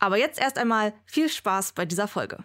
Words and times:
Aber 0.00 0.16
jetzt 0.16 0.40
erst 0.40 0.58
einmal 0.58 0.94
viel 1.04 1.28
Spaß 1.28 1.72
bei 1.72 1.84
dieser 1.84 2.08
Folge. 2.08 2.38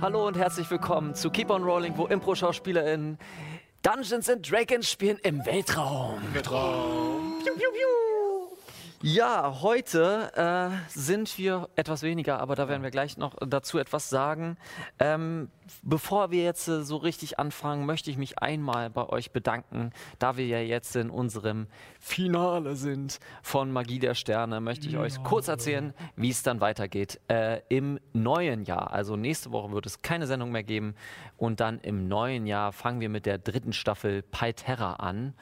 Hallo 0.00 0.28
und 0.28 0.36
herzlich 0.36 0.70
willkommen 0.70 1.14
zu 1.14 1.30
Keep 1.30 1.50
on 1.50 1.64
Rolling, 1.64 1.96
wo 1.96 2.06
Impro-SchauspielerInnen 2.06 3.18
Dungeons 3.82 4.28
and 4.28 4.48
Dragons 4.48 4.88
spielen 4.88 5.18
im 5.22 5.44
Weltraum. 5.46 6.20
Weltraum. 6.32 7.42
Piu, 7.42 7.54
piu, 7.54 7.70
piu. 7.70 8.07
Ja, 9.00 9.60
heute 9.62 10.32
äh, 10.34 10.76
sind 10.88 11.38
wir 11.38 11.68
etwas 11.76 12.02
weniger, 12.02 12.40
aber 12.40 12.56
da 12.56 12.68
werden 12.68 12.82
wir 12.82 12.90
gleich 12.90 13.16
noch 13.16 13.36
dazu 13.46 13.78
etwas 13.78 14.10
sagen. 14.10 14.56
Ähm, 14.98 15.50
bevor 15.82 16.32
wir 16.32 16.42
jetzt 16.42 16.66
äh, 16.66 16.82
so 16.82 16.96
richtig 16.96 17.38
anfangen, 17.38 17.86
möchte 17.86 18.10
ich 18.10 18.16
mich 18.16 18.40
einmal 18.40 18.90
bei 18.90 19.08
euch 19.08 19.30
bedanken, 19.30 19.92
da 20.18 20.36
wir 20.36 20.48
ja 20.48 20.58
jetzt 20.58 20.96
in 20.96 21.10
unserem 21.10 21.68
Finale 22.00 22.74
sind 22.74 23.20
von 23.40 23.70
Magie 23.70 24.00
der 24.00 24.14
Sterne, 24.14 24.60
möchte 24.60 24.88
ich 24.88 24.94
ja. 24.94 25.00
euch 25.00 25.22
kurz 25.22 25.46
erzählen, 25.46 25.94
wie 26.16 26.30
es 26.30 26.42
dann 26.42 26.60
weitergeht. 26.60 27.20
Äh, 27.28 27.60
Im 27.68 28.00
neuen 28.12 28.64
Jahr, 28.64 28.92
also 28.92 29.14
nächste 29.14 29.52
Woche 29.52 29.70
wird 29.70 29.86
es 29.86 30.02
keine 30.02 30.26
Sendung 30.26 30.50
mehr 30.50 30.64
geben 30.64 30.96
und 31.36 31.60
dann 31.60 31.78
im 31.78 32.08
neuen 32.08 32.48
Jahr 32.48 32.72
fangen 32.72 33.00
wir 33.00 33.10
mit 33.10 33.26
der 33.26 33.38
dritten 33.38 33.72
Staffel 33.72 34.22
Palterra 34.22 34.94
an. 34.94 35.34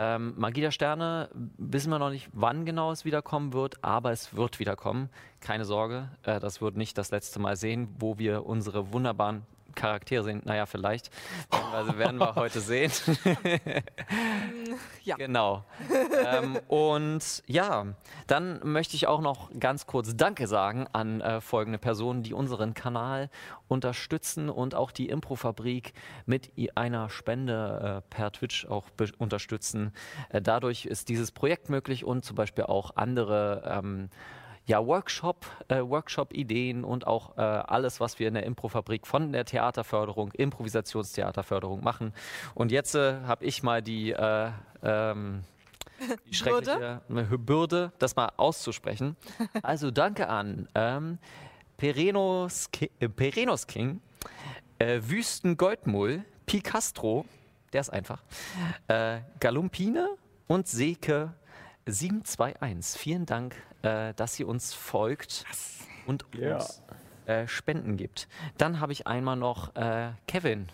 Ähm, 0.00 0.34
Magie 0.36 0.60
der 0.60 0.70
Sterne 0.70 1.28
wissen 1.56 1.90
wir 1.90 1.98
noch 1.98 2.10
nicht, 2.10 2.28
wann 2.32 2.64
genau 2.64 2.92
es 2.92 3.04
wiederkommen 3.04 3.52
wird, 3.52 3.82
aber 3.82 4.12
es 4.12 4.36
wird 4.36 4.60
wiederkommen. 4.60 5.10
Keine 5.40 5.64
Sorge, 5.64 6.08
äh, 6.22 6.38
das 6.38 6.60
wird 6.60 6.76
nicht 6.76 6.96
das 6.96 7.10
letzte 7.10 7.40
Mal 7.40 7.56
sehen, 7.56 7.88
wo 7.98 8.16
wir 8.16 8.46
unsere 8.46 8.92
wunderbaren 8.92 9.42
Charaktere 9.74 10.24
sehen. 10.24 10.42
Naja, 10.44 10.66
vielleicht. 10.66 11.10
Also 11.72 11.98
werden 11.98 12.18
wir 12.18 12.34
heute 12.34 12.60
sehen. 12.60 12.90
ja. 15.04 15.16
Genau. 15.16 15.64
ähm, 16.24 16.58
und 16.68 17.42
ja, 17.46 17.86
dann 18.26 18.60
möchte 18.64 18.96
ich 18.96 19.06
auch 19.06 19.20
noch 19.20 19.50
ganz 19.58 19.86
kurz 19.86 20.16
Danke 20.16 20.46
sagen 20.46 20.86
an 20.92 21.20
äh, 21.20 21.40
folgende 21.40 21.78
Personen, 21.78 22.22
die 22.22 22.34
unseren 22.34 22.74
Kanal 22.74 23.30
unterstützen 23.68 24.48
und 24.50 24.74
auch 24.74 24.90
die 24.90 25.08
Improfabrik 25.08 25.92
mit 26.26 26.50
einer 26.74 27.10
Spende 27.10 28.02
äh, 28.04 28.14
per 28.14 28.32
Twitch 28.32 28.66
auch 28.66 28.86
unterstützen. 29.18 29.92
Äh, 30.30 30.42
dadurch 30.42 30.86
ist 30.86 31.08
dieses 31.08 31.32
Projekt 31.32 31.68
möglich 31.68 32.04
und 32.04 32.24
zum 32.24 32.36
Beispiel 32.36 32.64
auch 32.64 32.96
andere 32.96 33.62
ähm, 33.66 34.08
ja, 34.68 34.86
Workshop, 34.86 35.46
äh, 35.68 35.80
Workshop-Ideen 35.80 36.84
und 36.84 37.06
auch 37.06 37.38
äh, 37.38 37.40
alles, 37.40 38.00
was 38.00 38.18
wir 38.18 38.28
in 38.28 38.34
der 38.34 38.44
Improfabrik 38.44 39.06
von 39.06 39.32
der 39.32 39.46
Theaterförderung, 39.46 40.30
Improvisationstheaterförderung 40.32 41.82
machen. 41.82 42.12
Und 42.54 42.70
jetzt 42.70 42.94
äh, 42.94 43.22
habe 43.22 43.46
ich 43.46 43.62
mal 43.62 43.82
die, 43.82 44.12
äh, 44.12 44.50
ähm, 44.82 45.42
die 46.26 46.34
schreckliche 46.34 47.00
Bürde? 47.08 47.38
Bürde, 47.38 47.92
das 47.98 48.14
mal 48.14 48.30
auszusprechen. 48.36 49.16
Also 49.62 49.90
danke 49.90 50.28
an 50.28 50.68
ähm, 50.74 51.18
Perenos, 51.78 52.70
Ki 52.70 52.90
äh, 53.00 53.08
Perenos 53.08 53.66
King, 53.66 54.02
äh, 54.78 55.00
Wüsten 55.02 55.56
Goldmull, 55.56 56.24
Picastro, 56.44 57.24
der 57.72 57.82
ist 57.82 57.90
einfach, 57.90 58.22
Galumpine 59.40 60.08
und 60.46 60.66
Seke 60.66 61.34
721. 61.90 63.00
Vielen 63.00 63.26
Dank, 63.26 63.56
äh, 63.82 64.14
dass 64.14 64.38
ihr 64.38 64.46
uns 64.46 64.74
folgt 64.74 65.44
und 66.06 66.24
yeah. 66.34 66.56
uns 66.56 66.82
äh, 67.26 67.46
Spenden 67.46 67.96
gibt. 67.96 68.28
Dann 68.56 68.80
habe 68.80 68.92
ich 68.92 69.06
einmal 69.06 69.36
noch 69.36 69.74
äh, 69.74 70.10
Kevin. 70.26 70.68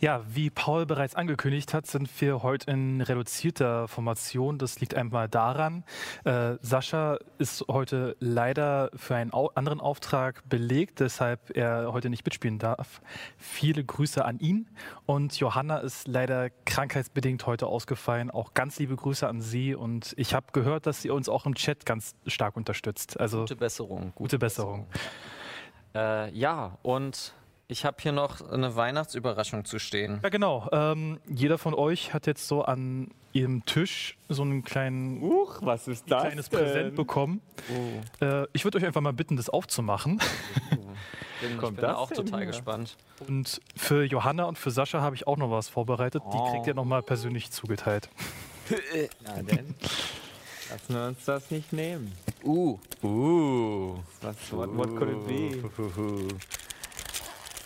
Ja, 0.00 0.22
wie 0.28 0.50
Paul 0.50 0.86
bereits 0.86 1.14
angekündigt 1.14 1.74
hat, 1.74 1.86
sind 1.86 2.08
wir 2.20 2.42
heute 2.42 2.70
in 2.70 3.00
reduzierter 3.00 3.88
Formation. 3.88 4.58
Das 4.58 4.80
liegt 4.80 4.94
einmal 4.94 5.28
daran, 5.28 5.84
äh, 6.24 6.54
Sascha 6.60 7.18
ist 7.38 7.64
heute 7.68 8.16
leider 8.20 8.90
für 8.94 9.16
einen 9.16 9.32
au 9.32 9.48
anderen 9.54 9.80
Auftrag 9.80 10.48
belegt, 10.48 11.00
deshalb 11.00 11.56
er 11.56 11.92
heute 11.92 12.10
nicht 12.10 12.24
mitspielen 12.24 12.58
darf. 12.58 13.00
Viele 13.36 13.84
Grüße 13.84 14.24
an 14.24 14.38
ihn. 14.38 14.68
Und 15.06 15.38
Johanna 15.38 15.78
ist 15.78 16.08
leider 16.08 16.50
krankheitsbedingt 16.66 17.46
heute 17.46 17.66
ausgefallen. 17.66 18.30
Auch 18.30 18.54
ganz 18.54 18.78
liebe 18.78 18.96
Grüße 18.96 19.26
an 19.26 19.40
sie. 19.40 19.74
Und 19.74 20.14
ich 20.16 20.34
habe 20.34 20.46
gehört, 20.52 20.86
dass 20.86 21.02
sie 21.02 21.10
uns 21.10 21.28
auch 21.28 21.46
im 21.46 21.54
Chat 21.54 21.86
ganz 21.86 22.14
stark 22.26 22.56
unterstützt. 22.56 23.18
Also 23.18 23.40
gute 23.40 23.56
Besserung. 23.56 23.98
Gute, 23.98 24.12
gute 24.14 24.38
Besserung. 24.38 24.86
Besserung. 24.86 24.86
Äh, 25.94 26.30
ja, 26.34 26.78
und 26.82 27.34
ich 27.70 27.84
habe 27.84 27.98
hier 28.00 28.12
noch 28.12 28.40
eine 28.50 28.74
Weihnachtsüberraschung 28.76 29.66
zu 29.66 29.78
stehen. 29.78 30.20
Ja, 30.22 30.30
genau. 30.30 30.68
Ähm, 30.72 31.20
jeder 31.28 31.58
von 31.58 31.74
euch 31.74 32.14
hat 32.14 32.26
jetzt 32.26 32.48
so 32.48 32.62
an 32.62 33.08
ihrem 33.34 33.64
Tisch 33.66 34.16
so 34.30 34.42
einen 34.42 34.64
kleinen, 34.64 35.22
Uch, 35.22 35.58
was 35.60 35.86
ist 35.86 36.10
das 36.10 36.22
kleines 36.22 36.48
denn? 36.48 36.60
Präsent 36.60 36.96
bekommen. 36.96 37.42
Oh. 37.70 38.24
Äh, 38.24 38.46
ich 38.54 38.64
würde 38.64 38.78
euch 38.78 38.86
einfach 38.86 39.02
mal 39.02 39.12
bitten, 39.12 39.36
das 39.36 39.50
aufzumachen. 39.50 40.18
Oh. 40.72 40.76
Bin, 41.40 41.52
ich 41.52 41.70
bin 41.76 41.84
auch 41.84 42.10
total 42.10 42.40
hier? 42.40 42.48
gespannt. 42.48 42.96
Und 43.28 43.60
für 43.76 44.02
Johanna 44.02 44.46
und 44.46 44.58
für 44.58 44.72
Sascha 44.72 45.00
habe 45.00 45.14
ich 45.14 45.28
auch 45.28 45.36
noch 45.36 45.52
was 45.52 45.68
vorbereitet. 45.68 46.20
Oh. 46.26 46.32
Die 46.32 46.50
kriegt 46.50 46.66
ihr 46.66 46.74
nochmal 46.74 47.00
persönlich 47.00 47.52
zugeteilt. 47.52 48.08
Na 49.24 49.40
denn. 49.42 49.76
Lassen 50.68 50.94
wir 50.94 51.06
uns 51.06 51.24
das 51.24 51.48
nicht 51.52 51.72
nehmen. 51.72 52.12
Uh. 52.42 52.76
Uh. 53.04 53.98
Was, 54.20 54.34
what, 54.50 54.76
what 54.76 54.96
could 54.96 55.10
it 55.10 55.26
be? 55.28 55.62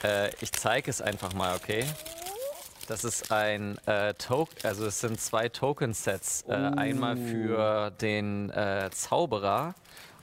Äh, 0.03 0.31
ich 0.41 0.53
zeige 0.53 0.91
es 0.91 1.01
einfach 1.01 1.33
mal, 1.35 1.57
okay? 1.57 1.85
Das 2.89 3.05
ist 3.05 3.31
ein 3.31 3.79
äh, 3.87 4.15
Token, 4.15 4.57
also 4.65 4.87
es 4.87 5.01
sind 5.01 5.21
zwei 5.21 5.49
Token-Sets. 5.49 6.45
Äh, 6.49 6.53
uh. 6.53 6.77
Einmal 6.77 7.17
für 7.17 7.91
den 7.91 8.51
äh, 8.51 8.91
Zauberer 8.93 9.75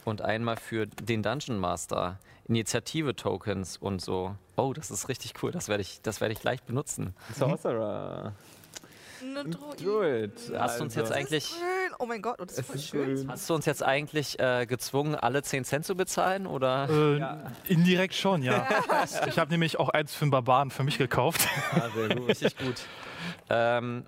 und 0.05 0.21
einmal 0.21 0.57
für 0.57 0.87
den 0.87 1.23
Dungeon 1.23 1.57
Master. 1.57 2.17
Initiative-Tokens 2.47 3.77
und 3.77 4.01
so. 4.01 4.35
Oh, 4.55 4.73
das 4.73 4.89
ist 4.91 5.07
richtig 5.07 5.33
cool. 5.43 5.51
Das 5.51 5.67
werde 5.67 5.81
ich, 5.81 6.01
werd 6.03 6.31
ich 6.31 6.41
gleich 6.41 6.63
benutzen. 6.63 7.15
Sorcerer. 7.37 8.33
Eine 9.21 9.45
Druid. 9.45 10.31
Hast 10.57 10.79
du 10.79 10.83
uns 10.83 10.95
jetzt 10.95 11.11
eigentlich. 11.11 11.51
Oh 11.99 12.05
mein 12.05 12.21
Gott, 12.21 12.37
oh, 12.39 12.45
das 12.45 12.59
ist 12.59 12.67
voll 12.67 12.79
schön. 12.79 13.17
schön. 13.17 13.27
Hast 13.29 13.49
du 13.49 13.55
uns 13.55 13.65
jetzt 13.65 13.83
eigentlich 13.83 14.39
äh, 14.39 14.65
gezwungen, 14.65 15.15
alle 15.15 15.43
10 15.43 15.65
Cent 15.65 15.85
zu 15.85 15.95
bezahlen? 15.95 16.47
Oder? 16.47 16.87
Äh, 16.89 17.19
ja. 17.19 17.51
Indirekt 17.67 18.13
schon, 18.13 18.41
ja. 18.41 18.67
ja 19.11 19.27
ich 19.27 19.37
habe 19.37 19.51
nämlich 19.51 19.79
auch 19.79 19.89
eins 19.89 20.13
für 20.13 20.25
den 20.25 20.31
Barbaren 20.31 20.71
für 20.71 20.83
mich 20.83 20.97
gekauft. 20.97 21.47
Ah, 21.73 21.89
sehr 21.93 22.15
gut. 22.15 22.29
richtig 22.29 22.57
gut. 22.57 22.81
Ähm, 23.49 24.05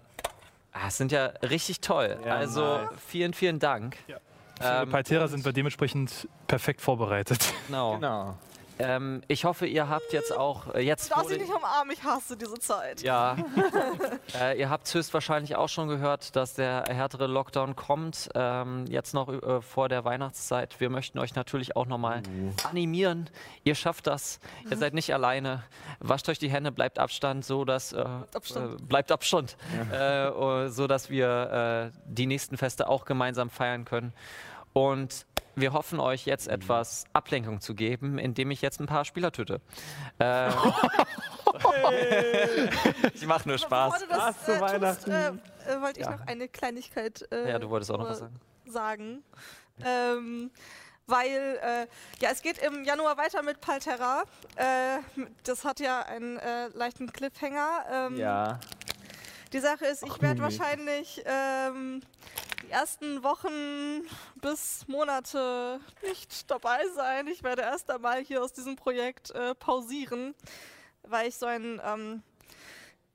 ah, 0.72 0.86
das 0.86 0.98
sind 0.98 1.12
ja 1.12 1.26
richtig 1.44 1.82
toll. 1.82 2.18
Ja, 2.26 2.36
also 2.36 2.62
nice. 2.62 2.90
vielen, 3.08 3.34
vielen 3.34 3.60
Dank. 3.60 3.98
Ja. 4.08 4.18
Ähm, 4.64 4.90
Paltera 4.90 5.28
sind 5.28 5.44
wir 5.44 5.54
dementsprechend 5.54 6.28
perfekt 6.48 6.82
vorbereitet. 6.82 7.54
Genau. 7.68 7.96
genau. 7.96 8.38
Ähm, 8.82 9.22
ich 9.28 9.46
hoffe, 9.46 9.66
ihr 9.66 9.90
habt 9.90 10.14
jetzt 10.14 10.36
auch 10.36 10.74
äh, 10.74 10.82
jetzt. 10.82 11.12
Du 11.12 11.16
darfst 11.16 11.32
dich 11.32 11.40
nicht 11.40 11.54
umarmen, 11.54 11.94
ich 11.94 12.04
hasse 12.04 12.36
diese 12.36 12.60
Zeit. 12.60 13.02
Ja. 13.02 13.38
äh, 14.40 14.60
ihr 14.60 14.70
habt 14.70 14.92
höchstwahrscheinlich 14.94 15.56
auch 15.56 15.70
schon 15.70 15.88
gehört, 15.88 16.36
dass 16.36 16.56
der 16.56 16.86
härtere 16.88 17.28
Lockdown 17.28 17.76
kommt. 17.76 18.30
Ähm, 18.34 18.86
jetzt 18.88 19.14
noch 19.14 19.30
äh, 19.30 19.62
vor 19.62 19.90
der 19.90 20.04
Weihnachtszeit. 20.06 20.80
Wir 20.80 20.90
möchten 20.90 21.20
euch 21.20 21.36
natürlich 21.36 21.76
auch 21.76 21.86
nochmal 21.86 22.22
mhm. 22.22 22.54
animieren. 22.70 23.30
Ihr 23.64 23.76
schafft 23.76 24.08
das. 24.08 24.40
Mhm. 24.64 24.72
Ihr 24.72 24.78
seid 24.78 24.94
nicht 24.94 25.14
alleine. 25.14 25.64
Wascht 26.00 26.28
euch 26.30 26.40
die 26.40 26.50
Hände, 26.50 26.72
bleibt 26.72 27.00
Abstand, 27.00 27.46
so 27.46 27.66
dass 27.66 27.94
äh, 27.94 28.04
Abstand. 28.34 28.82
Äh, 28.82 28.84
bleibt 28.84 29.12
Abstand, 29.12 29.58
ja. 29.92 30.64
Äh, 30.66 30.70
so 30.70 30.88
dass 30.88 31.10
wir 31.10 31.92
die 32.06 32.26
nächsten 32.26 32.58
Feste 32.58 32.88
auch 32.88 33.06
gemeinsam 33.06 33.50
feiern 33.50 33.86
können. 33.86 34.14
Und 34.74 35.26
wir 35.56 35.74
hoffen 35.74 36.00
euch 36.00 36.26
jetzt 36.26 36.48
etwas 36.48 37.06
Ablenkung 37.14 37.62
zu 37.62 37.76
geben, 37.76 38.18
indem 38.18 38.52
ich 38.52 38.62
jetzt 38.62 38.80
ein 38.80 38.86
paar 38.86 39.06
Spieler 39.06 39.32
töte. 39.32 39.62
Äh, 40.20 40.50
ich 43.14 43.26
mache 43.26 43.48
nur 43.48 43.58
Spaß. 43.58 44.06
Das, 44.08 44.18
Spaß 44.18 44.46
zu 44.46 44.56
äh, 44.56 44.62
Weihnachten. 44.62 45.12
Äh, 45.12 45.32
äh, 45.68 45.82
wollte 45.82 46.00
ich 46.00 46.06
ja. 46.06 46.16
noch 46.16 46.28
eine 46.28 46.48
Kleinigkeit 46.48 47.28
äh, 47.32 47.50
ja, 47.50 47.60
du 47.60 47.70
wolltest 47.70 47.92
auch 47.92 47.98
noch 47.98 48.10
was 48.10 48.20
sagen. 48.20 48.40
sagen. 48.66 49.24
Ähm, 49.84 50.52
weil 51.08 51.60
äh, 51.62 51.88
ja, 52.22 52.30
es 52.32 52.42
geht 52.42 52.60
im 52.60 52.86
Januar 52.86 53.18
weiter 53.18 53.44
mit 53.44 53.60
Palterra. 53.60 54.24
Äh, 54.56 55.00
das 55.44 55.66
hat 55.66 55.80
ja 55.80 56.02
einen 56.02 56.38
äh, 56.38 56.68
leichten 56.70 57.12
Cliffhanger. 57.12 57.86
Ähm, 57.92 58.18
ja. 58.18 58.60
Die 59.52 59.60
Sache 59.60 59.86
ist, 59.86 60.04
ich 60.04 60.22
werde 60.22 60.42
wahrscheinlich 60.42 61.22
ähm, 61.26 62.02
ersten 62.70 63.24
Wochen 63.24 64.06
bis 64.36 64.88
Monate 64.88 65.80
nicht 66.04 66.50
dabei 66.50 66.80
sein. 66.96 67.28
Ich 67.28 67.44
werde 67.44 67.62
erst 67.62 67.90
einmal 67.90 68.24
hier 68.24 68.44
aus 68.44 68.54
diesem 68.54 68.76
Projekt 68.76 69.32
äh, 69.32 69.56
pausieren, 69.56 70.36
weil 71.04 71.30
ich 71.30 71.36
so 71.36 71.46
einen, 71.46 71.82
ähm, 71.84 72.24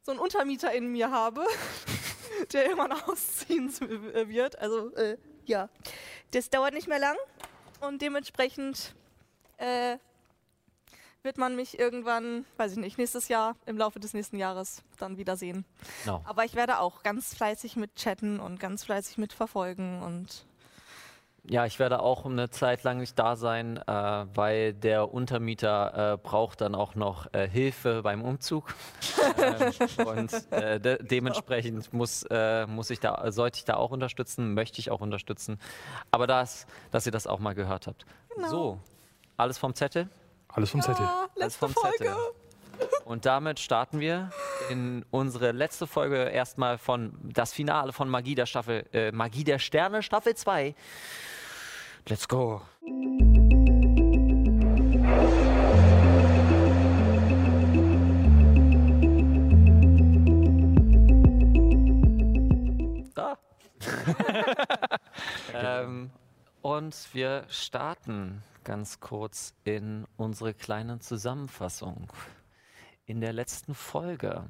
so 0.02 0.12
einen 0.12 0.20
Untermieter 0.20 0.72
in 0.72 0.92
mir 0.92 1.10
habe, 1.10 1.44
der 2.52 2.64
irgendwann 2.64 2.92
ausziehen 2.92 3.72
äh, 4.14 4.28
wird. 4.28 4.58
Also 4.58 4.94
äh, 4.94 5.16
ja, 5.44 5.68
das 6.32 6.50
dauert 6.50 6.74
nicht 6.74 6.88
mehr 6.88 6.98
lang 6.98 7.16
und 7.80 8.02
dementsprechend 8.02 8.94
äh, 9.58 9.98
wird 11.26 11.36
man 11.36 11.56
mich 11.56 11.78
irgendwann, 11.78 12.46
weiß 12.56 12.72
ich 12.72 12.78
nicht, 12.78 12.96
nächstes 12.96 13.28
Jahr, 13.28 13.56
im 13.66 13.76
Laufe 13.76 14.00
des 14.00 14.14
nächsten 14.14 14.38
Jahres 14.38 14.82
dann 14.98 15.18
wiedersehen. 15.18 15.66
Genau. 16.04 16.22
Aber 16.24 16.44
ich 16.44 16.54
werde 16.54 16.78
auch 16.78 17.02
ganz 17.02 17.34
fleißig 17.34 17.76
mit 17.76 17.96
chatten 17.96 18.40
und 18.40 18.58
ganz 18.58 18.84
fleißig 18.84 19.18
mit 19.18 19.34
verfolgen 19.34 20.02
und 20.02 20.46
Ja, 21.48 21.66
ich 21.66 21.78
werde 21.78 22.00
auch 22.00 22.24
eine 22.24 22.48
Zeit 22.48 22.84
lang 22.84 22.98
nicht 22.98 23.18
da 23.18 23.36
sein, 23.36 23.76
äh, 23.76 23.92
weil 23.92 24.72
der 24.72 25.12
Untermieter 25.12 26.14
äh, 26.14 26.16
braucht 26.16 26.60
dann 26.60 26.74
auch 26.74 26.94
noch 26.94 27.32
äh, 27.34 27.48
Hilfe 27.48 28.02
beim 28.02 28.22
Umzug. 28.22 28.74
ähm, 29.38 30.06
und 30.06 30.52
äh, 30.52 30.80
de 30.80 31.02
dementsprechend 31.02 31.92
muss, 31.92 32.22
äh, 32.30 32.66
muss 32.66 32.90
ich 32.90 33.00
da, 33.00 33.30
sollte 33.32 33.58
ich 33.58 33.64
da 33.64 33.74
auch 33.74 33.90
unterstützen, 33.90 34.54
möchte 34.54 34.78
ich 34.78 34.90
auch 34.92 35.00
unterstützen. 35.00 35.58
Aber 36.12 36.26
das, 36.26 36.66
dass 36.92 37.04
ihr 37.04 37.12
das 37.12 37.26
auch 37.26 37.40
mal 37.40 37.54
gehört 37.54 37.88
habt. 37.88 38.06
Genau. 38.34 38.48
So, 38.48 38.80
alles 39.36 39.58
vom 39.58 39.74
Zettel. 39.74 40.08
Alles 40.56 40.70
vom 40.70 40.80
Zettel. 40.80 41.04
Ah, 41.04 41.28
Alles 41.34 41.36
letzte 41.36 41.58
vom 41.58 41.70
Folge. 41.74 41.98
Zettel. 41.98 42.16
Und 43.04 43.26
damit 43.26 43.60
starten 43.60 44.00
wir 44.00 44.30
in 44.70 45.04
unsere 45.10 45.52
letzte 45.52 45.86
Folge 45.86 46.16
erstmal 46.30 46.78
von 46.78 47.12
das 47.22 47.52
Finale 47.52 47.92
von 47.92 48.08
Magie 48.08 48.34
der 48.34 48.46
Staffel, 48.46 48.86
äh, 48.94 49.12
Magie 49.12 49.44
der 49.44 49.58
Sterne 49.58 50.02
Staffel 50.02 50.34
2. 50.34 50.74
Let's 52.08 52.26
go. 52.26 52.62
Da. 63.14 63.38
ähm, 65.82 66.10
und 66.62 66.96
wir 67.12 67.44
starten 67.50 68.42
ganz 68.66 68.98
kurz 68.98 69.54
in 69.62 70.06
unsere 70.16 70.52
kleine 70.52 70.98
Zusammenfassung. 70.98 72.08
In 73.06 73.20
der 73.20 73.32
letzten 73.32 73.76
Folge 73.76 74.44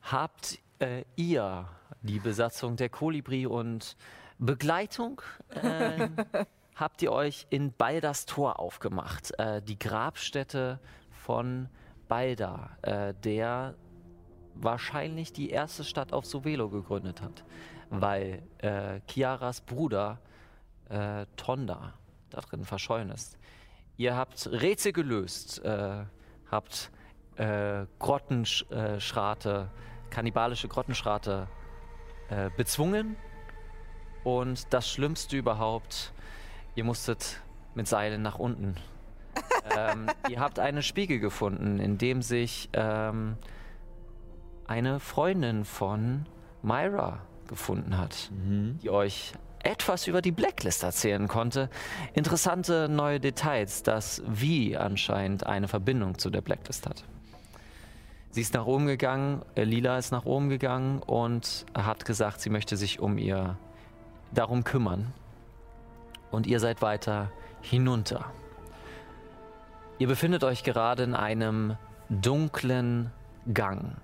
habt 0.00 0.58
äh, 0.78 1.04
ihr 1.16 1.68
die 2.00 2.18
Besatzung 2.18 2.76
der 2.76 2.88
Kolibri 2.88 3.44
und 3.44 3.98
Begleitung, 4.38 5.20
äh, 5.50 6.08
habt 6.76 7.02
ihr 7.02 7.12
euch 7.12 7.46
in 7.50 7.74
Balders 7.74 8.24
Tor 8.24 8.58
aufgemacht, 8.58 9.38
äh, 9.38 9.60
die 9.60 9.78
Grabstätte 9.78 10.80
von 11.10 11.68
Balda, 12.08 12.78
äh, 12.80 13.12
der 13.22 13.74
wahrscheinlich 14.54 15.34
die 15.34 15.50
erste 15.50 15.84
Stadt 15.84 16.14
auf 16.14 16.24
Sovelo 16.24 16.70
gegründet 16.70 17.20
hat, 17.20 17.44
weil 17.90 18.42
äh, 18.58 19.00
Chiaras 19.06 19.60
Bruder 19.60 20.20
äh, 20.88 21.26
Tonda 21.36 21.92
da 22.30 22.40
drin 22.40 22.64
verschollen 22.64 23.10
ist. 23.10 23.38
Ihr 23.96 24.16
habt 24.16 24.48
Rätsel 24.52 24.92
gelöst, 24.92 25.64
äh, 25.64 26.04
habt 26.50 26.90
äh, 27.36 27.86
Grottenschrate, 27.98 29.70
kannibalische 30.10 30.68
Grottenschrate 30.68 31.48
äh, 32.28 32.50
bezwungen 32.56 33.16
und 34.24 34.72
das 34.72 34.90
Schlimmste 34.90 35.36
überhaupt, 35.36 36.12
ihr 36.74 36.84
musstet 36.84 37.40
mit 37.74 37.88
Seilen 37.88 38.22
nach 38.22 38.38
unten. 38.38 38.76
ähm, 39.76 40.08
ihr 40.28 40.40
habt 40.40 40.58
einen 40.58 40.82
Spiegel 40.82 41.18
gefunden, 41.18 41.78
in 41.78 41.98
dem 41.98 42.22
sich 42.22 42.68
ähm, 42.72 43.36
eine 44.66 44.98
Freundin 45.00 45.64
von 45.64 46.26
Myra 46.62 47.20
gefunden 47.46 47.96
hat, 47.96 48.30
die 48.32 48.90
euch 48.90 49.32
etwas 49.66 50.06
über 50.06 50.22
die 50.22 50.32
Blacklist 50.32 50.82
erzählen 50.82 51.26
konnte. 51.26 51.68
Interessante 52.14 52.88
neue 52.88 53.18
Details, 53.18 53.82
dass 53.82 54.22
Vi 54.26 54.76
anscheinend 54.76 55.44
eine 55.46 55.66
Verbindung 55.66 56.18
zu 56.18 56.30
der 56.30 56.40
Blacklist 56.40 56.86
hat. 56.86 57.04
Sie 58.30 58.42
ist 58.42 58.54
nach 58.54 58.66
oben 58.66 58.86
gegangen, 58.86 59.42
äh, 59.54 59.64
Lila 59.64 59.98
ist 59.98 60.12
nach 60.12 60.24
oben 60.24 60.48
gegangen 60.48 61.00
und 61.00 61.66
hat 61.74 62.04
gesagt, 62.04 62.40
sie 62.40 62.50
möchte 62.50 62.76
sich 62.76 63.00
um 63.00 63.18
ihr 63.18 63.56
darum 64.32 64.62
kümmern. 64.62 65.12
Und 66.30 66.46
ihr 66.46 66.60
seid 66.60 66.82
weiter 66.82 67.32
hinunter. 67.62 68.26
Ihr 69.98 70.06
befindet 70.06 70.44
euch 70.44 70.62
gerade 70.62 71.02
in 71.02 71.14
einem 71.14 71.76
dunklen 72.08 73.10
Gang, 73.52 73.96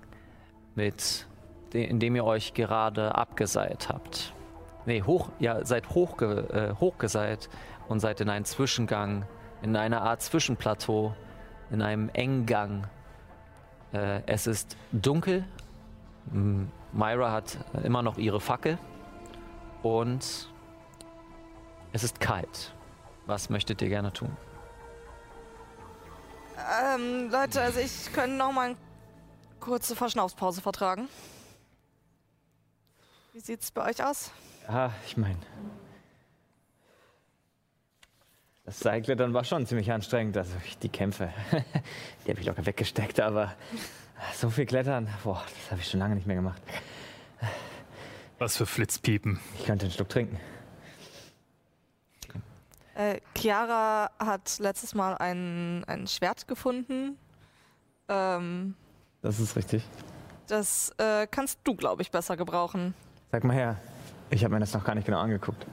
mit 0.75 1.27
in 1.71 1.99
dem 1.99 2.15
ihr 2.15 2.25
euch 2.25 2.53
gerade 2.53 3.15
abgeseilt 3.15 3.89
habt. 3.89 4.33
Nee, 4.85 5.01
hoch, 5.03 5.29
ja, 5.39 5.65
seid 5.65 5.89
hochge 5.89 6.73
äh, 6.75 6.79
hochgeseilt 6.79 7.49
und 7.87 7.99
seid 7.99 8.19
in 8.21 8.29
einen 8.29 8.45
Zwischengang, 8.45 9.25
in 9.61 9.75
einer 9.75 10.01
Art 10.01 10.21
Zwischenplateau, 10.21 11.15
in 11.71 11.81
einem 11.81 12.09
engen 12.09 12.45
Gang. 12.45 12.87
Äh, 13.93 14.21
es 14.25 14.47
ist 14.47 14.77
dunkel. 14.91 15.45
Myra 16.91 17.31
hat 17.31 17.57
immer 17.83 18.01
noch 18.01 18.17
ihre 18.17 18.39
Fackel. 18.39 18.77
Und 19.81 20.49
es 21.91 22.03
ist 22.03 22.19
kalt. 22.19 22.73
Was 23.25 23.49
möchtet 23.49 23.81
ihr 23.81 23.89
gerne 23.89 24.11
tun? 24.11 24.35
Ähm, 26.81 27.29
Leute, 27.29 27.61
also 27.61 27.79
ich 27.79 28.11
könnte 28.13 28.35
noch 28.35 28.51
mal 28.51 28.69
eine 28.69 28.77
kurze 29.59 29.95
Verschnaufspause 29.95 30.61
vertragen. 30.61 31.07
Wie 33.33 33.39
sieht's 33.39 33.71
bei 33.71 33.89
euch 33.89 34.03
aus? 34.03 34.31
Ah, 34.67 34.91
ich 35.05 35.17
meine. 35.17 35.37
Das 38.65 38.79
Seilklettern 38.79 39.33
war 39.33 39.43
schon 39.43 39.65
ziemlich 39.65 39.91
anstrengend. 39.91 40.37
Also 40.37 40.53
ich- 40.65 40.77
die 40.77 40.89
Kämpfe, 40.89 41.33
die 42.25 42.29
habe 42.31 42.39
ich 42.39 42.45
locker 42.45 42.65
weggesteckt, 42.65 43.19
aber 43.19 43.53
so 44.35 44.49
viel 44.49 44.65
Klettern, 44.65 45.09
boah, 45.23 45.43
das 45.59 45.71
habe 45.71 45.81
ich 45.81 45.89
schon 45.89 45.99
lange 45.99 46.15
nicht 46.15 46.27
mehr 46.27 46.37
gemacht. 46.37 46.61
Was 48.39 48.55
für 48.57 48.65
Flitzpiepen. 48.65 49.39
Ich 49.59 49.65
könnte 49.65 49.85
einen 49.85 49.93
Schluck 49.93 50.09
trinken. 50.09 50.39
Äh, 52.95 53.19
Chiara 53.35 54.11
hat 54.19 54.59
letztes 54.59 54.93
Mal 54.95 55.15
ein, 55.17 55.83
ein 55.85 56.07
Schwert 56.07 56.47
gefunden. 56.47 57.17
Ähm, 58.07 58.75
Das 59.21 59.39
ist 59.39 59.55
richtig. 59.55 59.83
das 60.47 60.91
äh, 60.99 61.27
kannst 61.29 61.59
du, 61.63 61.75
glaube 61.75 62.01
ich, 62.01 62.11
besser 62.11 62.37
gebrauchen. 62.37 62.93
Sag 63.31 63.43
mal 63.43 63.55
her, 63.55 63.77
ich 64.29 64.43
habe 64.43 64.53
mir 64.53 64.59
das 64.59 64.73
noch 64.73 64.83
gar 64.83 64.95
nicht 64.95 65.05
genau 65.05 65.19
angeguckt. 65.19 65.65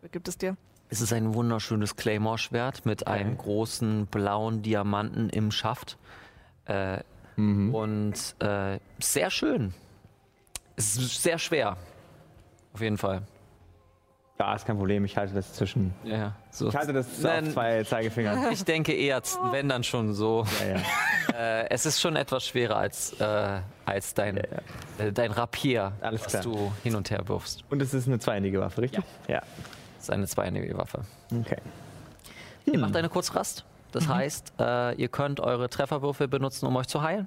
Wer 0.00 0.10
gibt 0.10 0.28
es 0.28 0.38
dir? 0.38 0.56
Es 0.90 1.00
ist 1.00 1.12
ein 1.12 1.34
wunderschönes 1.34 1.96
Claymore-Schwert 1.96 2.86
mit 2.86 3.06
einem 3.06 3.36
großen 3.36 4.06
blauen 4.06 4.62
Diamanten 4.62 5.28
im 5.30 5.50
Schaft. 5.50 5.98
Äh, 6.66 7.00
Und 7.74 8.14
äh, 8.38 8.78
sehr 9.00 9.30
schön. 9.30 9.74
Es 10.76 10.96
ist 10.96 11.22
sehr 11.22 11.38
schwer. 11.38 11.76
Auf 12.72 12.80
jeden 12.80 12.98
Fall. 12.98 13.22
Ja, 14.38 14.54
ist 14.54 14.66
kein 14.66 14.76
Problem, 14.76 15.04
ich 15.04 15.16
halte 15.16 15.32
das 15.32 15.52
zwischen. 15.52 15.94
Ja, 16.02 16.32
so. 16.50 16.68
Ich 16.68 16.74
halte 16.76 16.92
das 16.92 17.06
Nein. 17.20 17.46
auf 17.46 17.52
zwei 17.52 17.84
Zeigefingern. 17.84 18.50
Ich 18.52 18.64
denke 18.64 18.92
eher, 18.92 19.22
wenn 19.52 19.68
dann 19.68 19.84
schon 19.84 20.12
so. 20.14 20.44
Ja, 20.60 20.76
ja. 20.76 20.82
Äh, 21.34 21.68
es 21.70 21.84
ist 21.84 22.00
schon 22.00 22.14
etwas 22.14 22.46
schwerer 22.46 22.76
als, 22.76 23.18
äh, 23.18 23.60
als 23.86 24.14
dein, 24.14 24.36
äh, 24.36 25.10
dein 25.12 25.32
Rapier, 25.32 25.90
Alles 26.00 26.20
was 26.20 26.28
klar. 26.28 26.42
du 26.44 26.72
hin 26.84 26.94
und 26.94 27.10
her 27.10 27.26
wirfst. 27.26 27.64
Und 27.70 27.82
es 27.82 27.92
ist 27.92 28.06
eine 28.06 28.20
zweiendige 28.20 28.60
Waffe, 28.60 28.82
richtig? 28.82 29.02
Ja. 29.26 29.40
Das 29.40 30.04
ist 30.04 30.10
eine 30.10 30.28
zweihändige 30.28 30.78
Waffe. 30.78 31.00
Okay. 31.40 31.56
Ihr 32.66 32.78
macht 32.78 32.94
eine 32.94 33.08
Kurzrast. 33.08 33.64
Das 33.90 34.06
heißt, 34.06 34.52
äh, 34.60 34.94
ihr 34.94 35.08
könnt 35.08 35.40
eure 35.40 35.68
Trefferwürfel 35.68 36.28
benutzen, 36.28 36.66
um 36.66 36.76
euch 36.76 36.86
zu 36.86 37.02
heilen. 37.02 37.26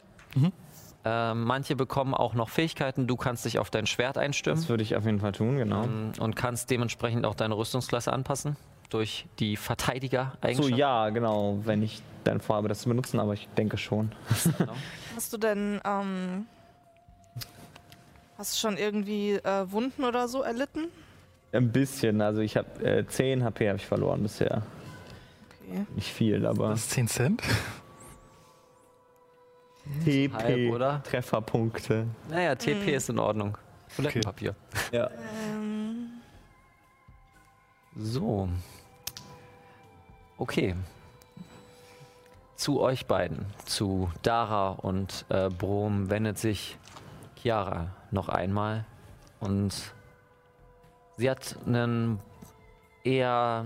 Äh, 1.08 1.34
manche 1.34 1.76
bekommen 1.76 2.14
auch 2.14 2.34
noch 2.34 2.50
Fähigkeiten. 2.50 3.08
Du 3.08 3.16
kannst 3.16 3.46
dich 3.46 3.60
auf 3.60 3.70
dein 3.70 3.86
Schwert 3.88 4.18
einstimmen 4.18 4.58
Das 4.60 4.68
würde 4.68 4.84
ich 4.84 4.96
auf 4.96 5.06
jeden 5.06 5.20
Fall 5.20 5.32
tun, 5.32 5.58
genau. 5.58 5.84
ähm, 5.84 6.12
und 6.20 6.36
kannst 6.36 6.70
dementsprechend 6.70 7.26
auch 7.26 7.36
deine 7.36 7.56
Rüstungsklasse 7.58 8.12
anpassen 8.12 8.58
durch 8.90 9.26
die 9.40 9.56
So, 9.56 9.62
Verteidiger-Eigenschaft. 9.64 10.78
ja, 10.78 11.10
genau, 11.10 11.60
wenn 11.64 11.82
ich 11.84 12.02
dann 12.24 12.42
vorhabe, 12.42 12.68
das 12.68 12.80
zu 12.80 12.90
benutzen, 12.90 13.20
aber 13.20 13.34
ich 13.34 13.48
denke 13.58 13.78
schon. 13.78 14.12
Hast 15.16 15.32
du 15.34 15.38
denn, 15.38 15.80
ähm, 15.86 16.46
hast 18.38 18.54
du 18.54 18.58
schon 18.68 18.78
irgendwie 18.78 19.32
äh, 19.34 19.72
Wunden 19.72 20.04
oder 20.04 20.28
so 20.28 20.42
erlitten? 20.42 20.86
Ein 21.54 21.72
bisschen, 21.72 22.22
also 22.22 22.42
ich 22.42 22.56
habe 22.58 22.68
äh, 22.86 23.08
10 23.08 23.44
HP 23.44 23.68
habe 23.70 23.78
ich 23.78 23.86
verloren 23.86 24.22
bisher. 24.24 24.62
Okay. 25.70 25.86
Nicht 25.96 26.12
viel, 26.14 26.46
aber 26.46 26.70
Das 26.70 26.82
ist 26.82 26.92
10 26.92 27.08
Cent. 27.08 27.42
TP, 30.04 30.34
halb, 30.34 30.74
oder? 30.74 31.04
Trefferpunkte. 31.04 32.08
Naja, 32.30 32.56
TP 32.56 32.96
ist 32.96 33.10
in 33.10 33.20
Ordnung. 33.20 33.58
Toilettenpapier. 33.96 34.56
Ja. 34.92 35.10
Ähm, 35.10 36.10
So. 37.96 38.48
Okay. 40.38 40.76
Zu 42.56 42.80
euch 42.82 43.06
beiden, 43.06 43.46
zu 43.66 44.12
Dara 44.24 44.70
und 44.70 45.26
äh, 45.30 45.50
Brom, 45.50 46.10
wendet 46.10 46.38
sich 46.38 46.78
Chiara 47.36 47.92
noch 48.12 48.30
einmal 48.30 48.86
und 49.40 49.94
sie 51.18 51.30
hat 51.30 51.56
einen 51.66 52.20
eher 53.04 53.66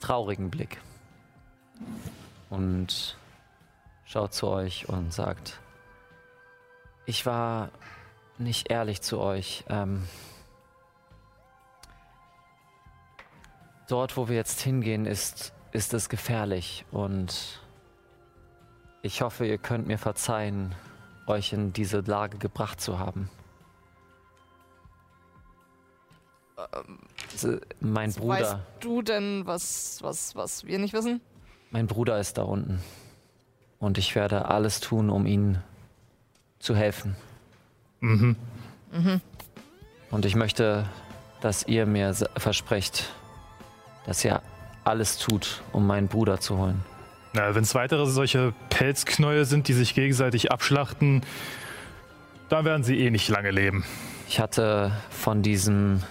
traurigen 0.00 0.50
Blick 0.50 0.80
und 2.54 3.16
schaut 4.04 4.32
zu 4.32 4.48
euch 4.48 4.88
und 4.88 5.12
sagt, 5.12 5.60
ich 7.06 7.26
war 7.26 7.70
nicht 8.38 8.70
ehrlich 8.70 9.02
zu 9.02 9.18
euch. 9.18 9.64
Ähm, 9.68 10.06
dort, 13.88 14.16
wo 14.16 14.28
wir 14.28 14.36
jetzt 14.36 14.60
hingehen, 14.60 15.06
ist, 15.06 15.52
ist 15.72 15.94
es 15.94 16.08
gefährlich 16.08 16.84
und 16.90 17.60
ich 19.02 19.20
hoffe, 19.20 19.46
ihr 19.46 19.58
könnt 19.58 19.86
mir 19.86 19.98
verzeihen, 19.98 20.74
euch 21.26 21.52
in 21.52 21.72
diese 21.72 22.00
Lage 22.00 22.38
gebracht 22.38 22.80
zu 22.80 22.98
haben. 22.98 23.30
Ähm, 26.58 27.60
mein 27.80 28.08
Was 28.10 28.16
Bruder, 28.16 28.40
Weißt 28.40 28.56
du 28.80 29.02
denn, 29.02 29.46
was, 29.46 30.02
was, 30.02 30.34
was 30.36 30.64
wir 30.64 30.78
nicht 30.78 30.94
wissen? 30.94 31.20
Mein 31.74 31.88
Bruder 31.88 32.20
ist 32.20 32.38
da 32.38 32.42
unten 32.42 32.78
und 33.80 33.98
ich 33.98 34.14
werde 34.14 34.44
alles 34.44 34.78
tun, 34.78 35.10
um 35.10 35.26
ihm 35.26 35.58
zu 36.60 36.76
helfen. 36.76 37.16
Mhm. 37.98 38.36
Und 40.12 40.24
ich 40.24 40.36
möchte, 40.36 40.86
dass 41.40 41.66
ihr 41.66 41.84
mir 41.84 42.14
versprecht, 42.36 43.12
dass 44.06 44.24
ihr 44.24 44.40
alles 44.84 45.18
tut, 45.18 45.62
um 45.72 45.84
meinen 45.84 46.06
Bruder 46.06 46.38
zu 46.38 46.58
holen. 46.58 46.80
Na, 47.32 47.56
wenn 47.56 47.64
es 47.64 47.74
weitere 47.74 48.06
solche 48.06 48.54
Pelzknäuel 48.70 49.44
sind, 49.44 49.66
die 49.66 49.72
sich 49.72 49.96
gegenseitig 49.96 50.52
abschlachten, 50.52 51.22
dann 52.50 52.64
werden 52.64 52.84
sie 52.84 53.00
eh 53.00 53.10
nicht 53.10 53.28
lange 53.28 53.50
leben. 53.50 53.84
Ich 54.28 54.38
hatte 54.38 54.92
von 55.10 55.42
diesem 55.42 56.04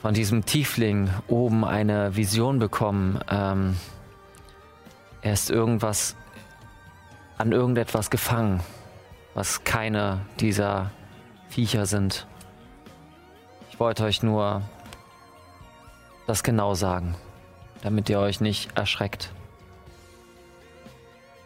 von 0.00 0.14
diesem 0.14 0.46
Tiefling 0.46 1.10
oben 1.28 1.64
eine 1.64 2.16
Vision 2.16 2.58
bekommen. 2.58 3.20
Ähm, 3.30 3.76
er 5.22 5.32
ist 5.34 5.50
irgendwas 5.50 6.16
an 7.36 7.52
irgendetwas 7.52 8.10
gefangen, 8.10 8.60
was 9.34 9.64
keine 9.64 10.20
dieser 10.40 10.90
Viecher 11.48 11.86
sind. 11.86 12.26
Ich 13.70 13.78
wollte 13.78 14.04
euch 14.04 14.22
nur 14.22 14.62
das 16.26 16.42
genau 16.42 16.74
sagen, 16.74 17.14
damit 17.82 18.08
ihr 18.08 18.20
euch 18.20 18.40
nicht 18.40 18.76
erschreckt. 18.76 19.32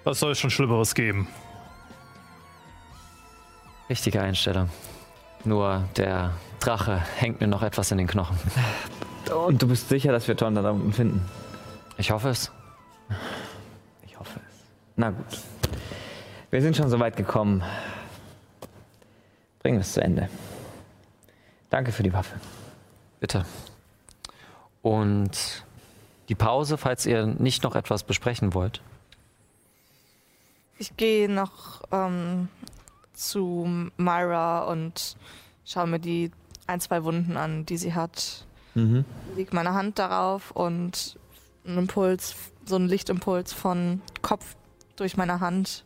Was 0.04 0.20
soll 0.20 0.32
es 0.32 0.38
schon 0.38 0.50
Schlimmeres 0.50 0.94
geben? 0.94 1.26
Richtige 3.88 4.20
Einstellung. 4.20 4.68
Nur 5.44 5.88
der 5.96 6.32
Drache 6.64 7.02
hängt 7.16 7.42
mir 7.42 7.46
noch 7.46 7.62
etwas 7.62 7.90
in 7.90 7.98
den 7.98 8.06
Knochen. 8.06 8.38
Und 9.46 9.60
du 9.60 9.68
bist 9.68 9.90
sicher, 9.90 10.12
dass 10.12 10.26
wir 10.28 10.36
Tonda 10.36 10.62
da 10.62 10.70
unten 10.70 10.92
finden? 10.94 11.20
Ich 11.98 12.10
hoffe 12.10 12.30
es. 12.30 12.50
Ich 14.06 14.18
hoffe 14.18 14.40
es. 14.48 14.64
Na 14.96 15.10
gut. 15.10 15.26
Wir 16.50 16.62
sind 16.62 16.74
schon 16.74 16.88
so 16.88 16.98
weit 17.00 17.16
gekommen. 17.16 17.62
Bringen 19.62 19.76
wir 19.76 19.82
es 19.82 19.92
zu 19.92 20.02
Ende. 20.02 20.30
Danke 21.68 21.92
für 21.92 22.02
die 22.02 22.12
Waffe. 22.12 22.40
Bitte. 23.20 23.44
Und 24.80 25.64
die 26.30 26.34
Pause, 26.34 26.78
falls 26.78 27.04
ihr 27.04 27.26
nicht 27.26 27.62
noch 27.62 27.76
etwas 27.76 28.04
besprechen 28.04 28.54
wollt. 28.54 28.80
Ich 30.78 30.96
gehe 30.96 31.28
noch 31.28 31.82
ähm, 31.92 32.48
zu 33.12 33.90
Myra 33.98 34.64
und 34.64 35.16
schaue 35.64 35.86
mir 35.86 36.00
die 36.00 36.30
ein, 36.66 36.80
zwei 36.80 37.04
Wunden 37.04 37.36
an, 37.36 37.66
die 37.66 37.76
sie 37.76 37.94
hat. 37.94 38.46
Mhm. 38.74 39.04
Leg 39.36 39.52
meine 39.52 39.74
Hand 39.74 39.98
darauf 39.98 40.50
und 40.50 41.18
ein 41.66 41.78
Impuls, 41.78 42.34
so 42.64 42.76
ein 42.76 42.86
Lichtimpuls 42.88 43.52
von 43.52 44.00
Kopf 44.22 44.56
durch 44.96 45.16
meine 45.16 45.40
Hand 45.40 45.84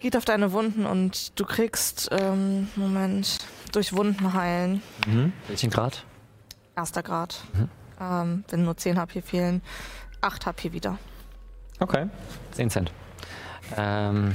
geht 0.00 0.16
auf 0.16 0.24
deine 0.24 0.52
Wunden 0.52 0.84
und 0.86 1.38
du 1.40 1.44
kriegst, 1.44 2.08
ähm, 2.12 2.68
Moment, 2.76 3.38
durch 3.72 3.94
Wunden 3.94 4.34
heilen, 4.34 4.82
Mhm. 5.06 5.32
Welchen 5.48 5.70
Grad? 5.70 6.04
erster 6.76 7.02
Grad. 7.02 7.40
Mhm. 7.54 7.68
Ähm, 8.00 8.44
wenn 8.48 8.64
nur 8.64 8.76
10 8.76 8.98
HP 8.98 9.22
fehlen, 9.22 9.62
8 10.20 10.44
HP 10.46 10.72
wieder. 10.72 10.98
Okay. 11.80 12.08
10 12.52 12.70
Cent. 12.70 12.92
Ähm, 13.76 14.34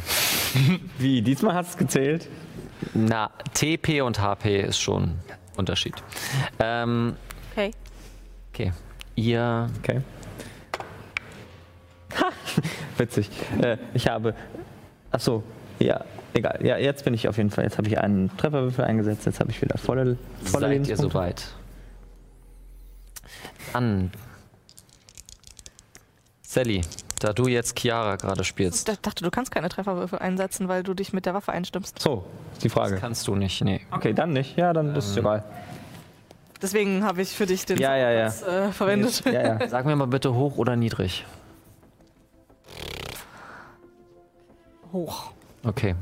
Wie? 0.98 1.22
Diesmal 1.22 1.53
hat 1.53 1.67
es 1.67 1.77
gezählt? 1.77 2.27
Na, 2.93 3.29
TP 3.53 4.01
und 4.01 4.19
HP 4.19 4.61
ist 4.61 4.79
schon 4.79 5.19
Unterschied. 5.55 5.95
Ähm, 6.59 7.15
Okay. 7.51 7.71
okay. 8.53 8.71
Ihr. 9.15 9.69
Okay. 9.79 10.01
Ha! 12.19 12.29
Witzig. 12.97 13.29
Äh, 13.61 13.77
ich 13.93 14.07
habe. 14.07 14.33
Ach 15.11 15.19
so. 15.19 15.43
Ja, 15.79 16.05
egal. 16.33 16.59
Ja, 16.65 16.77
jetzt 16.77 17.03
bin 17.03 17.13
ich 17.13 17.27
auf 17.27 17.38
jeden 17.38 17.50
Fall. 17.50 17.65
Jetzt 17.65 17.77
habe 17.77 17.88
ich 17.88 17.97
einen 18.00 18.35
Trefferwürfel 18.38 18.85
eingesetzt. 18.85 19.25
Jetzt 19.25 19.39
habe 19.39 19.51
ich 19.51 19.61
wieder 19.61 19.77
volle, 19.77 20.17
volle 20.43 20.67
Seid 20.67 20.88
ihr 20.88 20.97
soweit? 20.97 21.47
Dann. 23.73 24.11
Sally, 26.41 26.81
da 27.23 27.33
du 27.33 27.47
jetzt 27.47 27.77
Chiara 27.79 28.15
gerade 28.15 28.41
Ich 28.41 28.47
spielst, 28.47 28.87
d- 28.87 28.93
dachte, 29.01 29.23
du 29.23 29.29
kannst 29.31 29.51
keine 29.51 29.69
Trefferwürfel 29.69 30.19
einsetzen, 30.19 30.67
weil 30.67 30.83
du 30.83 30.93
dich 30.93 31.13
mit 31.13 31.25
der 31.25 31.33
Waffe 31.33 31.51
einstimmst. 31.51 31.99
So, 32.01 32.25
ist 32.53 32.63
die 32.63 32.69
Frage. 32.69 32.97
kannst 32.97 33.27
du 33.27 33.35
nicht. 33.35 33.63
Nee. 33.63 33.81
Okay, 33.91 34.13
dann 34.13 34.33
nicht. 34.33 34.57
Ja, 34.57 34.73
dann 34.73 34.95
ist 34.95 35.09
es 35.11 35.17
egal. 35.17 35.43
Deswegen 36.61 37.03
habe 37.03 37.21
ich 37.21 37.29
für 37.29 37.45
dich 37.45 37.65
den 37.65 37.77
Ja, 37.79 37.95
ja, 37.95 38.11
ja. 38.11 38.29
Satz, 38.29 38.47
äh, 38.47 38.71
verwendet. 38.71 39.23
Ja, 39.25 39.59
ja. 39.59 39.67
Sag 39.69 39.85
mir 39.85 39.95
mal 39.95 40.05
bitte 40.07 40.33
hoch 40.35 40.57
oder 40.57 40.75
niedrig. 40.75 41.25
Hoch. 44.91 45.31
Okay. 45.63 45.95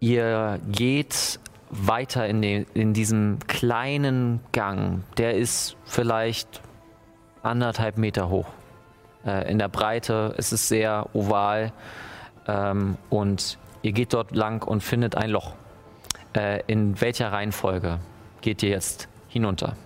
Ihr 0.00 0.58
geht 0.70 1.38
weiter 1.70 2.26
in, 2.26 2.40
den, 2.42 2.66
in 2.74 2.94
diesem 2.94 3.38
kleinen 3.46 4.40
Gang. 4.52 5.02
Der 5.16 5.36
ist 5.36 5.76
vielleicht 5.84 6.60
anderthalb 7.42 7.98
Meter 7.98 8.28
hoch. 8.30 8.46
Äh, 9.24 9.50
in 9.50 9.58
der 9.58 9.68
Breite 9.68 10.34
ist 10.36 10.52
es 10.52 10.68
sehr 10.68 11.06
oval. 11.14 11.72
Ähm, 12.46 12.96
und 13.10 13.58
ihr 13.82 13.92
geht 13.92 14.14
dort 14.14 14.34
lang 14.34 14.66
und 14.66 14.82
findet 14.82 15.16
ein 15.16 15.30
Loch. 15.30 15.54
Äh, 16.34 16.62
in 16.66 17.00
welcher 17.00 17.32
Reihenfolge 17.32 18.00
geht 18.40 18.62
ihr 18.62 18.70
jetzt 18.70 19.08
hinunter? 19.28 19.76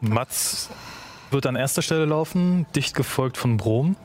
Mats 0.00 0.68
wird 1.30 1.46
an 1.46 1.56
erster 1.56 1.80
Stelle 1.80 2.04
laufen, 2.04 2.66
dicht 2.74 2.94
gefolgt 2.94 3.36
von 3.36 3.56
Brom. 3.56 3.96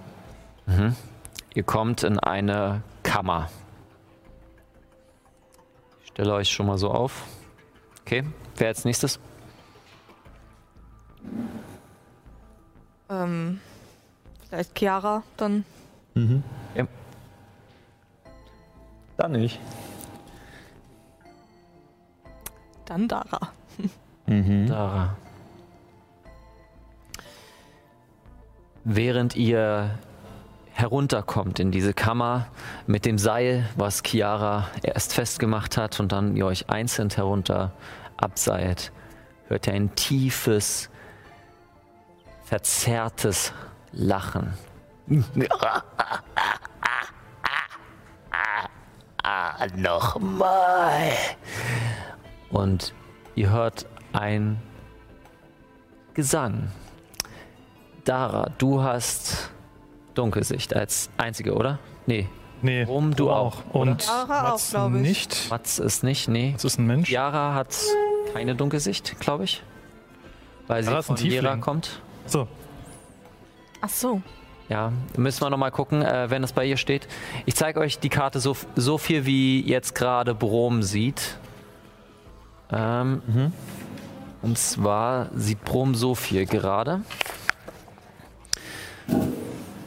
Ihr 1.53 1.63
kommt 1.63 2.03
in 2.03 2.19
eine 2.19 2.83
Kammer. 3.01 3.49
Ich 6.03 6.09
stelle 6.09 6.33
euch 6.33 6.49
schon 6.49 6.67
mal 6.67 6.77
so 6.77 6.91
auf. 6.91 7.23
Okay, 8.01 8.23
wer 8.57 8.67
als 8.67 8.85
nächstes? 8.85 9.19
Ähm, 13.09 13.59
vielleicht 14.47 14.77
Chiara 14.77 15.23
dann. 15.37 15.65
Mhm. 16.13 16.43
Ja. 16.75 16.87
Dann 19.17 19.31
nicht. 19.31 19.59
Dann 22.85 23.07
Dara. 23.07 23.51
Mhm. 24.29 24.67
Dara. 24.67 25.15
Während 28.83 29.37
ihr 29.37 29.97
herunterkommt 30.73 31.59
in 31.59 31.71
diese 31.71 31.93
Kammer 31.93 32.47
mit 32.85 33.05
dem 33.05 33.17
Seil, 33.17 33.69
was 33.77 34.03
Chiara 34.05 34.67
erst 34.83 35.13
festgemacht 35.13 35.77
hat 35.77 35.99
und 36.01 36.11
dann 36.11 36.35
ihr 36.35 36.45
euch 36.45 36.69
einzeln 36.69 37.09
herunter 37.09 37.71
abseilt, 38.17 38.91
hört 39.47 39.67
ihr 39.67 39.73
ein 39.73 39.95
tiefes, 39.95 40.89
verzerrtes 42.47 43.51
Lachen. 43.91 44.53
Nochmal. 49.75 51.11
Und 52.49 52.93
ihr 53.35 53.49
hört 53.49 53.85
ein 54.13 54.61
Gesang. 56.13 56.71
Dara, 58.05 58.49
du 58.57 58.81
hast 58.81 59.51
Dunkelsicht 60.13 60.75
als 60.75 61.09
einzige, 61.17 61.53
oder? 61.53 61.79
Nee, 62.05 62.29
Nee, 62.63 62.83
Rum, 62.83 63.15
du 63.15 63.29
auch, 63.29 63.57
Und 63.71 64.09
auch, 64.09 64.27
Mats 64.27 64.71
glaub 64.71 64.91
ich. 64.95 65.01
nicht. 65.01 65.47
Mats 65.51 65.77
ist 65.77 66.03
nicht, 66.03 66.27
nee. 66.27 66.53
Das 66.53 66.63
ist 66.65 66.79
ein 66.79 66.87
Mensch. 66.87 67.07
Yara 67.11 67.53
hat 67.53 67.75
keine 68.33 68.55
Dunkelsicht, 68.55 69.19
glaube 69.19 69.43
ich. 69.43 69.61
Weil 70.65 70.81
sie 70.81 70.89
ein 70.95 71.03
von 71.03 71.15
Tiefling. 71.17 71.61
kommt. 71.61 72.01
So, 72.27 72.47
Ach 73.81 73.89
so. 73.89 74.21
Ja, 74.69 74.91
müssen 75.15 75.41
wir 75.41 75.49
nochmal 75.49 75.71
gucken, 75.71 76.01
äh, 76.01 76.29
wenn 76.29 76.43
es 76.43 76.51
bei 76.51 76.65
ihr 76.65 76.77
steht. 76.77 77.07
Ich 77.45 77.55
zeige 77.55 77.79
euch 77.79 77.99
die 77.99 78.09
Karte 78.09 78.39
so, 78.39 78.55
so 78.75 78.97
viel, 78.97 79.25
wie 79.25 79.61
jetzt 79.61 79.95
gerade 79.95 80.35
Brom 80.35 80.83
sieht. 80.83 81.37
Ähm, 82.71 83.21
Und 84.41 84.57
zwar 84.57 85.29
sieht 85.33 85.63
Brom 85.63 85.95
so 85.95 86.15
viel 86.15 86.45
gerade. 86.45 87.01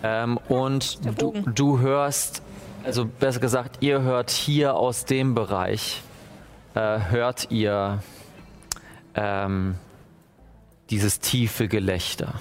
Ähm, 0.03 0.39
und 0.49 0.99
du, 1.21 1.33
du 1.55 1.79
hörst, 1.81 2.43
also 2.83 3.05
besser 3.05 3.41
gesagt, 3.41 3.79
ihr 3.81 4.01
hört 4.01 4.31
hier 4.31 4.75
aus 4.77 5.05
dem 5.05 5.35
Bereich, 5.35 6.03
äh, 6.75 6.99
hört 7.11 7.51
ihr 7.51 8.03
ähm, 9.15 9.75
dieses 10.91 11.21
tiefe 11.21 11.69
Gelächter. 11.69 12.35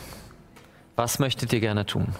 Was 0.95 1.19
möchtet 1.19 1.53
ihr 1.53 1.59
gerne 1.59 1.85
tun? 1.85 2.13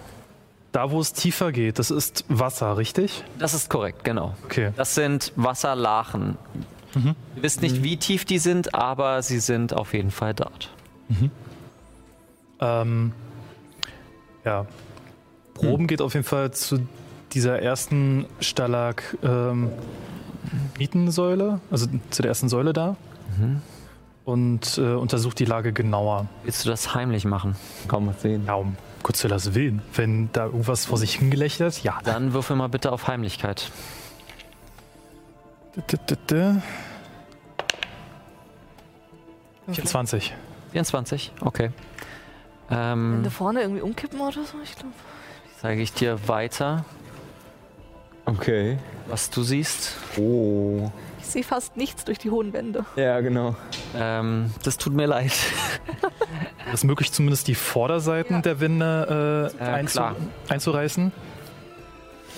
da 0.72 0.90
wo 0.90 1.00
es 1.00 1.12
tiefer 1.12 1.52
geht, 1.52 1.78
das 1.78 1.90
ist 1.90 2.24
Wasser, 2.28 2.76
richtig? 2.76 3.24
Das 3.38 3.54
ist 3.54 3.70
korrekt, 3.70 4.04
genau. 4.04 4.34
Okay. 4.44 4.72
Das 4.76 4.94
sind 4.94 5.32
Wasserlachen. 5.36 6.36
Ihr 7.36 7.42
wisst 7.42 7.62
nicht, 7.62 7.82
wie 7.82 7.96
tief 7.96 8.24
die 8.24 8.38
sind, 8.38 8.74
aber 8.74 9.22
sie 9.22 9.38
sind 9.38 9.72
auf 9.72 9.94
jeden 9.94 10.10
Fall 10.10 10.34
dort. 10.34 10.70
Ähm, 12.60 13.12
ja. 14.44 14.66
Proben 15.54 15.86
geht 15.86 16.02
auf 16.02 16.14
jeden 16.14 16.26
Fall 16.26 16.52
zu 16.52 16.86
dieser 17.32 17.60
ersten 17.60 18.26
Stalag 18.40 19.02
ähm, 19.22 19.70
Mietensäule, 20.78 21.60
also 21.70 21.86
zu 22.10 22.22
der 22.22 22.28
ersten 22.28 22.48
Säule 22.48 22.72
da. 22.72 22.96
Und 24.24 24.78
äh, 24.78 24.82
untersucht 24.94 25.38
die 25.38 25.44
Lage 25.44 25.72
genauer. 25.72 26.26
Willst 26.44 26.64
du 26.64 26.68
das 26.70 26.94
heimlich 26.94 27.24
machen? 27.24 27.56
Kaum 27.88 28.06
was 28.06 28.20
sehen. 28.22 28.44
Ja, 28.46 28.54
um 28.54 28.76
Godzillas 29.02 29.54
Willen. 29.54 29.82
Wenn 29.94 30.30
da 30.32 30.44
irgendwas 30.46 30.84
vor 30.84 30.98
sich 30.98 31.14
hingelächelt, 31.16 31.82
ja. 31.82 31.98
Dann 32.04 32.32
würfel 32.34 32.54
mal 32.56 32.68
bitte 32.68 32.92
auf 32.92 33.08
Heimlichkeit. 33.08 33.70
D- 35.90 35.96
d- 35.96 36.16
d- 36.28 36.54
24. 39.66 40.34
24, 40.72 41.32
okay. 41.40 41.70
Ähm, 42.70 43.14
Hände 43.14 43.30
vorne 43.30 43.62
irgendwie 43.62 43.80
umkippen 43.82 44.20
oder 44.20 44.44
so, 44.44 44.56
ich 44.62 44.74
glaube. 44.76 44.94
zeige 45.60 45.82
ich 45.82 45.92
dir 45.92 46.28
weiter, 46.28 46.84
Okay. 48.26 48.78
was 49.08 49.30
du 49.30 49.42
siehst. 49.42 49.96
Oh. 50.18 50.90
Ich 51.30 51.34
sehe 51.34 51.44
fast 51.44 51.76
nichts 51.76 52.04
durch 52.04 52.18
die 52.18 52.28
hohen 52.28 52.52
Wände. 52.52 52.84
Ja, 52.96 53.20
genau. 53.20 53.54
Ähm, 53.96 54.52
das 54.64 54.78
tut 54.78 54.92
mir 54.94 55.06
leid. 55.06 55.30
Es 56.66 56.74
ist 56.74 56.84
möglich, 56.84 57.12
zumindest 57.12 57.46
die 57.46 57.54
Vorderseiten 57.54 58.34
Ja. 58.34 58.40
der 58.40 58.58
Wände 58.58 59.52
äh, 59.60 59.64
Ja, 59.64 59.74
einzu 59.74 59.98
klar. 60.00 60.16
einzureißen. 60.48 61.12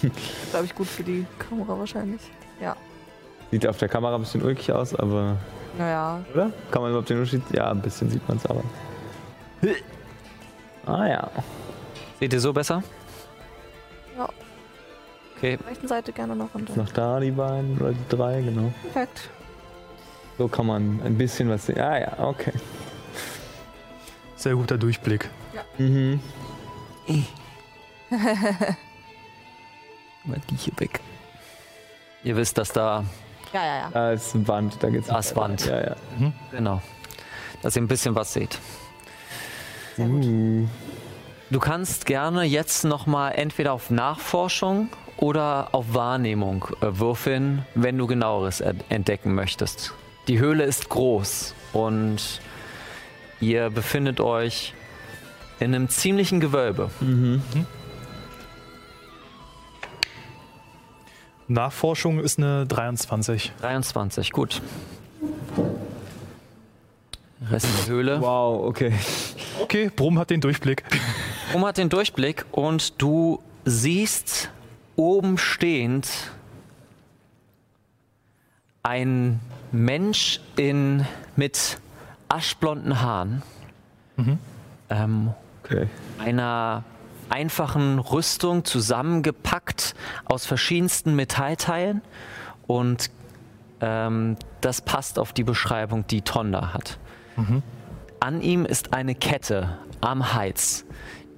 Glaube 0.51 0.67
ich 0.67 0.75
gut 0.75 0.87
für 0.89 1.03
die 1.05 1.25
Kamera 1.39 1.79
wahrscheinlich. 1.79 2.21
Ja. 2.61 2.77
Sieht 3.51 3.67
auf 3.67 3.79
der 3.79 3.89
Kamera 3.89 4.15
ein 4.17 4.21
bisschen 4.21 4.43
ulkig 4.43 4.71
aus, 4.73 4.95
aber. 4.95 5.39
Naja. 5.79 6.23
Oder? 6.35 6.53
Kann 6.71 6.83
man 6.83 6.91
überhaupt 6.91 7.09
den 7.09 7.17
Unterschied? 7.17 7.45
Ja, 7.51 7.71
ein 7.71 7.81
bisschen 7.81 8.11
sieht 8.11 8.29
man 8.29 8.37
es 8.37 8.45
aber. 8.45 8.63
Ah 10.85 11.07
ja. 11.07 11.31
Seht 12.21 12.35
ihr 12.35 12.41
so 12.41 12.53
besser? 12.53 12.83
Ja. 15.43 15.55
Okay, 15.55 15.59
Rechten 15.67 15.89
Seite 15.89 16.13
gerne 16.13 16.37
noch 16.37 16.55
runter. 16.55 16.77
Noch 16.77 16.93
da 16.93 17.19
die 17.19 17.33
beiden 17.33 17.77
oder 17.79 17.93
die 17.93 18.09
drei, 18.09 18.41
genau. 18.43 18.73
Perfekt. 18.83 19.29
So 20.39 20.49
kann 20.49 20.67
man 20.67 21.01
ein 21.05 21.19
bisschen 21.19 21.49
was 21.49 21.67
sehen. 21.67 21.81
Ah 21.81 21.99
ja, 21.99 22.19
okay. 22.19 22.53
Sehr 24.37 24.55
guter 24.55 24.79
Durchblick. 24.79 25.29
Mhm. 25.79 26.21
mal 30.25 30.41
die 30.49 30.57
hier 30.57 30.73
weg. 30.79 31.01
Ihr 32.25 32.37
wisst, 32.37 32.57
dass 32.59 32.73
da, 32.73 33.05
Ja, 33.53 33.65
ja, 33.65 33.77
ja. 33.79 33.91
Da 33.91 34.13
ist 34.13 34.35
eine 34.35 34.47
Wand, 34.49 34.77
da 34.81 34.91
geht's. 34.91 35.09
Da 35.09 35.19
ist 35.19 35.35
Wand. 35.35 35.67
Ja, 35.67 35.81
ja. 35.81 35.97
genau, 36.51 36.81
dass 37.63 37.77
ihr 37.77 37.83
ein 37.83 37.89
bisschen 37.89 38.15
was 38.15 38.33
seht. 38.33 38.59
Uh. 39.99 40.67
Du 41.51 41.59
kannst 41.61 42.07
gerne 42.07 42.45
jetzt 42.45 42.85
nochmal 42.85 43.33
entweder 43.33 43.73
auf 43.73 43.91
Nachforschung 43.91 44.89
oder 45.23 45.69
auf 45.71 45.95
Wahrnehmung 45.95 46.65
äh, 46.81 46.99
würfeln, 46.99 47.65
wenn 47.77 47.97
du 47.97 48.09
genaueres 48.09 48.61
ent- 48.61 48.85
entdecken 48.89 49.35
möchtest. 49.37 49.95
Die 50.27 50.41
Höhle 50.41 50.65
ist 50.65 50.89
groß 50.89 51.55
und 51.73 52.41
ihr 53.41 53.71
befindet 53.71 54.19
euch 54.21 54.75
in 55.61 55.75
einem 55.75 55.89
ziemlichen 55.89 56.41
Gewölbe. 56.41 56.91
Nachforschung 61.47 62.19
ist 62.19 62.39
eine 62.39 62.67
23. 62.67 63.53
23, 63.61 64.33
gut. 64.33 64.61
Rest 67.49 67.67
der 67.87 67.93
Höhle. 67.95 68.21
Wow, 68.21 68.67
okay. 68.67 68.93
Okay, 69.61 69.91
Brum 69.95 70.19
hat 70.19 70.31
den 70.31 70.41
Durchblick. 70.41 70.83
Rum 71.55 71.65
hat 71.65 71.77
den 71.79 71.89
Durchblick 71.89 72.45
und 72.53 73.01
du 73.01 73.41
siehst 73.65 74.51
oben 74.97 75.39
stehend 75.39 76.09
ein 78.83 79.41
Mensch 79.71 80.41
in, 80.57 81.07
mit 81.37 81.79
aschblonden 82.29 83.01
Haaren, 83.01 83.43
ähm, 84.91 85.35
Okay. 85.65 85.89
einer 86.19 86.83
einfachen 87.29 87.99
Rüstung 88.01 88.65
zusammengepackt 88.65 89.95
aus 90.25 90.45
verschiedensten 90.45 91.15
Metallteilen 91.15 92.03
und 92.67 93.11
ähm, 93.81 94.37
das 94.61 94.81
passt 94.83 95.19
auf 95.19 95.33
die 95.33 95.45
Beschreibung, 95.45 96.07
die 96.09 96.23
Tonda 96.23 96.75
hat. 96.75 96.99
An 98.21 98.43
ihm 98.43 98.67
ist 98.67 98.93
eine 98.93 99.15
Kette 99.15 99.79
am 100.01 100.35
Hals, 100.35 100.85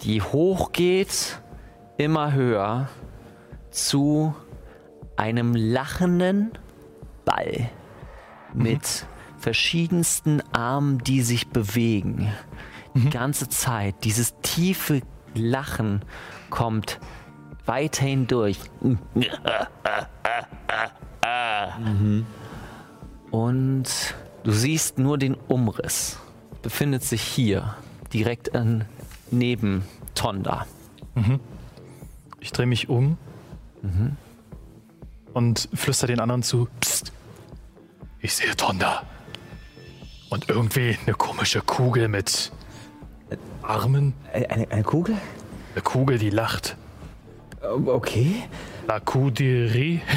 die 0.03 0.21
hochgeht, 0.23 1.39
immer 1.99 2.33
höher 2.33 2.89
zu 3.75 4.35
einem 5.17 5.55
lachenden 5.55 6.53
Ball 7.25 7.71
mit 8.53 9.07
verschiedensten 9.37 10.43
Armen, 10.53 10.99
die 10.99 11.23
sich 11.23 11.49
bewegen. 11.49 12.33
Die 12.95 13.11
ganze 13.11 13.49
Zeit. 13.49 14.05
Dieses 14.05 14.35
tiefe 14.43 15.03
Lachen 15.35 16.03
kommt 16.51 17.01
weiterhin 17.67 18.29
durch. 18.29 18.61
Und 23.33 24.15
du 24.45 24.53
siehst 24.53 24.99
nur 24.99 25.19
den 25.19 25.35
Umriss. 25.49 26.21
Befindet 26.63 27.03
sich 27.03 27.23
hier, 27.23 27.75
direkt 28.13 28.55
an, 28.55 28.85
neben 29.33 29.83
Tonda. 30.15 30.67
Ich 32.39 32.53
drehe 32.53 32.67
mich 32.67 32.89
um 32.89 33.19
und 35.33 35.69
flüster 35.75 36.07
den 36.07 36.21
anderen 36.21 36.43
zu. 36.43 36.69
Psst. 36.81 37.13
Ich 38.21 38.35
sehe 38.35 38.55
Tonda. 38.57 39.03
Und 40.31 40.49
irgendwie 40.49 40.97
eine 41.05 41.15
komische 41.15 41.61
Kugel 41.61 42.09
mit 42.09 42.51
Armen. 43.63 44.15
Äh, 44.33 44.47
Eine, 44.47 44.71
eine 44.71 44.83
Kugel? 44.83 45.17
Eine 45.75 45.83
Kugel, 45.83 46.19
die 46.19 46.31
lacht. 46.31 46.77
Okay. 47.63 48.45
La 48.87 49.01
Couderie. 49.01 50.01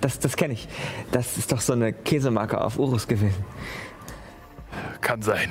Das, 0.00 0.20
das 0.20 0.36
kenne 0.36 0.54
ich. 0.54 0.68
Das 1.10 1.36
ist 1.36 1.50
doch 1.50 1.60
so 1.60 1.72
eine 1.72 1.92
Käsemarke 1.92 2.60
auf 2.60 2.78
Urus 2.78 3.08
gewesen. 3.08 3.34
Kann 5.00 5.22
sein. 5.22 5.50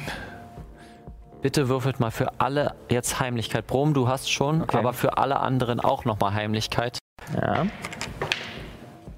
Bitte 1.41 1.69
würfelt 1.69 1.99
mal 2.01 2.11
für 2.11 2.39
alle 2.39 2.75
jetzt 2.89 3.19
Heimlichkeit. 3.19 3.65
Brom, 3.65 3.93
du 3.93 4.07
hast 4.09 4.29
schon, 4.31 4.61
Okay. 4.63 4.77
aber 4.77 4.93
für 4.93 5.17
alle 5.17 5.39
anderen 5.39 5.79
auch 5.79 6.03
nochmal 6.05 6.33
Heimlichkeit, 6.33 6.97
Ja. 7.33 7.65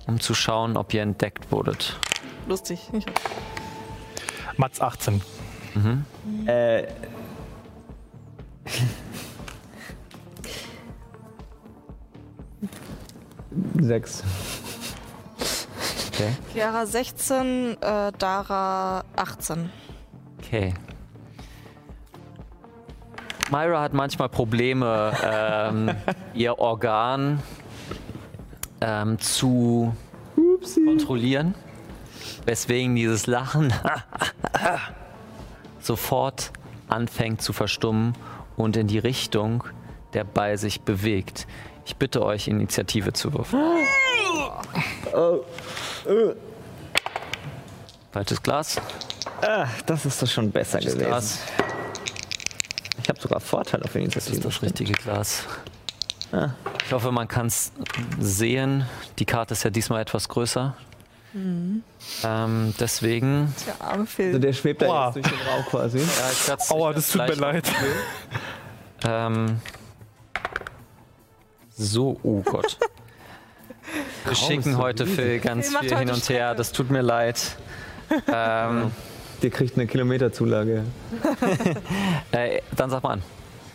um 0.08 0.20
zu 0.20 0.34
schauen, 0.36 0.78
ob 0.78 0.94
ihr 0.94 1.02
entdeckt 1.02 1.52
wurdet. 1.52 1.98
Lustig. 2.48 2.90
Ich 2.94 3.06
Mats 4.58 4.80
18. 4.82 5.22
Äh. 6.46 6.84
Sechs. 13.80 14.24
Okay. 16.14 16.34
Chiara 16.54 16.86
16, 16.86 17.78
äh, 17.82 18.12
Dara 18.18 19.04
18. 19.16 19.70
Okay. 20.40 20.74
Myra 23.52 23.82
hat 23.82 23.94
manchmal 23.94 24.30
Probleme, 24.30 25.14
ähm, 25.24 25.92
ihr 26.34 26.58
Organ 26.58 27.44
ähm, 28.80 29.20
zu 29.20 29.94
kontrollieren, 30.86 31.54
weswegen 32.46 32.96
dieses 32.96 33.28
Lachen 33.28 33.74
sofort 35.82 36.52
anfängt 36.88 37.42
zu 37.42 37.52
verstummen 37.52 38.14
und 38.56 38.78
in 38.78 38.88
die 38.88 39.00
Richtung 39.00 39.66
der 40.14 40.24
Ball 40.24 40.58
sich 40.58 40.82
bewegt. 40.82 41.46
Ich 41.86 41.98
bitte 41.98 42.24
euch, 42.24 42.48
Initiative 42.48 43.12
zu 43.12 43.34
würfeln. 43.34 43.64
Falsches 48.12 48.44
Glas. 48.44 48.82
Ah, 49.42 49.68
das 49.86 50.06
ist 50.06 50.22
doch 50.22 50.28
schon 50.28 50.52
besser 50.52 50.74
Falsches 50.74 50.94
gewesen. 50.94 51.08
Glas. 51.08 51.40
Ich 53.04 53.10
habe 53.10 53.20
sogar 53.20 53.40
Vorteil 53.40 53.82
auf 53.84 53.94
Das 53.94 53.96
ist 53.96 54.04
Initiative. 54.04 54.42
das 54.42 54.62
richtige 54.62 54.94
Glas. 54.94 55.44
Ich 56.86 56.94
hoffe, 56.94 57.12
man 57.12 57.28
kann 57.28 57.48
es 57.48 57.72
sehen. 58.20 58.86
Die 59.20 59.26
Karte 59.26 59.54
ist 59.54 59.64
ja 59.64 59.70
diesmal 59.70 60.02
etwas 60.02 60.30
größer. 60.30 60.76
Ähm, 61.34 62.74
deswegen. 62.80 63.54
Der 63.66 63.82
arme 63.88 63.92
Also 64.02 64.06
Phil. 64.06 64.40
der 64.40 64.54
schwebt 64.54 64.82
da 64.82 64.88
Aua. 64.88 65.06
jetzt 65.08 65.16
durch 65.16 65.28
den 65.28 65.48
Raum 65.48 65.66
quasi. 65.66 66.00
Ja, 66.48 66.58
Aua, 66.70 66.94
das 66.94 67.12
tut 67.12 67.28
mir 67.28 67.36
leid. 67.36 67.72
Ähm, 69.04 69.60
so, 71.76 72.20
oh 72.22 72.42
Gott. 72.42 72.78
Wir 74.26 74.36
schicken 74.36 74.78
heute. 74.78 75.08
Phil 75.08 75.40
ganz 75.40 75.76
viel 75.76 75.98
hin 75.98 76.12
und 76.12 76.30
her. 76.30 76.54
Das 76.54 76.72
tut 76.72 76.92
mir 76.92 77.02
leid. 77.02 77.58
ähm, 78.32 78.92
Der 79.41 79.49
kriegt 79.49 79.75
eine 79.75 79.88
Kilometerzulage. 79.88 80.84
äh, 82.32 82.62
dann 82.75 82.89
sag 82.89 83.04
mal 83.04 83.13
an. 83.13 83.23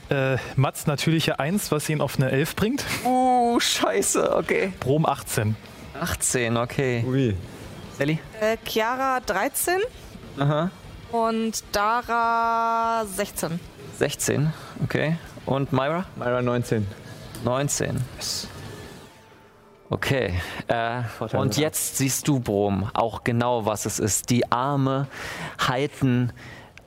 Äh, 0.09 0.39
Mats 0.55 0.87
natürliche 0.87 1.41
1, 1.41 1.73
was 1.73 1.89
ihn 1.89 2.01
auf 2.01 2.17
eine 2.17 2.31
11 2.31 2.55
bringt. 2.55 2.85
Uh, 3.05 3.59
scheiße, 3.59 4.37
okay. 4.37 4.73
Brom 4.79 5.05
18. 5.05 5.57
18, 6.01 6.57
okay. 6.57 7.05
Ui. 7.07 7.37
Sally? 7.99 8.21
Äh, 8.41 8.57
Chiara 8.65 9.21
13 9.21 9.81
Aha. 10.39 10.71
und 11.11 11.65
Dara 11.73 13.05
16. 13.07 13.59
16, 13.99 14.53
okay. 14.85 15.17
Und 15.47 15.73
Myra? 15.73 16.05
Myra 16.17 16.43
19. 16.43 16.87
19. 17.45 18.01
Okay. 19.89 20.35
Äh, 20.67 21.03
und 21.37 21.57
jetzt 21.57 21.97
siehst 21.99 22.27
du, 22.27 22.41
Brom, 22.41 22.91
auch 22.93 23.25
genau, 23.25 23.67
was 23.67 23.87
es 23.87 23.99
ist. 23.99 24.31
Die 24.31 24.51
Arme 24.51 25.07
halten. 25.59 26.33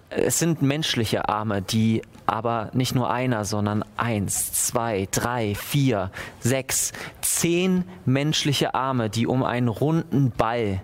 Es 0.10 0.40
sind 0.40 0.62
menschliche 0.62 1.30
Arme, 1.30 1.62
die 1.62 2.02
aber 2.26 2.70
nicht 2.74 2.96
nur 2.96 3.10
einer, 3.10 3.46
sondern 3.46 3.84
eins, 3.96 4.54
zwei, 4.54 5.08
drei, 5.12 5.56
vier, 5.56 6.12
sechs, 6.40 6.94
zehn 7.22 7.86
menschliche 8.06 8.74
Arme, 8.74 9.10
die 9.10 9.28
um 9.28 9.44
einen 9.44 9.68
runden 9.68 10.32
Ball 10.32 10.82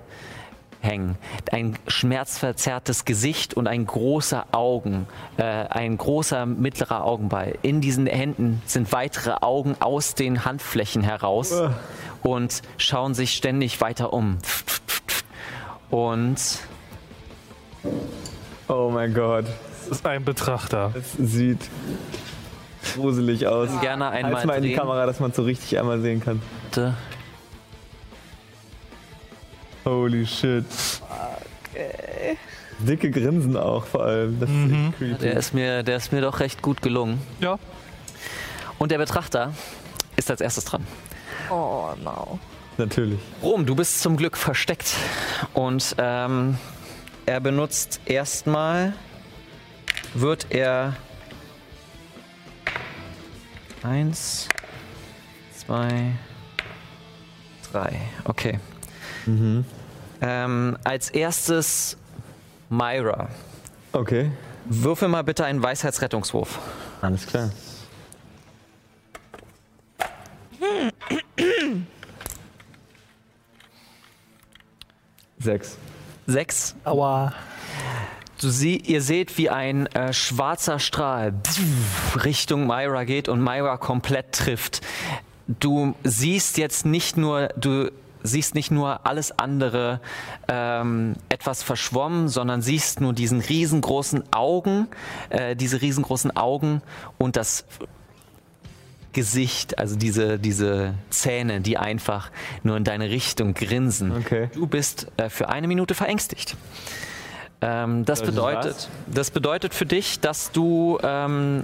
hängen. 0.86 1.18
Ein 1.52 1.78
schmerzverzerrtes 1.88 3.04
Gesicht 3.06 3.54
und 3.56 3.68
ein 3.68 3.86
großer 3.86 4.46
Augen, 4.52 5.08
äh, 5.38 5.44
ein 5.44 5.98
großer 5.98 6.46
mittlerer 6.46 7.04
Augenball. 7.04 7.58
In 7.62 7.82
diesen 7.82 8.08
Händen 8.08 8.62
sind 8.66 8.92
weitere 8.94 9.36
Augen 9.42 9.76
aus 9.80 10.16
den 10.16 10.46
Handflächen 10.46 11.02
heraus 11.02 11.54
und 12.24 12.62
schauen 12.78 13.14
sich 13.14 13.32
ständig 13.34 13.82
weiter 13.82 14.14
um. 14.14 14.38
Und 15.90 16.40
Oh 18.68 18.90
mein 18.94 19.14
Gott. 19.14 19.46
Das 19.90 20.00
ist 20.00 20.06
ein 20.06 20.24
Betrachter. 20.26 20.92
Das 20.94 21.14
sieht 21.14 21.70
gruselig 22.96 23.48
aus. 23.48 23.70
gerne 23.82 24.10
einmal 24.10 24.34
Halt's 24.36 24.46
mal 24.48 24.56
in 24.58 24.64
die 24.64 24.70
drehen. 24.70 24.80
Kamera, 24.80 25.06
dass 25.06 25.20
man 25.20 25.32
so 25.34 25.44
richtig 25.44 25.78
einmal 25.78 26.00
sehen 26.02 26.22
kann. 26.24 26.42
bitte. 26.70 26.96
Holy 29.86 30.26
shit. 30.26 30.66
Dicke 32.80 33.12
Grinsen 33.12 33.56
auch 33.56 33.86
vor 33.86 34.04
allem. 34.04 34.40
Das 34.40 34.50
ist 34.50 34.72
echt 34.72 34.98
creepy. 34.98 35.20
Der 35.20 35.38
ist, 35.38 35.54
mir, 35.54 35.84
der 35.84 35.98
ist 35.98 36.12
mir 36.12 36.22
doch 36.22 36.40
recht 36.40 36.62
gut 36.62 36.82
gelungen. 36.82 37.22
Ja. 37.40 37.58
Und 38.80 38.92
der 38.92 38.98
Betrachter 38.98 39.54
ist 40.16 40.30
als 40.30 40.42
erstes 40.42 40.66
dran. 40.66 40.86
Oh 41.50 41.90
no. 42.04 42.40
Natürlich. 42.78 43.20
Rom, 43.42 43.66
du 43.66 43.76
bist 43.76 44.02
zum 44.02 44.18
Glück 44.18 44.36
versteckt. 44.36 44.96
Und 45.54 45.96
ähm, 45.98 46.58
er 47.26 47.40
benutzt 47.40 48.02
erstmal, 48.06 48.94
wird 50.14 50.48
er 50.50 50.98
eins, 53.84 54.50
zwei, 55.56 56.12
drei. 57.72 58.02
Okay. 58.26 58.60
Ähm, 60.22 60.78
als 60.84 61.10
erstes 61.10 61.98
Myra. 62.70 63.28
Okay. 63.92 64.32
Würfel 64.66 65.08
mal 65.08 65.24
bitte 65.24 65.46
einen 65.46 65.62
Weisheitsrettungswurf. 65.62 66.60
Alles 67.02 67.28
klar. 67.28 67.52
Sechs. 75.40 75.78
Sechs. 76.26 76.76
Aua. 76.84 77.34
Du 78.42 78.50
sie, 78.50 78.78
ihr 78.78 79.02
seht, 79.02 79.38
wie 79.38 79.50
ein 79.50 79.86
äh, 79.88 80.12
schwarzer 80.12 80.80
Strahl 80.80 81.34
Richtung 82.24 82.68
Myra 82.68 83.04
geht 83.04 83.30
und 83.30 83.42
Myra 83.42 83.78
komplett 83.78 84.34
trifft. 84.34 84.82
Du 85.48 85.96
siehst 86.04 86.58
jetzt 86.58 86.86
nicht 86.86 87.16
nur, 87.16 87.50
du 87.56 87.92
siehst 88.26 88.56
nicht 88.56 88.72
nur 88.72 89.06
alles 89.06 89.38
andere 89.38 90.00
ähm, 90.48 91.16
etwas 91.30 91.64
verschwommen, 91.64 92.28
sondern 92.28 92.62
siehst 92.62 93.02
nur 93.02 93.14
diesen 93.14 93.42
riesengroßen 93.42 94.24
Augen, 94.32 94.88
äh, 95.30 95.56
diese 95.56 95.82
riesengroßen 95.82 96.36
Augen 96.36 96.82
und 97.18 97.36
das 97.36 97.66
Gesicht, 99.16 99.80
also 99.80 99.96
diese, 99.96 100.38
diese 100.38 100.94
Zähne, 101.10 101.62
die 101.62 101.78
einfach 101.78 102.32
nur 102.64 102.76
in 102.76 102.84
deine 102.84 103.10
Richtung 103.10 103.54
grinsen. 103.54 104.12
Okay. 104.12 104.50
Du 104.54 104.68
bist 104.68 105.08
äh, 105.16 105.30
für 105.30 105.48
eine 105.48 105.68
Minute 105.68 105.96
verängstigt. 105.96 106.58
Ähm, 107.62 108.04
das, 108.04 108.22
bedeutet, 108.22 108.90
das 109.08 109.32
bedeutet 109.32 109.74
für 109.74 109.86
dich, 109.86 110.20
dass 110.20 110.52
du 110.52 111.00
ähm, 111.02 111.64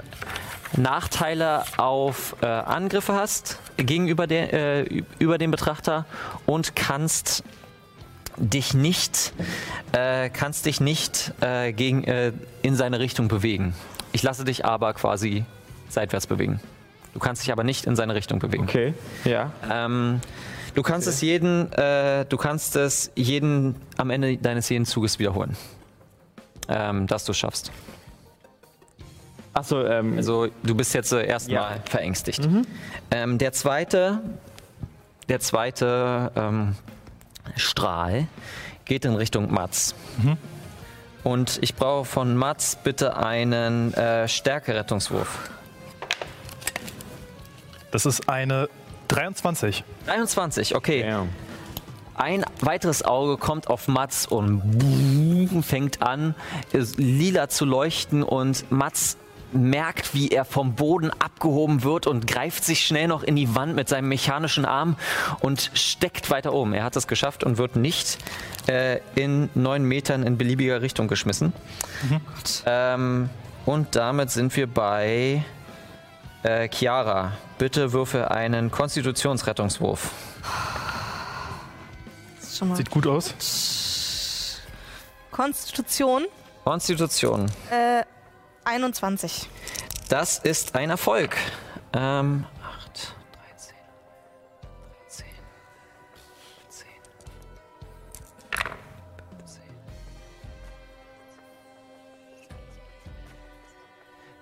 Nachteile 0.78 1.64
auf 1.78 2.36
äh, 2.42 2.46
Angriffe 2.46 3.14
hast 3.14 3.60
gegenüber 3.78 4.28
der, 4.28 4.54
äh, 4.54 5.04
über 5.20 5.38
den 5.38 5.52
Betrachter 5.52 6.06
und 6.46 6.76
kannst 6.76 7.44
dich 8.38 8.74
nicht, 8.74 9.34
äh, 9.92 10.30
kannst 10.30 10.66
dich 10.66 10.80
nicht 10.80 11.34
äh, 11.42 11.74
gegen, 11.74 12.04
äh, 12.06 12.32
in 12.62 12.76
seine 12.76 13.00
Richtung 13.00 13.28
bewegen. 13.28 13.74
Ich 14.14 14.24
lasse 14.24 14.46
dich 14.46 14.66
aber 14.66 14.94
quasi 14.94 15.46
seitwärts 15.90 16.28
bewegen. 16.28 16.60
Du 17.14 17.20
kannst 17.20 17.44
dich 17.44 17.52
aber 17.52 17.64
nicht 17.64 17.86
in 17.86 17.96
seine 17.96 18.16
Richtung 18.16 18.40
bewegen. 18.40 18.64
Okay. 18.64 18.94
Ja. 19.26 19.52
Ähm, 19.70 20.22
du 20.76 20.82
kannst 20.82 21.08
es 21.08 21.22
jeden, 21.22 21.72
äh, 21.74 22.26
du 22.26 22.38
kannst 22.38 22.76
es 22.76 23.12
jeden 23.16 23.76
am 23.98 24.10
Ende 24.10 24.38
deines 24.38 24.70
jeden 24.70 24.86
Zuges 24.86 25.20
wiederholen, 25.20 25.58
ähm, 26.70 27.08
dass 27.08 27.26
du 27.26 27.32
es 27.32 27.38
schaffst. 27.38 27.72
Achso, 29.54 29.84
ähm, 29.86 30.18
Also 30.18 30.48
du 30.64 30.76
bist 30.76 30.94
jetzt 30.94 31.12
äh, 31.12 31.26
erstmal 31.26 31.76
Ja. 31.78 31.84
verängstigt. 31.90 32.48
Ähm, 33.12 33.38
der 33.38 33.52
zweite, 33.52 34.20
der 35.30 35.40
zweite 35.42 36.32
ähm, 36.36 36.76
Strahl 37.58 38.28
geht 38.86 39.06
in 39.06 39.16
Richtung 39.16 39.52
Mats. 39.54 39.94
Und 41.24 41.60
ich 41.62 41.76
brauche 41.76 42.06
von 42.06 42.36
Mats 42.36 42.78
bitte 42.84 43.16
einen 43.18 43.94
äh, 43.94 44.28
Stärkerettungswurf. 44.28 45.50
Das 47.92 48.06
ist 48.06 48.30
eine 48.30 48.70
23. 49.10 49.84
23, 50.06 50.76
okay. 50.76 51.06
ja. 51.06 51.26
Ein 52.16 52.46
weiteres 52.60 53.04
Auge 53.04 53.38
kommt 53.38 53.68
auf 53.68 53.88
Mats 53.88 54.26
und 54.28 55.64
fängt 55.64 56.02
an, 56.02 56.36
lila 56.98 57.50
zu 57.50 57.66
leuchten 57.66 58.22
und 58.24 58.70
Mats 58.72 59.18
merkt, 59.54 60.14
wie 60.14 60.30
er 60.30 60.46
vom 60.46 60.76
Boden 60.76 61.12
abgehoben 61.12 61.84
wird 61.84 62.08
und 62.08 62.28
greift 62.28 62.64
sich 62.64 62.86
schnell 62.86 63.08
noch 63.08 63.24
in 63.24 63.36
die 63.36 63.56
Wand 63.56 63.76
mit 63.76 63.90
seinem 63.90 64.10
mechanischen 64.10 64.66
Arm 64.66 64.96
und 65.40 65.72
steckt 65.74 66.30
weiter 66.30 66.54
oben. 66.54 66.74
Er 66.74 66.84
hat 66.84 66.96
es 66.96 67.08
geschafft 67.08 67.44
und 67.44 67.58
wird 67.58 67.76
nicht 67.76 68.18
äh, 68.68 69.00
in 69.16 69.50
neun 69.56 69.84
Metern 69.84 70.24
in 70.24 70.38
beliebiger 70.38 70.82
Richtung 70.82 71.08
geschmissen. 71.08 71.54
Ähm, 72.66 73.30
und 73.66 73.96
damit 73.96 74.32
sind 74.32 74.56
wir 74.56 74.68
bei 74.68 75.44
äh, 76.44 76.68
Chiara. 76.70 77.34
Bitte 77.58 77.94
würfe 77.94 78.32
einen 78.32 78.72
Konstitutionsrettungswurf. 78.72 80.12
Sieht 82.76 82.90
gut 82.92 83.08
aus. 83.08 83.34
Konstitution 85.32 86.26
Konstitution. 86.64 87.46
äh, 87.72 88.04
21. 88.66 89.50
Das 90.10 90.38
ist 90.40 90.76
ein 90.76 90.90
Erfolg. 90.90 91.36
Ähm, 91.94 92.46
8, 92.64 93.16
13, 93.34 93.76
13, 95.08 95.26
10, 96.68 96.86
15. 99.40 99.62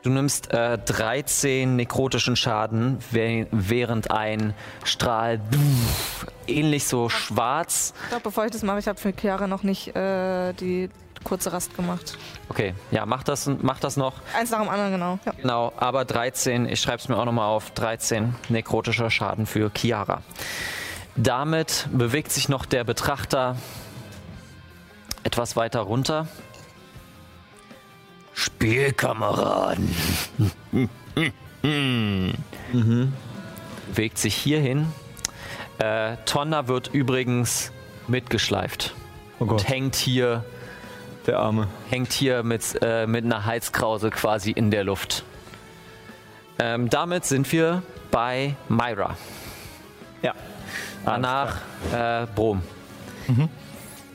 Du 0.02 0.10
nimmst 0.10 0.52
äh, 0.54 0.78
13 0.78 1.76
nekrotischen 1.76 2.36
Schaden, 2.38 3.00
wäh- 3.12 3.48
während 3.52 4.12
ein 4.12 4.54
Strahl 4.86 5.42
ähnlich 6.48 6.86
so 6.88 7.10
schwarz. 7.10 7.94
Ich 8.04 8.10
glaube, 8.10 8.24
bevor 8.24 8.46
ich 8.46 8.52
das 8.52 8.64
mache, 8.64 8.80
ich 8.80 8.88
habe 8.88 8.98
für 9.00 9.12
Chiara 9.14 9.48
noch 9.48 9.64
nicht 9.64 9.94
äh, 9.96 10.54
die 10.54 10.90
kurze 11.24 11.52
Rast 11.54 11.76
gemacht. 11.76 12.18
Okay, 12.50 12.74
ja, 12.92 13.06
mach 13.06 13.24
das, 13.24 13.50
mach 13.62 13.80
das 13.80 13.98
noch. 13.98 14.16
Eins 14.38 14.52
nach 14.52 14.60
dem 14.60 14.70
anderen, 14.70 14.92
genau. 14.92 15.20
Ja. 15.26 15.32
Genau, 15.34 15.74
aber 15.78 16.06
13, 16.06 16.68
ich 16.68 16.80
schreibe 16.80 16.98
es 16.98 17.10
mir 17.10 17.18
auch 17.18 17.26
nochmal 17.26 17.48
auf, 17.50 17.72
13 17.72 18.36
nekrotischer 18.50 19.10
Schaden 19.10 19.46
für 19.46 19.72
Chiara. 19.76 20.22
Damit 21.16 21.88
bewegt 21.92 22.32
sich 22.32 22.50
noch 22.50 22.66
der 22.66 22.84
Betrachter 22.84 23.58
etwas 25.24 25.56
weiter 25.56 25.82
runter. 25.82 26.28
Spielkameraden. 28.34 29.94
Bewegt 33.92 34.18
sich 34.18 34.36
hierhin. 34.36 34.88
Äh, 35.80 36.18
Tonna 36.26 36.68
wird 36.68 36.90
übrigens 36.94 37.72
mitgeschleift 38.08 38.94
Oh 39.40 39.46
Gott, 39.46 39.62
und 39.62 39.70
hängt 39.70 39.96
hier 39.96 40.44
der 41.28 41.40
Arme. 41.40 41.68
hängt 41.90 42.12
hier 42.14 42.44
mit, 42.44 42.78
äh, 42.82 43.06
mit 43.08 43.26
einer 43.26 43.46
Halskrause 43.46 44.10
quasi 44.10 44.52
in 44.52 44.72
der 44.72 44.84
Luft. 44.84 45.24
Ähm, 46.60 46.90
damit 46.90 47.26
sind 47.26 47.52
wir 47.52 47.84
bei 48.12 48.56
Myra. 48.68 49.16
Ja. 50.22 50.34
Danach 51.06 51.58
äh, 51.94 52.26
Brom. 52.36 52.62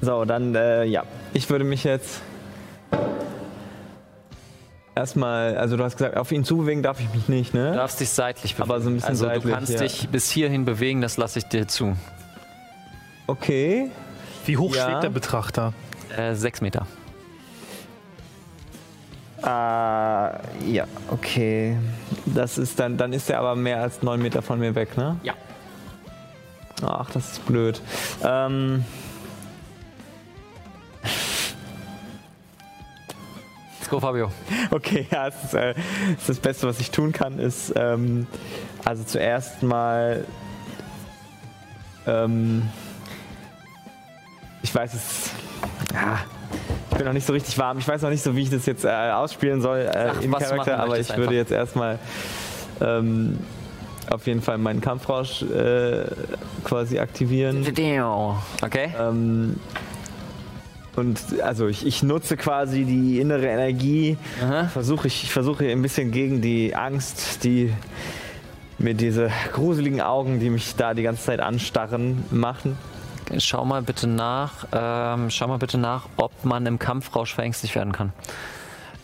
So, 0.01 0.25
dann, 0.25 0.55
äh, 0.55 0.85
ja. 0.85 1.05
Ich 1.33 1.49
würde 1.49 1.64
mich 1.64 1.85
jetzt 1.85 2.21
erstmal, 4.95 5.57
also 5.57 5.77
du 5.77 5.85
hast 5.85 5.97
gesagt, 5.97 6.17
auf 6.17 6.31
ihn 6.33 6.45
zubewegen 6.45 6.83
darf 6.83 7.01
ich 7.01 7.12
mich 7.14 7.29
nicht, 7.29 7.55
Du 7.55 7.59
ne? 7.59 7.73
darfst 7.75 8.01
dich 8.01 8.11
seitlich 8.11 8.55
bewegen. 8.55 8.71
Aber 8.71 8.81
so 8.81 8.90
ein 8.90 8.95
bisschen 8.95 9.09
also 9.09 9.25
du 9.27 9.31
seitlich, 9.35 9.55
kannst 9.55 9.73
ja. 9.73 9.79
dich 9.81 10.09
bis 10.09 10.31
hierhin 10.31 10.64
bewegen, 10.64 11.01
das 11.01 11.17
lasse 11.17 11.38
ich 11.38 11.47
dir 11.47 11.67
zu. 11.67 11.97
Okay. 13.27 13.90
Wie 14.47 14.57
hoch 14.59 14.75
Ja. 14.75 14.85
schwebt 14.90 15.05
der 15.05 15.09
Betrachter? 15.11 15.73
Äh, 16.16 16.35
sechs 16.35 16.61
Meter. 16.61 16.87
Äh, 19.42 19.46
ja, 19.46 20.87
okay. 21.11 21.77
Das 22.27 22.57
ist 22.59 22.79
dann, 22.79 22.96
dann 22.96 23.12
ist 23.12 23.29
er 23.31 23.40
aber 23.40 23.57
mehr 23.57 23.83
als 23.83 24.03
neun 24.03 24.22
Meter 24.22 24.42
von 24.42 24.59
mir 24.59 24.74
weg, 24.74 24.96
ne? 24.96 25.18
Ja. 25.22 25.35
Ach, 26.83 27.11
das 27.11 27.33
ist 27.33 27.46
blöd. 27.46 27.81
Ähm, 28.22 28.85
Let's 33.79 33.90
go, 33.90 34.00
Fabio. 34.00 34.31
okay, 34.70 35.07
ja, 35.11 35.29
es 35.29 35.44
ist, 35.44 35.55
äh, 35.55 35.74
ist 36.16 36.29
das 36.29 36.38
Beste, 36.38 36.66
was 36.66 36.81
ich 36.81 36.90
tun 36.90 37.12
kann, 37.12 37.38
ist 37.38 37.72
ähm, 37.77 38.27
also 38.85 39.05
zuerst 39.05 39.62
mal 39.62 40.24
ähm, 42.07 42.62
ich 44.62 44.74
weiß 44.74 44.94
es 44.94 45.31
ja, 45.93 46.21
ich 46.90 46.97
bin 46.97 47.07
noch 47.07 47.12
nicht 47.12 47.27
so 47.27 47.33
richtig 47.33 47.59
warm. 47.59 47.79
Ich 47.79 47.88
weiß 47.88 48.03
noch 48.03 48.11
nicht 48.11 48.23
so, 48.23 48.37
wie 48.37 48.43
ich 48.43 48.51
das 48.51 48.67
jetzt 48.67 48.85
äh, 48.85 48.88
ausspielen 48.88 49.61
soll 49.61 49.81
äh, 49.81 50.11
Ach, 50.11 50.23
im 50.23 50.33
Charakter, 50.33 50.79
aber 50.79 50.99
ich 50.99 51.09
möchtest 51.09 51.19
würde 51.19 51.23
einfach. 51.23 51.33
jetzt 51.33 51.51
erstmal 51.51 51.99
ähm, 52.81 53.38
auf 54.11 54.27
jeden 54.27 54.43
Fall 54.43 54.59
meinen 54.59 54.81
Kampfrausch 54.81 55.43
äh, 55.43 56.05
quasi 56.64 56.99
aktivieren. 56.99 57.64
Okay. 58.62 58.90
Ähm, 58.99 59.57
und 60.97 61.19
also 61.43 61.67
ich, 61.67 61.85
ich 61.85 62.03
nutze 62.05 62.37
quasi 62.37 62.85
die 62.85 63.19
innere 63.19 63.47
Energie, 63.47 64.17
versuche 64.73 65.09
ich, 65.09 65.25
ich 65.25 65.33
versuche 65.33 65.69
ein 65.69 65.83
bisschen 65.83 66.12
gegen 66.12 66.40
die 66.40 66.77
Angst, 66.77 67.43
die 67.43 67.73
mir 68.79 68.95
diese 68.95 69.31
gruseligen 69.53 70.01
Augen, 70.01 70.38
die 70.38 70.51
mich 70.51 70.77
da 70.77 70.95
die 70.95 71.03
ganze 71.03 71.25
Zeit 71.25 71.40
anstarren, 71.40 72.25
machen. 72.31 72.77
Schau 73.38 73.64
mal 73.64 73.82
bitte 73.82 74.06
nach, 74.06 74.66
ähm, 74.72 75.30
schau 75.30 75.48
mal 75.48 75.58
bitte 75.58 75.78
nach, 75.78 76.06
ob 76.16 76.44
man 76.44 76.66
im 76.66 76.78
Kampfrausch 76.78 77.34
verängstigt 77.34 77.74
werden 77.74 77.92
kann. 77.92 78.12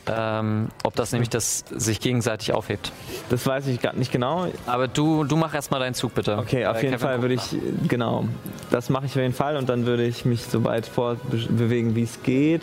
Ähm, 0.06 0.68
ob 0.82 0.96
das 0.96 1.12
nämlich 1.12 1.28
das 1.28 1.64
sich 1.70 2.00
gegenseitig 2.00 2.52
aufhebt. 2.52 2.90
Das 3.28 3.46
weiß 3.46 3.66
ich 3.68 3.80
gar 3.80 3.92
nicht 3.94 4.10
genau. 4.10 4.46
Aber 4.66 4.88
du, 4.88 5.24
du 5.24 5.36
mach 5.36 5.54
erstmal 5.54 5.78
deinen 5.80 5.94
Zug 5.94 6.14
bitte. 6.14 6.38
Okay, 6.38 6.66
auf 6.66 6.76
Äh, 6.78 6.82
jeden 6.86 6.94
Kevin, 6.94 7.06
Fall 7.06 7.22
würde 7.22 7.34
ich, 7.34 7.56
genau, 7.86 8.24
das 8.70 8.88
mache 8.88 9.06
ich 9.06 9.12
auf 9.12 9.18
jeden 9.22 9.34
Fall 9.34 9.56
und 9.56 9.68
dann 9.68 9.86
würde 9.86 10.04
ich 10.04 10.24
mich 10.24 10.44
so 10.44 10.64
weit 10.64 10.86
fortbewegen, 10.86 11.94
wie 11.94 12.02
es 12.02 12.22
geht 12.22 12.62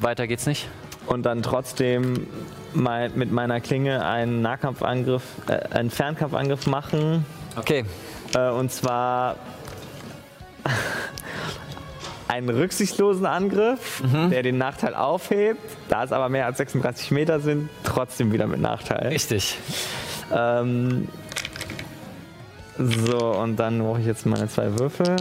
Weiter 0.00 0.26
geht's 0.26 0.46
nicht. 0.46 0.68
und 1.06 1.22
dann 1.24 1.42
trotzdem 1.42 2.26
mein, 2.74 3.12
mit 3.14 3.30
meiner 3.32 3.60
Klinge 3.60 4.04
einen 4.04 4.42
Nahkampfangriff, 4.42 5.22
äh, 5.48 5.74
einen 5.74 5.90
Fernkampfangriff 5.90 6.66
machen. 6.66 7.24
Okay. 7.56 7.84
Äh, 8.34 8.50
und 8.50 8.72
zwar 8.72 9.36
einen 12.28 12.48
rücksichtslosen 12.48 13.26
Angriff, 13.26 14.02
der 14.30 14.42
den 14.42 14.58
Nachteil 14.58 14.94
aufhebt. 14.94 15.60
Da 15.88 16.04
es 16.04 16.12
aber 16.12 16.28
mehr 16.28 16.46
als 16.46 16.58
36 16.58 17.10
Meter 17.10 17.40
sind, 17.40 17.68
trotzdem 17.84 18.32
wieder 18.32 18.46
mit 18.46 18.60
Nachteil. 18.60 19.08
Richtig. 19.08 19.58
Ähm, 20.32 21.08
so, 22.78 23.18
und 23.18 23.56
dann 23.56 23.78
brauche 23.78 24.00
ich 24.00 24.06
jetzt 24.06 24.26
meine 24.26 24.48
zwei 24.48 24.78
Würfel. 24.78 25.16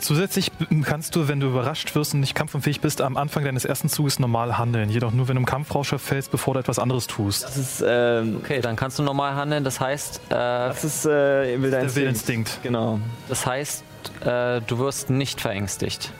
Zusätzlich 0.00 0.50
kannst 0.84 1.14
du, 1.14 1.28
wenn 1.28 1.40
du 1.40 1.48
überrascht 1.48 1.94
wirst 1.94 2.14
und 2.14 2.20
nicht 2.20 2.34
kampfunfähig 2.34 2.80
bist, 2.80 3.00
am 3.02 3.16
Anfang 3.16 3.44
deines 3.44 3.64
ersten 3.64 3.88
Zuges 3.88 4.18
normal 4.18 4.58
handeln. 4.58 4.88
Jedoch 4.90 5.12
nur, 5.12 5.28
wenn 5.28 5.36
du 5.36 5.40
im 5.40 5.46
Kampfrausch 5.46 5.88
verfällst, 5.88 6.30
bevor 6.30 6.54
du 6.54 6.60
etwas 6.60 6.78
anderes 6.78 7.06
tust. 7.06 7.44
Das 7.44 7.56
ist, 7.56 7.84
ähm, 7.86 8.38
Okay, 8.42 8.60
dann 8.60 8.76
kannst 8.76 8.98
du 8.98 9.02
normal 9.02 9.34
handeln. 9.34 9.62
Das 9.64 9.78
heißt, 9.80 10.20
äh, 10.28 10.30
das 10.30 10.84
ist 10.84 11.04
äh, 11.06 11.60
wilder 11.60 11.70
Der 11.70 11.82
Instinkt. 11.82 11.96
Willinstinkt. 11.96 12.58
Genau. 12.62 12.98
das 13.28 13.44
heißt, 13.46 13.84
äh, 14.24 14.60
du 14.66 14.78
wirst 14.78 15.10
nicht 15.10 15.40
verängstigt. 15.40 16.12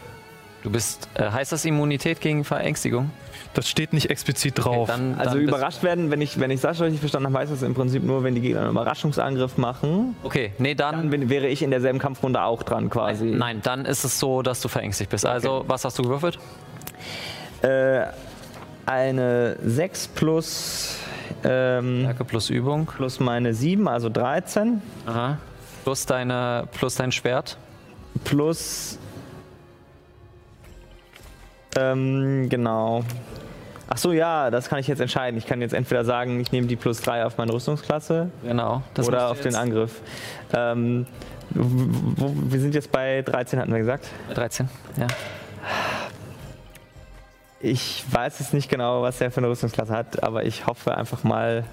Du 0.62 0.70
bist, 0.70 1.08
äh, 1.14 1.30
heißt 1.30 1.52
das 1.52 1.64
Immunität 1.64 2.20
gegen 2.20 2.44
Verängstigung? 2.44 3.10
Das 3.54 3.68
steht 3.68 3.92
nicht 3.92 4.10
explizit 4.10 4.54
drauf. 4.64 4.86
dann, 4.88 5.14
Also 5.18 5.34
dann 5.34 5.40
überrascht 5.40 5.82
werden, 5.82 6.10
wenn 6.12 6.20
ich, 6.20 6.38
wenn 6.38 6.50
ich 6.52 6.60
Sascha 6.60 6.84
richtig 6.84 7.00
verstanden 7.00 7.26
habe, 7.28 7.38
heißt 7.38 7.50
das 7.52 7.62
im 7.62 7.74
Prinzip 7.74 8.04
nur, 8.04 8.22
wenn 8.22 8.34
die 8.36 8.40
Gegner 8.40 8.60
einen 8.60 8.70
Überraschungsangriff 8.70 9.58
machen, 9.58 10.14
Okay, 10.22 10.52
nee, 10.58 10.74
dann, 10.76 10.94
dann 10.96 11.10
bin, 11.10 11.28
wäre 11.28 11.48
ich 11.48 11.62
in 11.62 11.70
derselben 11.70 11.98
Kampfrunde 11.98 12.42
auch 12.42 12.62
dran 12.62 12.90
quasi. 12.90 13.26
nein, 13.26 13.60
dann 13.62 13.84
ist 13.86 14.04
es 14.04 14.20
so, 14.20 14.42
dass 14.42 14.60
du 14.60 14.68
verängstigt 14.68 15.10
bist. 15.10 15.26
Also, 15.26 15.64
was 15.66 15.84
hast 15.84 15.98
du 15.98 16.02
gewürfelt? 16.04 16.38
Äh, 17.62 18.04
eine 18.86 19.56
6 19.64 20.08
plus, 20.08 20.96
ähm, 21.44 22.00
Stärke 22.02 22.24
plus 22.24 22.50
Übung. 22.50 22.86
plus 22.86 23.20
meine 23.20 23.52
7, 23.54 23.86
also 23.88 24.08
13, 24.08 24.80
Aha. 25.06 25.38
Plus 25.84 26.06
deine, 26.06 26.68
plus 26.78 26.94
dein 26.96 27.10
Schwert. 27.12 27.56
plus, 28.24 28.98
ähm, 31.76 32.48
genau. 32.48 33.04
Ach 33.92 33.98
so, 33.98 34.12
ja, 34.12 34.50
das 34.50 34.68
kann 34.68 34.78
ich 34.78 34.86
jetzt 34.86 35.00
entscheiden. 35.00 35.36
Ich 35.36 35.46
kann 35.46 35.60
jetzt 35.60 35.74
entweder 35.74 36.04
sagen, 36.04 36.38
ich 36.38 36.52
nehme 36.52 36.68
die 36.68 36.76
plus 36.76 37.00
3 37.00 37.26
auf 37.26 37.38
meine 37.38 37.52
Rüstungsklasse 37.52 38.30
Genau. 38.44 38.82
Das 38.94 39.08
oder 39.08 39.30
auf 39.30 39.40
den 39.40 39.56
Angriff. 39.56 40.00
Ähm, 40.52 41.06
wo, 41.50 42.26
wo, 42.26 42.32
wir 42.34 42.60
sind 42.60 42.76
jetzt 42.76 42.92
bei 42.92 43.22
13, 43.22 43.58
hatten 43.58 43.72
wir 43.72 43.80
gesagt. 43.80 44.06
13, 44.34 44.68
ja. 44.96 45.08
Ich 47.58 48.04
weiß 48.10 48.38
jetzt 48.38 48.54
nicht 48.54 48.70
genau, 48.70 49.02
was 49.02 49.20
er 49.20 49.32
für 49.32 49.38
eine 49.38 49.48
Rüstungsklasse 49.48 49.92
hat, 49.92 50.22
aber 50.22 50.44
ich 50.44 50.66
hoffe 50.66 50.96
einfach 50.96 51.24
mal. 51.24 51.64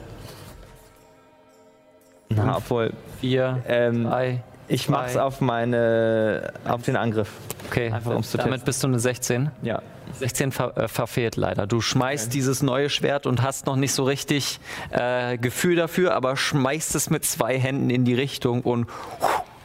Na, 2.29 2.57
obwohl, 2.57 2.91
4, 3.21 3.63
ähm, 3.67 4.03
3. 4.05 4.43
ich 4.67 4.89
mach's 4.89 5.15
auf 5.17 5.41
meine, 5.41 6.51
auf 6.65 6.81
den 6.83 6.95
Angriff. 6.95 7.29
Okay, 7.69 7.91
einfach 7.91 8.15
um's 8.15 8.31
zu 8.31 8.37
damit 8.37 8.53
testen. 8.53 8.65
bist 8.65 8.83
du 8.83 8.87
eine 8.87 8.99
16. 8.99 9.51
Ja. 9.61 9.81
16 10.19 10.51
ver 10.51 10.75
äh, 10.77 10.87
verfehlt 10.87 11.35
leider. 11.35 11.67
Du 11.67 11.81
schmeißt 11.81 12.33
dieses 12.33 12.63
neue 12.63 12.89
Schwert 12.89 13.25
und 13.25 13.41
hast 13.43 13.65
noch 13.65 13.75
nicht 13.75 13.91
so 13.93 14.03
richtig 14.05 14.59
äh, 14.91 15.37
Gefühl 15.37 15.75
dafür, 15.75 16.13
aber 16.13 16.37
schmeißt 16.37 16.95
es 16.95 17.09
mit 17.09 17.25
zwei 17.25 17.59
Händen 17.59 17.89
in 17.89 18.05
die 18.05 18.13
Richtung 18.15 18.61
und 18.61 18.87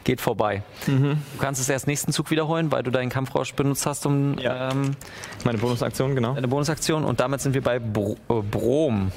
geht 0.03 0.19
vorbei. 0.19 0.63
Mhm. 0.85 1.21
Du 1.33 1.39
kannst 1.39 1.61
es 1.61 1.69
erst 1.69 1.87
nächsten 1.87 2.11
Zug 2.11 2.29
wiederholen, 2.29 2.71
weil 2.73 2.83
du 2.83 2.91
deinen 2.91 3.09
Kampfrausch 3.09 3.53
benutzt 3.53 3.85
hast, 3.85 4.05
um 4.05 4.37
Ja. 4.37 4.69
ähm, 4.71 4.97
Meine 5.45 5.57
Bonusaktion, 5.59 6.13
genau. 6.13 6.33
deine 6.33 6.49
Bonusaktion. 6.49 7.05
Und 7.05 7.21
damit 7.21 7.39
sind 7.39 7.53
wir 7.53 7.61
bei 7.61 7.79
Bro 7.79 8.17
äh, 8.29 8.33
Brom. 8.41 9.13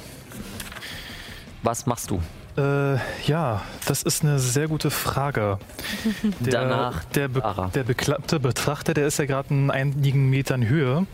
Was 1.63 1.85
machst 1.85 2.09
du? 2.09 2.21
Äh, 2.57 2.95
ja, 3.27 3.61
das 3.85 4.01
ist 4.01 4.23
eine 4.23 4.39
sehr 4.39 4.67
gute 4.67 4.89
Frage. 4.89 5.59
Der, 6.39 6.53
Danach 6.53 7.03
der, 7.05 7.27
be 7.27 7.45
Ara. 7.45 7.67
der 7.67 7.83
beklappte 7.83 8.39
Betrachter, 8.39 8.95
der 8.95 9.05
ist 9.05 9.19
ja 9.19 9.25
gerade 9.25 9.49
in 9.49 9.69
einigen 9.69 10.29
Metern 10.29 10.67
Höhe. 10.67 11.05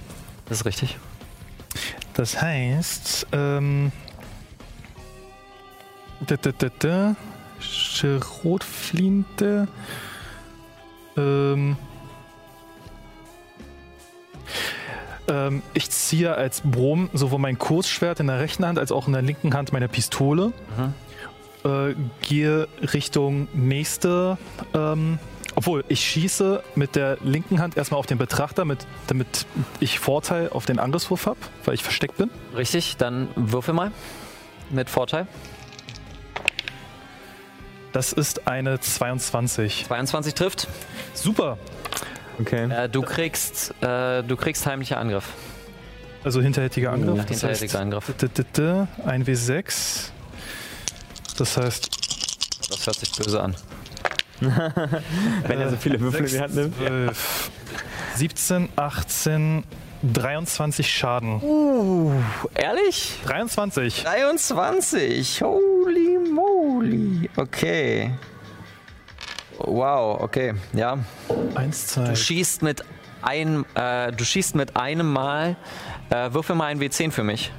Das 0.48 0.60
ist 0.60 0.66
richtig. 0.66 0.98
Das 2.14 2.42
heißt, 2.42 3.28
ähm, 3.34 3.92
da, 6.22 6.38
da, 6.38 6.52
da, 6.58 6.68
da, 6.80 7.16
Schrotflinte, 7.60 9.68
ähm, 11.18 11.76
ähm, 15.28 15.62
ich 15.74 15.90
ziehe 15.90 16.36
als 16.36 16.62
Brom 16.62 17.10
sowohl 17.14 17.40
mein 17.40 17.58
Kursschwert 17.58 18.20
in 18.20 18.28
der 18.28 18.40
rechten 18.40 18.66
Hand 18.66 18.80
als 18.80 18.92
auch 18.92 19.08
in 19.08 19.14
der 19.14 19.22
linken 19.22 19.54
Hand 19.54 19.74
meine 19.74 19.88
Pistole. 19.88 20.52
Äh, 21.66 21.96
gehe 22.22 22.68
Richtung 22.94 23.48
nächste. 23.54 24.38
Ähm, 24.74 25.18
obwohl, 25.56 25.84
ich 25.88 26.02
schieße 26.02 26.64
mit 26.76 26.96
der 26.96 27.18
linken 27.24 27.62
Hand 27.62 27.78
erstmal 27.78 28.00
auf 28.00 28.06
den 28.08 28.18
Betrachter, 28.18 28.66
mit, 28.66 28.88
damit 29.08 29.46
ich 29.80 30.00
Vorteil 30.00 30.50
auf 30.50 30.66
den 30.66 30.80
Angriffswurf 30.80 31.28
habe, 31.28 31.38
weil 31.66 31.76
ich 31.76 31.84
versteckt 31.84 32.18
bin. 32.18 32.30
Richtig, 32.56 32.98
dann 32.98 33.28
würfel 33.36 33.74
mal. 33.74 33.92
Mit 34.72 34.90
Vorteil. 34.90 35.28
Das 37.92 38.12
ist 38.12 38.48
eine 38.48 38.80
22. 38.80 39.86
22 39.88 40.34
trifft. 40.34 40.68
Super. 41.14 41.58
Okay. 42.40 42.68
Äh, 42.72 42.90
du 42.90 43.04
kriegst, 43.04 43.76
äh, 43.82 44.24
du 44.24 44.36
kriegst 44.36 44.66
heimlicher 44.66 44.98
Angriff. 44.98 45.30
Also 46.24 46.42
hinterhältiger 46.42 46.92
Angriff. 46.92 47.18
Ja, 47.18 47.24
das 47.24 47.30
hinterhältiger 47.42 47.80
Angriff. 47.80 48.12
d- 48.20 48.28
d- 48.30 48.44
d- 48.58 48.88
Ein 49.06 49.26
W6. 49.26 50.10
Das 51.44 51.58
heißt, 51.58 51.90
Das 52.70 52.88
hört 52.88 52.96
sich 52.96 53.12
böse 53.12 53.44
an. 53.44 53.54
Wenn 54.40 55.60
er 55.60 55.70
so 55.70 55.76
viele 55.76 56.00
Würfel 56.00 56.22
in 56.22 56.28
die 56.28 56.40
Hand 56.40 56.56
nimmt. 56.56 56.78
12, 56.78 57.52
17, 58.16 58.70
18, 58.78 59.64
23 60.14 60.90
Schaden. 60.90 61.42
Ehrlich? 62.56 63.20
23. 63.26 64.04
23. 64.04 65.42
Holy 65.42 66.18
moly. 66.34 67.30
Okay. 67.36 68.12
Wow, 69.58 70.22
okay. 70.22 70.54
Ja. 70.72 70.98
Eins, 71.56 71.88
zwei. 71.88 72.06
Du 72.06 72.16
schießt 72.16 72.62
mit 72.62 72.86
einem, 73.22 73.66
äh, 73.76 74.14
du 74.14 74.24
schießt 74.24 74.56
mit 74.56 74.78
einem 74.78 75.12
Mal. 75.12 75.58
Äh, 76.10 76.32
würfel 76.32 76.56
mal 76.56 76.68
ein 76.68 76.80
W10 76.80 77.12
für 77.12 77.26
mich. 77.26 77.52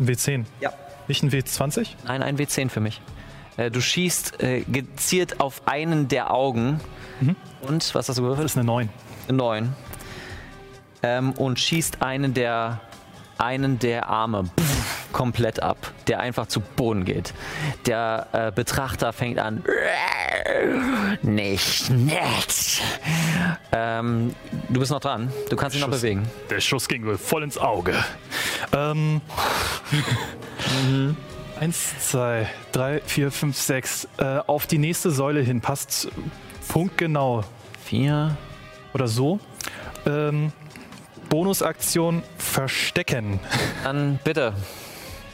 Ein 0.00 0.08
W10. 0.08 0.44
Ja. 0.60 0.72
Nicht 1.06 1.22
ein 1.22 1.30
W20? 1.30 1.86
Nein, 2.04 2.22
ein 2.24 2.36
W10 2.36 2.68
für 2.68 2.80
mich. 2.80 3.00
Äh, 3.58 3.70
du 3.70 3.80
schießt 3.82 4.42
äh, 4.42 4.62
gezielt 4.62 5.40
auf 5.40 5.62
einen 5.66 6.08
der 6.08 6.32
Augen. 6.32 6.80
Und, 7.60 7.94
was 7.94 8.08
hast 8.08 8.16
du 8.18 8.22
Das 8.22 8.22
gewürfelt? 8.22 8.46
ist 8.46 8.56
eine 8.56 8.64
9. 8.64 8.88
Neun. 9.30 9.74
Ähm, 11.02 11.32
und 11.32 11.58
schießt 11.60 12.00
einen 12.00 12.32
der, 12.32 12.80
einen 13.38 13.78
der 13.80 14.08
Arme 14.08 14.44
pff, 14.58 15.12
komplett 15.12 15.60
ab, 15.62 15.92
der 16.06 16.20
einfach 16.20 16.46
zu 16.46 16.60
Boden 16.60 17.04
geht. 17.04 17.34
Der 17.86 18.28
äh, 18.32 18.52
Betrachter 18.52 19.12
fängt 19.12 19.38
an. 19.40 19.64
Nicht 21.22 21.90
nett. 21.90 22.80
Ähm, 23.72 24.34
du 24.68 24.78
bist 24.80 24.92
noch 24.92 25.00
dran. 25.00 25.32
Du 25.50 25.56
kannst 25.56 25.74
dich 25.74 25.82
noch 25.82 25.88
Schuss. 25.90 26.00
bewegen. 26.02 26.28
Der 26.50 26.60
Schuss 26.60 26.86
ging 26.88 27.04
wohl 27.04 27.18
voll 27.18 27.42
ins 27.42 27.58
Auge. 27.58 27.94
Ähm. 28.72 29.20
Eins, 31.60 31.92
zwei, 31.98 32.46
drei, 32.70 33.00
vier, 33.04 33.32
fünf, 33.32 33.56
sechs. 33.56 34.06
Äh, 34.18 34.38
auf 34.46 34.68
die 34.68 34.78
nächste 34.78 35.10
Säule 35.10 35.40
hin 35.40 35.60
passt 35.60 36.08
punktgenau 36.68 37.42
Vier. 37.84 38.36
oder 38.94 39.08
so. 39.08 39.40
Ähm, 40.06 40.52
Bonusaktion 41.28 42.22
Verstecken. 42.36 43.40
Dann 43.82 44.20
bitte. 44.22 44.52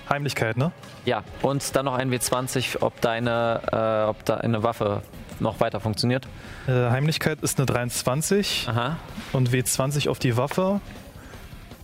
Heimlichkeit, 0.08 0.56
ne? 0.56 0.72
Ja, 1.04 1.24
und 1.42 1.76
dann 1.76 1.84
noch 1.84 1.94
ein 1.94 2.10
W20, 2.10 2.80
ob 2.80 2.98
deine, 3.02 3.60
äh, 3.70 4.08
ob 4.08 4.24
deine 4.24 4.62
Waffe 4.62 5.02
noch 5.40 5.60
weiter 5.60 5.78
funktioniert. 5.80 6.26
Äh, 6.66 6.72
Heimlichkeit 6.72 7.42
ist 7.42 7.58
eine 7.58 7.66
23 7.66 8.66
Aha. 8.70 8.96
und 9.34 9.50
W20 9.50 10.08
auf 10.08 10.18
die 10.18 10.38
Waffe. 10.38 10.80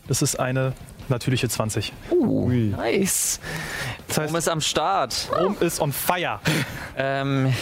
Das 0.08 0.22
ist 0.22 0.40
eine 0.40 0.72
natürliche 1.10 1.48
20. 1.48 1.92
Uh, 2.10 2.48
nice. 2.48 3.40
Das 4.08 4.18
heißt, 4.18 4.30
Rom 4.30 4.36
ist 4.36 4.48
am 4.48 4.60
Start. 4.60 5.28
Rom 5.38 5.56
ist 5.60 5.80
on 5.80 5.92
fire. 5.92 6.40
Ähm, 6.96 7.52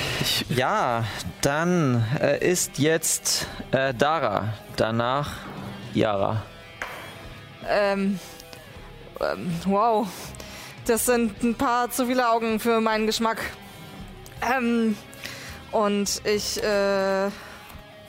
ja, 0.49 1.05
dann 1.41 2.05
äh, 2.21 2.39
ist 2.47 2.79
jetzt 2.79 3.47
äh, 3.73 3.95
Dara, 3.95 4.55
danach 4.77 5.33
Yara. 5.95 6.43
Ähm, 7.69 8.19
ähm, 9.21 9.55
wow. 9.65 10.07
Das 10.87 11.05
sind 11.05 11.43
ein 11.43 11.55
paar 11.55 11.91
zu 11.91 12.07
viele 12.07 12.31
Augen 12.31 12.61
für 12.61 12.81
meinen 12.81 13.07
Geschmack. 13.07 13.39
Ähm, 14.41 14.97
und 15.71 16.23
ich, 16.25 16.63
äh, 16.63 17.29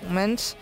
Moment. 0.01 0.55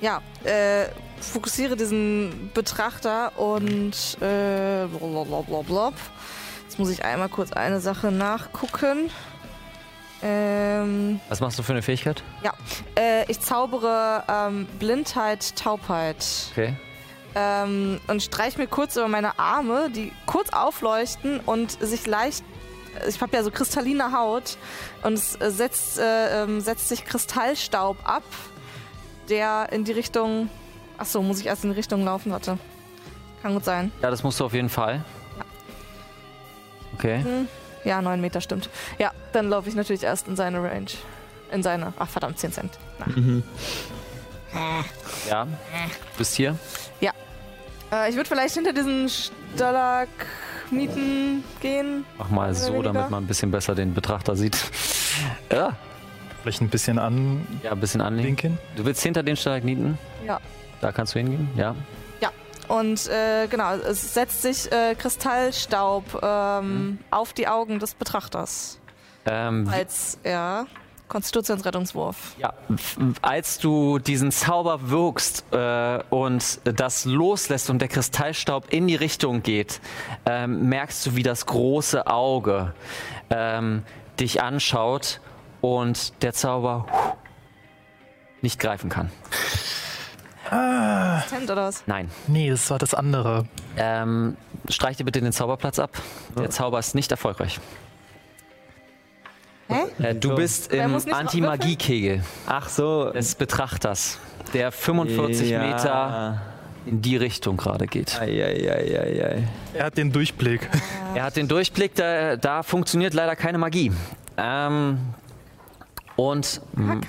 Ja, 0.00 0.20
äh, 0.44 0.86
fokussiere 1.20 1.76
diesen 1.76 2.50
Betrachter 2.54 3.38
und, 3.38 4.16
äh, 4.20 4.86
blablabla. 4.86 5.92
Jetzt 6.64 6.78
muss 6.78 6.90
ich 6.90 7.04
einmal 7.04 7.28
kurz 7.28 7.52
eine 7.52 7.80
Sache 7.80 8.10
nachgucken. 8.12 9.10
Ähm, 10.22 11.20
Was 11.28 11.40
machst 11.40 11.58
du 11.58 11.62
für 11.62 11.72
eine 11.72 11.82
Fähigkeit? 11.82 12.22
äh, 12.98 13.24
ich 13.30 13.40
zaubere 13.40 14.24
ähm, 14.28 14.66
Blindheit, 14.78 15.56
Taubheit. 15.56 16.24
Okay. 16.52 16.74
ähm, 17.34 18.00
und 18.06 18.22
streich 18.22 18.58
mir 18.58 18.66
kurz 18.66 18.96
über 18.96 19.08
meine 19.08 19.38
Arme, 19.38 19.90
die 19.90 20.12
kurz 20.26 20.50
aufleuchten 20.50 21.40
und 21.40 21.72
sich 21.80 22.06
leicht. 22.06 22.44
Ich 23.08 23.20
habe 23.20 23.34
ja 23.36 23.42
so 23.42 23.50
kristalline 23.50 24.12
Haut 24.12 24.58
und 25.02 25.14
es 25.14 25.40
äh, 25.40 25.50
setzt, 25.50 25.98
äh, 25.98 26.42
ähm, 26.42 26.60
setzt 26.60 26.88
sich 26.88 27.04
Kristallstaub 27.04 27.96
ab, 28.04 28.24
der 29.28 29.68
in 29.72 29.84
die 29.84 29.92
Richtung. 29.92 30.50
Achso, 31.00 31.22
muss 31.22 31.40
ich 31.40 31.46
erst 31.46 31.64
in 31.64 31.70
die 31.70 31.76
Richtung 31.76 32.04
laufen? 32.04 32.30
Warte. 32.30 32.58
Kann 33.42 33.54
gut 33.54 33.64
sein. 33.64 33.90
Ja, 34.02 34.10
das 34.10 34.22
musst 34.22 34.38
du 34.38 34.44
auf 34.44 34.52
jeden 34.52 34.68
Fall. 34.68 35.02
Okay. 36.94 37.24
Ja, 37.84 38.02
9 38.02 38.20
Meter 38.20 38.42
stimmt. 38.42 38.68
Ja, 38.98 39.12
dann 39.32 39.48
laufe 39.48 39.68
ich 39.68 39.74
natürlich 39.74 40.02
erst 40.02 40.28
in 40.28 40.36
seine 40.36 40.62
Range. 40.62 40.90
In 41.50 41.62
seine. 41.62 41.94
Ach, 41.98 42.08
verdammt, 42.08 42.38
10 42.38 42.52
Cent. 42.52 42.78
Ja. 45.28 45.46
Bist 46.18 46.34
hier. 46.34 46.56
Äh, 47.92 48.10
ich 48.10 48.16
würde 48.16 48.28
vielleicht 48.28 48.54
hinter 48.54 48.72
diesen 48.72 49.08
Stalagmiten 49.08 51.42
gehen. 51.60 52.04
Mach 52.18 52.30
mal 52.30 52.54
so, 52.54 52.72
weniger. 52.72 52.92
damit 52.92 53.10
man 53.10 53.24
ein 53.24 53.26
bisschen 53.26 53.50
besser 53.50 53.74
den 53.74 53.94
Betrachter 53.94 54.36
sieht. 54.36 54.58
Ja, 55.50 55.76
Vielleicht 56.42 56.62
ein 56.62 56.68
bisschen 56.68 56.98
anwinken. 56.98 57.60
ja 57.62 57.72
ein 57.72 57.80
bisschen 57.80 58.00
anlegen. 58.00 58.58
Du 58.76 58.84
willst 58.84 59.02
hinter 59.02 59.22
den 59.22 59.36
Stalagniten? 59.36 59.98
Ja. 60.26 60.40
Da 60.80 60.92
kannst 60.92 61.14
du 61.14 61.18
hingehen? 61.18 61.50
Ja. 61.56 61.74
Und 62.70 63.08
äh, 63.08 63.48
genau, 63.48 63.74
es 63.74 64.14
setzt 64.14 64.42
sich 64.42 64.70
äh, 64.70 64.94
Kristallstaub 64.94 66.20
ähm, 66.22 67.00
auf 67.10 67.32
die 67.32 67.48
Augen 67.48 67.80
des 67.80 67.94
Betrachters. 67.94 68.78
Ähm, 69.26 69.68
Als 69.68 70.20
er 70.22 70.68
Konstitutionsrettungswurf. 71.08 72.36
Ja, 72.38 72.54
als 73.22 73.58
du 73.58 73.98
diesen 73.98 74.30
Zauber 74.30 74.88
wirkst 74.88 75.52
äh, 75.52 75.98
und 76.10 76.60
das 76.62 77.06
loslässt 77.06 77.70
und 77.70 77.80
der 77.80 77.88
Kristallstaub 77.88 78.72
in 78.72 78.86
die 78.86 78.94
Richtung 78.94 79.42
geht, 79.42 79.80
ähm, 80.24 80.68
merkst 80.68 81.04
du, 81.06 81.16
wie 81.16 81.24
das 81.24 81.46
große 81.46 82.06
Auge 82.06 82.72
ähm, 83.30 83.82
dich 84.20 84.42
anschaut 84.44 85.20
und 85.60 86.22
der 86.22 86.34
Zauber 86.34 86.86
nicht 88.42 88.60
greifen 88.60 88.90
kann. 88.90 89.10
Tent 90.50 91.50
oder 91.50 91.64
was? 91.64 91.84
Nein. 91.86 92.10
Nee, 92.26 92.50
das 92.50 92.68
war 92.70 92.78
das 92.78 92.92
andere. 92.94 93.46
Ähm, 93.76 94.36
streich 94.68 94.96
dir 94.96 95.04
bitte 95.04 95.20
den 95.20 95.32
Zauberplatz 95.32 95.78
ab. 95.78 95.90
Der 96.36 96.50
Zauber 96.50 96.78
ist 96.78 96.94
nicht 96.94 97.10
erfolgreich. 97.10 97.60
Hä? 99.68 100.02
Äh, 100.02 100.14
du 100.16 100.34
bist 100.34 100.72
im 100.72 100.96
Anti-Magie-Kegel 101.12 102.24
Ach 102.46 102.68
so. 102.68 103.10
des 103.10 103.36
Betrachters, 103.36 104.18
der 104.52 104.72
45 104.72 105.50
ja. 105.50 105.62
Meter 105.62 106.42
in 106.86 107.00
die 107.02 107.16
Richtung 107.16 107.56
gerade 107.56 107.86
geht. 107.86 108.20
Eieieiei. 108.20 109.44
Er 109.74 109.84
hat 109.84 109.96
den 109.96 110.10
Durchblick. 110.12 110.68
Er 111.14 111.24
hat 111.24 111.36
den 111.36 111.46
Durchblick, 111.46 111.94
da, 111.94 112.36
da 112.36 112.62
funktioniert 112.62 113.14
leider 113.14 113.36
keine 113.36 113.58
Magie. 113.58 113.92
Ähm, 114.36 114.98
und 116.16 116.60
m, 116.76 117.00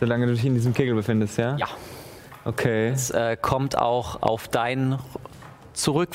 Solange 0.00 0.26
du 0.26 0.34
dich 0.34 0.44
in 0.44 0.54
diesem 0.54 0.72
Kegel 0.72 0.94
befindest, 0.94 1.38
ja? 1.38 1.56
ja, 1.56 1.66
Okay. 2.48 2.88
es 2.88 3.10
äh, 3.10 3.36
kommt 3.40 3.76
auch 3.76 4.22
auf 4.22 4.48
dein 4.48 4.98
Zurück. 5.74 6.10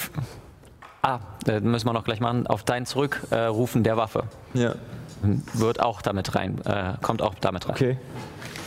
Ah, 1.01 1.19
äh, 1.47 1.59
müssen 1.59 1.85
wir 1.87 1.93
noch 1.93 2.03
gleich 2.05 2.19
machen. 2.19 2.47
Auf 2.47 2.63
dein 2.63 2.85
Zurückrufen 2.85 3.31
äh, 3.37 3.45
Rufen 3.45 3.83
der 3.83 3.97
Waffe 3.97 4.23
Ja. 4.53 4.73
wird 5.53 5.79
auch 5.79 6.01
damit 6.01 6.33
rein, 6.35 6.59
äh, 6.65 6.93
kommt 7.01 7.21
auch 7.21 7.35
damit 7.35 7.67
rein. 7.67 7.75
Okay. 7.75 7.97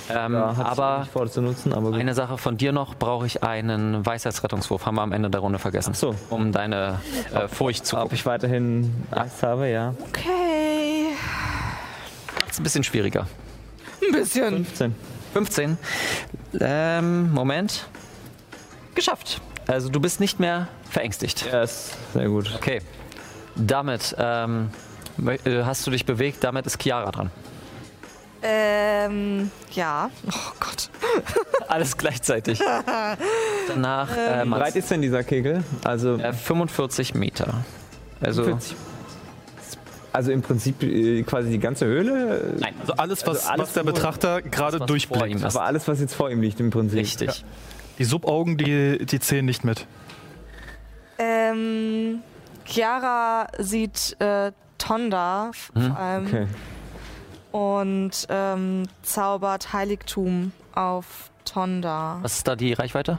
Ähm, 0.09 0.35
Ja, 0.35 0.55
aber 0.63 1.01
nicht 1.01 1.11
vor 1.11 1.27
zu 1.29 1.41
nutzen, 1.43 1.73
aber 1.73 1.93
eine 1.97 2.15
Sache 2.15 2.39
von 2.39 2.57
dir 2.57 2.71
noch, 2.71 2.95
brauche 2.95 3.27
ich 3.27 3.43
einen 3.43 4.07
Weisheitsrettungswurf. 4.07 4.87
Haben 4.87 4.95
wir 4.95 5.03
am 5.03 5.11
Ende 5.13 5.29
der 5.31 5.41
Runde 5.41 5.59
vergessen. 5.59 5.91
Ach 5.95 5.99
so. 5.99 6.15
Um 6.31 6.53
deine 6.53 7.01
äh, 7.35 7.49
Furcht 7.49 7.85
zu 7.87 7.99
Ob 7.99 8.13
ich 8.13 8.25
weiterhin 8.25 8.95
Angst 9.11 9.43
habe, 9.43 9.69
ja. 9.69 9.95
Okay. 10.09 11.09
Ist 12.49 12.61
ein 12.61 12.63
bisschen 12.63 12.85
schwieriger. 12.85 13.27
Ein 14.07 14.13
bisschen. 14.13 14.65
15. 14.65 14.95
15. 15.37 15.77
Ähm, 16.61 17.31
Moment. 17.31 17.87
Geschafft. 18.95 19.43
Also 19.67 19.91
du 19.91 20.01
bist 20.01 20.19
nicht 20.19 20.41
mehr 20.41 20.69
verängstigt. 20.89 21.45
Ja, 21.45 21.63
ist 21.63 21.95
sehr 22.15 22.29
gut. 22.29 22.51
Okay. 22.57 22.81
Damit 23.55 24.17
ähm, 24.19 24.71
äh, 25.45 25.63
hast 25.63 25.87
du 25.87 25.91
dich 25.91 26.07
bewegt, 26.07 26.43
damit 26.43 26.65
ist 26.65 26.83
Chiara 26.83 27.11
dran. 27.11 27.31
Ähm, 28.43 29.51
ja. 29.73 30.09
Oh 30.27 30.53
Gott. 30.59 30.89
Alles 31.69 31.99
gleichzeitig. 31.99 32.59
Danach 33.69 34.17
äh, 34.17 34.43
Wie 34.43 34.49
breit 34.49 34.75
ist 34.77 34.91
denn 34.91 35.03
dieser 35.03 35.23
Kegel? 35.23 35.63
Also, 35.85 36.17
Äh, 36.17 36.33
45 36.33 37.15
Meter. 37.15 37.63
Also 38.23 38.45
40. 38.45 38.75
also 40.17 40.33
im 40.33 40.43
Prinzip 40.43 40.83
äh, 40.83 41.23
quasi 41.23 41.51
die 41.51 41.59
ganze 41.61 41.87
Höhle? 41.87 42.55
Nein, 42.59 42.75
Also 42.81 42.95
alles, 42.95 43.27
was, 43.27 43.39
Also 43.39 43.49
alles 43.51 43.67
was 43.69 43.73
der 43.75 43.85
Betrachter 43.85 44.43
gerade 44.43 44.79
durchblickt. 44.81 45.45
Aber 45.45 45.63
alles, 45.63 45.87
was 45.87 46.01
jetzt 46.01 46.15
vor 46.15 46.31
ihm 46.31 46.41
liegt 46.43 46.59
im 46.59 46.71
Prinzip. 46.71 46.99
richtig. 46.99 47.45
Die 47.99 48.05
Subaugen, 48.05 48.57
die, 48.59 49.07
die 49.07 49.21
zählen 49.21 49.45
nicht 49.47 49.65
mit. 49.65 49.87
Ähm, 51.19 52.21
Chiara 52.65 53.47
sieht 53.59 54.17
äh, 54.21 54.53
Tonda 54.79 55.51
Mhm, 55.75 55.83
vor 55.89 55.99
allem 55.99 56.27
Okay. 56.27 56.47
und 57.53 58.11
ähm, 58.29 58.83
zaubert 59.03 59.73
Heiligtum 59.73 60.53
auf 60.75 61.31
Tonda. 61.45 62.19
Was 62.23 62.35
ist 62.39 62.49
da 62.49 62.57
die 62.57 62.73
Reichweite? 62.75 63.19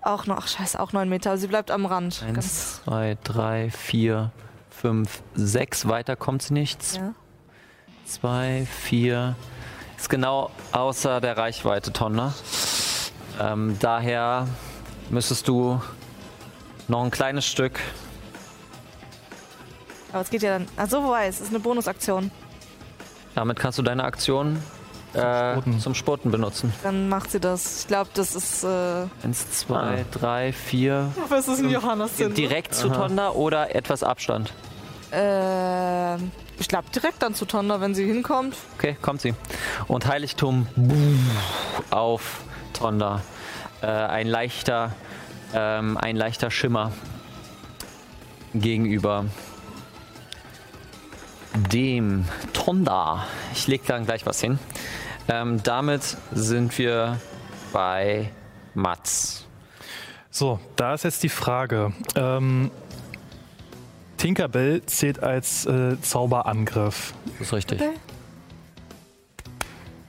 Auch 0.00 0.26
noch, 0.26 0.38
ach, 0.38 0.48
scheiße, 0.48 0.78
auch 0.80 0.92
9 0.92 1.08
Meter. 1.08 1.36
Sie 1.36 1.48
bleibt 1.48 1.70
am 1.70 1.84
Rand. 1.84 2.20
Ganz, 2.24 2.36
Eins, 2.38 2.82
zwei, 2.84 3.18
drei, 3.24 3.70
vier, 3.70 4.30
fünf, 4.80 5.22
sechs. 5.34 5.88
Weiter 5.88 6.16
kommt 6.16 6.50
nichts. 6.50 6.96
ja. 6.96 7.14
Zwei, 8.04 8.66
vier. 8.82 9.34
Ist 9.96 10.08
genau 10.08 10.50
außer 10.72 11.20
der 11.20 11.36
Reichweite, 11.36 11.92
Tonne. 11.92 12.32
Ähm, 13.40 13.76
daher 13.80 14.46
müsstest 15.10 15.48
du 15.48 15.80
noch 16.88 17.02
ein 17.02 17.10
kleines 17.10 17.46
Stück. 17.46 17.80
Aber 20.12 20.20
es 20.20 20.30
geht 20.30 20.42
ja 20.42 20.50
dann. 20.58 20.68
Ach 20.76 20.88
so, 20.88 21.02
wobei, 21.02 21.26
es 21.26 21.40
ist 21.40 21.48
eine 21.48 21.58
Bonusaktion. 21.58 22.30
Damit 23.34 23.58
kannst 23.58 23.78
du 23.78 23.82
deine 23.82 24.04
Aktion 24.04 24.62
äh, 25.14 25.52
Spurten. 25.52 25.80
zum 25.80 25.94
Spurten 25.94 26.30
benutzen. 26.30 26.72
Dann 26.82 27.08
macht 27.08 27.30
sie 27.30 27.40
das. 27.40 27.80
Ich 27.82 27.86
glaube, 27.88 28.10
das 28.14 28.34
ist. 28.34 28.64
Äh, 28.64 29.06
Eins, 29.22 29.50
zwei, 29.50 30.04
drei, 30.10 30.52
vier. 30.52 31.10
was 31.28 31.48
ist 31.48 31.60
ein 31.60 31.70
Johannes 31.70 32.12
Direkt 32.16 32.74
zu 32.74 32.88
Tonda 32.88 33.30
oder 33.30 33.74
etwas 33.74 34.02
Abstand? 34.02 34.52
Äh, 35.12 36.16
ich 36.58 36.68
glaube 36.68 36.88
direkt 36.94 37.22
dann 37.22 37.34
zu 37.34 37.44
Tonda, 37.44 37.80
wenn 37.80 37.94
sie 37.94 38.04
hinkommt. 38.04 38.56
Okay, 38.76 38.96
kommt 39.00 39.20
sie. 39.20 39.34
Und 39.86 40.06
Heiligtum 40.06 40.66
auf 41.90 42.40
Tonda. 42.72 43.22
Äh, 43.82 43.86
ein 43.86 44.26
leichter, 44.26 44.92
ähm, 45.54 45.96
ein 45.96 46.16
leichter 46.16 46.50
Schimmer 46.50 46.92
gegenüber 48.54 49.26
dem 51.56 52.24
Tonda. 52.52 53.26
Ich 53.54 53.66
leg 53.66 53.84
dann 53.86 54.04
gleich 54.06 54.26
was 54.26 54.40
hin. 54.40 54.58
Ähm, 55.28 55.62
damit 55.62 56.16
sind 56.32 56.76
wir 56.78 57.18
bei 57.72 58.30
Mats. 58.74 59.46
So, 60.30 60.60
da 60.76 60.94
ist 60.94 61.04
jetzt 61.04 61.22
die 61.22 61.28
Frage. 61.28 61.92
Ähm, 62.14 62.70
Tinkerbell 64.18 64.82
zählt 64.86 65.22
als 65.22 65.66
äh, 65.66 66.00
Zauberangriff. 66.00 67.14
Das 67.38 67.48
ist 67.48 67.52
richtig. 67.52 67.82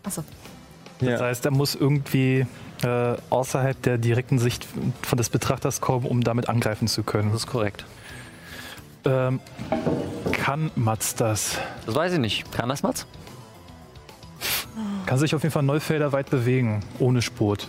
Achso. 0.03 0.23
Das 0.99 1.09
Ja. 1.09 1.19
heißt, 1.25 1.45
er 1.45 1.51
muss 1.51 1.75
irgendwie 1.75 2.45
äh, 2.83 3.15
außerhalb 3.29 3.81
der 3.83 3.97
direkten 3.97 4.39
Sicht 4.39 4.67
von 5.01 5.17
des 5.17 5.29
Betrachters 5.29 5.81
kommen, 5.81 6.05
um 6.05 6.23
damit 6.23 6.49
angreifen 6.49 6.87
zu 6.87 7.03
können. 7.03 7.31
Das 7.31 7.41
ist 7.41 7.47
korrekt. 7.47 7.85
Ähm, 9.07 9.39
kann 10.33 10.71
Mats 10.75 11.15
das? 11.15 11.57
Das 11.85 11.95
weiß 11.95 12.13
ich 12.13 12.19
nicht. 12.19 12.51
Kann 12.51 12.69
das 12.69 12.83
Mats? 12.83 13.05
Kann 15.05 15.17
sich 15.17 15.33
auf 15.33 15.43
jeden 15.43 15.53
Fall 15.53 15.63
Neufelder 15.63 16.11
weit 16.11 16.29
bewegen, 16.29 16.81
ohne 16.99 17.21
Spurt. 17.21 17.67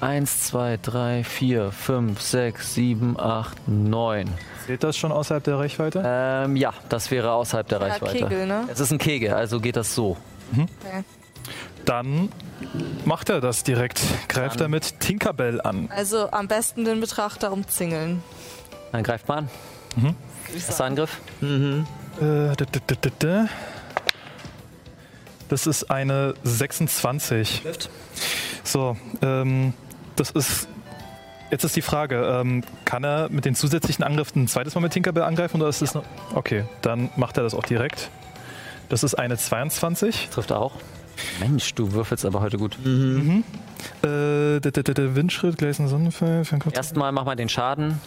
Eins, 0.00 0.42
zwei, 0.42 0.78
drei, 0.82 1.24
vier, 1.24 1.70
fünf, 1.72 2.20
sechs, 2.20 2.74
sieben, 2.74 3.18
acht, 3.18 3.56
neun. 3.68 4.28
Zählt 4.66 4.82
das 4.84 4.96
schon 4.96 5.12
außerhalb 5.12 5.42
der 5.44 5.58
Reichweite? 5.58 6.02
Ähm, 6.04 6.56
ja, 6.56 6.72
das 6.88 7.10
wäre 7.10 7.32
außerhalb 7.32 7.68
der 7.68 7.78
Ja, 7.80 7.86
Reichweite. 7.86 8.18
Kegel, 8.18 8.46
ne? 8.46 8.64
Es 8.70 8.80
ist 8.80 8.92
ein 8.92 8.98
Kegel, 8.98 9.32
also 9.32 9.60
geht 9.60 9.76
das 9.76 9.94
so. 9.94 10.16
Okay. 10.52 11.04
Dann 11.84 12.28
macht 13.04 13.30
er 13.30 13.40
das 13.40 13.64
direkt. 13.64 14.00
Greift 14.28 14.56
Dann- 14.60 14.66
er 14.66 14.68
mit 14.68 15.00
Tinkerbell 15.00 15.60
an. 15.60 15.88
Also 15.94 16.30
am 16.30 16.46
besten 16.48 16.84
den 16.84 17.00
Betrachter 17.00 17.52
umzingeln. 17.52 18.22
Dann 18.92 19.02
greift 19.02 19.26
man 19.28 19.38
an. 19.38 19.48
Mhm. 19.96 20.14
Erster 20.54 20.84
Angriff. 20.84 21.20
Äh, 21.40 21.84
da, 22.20 23.10
da. 23.18 23.48
Das 25.48 25.66
ist 25.66 25.90
eine 25.90 26.34
26. 26.44 27.60
Trifft. 27.62 27.90
So, 28.64 28.96
ähm, 29.20 29.74
das 30.16 30.30
ist. 30.30 30.68
Jetzt 31.50 31.64
ist 31.64 31.76
die 31.76 31.82
Frage, 31.82 32.40
ähm, 32.40 32.64
kann 32.86 33.04
er 33.04 33.28
mit 33.28 33.44
den 33.44 33.54
zusätzlichen 33.54 34.02
Angriffen 34.02 34.44
ein 34.44 34.48
zweites 34.48 34.74
Mal 34.74 34.80
mit 34.80 34.94
Tinkerbell 34.94 35.24
angreifen 35.24 35.60
oder 35.60 35.68
ist 35.68 35.82
das 35.82 35.92
noch. 35.92 36.04
Okay, 36.34 36.64
dann 36.80 37.10
macht 37.16 37.36
er 37.36 37.42
das 37.42 37.52
auch 37.52 37.64
direkt. 37.64 38.08
Das 38.88 39.02
ist 39.02 39.14
eine 39.14 39.36
22. 39.36 40.30
Trifft 40.30 40.50
er 40.50 40.60
auch. 40.60 40.72
Mensch, 41.40 41.74
du 41.74 41.92
würfelst 41.92 42.24
aber 42.24 42.40
heute 42.40 42.56
gut. 42.56 42.78
Mhm. 42.82 43.44
Äh, 44.02 44.60
da, 44.60 44.70
da, 44.70 44.82
da, 44.82 45.14
Windschritt, 45.14 45.58
gleichen 45.58 45.88
Sonnenfall. 45.88 46.42
Erstmal 46.72 47.12
mach 47.12 47.24
mal 47.24 47.36
den 47.36 47.48
Schaden. 47.48 48.00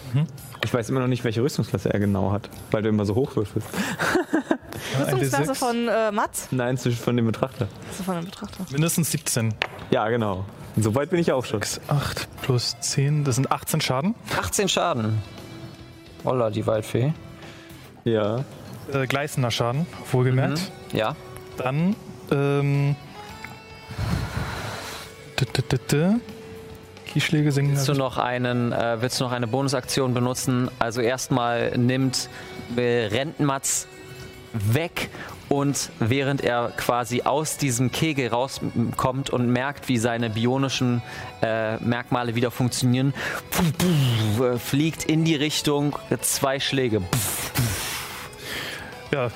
Ich 0.63 0.73
weiß 0.73 0.89
immer 0.89 0.99
noch 0.99 1.07
nicht, 1.07 1.23
welche 1.23 1.41
Rüstungsklasse 1.41 1.93
er 1.93 1.99
genau 1.99 2.31
hat, 2.31 2.49
weil 2.71 2.81
du 2.81 2.89
immer 2.89 3.05
so 3.05 3.15
hoch 3.15 3.35
würfelst. 3.35 3.67
Rüstungsklasse 4.99 5.51
D6. 5.51 5.55
von 5.55 5.87
äh, 5.87 6.11
Mats? 6.11 6.47
Nein, 6.51 6.77
zwischen 6.77 6.97
von 6.97 7.15
dem 7.15 7.25
Betrachter. 7.25 7.67
Also 7.89 8.03
von 8.03 8.15
dem 8.15 8.25
Betrachter. 8.25 8.65
Mindestens 8.71 9.11
17. 9.11 9.53
Ja, 9.91 10.09
genau. 10.09 10.45
So 10.77 10.93
weit 10.95 11.09
bin 11.09 11.19
ich 11.19 11.31
auch 11.31 11.45
schon. 11.45 11.61
8 11.87 12.41
plus 12.41 12.75
10, 12.81 13.23
das 13.23 13.35
sind 13.35 13.51
18 13.51 13.79
Schaden. 13.81 14.15
18 14.37 14.67
Schaden. 14.67 15.21
Holla, 16.25 16.49
die 16.49 16.65
Waldfee. 16.67 17.13
Ja. 18.03 18.43
Äh, 18.91 19.07
gleißender 19.07 19.51
Schaden, 19.51 19.87
wohlgemerkt. 20.11 20.71
Ja. 20.91 21.15
Dann, 21.57 21.95
ähm. 22.31 22.95
Kieschläge 27.07 27.51
sinken. 27.51 27.73
Willst 27.73 27.87
du 27.87 27.93
noch 27.93 28.17
einen, 28.17 28.71
äh, 28.71 29.01
willst 29.01 29.19
du 29.19 29.23
noch 29.25 29.31
eine 29.31 29.47
Bonusaktion 29.47 30.13
benutzen? 30.13 30.69
Also 30.79 31.01
erstmal 31.01 31.77
nimmt 31.77 32.29
äh, 32.75 33.05
Rentenmatz 33.05 33.87
weg 34.53 35.09
und 35.47 35.91
während 35.99 36.41
er 36.41 36.73
quasi 36.75 37.21
aus 37.21 37.57
diesem 37.57 37.91
Kegel 37.91 38.29
rauskommt 38.29 39.29
und 39.29 39.47
merkt, 39.49 39.87
wie 39.87 39.97
seine 39.97 40.29
bionischen 40.29 41.01
äh, 41.41 41.77
Merkmale 41.77 42.35
wieder 42.35 42.51
funktionieren, 42.51 43.13
äh, 44.39 44.57
fliegt 44.57 45.05
in 45.05 45.23
die 45.23 45.35
Richtung 45.35 45.95
zwei 46.21 46.59
Schläge. 46.59 47.01
Ja, 49.11 49.29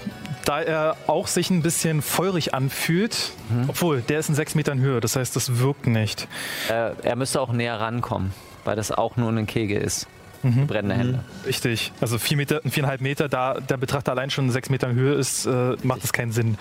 da 0.49 0.61
er 0.61 0.97
auch 1.05 1.27
sich 1.27 1.51
ein 1.51 1.61
bisschen 1.61 2.01
feurig 2.01 2.55
anfühlt, 2.55 3.33
Mhm. 3.49 3.65
obwohl 3.69 4.01
der 4.01 4.17
ist 4.19 4.29
in 4.29 4.35
6 4.35 4.55
Metern 4.55 4.79
Höhe, 4.79 4.99
das 4.99 5.15
heißt, 5.15 5.35
das 5.35 5.59
wirkt 5.59 5.85
nicht. 5.85 6.27
Äh, 6.69 6.91
er 7.03 7.15
müsste 7.15 7.39
auch 7.39 7.51
näher 7.53 7.79
rankommen, 7.79 8.33
weil 8.65 8.75
das 8.75 8.91
auch 8.91 9.15
nur 9.15 9.29
ein 9.31 9.45
Kegel 9.45 9.79
ist. 9.81 10.07
Brennende 10.41 10.95
Hände. 10.95 11.19
Richtig. 11.45 11.91
Also 11.99 12.17
4 12.17 12.37
Meter, 12.37 12.61
4,5 12.63 13.01
Meter, 13.03 13.27
da 13.27 13.55
der 13.59 13.75
Betrachter 13.77 14.13
allein 14.13 14.29
schon 14.29 14.45
in 14.45 14.51
6 14.51 14.69
Metern 14.69 14.95
Höhe 14.95 15.13
ist, 15.15 15.45
äh, 15.45 15.75
macht 15.83 16.01
das 16.01 16.13
keinen 16.13 16.31
Sinn. 16.31 16.57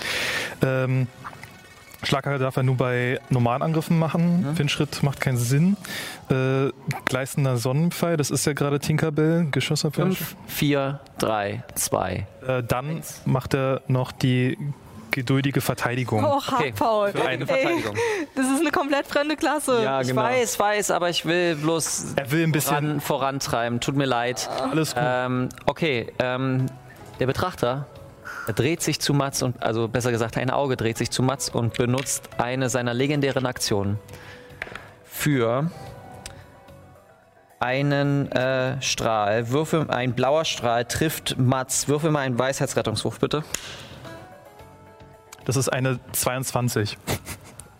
Ähm, 0.62 1.06
Schlaghagel 2.02 2.38
darf 2.38 2.56
er 2.56 2.62
nur 2.62 2.76
bei 2.76 3.20
normalen 3.28 3.62
Angriffen 3.62 3.98
machen. 3.98 4.42
Mhm. 4.50 4.58
Windschritt 4.58 5.02
macht 5.02 5.20
keinen 5.20 5.36
Sinn. 5.36 5.76
Äh, 6.30 6.70
gleißender 7.06 7.56
Sonnenpfeil, 7.56 8.16
das 8.16 8.30
ist 8.30 8.44
ja 8.46 8.52
gerade 8.52 8.78
Tinkerbell, 8.78 9.48
Geschossabwehr. 9.50 10.06
5, 10.06 10.36
4, 10.46 11.00
3, 11.18 11.64
2. 11.74 12.26
Äh, 12.46 12.62
dann 12.62 13.02
macht 13.24 13.54
er 13.54 13.82
noch 13.88 14.12
die 14.12 14.56
geduldige 15.10 15.60
Verteidigung. 15.60 16.22
Oh, 16.24 16.38
Okay. 16.52 16.72
Paul. 16.76 17.12
Eine 17.26 17.46
Verteidigung. 17.46 17.96
Das 18.36 18.46
ist 18.46 18.60
eine 18.60 18.70
komplett 18.70 19.06
fremde 19.06 19.36
Klasse. 19.36 19.82
Ja, 19.82 20.00
Ich 20.00 20.08
genau. 20.08 20.22
weiß, 20.22 20.60
weiß, 20.60 20.90
aber 20.92 21.08
ich 21.10 21.24
will 21.26 21.56
bloß 21.56 22.12
Er 22.14 22.30
will 22.30 22.44
ein 22.44 22.52
bisschen 22.52 22.76
voran, 22.76 23.00
vorantreiben. 23.00 23.80
Tut 23.80 23.96
mir 23.96 24.04
leid. 24.04 24.48
alles 24.70 24.94
gut. 24.94 25.02
Ähm, 25.04 25.48
okay, 25.66 26.12
ähm, 26.20 26.66
der 27.18 27.26
Betrachter 27.26 27.86
dreht 28.52 28.82
sich 28.82 29.00
zu 29.00 29.14
Mats 29.14 29.42
und, 29.42 29.62
also 29.62 29.88
besser 29.88 30.10
gesagt, 30.10 30.36
ein 30.36 30.50
Auge 30.50 30.76
dreht 30.76 30.98
sich 30.98 31.10
zu 31.10 31.22
Mats 31.22 31.48
und 31.48 31.74
benutzt 31.74 32.30
eine 32.38 32.68
seiner 32.68 32.94
legendären 32.94 33.46
Aktionen 33.46 33.98
für 35.04 35.70
einen 37.60 38.30
äh, 38.32 38.80
Strahl. 38.80 39.50
Würfel, 39.50 39.90
ein 39.90 40.14
blauer 40.14 40.44
Strahl 40.44 40.84
trifft 40.84 41.38
Mats. 41.38 41.88
Würfel 41.88 42.10
mal 42.10 42.20
einen 42.20 42.38
Weisheitsrettungswurf, 42.38 43.18
bitte. 43.18 43.42
Das 45.44 45.56
ist 45.56 45.68
eine 45.68 45.98
22. 46.12 46.98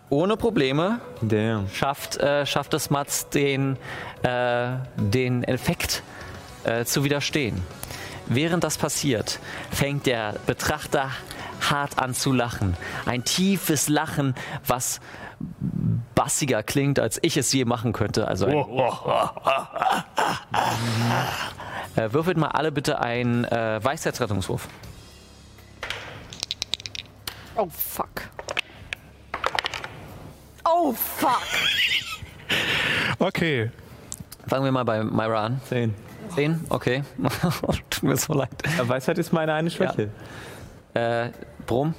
Ohne 0.09 0.37
Probleme 0.37 0.99
Damn. 1.21 1.69
schafft, 1.69 2.17
äh, 2.17 2.45
schafft 2.45 2.73
es 2.73 2.89
Mats, 2.89 3.29
den, 3.29 3.77
äh, 4.23 4.71
den 4.97 5.43
Effekt 5.43 6.01
äh, 6.63 6.83
zu 6.83 7.03
widerstehen. 7.03 7.61
Während 8.29 8.63
das 8.63 8.77
passiert, 8.77 9.39
fängt 9.71 10.05
der 10.05 10.35
Betrachter 10.45 11.09
hart 11.69 11.97
an 11.97 12.13
zu 12.13 12.31
lachen. 12.31 12.77
Ein 13.05 13.23
tiefes 13.23 13.89
Lachen, 13.89 14.35
was 14.65 15.01
bassiger 16.15 16.63
klingt, 16.63 16.99
als 16.99 17.17
ich 17.21 17.37
es 17.37 17.51
je 17.51 17.65
machen 17.65 17.91
könnte. 17.91 18.27
Also 18.27 18.45
ein 18.45 18.55
äh, 21.95 22.13
würfelt 22.13 22.37
mal 22.37 22.49
alle 22.49 22.71
bitte 22.71 22.99
einen 22.99 23.45
äh, 23.45 23.83
Weisheitsrettungswurf. 23.83 24.67
Oh, 27.55 27.67
fuck. 27.69 28.29
Oh, 30.65 30.93
fuck. 30.93 31.41
Okay. 33.21 33.69
Fangen 34.47 34.63
wir 34.63 34.71
mal 34.71 34.85
bei 34.85 35.03
Myra 35.03 35.43
an. 35.45 35.61
Zehn. 35.67 35.93
Zehn? 36.35 36.63
Okay. 36.69 37.03
Tut 37.89 38.03
mir 38.03 38.17
so 38.17 38.33
leid. 38.33 38.49
Weisheit 38.81 39.17
ist 39.17 39.33
meine 39.33 39.53
eine 39.53 39.69
Schwäche. 39.69 40.09
Äh, 40.93 41.29
Brom, 41.65 41.93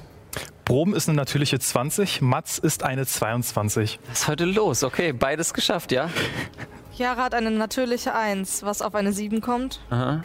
Brom 0.65 0.93
ist 0.93 1.09
eine 1.09 1.17
natürliche 1.17 1.59
20, 1.59 2.21
Mats 2.21 2.57
ist 2.57 2.83
eine 2.83 3.05
22. 3.05 3.99
was 4.07 4.21
ist 4.21 4.27
heute 4.27 4.45
los? 4.45 4.83
Okay, 4.83 5.11
beides 5.11 5.53
geschafft, 5.53 5.91
ja? 5.91 6.09
Chiara 6.95 7.23
hat 7.23 7.33
eine 7.33 7.51
natürliche 7.51 8.13
1, 8.13 8.63
was 8.63 8.81
auf 8.81 8.95
eine 8.95 9.11
7 9.11 9.41
kommt. 9.41 9.81
Aha. 9.89 10.23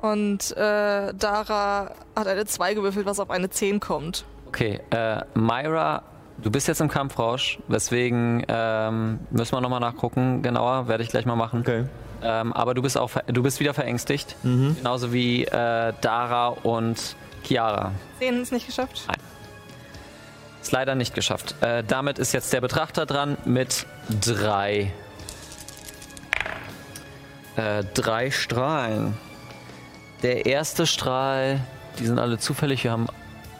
Und 0.00 0.56
äh, 0.56 1.14
Dara 1.14 1.94
hat 2.16 2.26
eine 2.26 2.46
2 2.46 2.74
gewürfelt, 2.74 3.06
was 3.06 3.20
auf 3.20 3.30
eine 3.30 3.50
10 3.50 3.80
kommt. 3.80 4.24
Okay, 4.48 4.80
äh, 4.90 5.22
Myra, 5.34 6.02
du 6.38 6.50
bist 6.50 6.68
jetzt 6.68 6.80
im 6.80 6.88
Kampfrausch, 6.88 7.58
weswegen 7.68 8.44
ähm, 8.48 9.20
müssen 9.30 9.52
wir 9.52 9.60
nochmal 9.60 9.80
nachgucken, 9.80 10.42
genauer, 10.42 10.88
werde 10.88 11.04
ich 11.04 11.10
gleich 11.10 11.26
mal 11.26 11.36
machen. 11.36 11.60
Okay. 11.60 11.84
Ähm, 12.22 12.52
aber 12.52 12.74
du 12.74 12.82
bist 12.82 12.98
auch, 12.98 13.10
du 13.26 13.42
bist 13.42 13.60
wieder 13.60 13.74
verängstigt, 13.74 14.36
genauso 14.42 15.12
wie 15.12 15.44
äh, 15.44 15.92
Dara 16.00 16.48
und 16.48 17.16
Chiara. 17.44 17.92
10 18.18 18.42
ist 18.42 18.52
nicht 18.52 18.66
geschafft. 18.66 19.06
Ist 20.60 20.72
leider 20.72 20.94
nicht 20.94 21.14
geschafft. 21.14 21.54
Äh, 21.62 21.82
damit 21.84 22.18
ist 22.18 22.32
jetzt 22.32 22.52
der 22.52 22.60
Betrachter 22.60 23.06
dran 23.06 23.38
mit 23.44 23.86
drei. 24.20 24.92
Äh, 27.56 27.84
drei 27.94 28.30
Strahlen. 28.30 29.16
Der 30.22 30.44
erste 30.44 30.86
Strahl, 30.86 31.60
die 31.98 32.06
sind 32.06 32.18
alle 32.18 32.38
zufällig. 32.38 32.84
Wir 32.84 32.92
haben 32.92 33.06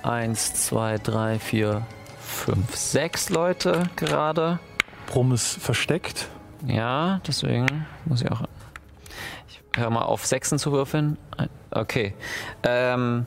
eins, 0.03 0.55
zwei, 0.55 0.99
drei, 0.99 1.39
vier, 1.39 1.87
fünf, 2.21 2.77
sechs 2.77 3.31
Leute 3.31 3.85
gerade. 3.97 4.59
Brom 5.07 5.33
ist 5.33 5.57
versteckt. 5.61 6.29
Ja, 6.67 7.21
deswegen 7.27 7.87
muss 8.05 8.23
ich 8.23 8.31
auch. 8.31 8.43
Ich 9.49 9.61
höre 9.77 9.91
mal 9.91 10.03
auf, 10.03 10.27
Sechsen 10.27 10.59
zu 10.59 10.73
würfeln. 10.73 11.17
Okay. 11.71 12.15
Ähm, 12.63 13.27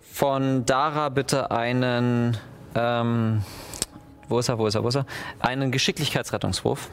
von 0.00 0.64
Dara 0.66 1.08
bitte 1.08 1.50
einen. 1.50 2.36
Ähm, 2.74 3.42
wo 4.28 4.38
ist 4.38 4.48
er, 4.48 4.58
wo 4.58 4.66
ist 4.66 4.74
er, 4.74 4.82
wo 4.82 4.88
ist 4.88 4.96
er? 4.96 5.06
Einen 5.40 5.70
Geschicklichkeitsrettungswurf. 5.72 6.88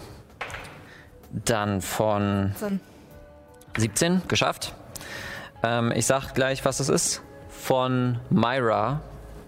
Dann 1.31 1.81
von 1.81 2.51
17. 2.55 2.79
17, 3.77 4.21
geschafft. 4.27 4.73
Ähm, 5.63 5.91
ich 5.95 6.05
sag 6.05 6.33
gleich, 6.33 6.65
was 6.65 6.79
es 6.79 6.89
ist. 6.89 7.21
Von 7.49 8.19
Myra 8.29 9.01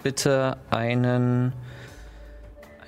bitte 0.03 0.57
einen. 0.69 1.53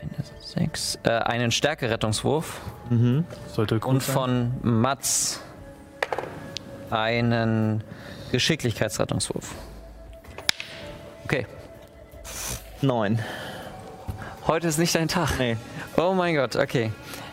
Eine 0.02 0.33
sechs, 0.54 1.00
äh, 1.04 1.10
einen 1.10 1.52
Stärkerettungswurf. 1.52 2.60
Sollte 3.54 3.80
gut 3.80 3.90
Und 3.90 4.04
sein. 4.04 4.14
von 4.14 4.52
Mats 4.82 5.42
einen 6.90 7.84
Geschicklichkeitsrettungswurf. 8.32 9.52
Okay, 11.26 11.48
Neun. 12.82 13.20
heute 14.48 14.68
ist 14.68 14.78
nicht 14.78 14.94
dein 14.94 15.08
Tag. 15.08 15.40
Nee. 15.40 15.58
Oh 15.98 16.14
mein 16.14 16.36
Gott, 16.36 16.56
okay. 16.56 16.92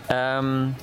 Ähm, 0.09 0.75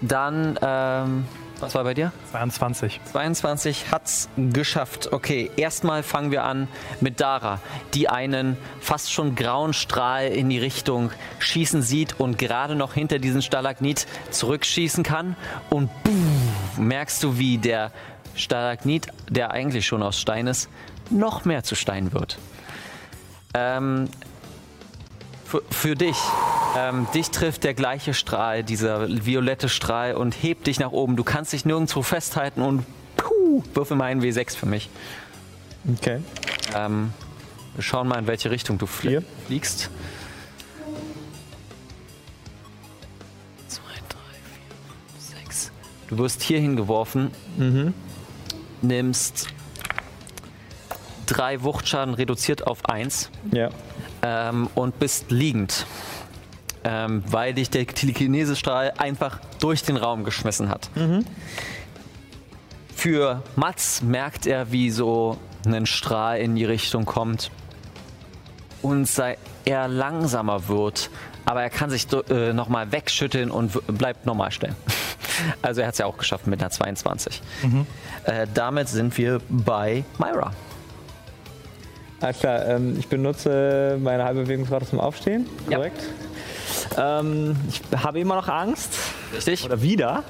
dann, 0.00 0.58
ähm, 0.60 1.24
was 1.62 1.74
war 1.74 1.84
bei 1.84 1.94
dir? 1.94 2.12
22. 2.32 3.00
22 3.12 3.90
hat's 3.92 4.28
geschafft. 4.36 5.12
Okay, 5.12 5.50
erstmal 5.56 6.02
fangen 6.02 6.32
wir 6.32 6.44
an 6.44 6.68
mit 7.00 7.20
Dara, 7.20 7.60
die 7.94 8.08
einen 8.08 8.56
fast 8.80 9.12
schon 9.12 9.34
grauen 9.36 9.72
Strahl 9.72 10.26
in 10.26 10.50
die 10.50 10.58
Richtung 10.58 11.10
schießen 11.38 11.82
sieht 11.82 12.18
und 12.18 12.36
gerade 12.38 12.74
noch 12.74 12.94
hinter 12.94 13.18
diesen 13.18 13.42
Stalagnit 13.42 14.06
zurückschießen 14.30 15.04
kann. 15.04 15.36
Und 15.70 15.90
boom, 16.02 16.52
merkst 16.76 17.22
du, 17.22 17.38
wie 17.38 17.58
der 17.58 17.92
Stalagnit, 18.34 19.06
der 19.30 19.52
eigentlich 19.52 19.86
schon 19.86 20.02
aus 20.02 20.20
Stein 20.20 20.48
ist, 20.48 20.68
noch 21.10 21.44
mehr 21.44 21.62
zu 21.62 21.74
Stein 21.74 22.12
wird. 22.12 22.38
Ähm, 23.54 24.08
für, 25.52 25.62
für 25.70 25.94
dich. 25.94 26.16
Ähm, 26.78 27.06
dich 27.14 27.30
trifft 27.30 27.64
der 27.64 27.74
gleiche 27.74 28.14
Strahl, 28.14 28.64
dieser 28.64 29.06
violette 29.26 29.68
Strahl 29.68 30.14
und 30.14 30.32
hebt 30.32 30.66
dich 30.66 30.80
nach 30.80 30.92
oben. 30.92 31.16
Du 31.16 31.24
kannst 31.24 31.52
dich 31.52 31.66
nirgendwo 31.66 32.00
festhalten 32.00 32.62
und 32.62 32.86
puh, 33.18 33.62
würfel 33.74 33.98
mal 33.98 34.06
einen 34.06 34.22
W6 34.22 34.56
für 34.56 34.64
mich. 34.64 34.88
Okay. 35.98 36.22
Ähm, 36.74 37.12
wir 37.74 37.82
schauen 37.82 38.08
mal, 38.08 38.18
in 38.18 38.26
welche 38.26 38.50
Richtung 38.50 38.78
du 38.78 38.86
flie 38.86 39.20
Vier. 39.20 39.24
fliegst. 39.46 39.90
Zwei, 43.68 43.82
drei, 44.08 44.38
vier, 45.18 45.36
sechs. 45.38 45.70
Du 46.08 46.16
wirst 46.16 46.42
hier 46.42 46.60
hingeworfen, 46.60 47.30
nimmst 48.80 49.48
drei 51.26 51.62
Wuchtschaden 51.62 52.14
reduziert 52.14 52.66
auf 52.66 52.86
eins 52.86 53.30
Ja. 53.52 53.68
Ähm, 54.22 54.68
und 54.74 54.98
bist 54.98 55.30
liegend, 55.30 55.86
ähm, 56.84 57.22
weil 57.26 57.54
dich 57.54 57.70
der 57.70 57.86
Telekinesestrahl 57.86 58.92
einfach 58.98 59.40
durch 59.60 59.82
den 59.82 59.96
Raum 59.96 60.24
geschmissen 60.24 60.68
hat. 60.68 60.90
Für 62.94 63.42
Mats 63.56 64.02
merkt 64.02 64.46
er, 64.46 64.70
wie 64.70 64.90
so 64.90 65.38
ein 65.66 65.86
Strahl 65.86 66.38
in 66.38 66.54
die 66.54 66.64
Richtung 66.64 67.04
kommt 67.04 67.50
und 68.80 69.06
sei 69.06 69.38
er 69.64 69.88
langsamer 69.88 70.68
wird, 70.68 71.10
aber 71.44 71.62
er 71.62 71.70
kann 71.70 71.90
sich 71.90 72.06
äh, 72.30 72.52
nochmal 72.52 72.92
wegschütteln 72.92 73.50
und 73.50 73.72
bleibt 73.98 74.26
normal 74.26 74.50
stehen. 74.52 74.74
Also 75.62 75.80
er 75.80 75.86
hat 75.86 75.94
es 75.94 75.98
ja 75.98 76.06
auch 76.06 76.18
geschafft 76.18 76.46
mit 76.46 76.60
einer 76.60 76.70
22. 76.70 77.40
Äh, 78.24 78.46
damit 78.52 78.88
sind 78.88 79.16
wir 79.16 79.40
bei 79.48 80.04
Myra. 80.18 80.52
Alles 82.22 82.38
klar, 82.38 82.66
ähm, 82.66 82.96
ich 82.98 83.08
benutze 83.08 83.98
meine 84.00 84.24
halbe 84.24 84.42
Bewegungsrate 84.44 84.86
zum 84.86 85.00
Aufstehen. 85.00 85.46
Ja. 85.68 85.76
Korrekt. 85.76 86.00
Ähm, 86.96 87.56
ich 87.68 87.80
habe 88.02 88.20
immer 88.20 88.36
noch 88.36 88.48
Angst. 88.48 88.94
Richtig? 89.34 89.64
Oder 89.64 89.82
wieder. 89.82 90.22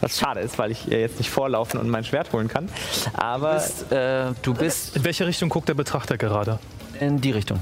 Was 0.00 0.18
schade 0.18 0.40
ist, 0.40 0.58
weil 0.58 0.70
ich 0.70 0.90
äh, 0.90 1.00
jetzt 1.00 1.18
nicht 1.18 1.30
vorlaufen 1.30 1.78
und 1.78 1.88
mein 1.90 2.04
Schwert 2.04 2.32
holen 2.32 2.48
kann. 2.48 2.68
Aber 3.14 3.54
bist, 3.54 3.92
äh, 3.92 4.26
du 4.42 4.54
bist 4.54 4.96
In 4.96 5.04
welche 5.04 5.26
Richtung 5.26 5.48
guckt 5.48 5.68
der 5.68 5.74
Betrachter 5.74 6.16
gerade? 6.18 6.58
in 7.00 7.20
die 7.20 7.32
Richtung. 7.32 7.58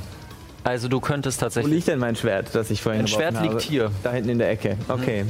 Also 0.63 0.89
du 0.89 1.01
könntest 1.01 1.41
wo 1.41 1.47
tatsächlich. 1.47 1.75
liegt 1.75 1.89
denn 1.89 1.99
mein 1.99 2.15
Schwert, 2.17 2.55
das 2.55 2.71
ich 2.71 2.83
vorhin 2.83 3.01
Dein 3.03 3.09
Schwert 3.09 3.31
geworfen 3.31 3.43
liegt 3.51 3.63
habe? 3.65 3.73
hier. 3.73 3.89
Mhm. 3.89 3.95
Da 4.03 4.11
hinten 4.13 4.29
in 4.29 4.39
der 4.39 4.51
Ecke. 4.51 4.77
Okay. 4.89 5.25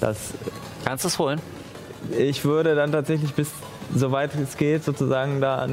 Das, 0.00 0.16
Kannst 0.84 1.04
du 1.04 1.08
es 1.08 1.18
holen? 1.18 1.40
ich 2.16 2.44
würde 2.44 2.74
dann 2.76 2.92
tatsächlich 2.92 3.34
bis 3.34 3.48
soweit 3.94 4.30
es 4.34 4.56
geht 4.56 4.84
sozusagen 4.84 5.40
da 5.40 5.68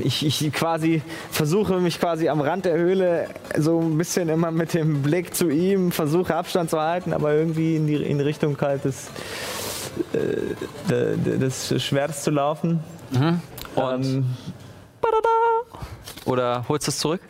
ich, 0.00 0.24
ich 0.24 0.52
quasi 0.52 1.02
versuche 1.30 1.74
mich 1.80 1.98
quasi 2.00 2.28
am 2.28 2.40
Rand 2.40 2.64
der 2.64 2.74
Höhle 2.76 3.28
so 3.56 3.80
ein 3.80 3.96
bisschen 3.98 4.28
immer 4.28 4.50
mit 4.50 4.74
dem 4.74 5.02
Blick 5.02 5.34
zu 5.34 5.48
ihm 5.48 5.92
versuche 5.92 6.34
Abstand 6.34 6.70
zu 6.70 6.80
halten, 6.80 7.12
aber 7.12 7.34
irgendwie 7.34 7.76
in 7.76 7.86
die 7.86 7.96
in 7.96 8.20
Richtung 8.20 8.56
halt 8.60 8.84
des, 8.84 9.08
äh, 10.12 10.18
de- 10.90 11.16
de- 11.16 11.38
des 11.38 11.82
Schwertes 11.82 12.22
zu 12.22 12.30
laufen. 12.30 12.80
Und 13.74 14.04
Ähm, 14.04 14.24
oder 16.24 16.64
holst 16.68 16.86
du 16.86 16.90
es 16.90 16.98
zurück? 16.98 17.20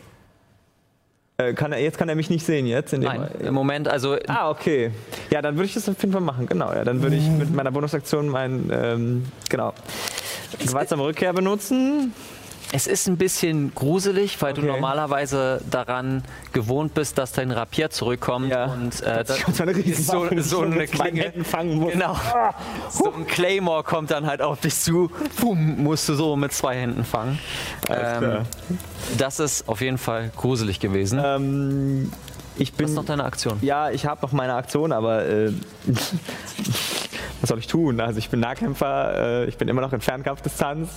äh, 1.37 1.53
kann 1.53 1.71
er, 1.71 1.79
jetzt 1.79 1.97
kann 1.97 2.09
er 2.09 2.15
mich 2.15 2.29
nicht 2.29 2.45
sehen 2.45 2.65
jetzt. 2.67 2.91
Nein, 2.91 3.29
im 3.39 3.53
Moment, 3.53 3.87
also 3.87 4.17
Ah, 4.27 4.49
okay. 4.49 4.91
Ja, 5.29 5.41
dann 5.41 5.55
würde 5.55 5.67
ich 5.67 5.73
das 5.73 5.87
auf 5.87 5.95
jeden 6.01 6.11
Fall 6.11 6.21
machen, 6.21 6.47
genau. 6.47 6.73
Ja, 6.73 6.83
dann 6.83 7.01
würde 7.01 7.15
ich 7.15 7.25
mit 7.29 7.53
meiner 7.53 7.71
Bonusaktion 7.71 8.27
mein, 8.27 8.69
ähm, 8.73 9.25
genau, 9.49 9.73
gewaltsame 10.57 11.03
Rückkehr 11.03 11.33
benutzen. 11.33 12.13
es 12.71 12.85
ist 12.85 13.07
ein 13.07 13.17
bisschen 13.17 13.73
gruselig, 13.73 14.39
weil 14.43 14.53
du 14.53 14.61
Okay. 14.61 14.69
normalerweise 14.71 15.59
daran 15.71 16.23
gewohnt 16.53 16.93
bist, 16.93 17.17
dass 17.17 17.31
dein 17.31 17.49
Rapier 17.49 17.89
zurückkommt 17.89 18.49
Ja. 18.51 18.65
und 18.65 19.01
äh, 19.01 19.25
so 19.95 20.21
eine 20.21 20.43
so, 20.43 20.61
eine 20.61 20.85
Klinge. 20.85 21.33
Fangen 21.43 21.79
muss. 21.79 21.93
Genau. 21.93 22.15
So 22.91 23.11
ein 23.11 23.25
Claymore 23.25 23.83
kommt 23.83 24.11
dann 24.11 24.27
halt 24.27 24.41
auf 24.43 24.59
dich 24.61 24.75
zu. 24.75 25.09
Pum, 25.39 25.81
musst 25.83 26.07
du 26.09 26.13
so 26.13 26.35
mit 26.35 26.53
zwei 26.53 26.75
Händen 26.75 27.03
fangen. 27.05 27.39
Ähm, 27.89 28.45
das 29.17 29.39
ist 29.39 29.67
auf 29.67 29.81
jeden 29.81 29.97
Fall 29.97 30.31
gruselig 30.37 30.79
gewesen. 30.79 31.19
Ähm, 31.23 32.11
ich 32.55 32.71
Was 32.73 32.77
bin 32.77 32.85
ist 32.87 32.93
noch 32.93 33.05
deine 33.05 33.23
Aktion? 33.23 33.57
Ja, 33.61 33.89
ich 33.89 34.05
habe 34.05 34.21
noch 34.21 34.31
meine 34.31 34.53
Aktion, 34.53 34.91
aber 34.91 35.25
äh, 35.25 35.51
was 37.41 37.49
soll 37.49 37.59
ich 37.59 37.67
tun? 37.67 37.99
Also 37.99 38.19
ich 38.19 38.29
bin 38.29 38.39
Nahkämpfer, 38.39 39.43
äh, 39.43 39.45
ich 39.45 39.57
bin 39.57 39.67
immer 39.67 39.81
noch 39.81 39.93
in 39.93 40.01
Fernkampfdistanz. 40.01 40.89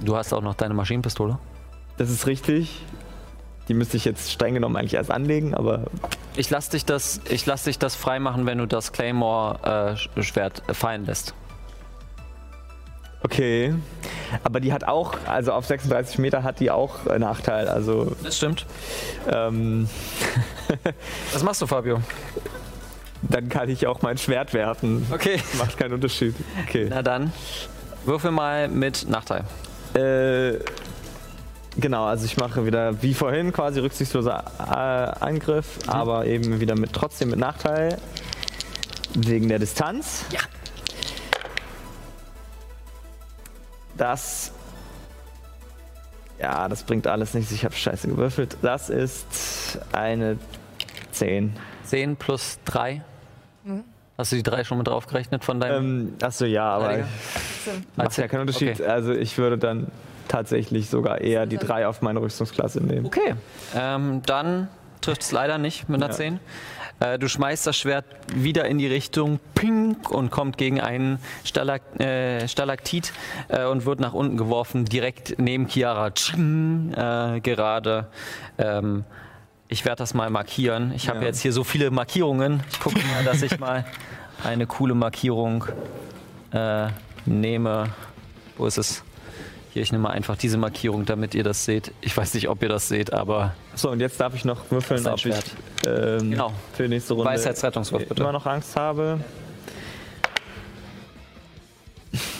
Du 0.00 0.16
hast 0.16 0.32
auch 0.32 0.42
noch 0.42 0.54
deine 0.54 0.74
Maschinenpistole. 0.74 1.38
Das 1.98 2.10
ist 2.10 2.26
richtig. 2.26 2.82
Die 3.68 3.74
müsste 3.74 3.96
ich 3.96 4.04
jetzt 4.04 4.32
streng 4.32 4.54
genommen 4.54 4.76
eigentlich 4.76 4.94
erst 4.94 5.10
anlegen, 5.10 5.54
aber 5.54 5.84
Ich 6.34 6.50
lass 6.50 6.68
dich 6.68 6.84
das, 6.84 7.20
ich 7.28 7.46
lass 7.46 7.62
dich 7.64 7.78
das 7.78 7.94
freimachen, 7.94 8.44
wenn 8.46 8.58
du 8.58 8.66
das 8.66 8.92
Claymore-Schwert 8.92 10.62
fallen 10.72 11.06
lässt. 11.06 11.34
okay. 13.22 13.74
Aber 14.42 14.58
die 14.60 14.72
hat 14.72 14.84
auch, 14.84 15.14
also 15.26 15.52
auf 15.52 15.66
36 15.66 16.18
Meter 16.18 16.42
hat 16.42 16.58
die 16.58 16.70
auch 16.70 17.06
einen 17.06 17.20
Nachteil. 17.20 17.68
Also 17.68 18.16
Das 18.24 18.36
stimmt. 18.36 18.66
ähm, 19.30 19.88
Was 21.32 21.42
machst 21.44 21.62
du, 21.62 21.66
Fabio? 21.66 22.00
Dann 23.22 23.48
kann 23.48 23.68
ich 23.68 23.86
auch 23.86 24.02
mein 24.02 24.18
Schwert 24.18 24.52
werfen. 24.52 25.06
Okay. 25.12 25.40
Macht 25.58 25.76
keinen 25.76 25.94
Unterschied. 25.94 26.34
Okay. 26.66 26.86
Na 26.90 27.02
dann, 27.02 27.32
würfel 28.04 28.30
mal 28.30 28.68
mit 28.68 29.08
Nachteil. 29.08 29.44
Äh, 29.94 30.58
genau, 31.78 32.04
also 32.04 32.24
ich 32.24 32.36
mache 32.36 32.66
wieder 32.66 33.00
wie 33.02 33.14
vorhin 33.14 33.52
quasi 33.52 33.80
rücksichtsloser 33.80 34.44
äh, 34.58 35.24
Angriff, 35.24 35.78
aber 35.86 36.26
eben 36.26 36.60
wieder 36.60 36.76
mit 36.76 36.92
trotzdem 36.92 37.30
mit 37.30 37.38
Nachteil. 37.38 37.96
Wegen 39.14 39.48
der 39.48 39.58
Distanz. 39.58 40.24
Ja. 40.30 40.40
Das. 43.96 44.52
Ja, 46.40 46.68
das 46.68 46.82
bringt 46.82 47.06
alles 47.06 47.34
nichts. 47.34 47.52
Ich 47.52 47.64
habe 47.64 47.74
scheiße 47.74 48.08
gewürfelt. 48.08 48.56
Das 48.62 48.88
ist 48.90 49.78
eine 49.92 50.38
10. 51.12 51.54
10 51.84 52.16
plus 52.16 52.58
3. 52.64 53.02
Hast 54.18 54.32
du 54.32 54.36
die 54.36 54.42
3 54.42 54.64
schon 54.64 54.78
mit 54.78 54.86
draufgerechnet 54.88 55.44
von 55.44 55.58
deinem 55.60 56.00
Ähm, 56.08 56.14
achso, 56.22 56.44
ja, 56.44 56.64
aber 56.68 56.84
Verteidiger? 56.84 57.08
macht 57.96 58.16
ja 58.18 58.28
keinen 58.28 58.40
Unterschied. 58.42 58.80
Okay. 58.80 58.86
Also 58.86 59.12
ich 59.12 59.38
würde 59.38 59.58
dann 59.58 59.86
tatsächlich 60.28 60.88
sogar 60.90 61.20
eher 61.20 61.46
die 61.46 61.58
3 61.58 61.86
auf 61.86 62.02
meine 62.02 62.20
Rüstungsklasse 62.20 62.80
nehmen. 62.82 63.06
Okay, 63.06 63.34
ähm, 63.74 64.22
dann 64.26 64.68
trifft 65.00 65.22
es 65.22 65.32
leider 65.32 65.58
nicht 65.58 65.88
mit 65.88 66.02
einer 66.02 66.12
Ja. 66.12 66.16
10. 66.16 66.40
Äh, 67.00 67.18
du 67.18 67.26
schmeißt 67.26 67.66
das 67.66 67.76
Schwert 67.76 68.04
wieder 68.34 68.66
in 68.66 68.78
die 68.78 68.86
Richtung 68.86 69.40
Ping 69.54 69.96
und 70.10 70.30
kommt 70.30 70.56
gegen 70.58 70.80
einen 70.80 71.18
Stalak 71.44 71.82
äh, 71.98 72.46
Stalaktit 72.46 73.12
äh, 73.48 73.64
und 73.64 73.86
wird 73.86 73.98
nach 73.98 74.12
unten 74.12 74.36
geworfen, 74.36 74.84
direkt 74.84 75.34
neben 75.38 75.66
Chiara. 75.68 76.10
Tsching, 76.12 76.92
äh, 76.94 77.40
gerade. 77.40 78.06
Ähm, 78.58 79.04
ich 79.72 79.84
werde 79.86 79.96
das 80.00 80.12
mal 80.14 80.28
markieren. 80.30 80.92
Ich 80.94 81.08
habe 81.08 81.20
Ja. 81.20 81.26
jetzt 81.26 81.40
hier 81.40 81.52
so 81.52 81.64
viele 81.64 81.90
Markierungen. 81.90 82.62
Ich 82.70 82.78
gucke 82.80 82.98
mal, 82.98 83.24
dass 83.24 83.40
ich 83.42 83.58
mal 83.58 83.84
eine 84.44 84.66
coole 84.66 84.94
Markierung 84.94 85.64
äh, 86.52 86.88
nehme. 87.24 87.88
Wo 88.58 88.66
ist 88.66 88.76
es? 88.76 89.02
Hier, 89.72 89.80
ich 89.82 89.90
nehme 89.90 90.02
mal 90.02 90.10
einfach 90.10 90.36
diese 90.36 90.58
Markierung, 90.58 91.06
damit 91.06 91.34
ihr 91.34 91.42
das 91.44 91.64
seht. 91.64 91.92
Ich 92.02 92.14
weiß 92.14 92.34
nicht, 92.34 92.50
ob 92.50 92.62
ihr 92.62 92.68
das 92.68 92.88
seht, 92.88 93.14
aber 93.14 93.54
So, 93.74 93.88
und 93.90 94.00
jetzt 94.00 94.20
darf 94.20 94.34
ich 94.34 94.44
noch 94.44 94.70
würfeln, 94.70 95.06
ob 95.06 95.24
ist 95.24 95.54
ich 95.84 95.88
ähm, 95.88 96.30
Genau. 96.32 96.52
für 96.74 96.82
die 96.82 96.90
nächste 96.90 97.14
Runde 97.14 97.30
Weisheitsrettungswurf, 97.30 98.06
bitte. 98.06 98.20
immer 98.22 98.32
noch 98.32 98.44
Angst 98.44 98.76
habe. 98.76 99.18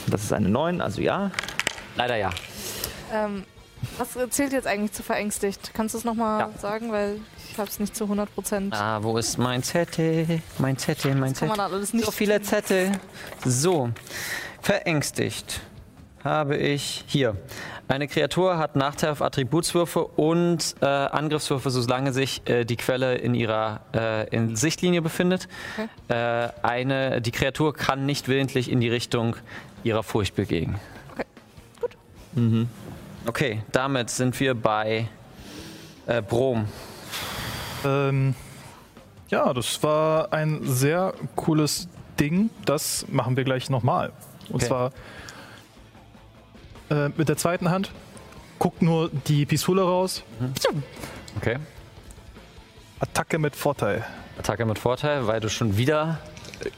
Das 0.08 0.22
ist 0.24 0.32
eine 0.34 0.50
9, 0.50 0.82
also 0.82 1.00
ja. 1.00 1.30
leider 1.96 2.16
ja. 2.16 2.28
Ähm, 3.14 3.44
was 3.98 4.08
zählt 4.30 4.52
jetzt 4.52 4.66
eigentlich 4.66 4.92
zu 4.92 5.02
verängstigt? 5.02 5.72
Kannst 5.74 5.94
du 5.94 5.98
es 5.98 6.04
nochmal 6.04 6.40
Ja. 6.40 6.50
sagen? 6.58 6.92
Weil 6.92 7.18
ich 7.50 7.58
habe 7.58 7.68
es 7.68 7.78
nicht 7.80 7.94
zu 7.96 8.04
100 8.04 8.34
Prozent. 8.34 8.74
Ah, 8.74 9.02
wo 9.02 9.16
ist 9.18 9.38
mein 9.38 9.62
Zettel? 9.62 10.40
Mein 10.58 10.76
Zettel, 10.78 11.14
mein 11.14 11.34
Kann 11.34 11.48
man 11.48 11.56
Zettel. 11.58 11.74
alles 11.74 11.92
nicht. 11.92 12.04
So 12.06 12.10
viele 12.10 12.40
Zettel. 12.42 12.92
So, 13.44 13.90
verängstigt 14.60 15.60
habe 16.24 16.56
ich 16.56 17.04
hier. 17.08 17.36
Eine 17.88 18.06
Kreatur 18.06 18.56
hat 18.56 18.76
Nachteil 18.76 19.10
auf 19.10 19.20
Attributswürfe 19.22 20.04
und 20.04 20.76
äh, 20.80 20.86
Angriffswürfe, 20.86 21.68
solange 21.70 22.12
sich 22.12 22.40
äh, 22.48 22.64
die 22.64 22.76
Quelle 22.76 23.16
in 23.16 23.34
ihrer 23.34 23.80
äh, 23.92 24.28
in 24.34 24.54
Sichtlinie 24.56 25.02
befindet. 25.02 25.48
Okay. 25.76 25.88
Äh, 26.08 26.48
eine, 26.62 27.20
die 27.20 27.32
Kreatur 27.32 27.74
kann 27.74 28.06
nicht 28.06 28.28
willentlich 28.28 28.70
in 28.70 28.80
die 28.80 28.88
Richtung 28.88 29.36
ihrer 29.82 30.04
Furcht 30.04 30.36
bewegen. 30.36 30.78
Okay, 31.12 31.24
gut. 31.80 31.90
Okay, 33.26 33.62
damit 33.72 34.10
sind 34.10 34.38
wir 34.40 34.54
bei 34.54 35.08
äh, 36.06 36.20
Brom. 36.22 36.66
Ähm, 37.84 38.34
ja, 39.28 39.52
das 39.54 39.82
war 39.82 40.32
ein 40.32 40.60
sehr 40.64 41.14
cooles 41.36 41.88
Ding. 42.18 42.50
Das 42.64 43.06
machen 43.08 43.36
wir 43.36 43.44
gleich 43.44 43.70
nochmal. 43.70 44.12
Und 44.48 44.56
Okay. 44.56 44.66
zwar 44.66 44.90
äh, 46.90 47.08
mit 47.16 47.28
der 47.28 47.36
zweiten 47.36 47.70
Hand. 47.70 47.92
Guckt 48.58 48.82
nur 48.82 49.10
die 49.26 49.46
Pistole 49.46 49.82
raus. 49.82 50.22
Okay. 51.36 51.56
Attacke 53.00 53.38
mit 53.38 53.56
Vorteil. 53.56 54.04
Attacke 54.38 54.64
mit 54.64 54.78
Vorteil, 54.78 55.26
weil 55.26 55.40
du 55.40 55.48
schon 55.48 55.76
wieder 55.76 56.18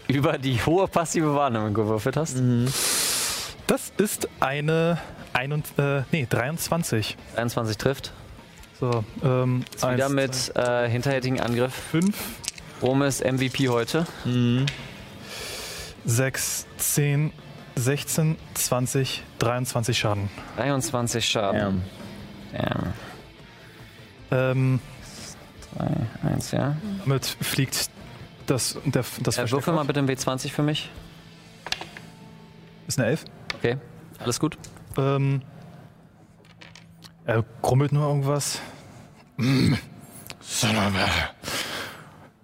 über 0.08 0.38
die 0.38 0.64
hohe 0.64 0.88
passive 0.88 1.34
Wahrnehmung 1.34 1.74
gewürfelt 1.74 2.16
hast. 2.16 2.36
Das 3.66 3.92
ist 3.96 4.28
eine, 4.40 4.98
ein, 5.32 5.52
äh, 5.78 6.02
nee, 6.12 6.26
23. 6.28 7.16
21 7.36 7.78
trifft. 7.78 8.12
So, 8.78 9.04
ähm, 9.22 9.64
Ist 9.74 9.88
wieder 9.88 10.08
mit 10.08 10.52
äh, 10.56 10.88
hinterhältigen 10.88 11.40
Angriff. 11.40 11.72
5, 11.90 12.16
Rom 12.82 13.02
ist 13.02 13.24
MVP 13.24 13.68
heute. 13.68 14.06
6, 16.04 16.66
10, 16.76 17.32
16, 17.76 18.36
20, 18.54 19.22
23 19.38 19.98
Schaden. 19.98 20.28
23 20.56 21.26
Schaden. 21.26 21.82
Ja. 22.52 22.92
Ähm, 24.30 24.80
3, 26.22 26.30
1, 26.32 26.50
ja. 26.50 26.76
damit 27.04 27.24
fliegt 27.24 27.88
das, 28.46 28.76
der, 28.84 29.04
das 29.22 29.38
Äh, 29.38 29.50
würfel 29.50 29.72
mal 29.72 29.84
bitte 29.84 30.00
ein 30.00 30.08
W20 30.08 30.50
für 30.50 30.62
mich. 30.62 30.90
Ist 32.86 32.98
eine 32.98 33.08
11. 33.08 33.24
Okay, 33.58 33.76
alles 34.18 34.38
gut. 34.40 34.56
Ähm, 34.96 35.42
er 37.26 37.44
grummelt 37.62 37.92
nur 37.92 38.06
irgendwas. 38.06 38.60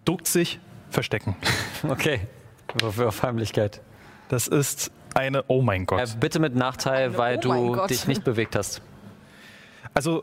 Duckt 0.05 0.27
sich, 0.27 0.61
verstecken. 0.91 1.37
Okay. 1.89 2.21
Würfel 2.79 3.07
auf 3.07 3.23
Heimlichkeit. 3.23 3.81
Das 4.29 4.47
ist 4.47 4.91
eine, 5.15 5.45
oh 5.49 5.63
mein 5.63 5.83
Äh, 5.83 5.87
Gott. 5.87 6.21
bitte 6.21 6.39
mit 6.41 6.55
Nachteil, 6.55 7.17
weil 7.17 7.39
oh 7.39 7.41
du 7.41 7.73
Gott. 7.73 7.91
dich 7.91 8.07
nicht 8.07 8.23
bewegt 8.23 8.55
hast. 8.55 8.83
Also 9.95 10.23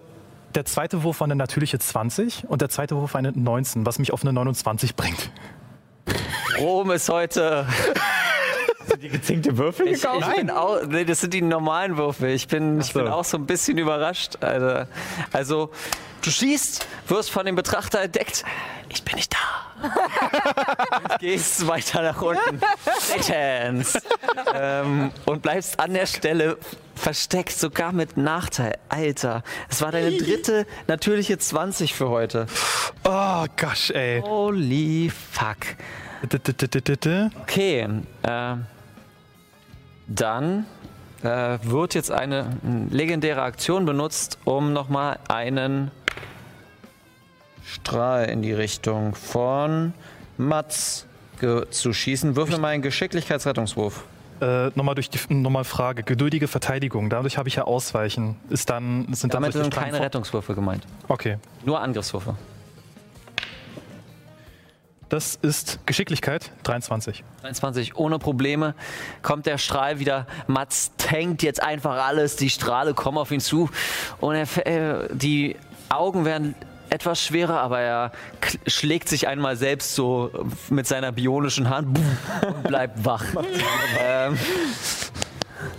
der 0.55 0.63
zweite 0.65 1.01
Wurf 1.03 1.19
war 1.19 1.25
eine 1.25 1.35
natürliche 1.35 1.77
20 1.79 2.45
und 2.47 2.61
der 2.61 2.69
zweite 2.69 2.95
Wurf 2.95 3.15
eine 3.15 3.31
19, 3.31 3.85
was 3.85 3.97
mich 3.99 4.13
auf 4.13 4.21
eine 4.21 4.33
29 4.33 4.95
bringt. 4.95 5.31
Rom 6.59 6.91
ist 6.91 7.09
heute. 7.09 7.65
Die 9.01 9.09
gezinkte 9.09 9.57
Würfel 9.57 9.87
Ich, 9.87 10.03
ich 10.03 10.35
bin 10.35 10.49
auch, 10.49 10.83
nee, 10.87 11.05
das 11.05 11.21
sind 11.21 11.33
die 11.33 11.41
normalen 11.41 11.97
Würfel. 11.97 12.29
Ich 12.29 12.47
bin, 12.47 12.79
ich 12.79 12.87
so. 12.87 12.99
bin 12.99 13.07
auch 13.07 13.25
so 13.25 13.37
ein 13.37 13.45
bisschen 13.45 13.77
überrascht. 13.77 14.37
Alter. 14.41 14.87
Also, 15.33 15.71
du 16.23 16.29
schießt, 16.29 16.87
wirst 17.07 17.31
von 17.31 17.45
dem 17.45 17.55
Betrachter 17.55 18.01
entdeckt. 18.01 18.43
Ich 18.89 19.03
bin 19.03 19.15
nicht 19.15 19.33
da. 19.33 19.37
und 21.11 21.19
gehst 21.19 21.67
weiter 21.67 22.01
nach 22.01 22.21
unten. 22.21 22.59
Satans. 22.99 23.99
ähm, 24.55 25.11
und 25.25 25.41
bleibst 25.41 25.79
an 25.79 25.93
der 25.93 26.05
Stelle 26.05 26.57
versteckt, 26.95 27.51
sogar 27.51 27.91
mit 27.91 28.17
Nachteil. 28.17 28.77
Alter, 28.89 29.43
es 29.69 29.81
war 29.81 29.91
deine 29.91 30.11
dritte 30.17 30.65
natürliche 30.87 31.37
20 31.37 31.93
für 31.93 32.09
heute. 32.09 32.47
Oh, 33.03 33.45
gosh, 33.55 33.91
ey. 33.91 34.21
Holy 34.21 35.11
fuck. 35.31 35.57
Okay, 37.41 37.87
äh, 38.23 38.55
dann 40.07 40.65
äh, 41.23 41.57
wird 41.61 41.93
jetzt 41.93 42.11
eine 42.11 42.57
legendäre 42.89 43.41
Aktion 43.41 43.85
benutzt, 43.85 44.37
um 44.45 44.73
nochmal 44.73 45.19
einen 45.27 45.91
Strahl 47.63 48.25
in 48.25 48.41
die 48.41 48.53
Richtung 48.53 49.15
von 49.15 49.93
Mats 50.37 51.05
zu 51.69 51.93
schießen. 51.93 52.35
Würfel 52.35 52.57
mal 52.57 52.69
einen 52.69 52.81
Geschicklichkeitsrettungswurf. 52.81 54.05
Äh, 54.39 54.67
nochmal 54.75 54.95
durch 54.95 55.09
die 55.09 55.19
nochmal 55.33 55.63
Frage. 55.63 56.03
Geduldige 56.03 56.47
Verteidigung. 56.47 57.09
Dadurch 57.09 57.37
habe 57.37 57.49
ich 57.49 57.55
ja 57.55 57.63
Ausweichen. 57.63 58.37
Ist 58.49 58.69
dann, 58.69 59.07
sind 59.13 59.33
dann 59.33 59.41
Damit 59.41 59.53
solche 59.53 59.65
sind 59.65 59.73
keine 59.73 59.99
Rettungswürfe 59.99 60.53
gemeint. 60.53 60.85
Okay. 61.07 61.37
Nur 61.65 61.81
Angriffswürfe. 61.81 62.35
Das 65.09 65.35
ist 65.41 65.79
Geschicklichkeit 65.85 66.51
23. 66.63 67.23
23 67.41 67.95
ohne 67.95 68.19
Probleme 68.19 68.75
kommt 69.21 69.45
der 69.45 69.57
Strahl 69.57 69.99
wieder. 69.99 70.27
Mats 70.47 70.91
tankt 70.97 71.43
jetzt 71.43 71.63
einfach 71.63 72.05
alles. 72.05 72.35
Die 72.35 72.49
Strahle 72.49 72.93
kommen 72.93 73.17
auf 73.17 73.31
ihn 73.31 73.39
zu 73.39 73.69
und 74.19 74.35
er, 74.35 74.67
äh, 74.67 75.07
die 75.13 75.55
Augen 75.89 76.25
werden 76.25 76.55
etwas 76.89 77.21
schwerer, 77.21 77.59
aber 77.61 77.79
er 77.79 78.11
schlägt 78.65 79.07
sich 79.09 79.27
einmal 79.27 79.55
selbst 79.55 79.95
so 79.95 80.29
mit 80.69 80.87
seiner 80.87 81.11
bionischen 81.13 81.69
Hand 81.69 81.97
und 82.47 82.63
bleibt 82.63 83.03
wach. 83.05 83.23
ähm, 83.99 84.37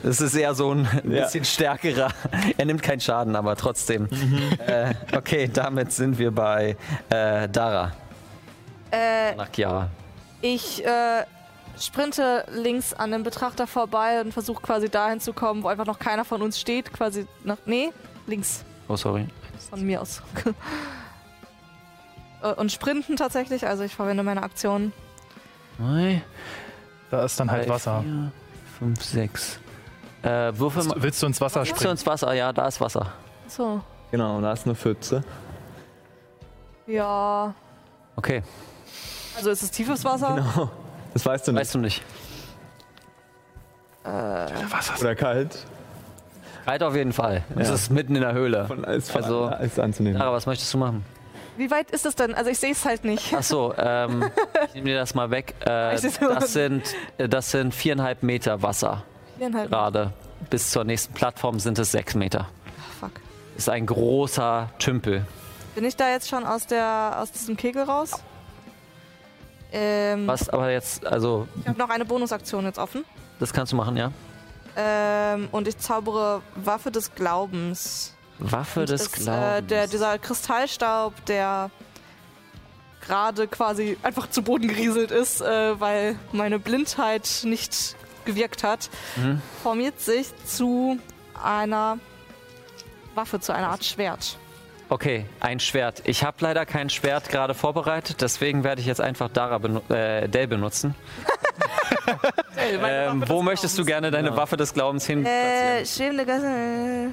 das 0.03 0.21
ist 0.21 0.35
eher 0.35 0.55
so 0.55 0.73
ein 0.73 0.89
Ja. 1.05 1.25
bisschen 1.25 1.45
stärkerer. 1.45 2.09
Er 2.57 2.65
nimmt 2.65 2.83
keinen 2.83 3.01
Schaden, 3.01 3.37
aber 3.37 3.57
trotzdem. 3.57 4.09
Äh, 4.67 4.95
okay, 5.17 5.51
damit 5.53 5.93
sind 5.93 6.19
wir 6.19 6.31
bei 6.31 6.77
äh, 7.11 7.49
Dara. 7.49 7.93
Äh, 8.91 9.35
Nach 9.35 9.49
Chiara. 9.55 9.89
ich 10.41 10.85
äh, 10.85 11.25
sprinte 11.79 12.45
links 12.51 12.93
an 12.95 13.11
dem 13.13 13.23
Betrachter 13.23 13.67
vorbei 13.67 14.21
und 14.21 14.33
versuche 14.33 14.63
quasi 14.63 14.89
dahin 14.89 15.21
zu 15.21 15.33
kommen, 15.33 15.63
wo 15.63 15.69
einfach 15.69 15.87
noch 15.87 15.99
keiner 15.99 16.25
von 16.25 16.43
uns 16.43 16.59
steht. 16.59 16.93
Quasi 16.93 17.27
nach. 17.45 17.59
Nee, 17.67 17.91
links 18.27 18.65
Oh, 18.89 18.97
sorry. 18.97 19.27
von 19.71 19.83
mir 19.85 20.01
aus. 20.01 20.23
Äh, 22.41 22.53
und 22.53 22.71
sprinten 22.71 23.17
tatsächlich, 23.17 23.67
also 23.67 23.83
ich 23.83 23.97
verwende 23.97 24.23
meine 24.23 24.45
Aktion. 24.45 24.93
Drei, 25.77 26.23
Da 27.11 27.25
ist 27.25 27.41
dann 27.41 27.51
halt 27.51 27.65
drei, 27.67 27.75
Wasser. 27.75 28.01
Vier, 28.03 28.31
fünf, 28.79 29.03
sechs. 29.05 29.59
Äh, 30.23 30.53
würfel 30.57 30.85
mal. 30.85 31.03
Willst 31.03 31.21
du 31.21 31.27
ins 31.27 31.41
Wasser 31.41 31.63
Willst 31.63 31.73
du 31.73 31.77
springen? 31.77 31.91
ins 31.95 32.07
Wasser? 32.07 32.33
Ja, 32.35 32.53
da 32.53 32.69
ist 32.69 32.81
Wasser. 32.81 33.13
So. 33.49 33.81
Genau, 34.13 34.37
und 34.37 34.45
da 34.45 34.53
ist 34.53 34.67
eine 34.67 34.77
Pfütze. 34.77 35.25
Ja. 36.87 37.55
Okay, 38.17 38.43
Also 39.39 39.51
ist 39.51 39.63
es 39.63 39.71
tiefes 39.71 40.05
Wasser? 40.05 40.35
Genau. 40.37 40.71
Das 41.15 41.25
weißt 41.25 41.49
du 41.49 41.53
nicht. 41.53 41.61
weißt 41.61 41.75
du 41.75 41.79
nicht. 41.79 42.03
Oder 45.01 45.15
kalt. 45.15 45.65
Kalt 46.65 46.83
auf 46.83 46.95
jeden 46.95 47.13
Fall. 47.13 47.43
Es 47.57 47.69
Ja. 47.69 47.75
ist 47.75 47.91
mitten 47.91 48.15
in 48.15 48.23
der 48.23 48.33
Höhle. 48.33 48.67
Von, 48.67 48.85
ist 48.85 49.11
von 49.11 49.23
Also- 49.25 49.49
ist 49.63 49.79
anzunehmen. 49.79 50.19
Lara, 50.19 50.33
was 50.33 50.47
möchtest 50.47 50.73
du 50.75 50.79
machen? 50.79 51.05
Wie 51.57 51.71
weit 51.71 51.91
ist 51.91 52.07
es 52.07 52.15
denn? 52.15 52.35
Also 52.35 52.51
ich 52.51 52.59
sehe 52.59 52.71
es 52.73 52.85
halt 52.85 53.05
nicht. 53.05 53.35
Ach 53.37 53.43
so, 53.43 53.75
ähm, 53.77 54.31
ich 54.69 54.75
nehme 54.75 54.87
dir 54.91 54.99
das 54.99 55.15
mal 55.15 55.31
weg. 55.31 55.55
Äh, 55.67 55.95
Ich 55.97 56.03
seh's 56.03 56.21
nur. 56.21 56.35
das, 56.35 56.53
sind, 56.53 56.83
äh, 57.19 57.29
das 57.29 57.51
sind 57.51 57.75
viereinhalb 57.75 58.23
Meter 58.23 58.63
Wasser 58.63 59.03
Viereinhalb. 59.39 59.69
gerade. 59.71 60.13
Bis 60.51 60.71
zur 60.71 60.85
nächsten 60.85 61.13
Plattform 61.15 61.59
sind 61.59 61.79
es 61.81 61.91
sechs 61.91 62.15
Meter. 62.15 62.47
Fuck. 63.01 63.11
Ist 63.57 63.69
ein 63.69 63.87
großer 63.87 64.69
Tümpel. 64.79 65.25
Bin 65.75 65.85
ich 65.85 65.97
da 65.97 66.09
jetzt 66.11 66.29
schon 66.29 66.45
aus 66.47 66.67
der 66.67 67.17
aus 67.21 67.33
diesem 67.33 67.57
Kegel 67.57 67.83
raus? 67.83 68.13
Ähm, 69.73 70.27
Was 70.27 70.49
aber 70.49 70.71
jetzt, 70.71 71.05
also, 71.07 71.47
Ich 71.61 71.69
habe 71.69 71.79
noch 71.79 71.91
eine 71.91 72.05
Bonusaktion 72.05 72.65
jetzt 72.65 72.79
offen. 72.79 73.05
das 73.39 73.53
kannst 73.53 73.73
du 73.73 73.77
machen, 73.77 73.97
ja? 73.97 74.11
Ähm, 74.77 75.49
und 75.53 75.67
ich 75.69 75.77
zaubere 75.79 76.41
Waffe 76.55 76.91
des 76.91 77.15
Glaubens. 77.15 78.15
Waffe 78.39 78.81
Und 78.81 78.89
des 78.91 79.03
ist, 79.03 79.13
Glaubens. 79.13 79.59
Äh, 79.59 79.63
der, 79.63 79.87
dieser 79.89 80.19
Kristallstaub, 80.19 81.13
der 81.27 81.71
gerade 83.01 83.47
quasi 83.49 83.97
einfach 84.03 84.31
zu 84.31 84.43
Boden 84.43 84.69
gerieselt 84.69 85.11
ist, 85.11 85.41
äh, 85.41 85.79
weil 85.81 86.17
meine 86.33 86.59
Blindheit 86.59 87.29
nicht 87.45 87.97
gewirkt 88.25 88.63
hat, 88.63 88.91
Mhm. 89.17 89.41
formiert 89.63 90.01
sich 90.01 90.29
zu 90.45 90.99
einer 91.43 91.99
Waffe, 93.15 93.41
zu 93.41 93.53
einer 93.53 93.69
Art 93.71 93.85
Schwert. 93.85 94.37
Okay, 94.91 95.27
ein 95.41 95.61
Schwert. 95.61 96.03
Ich 96.05 96.25
habe 96.25 96.39
leider 96.41 96.65
kein 96.65 96.89
Schwert 96.89 97.29
gerade 97.29 97.53
vorbereitet, 97.53 98.23
deswegen 98.23 98.65
werde 98.65 98.81
ich 98.81 98.87
jetzt 98.87 99.03
einfach 99.03 99.29
Dara 99.29 99.59
benu 99.59 99.81
äh, 99.91 100.29
Dell 100.29 100.47
benutzen. 100.47 100.95
Ähm, 102.61 103.23
wo 103.29 103.43
möchtest 103.43 103.79
du 103.79 103.85
gerne 103.85 104.11
deine 104.11 104.35
Waffe 104.37 104.57
des 104.57 104.73
Glaubens 104.75 105.07
hin 105.07 105.25
Äh, 105.25 105.85
schwebende 105.85 106.25
Gasse. 106.25 107.11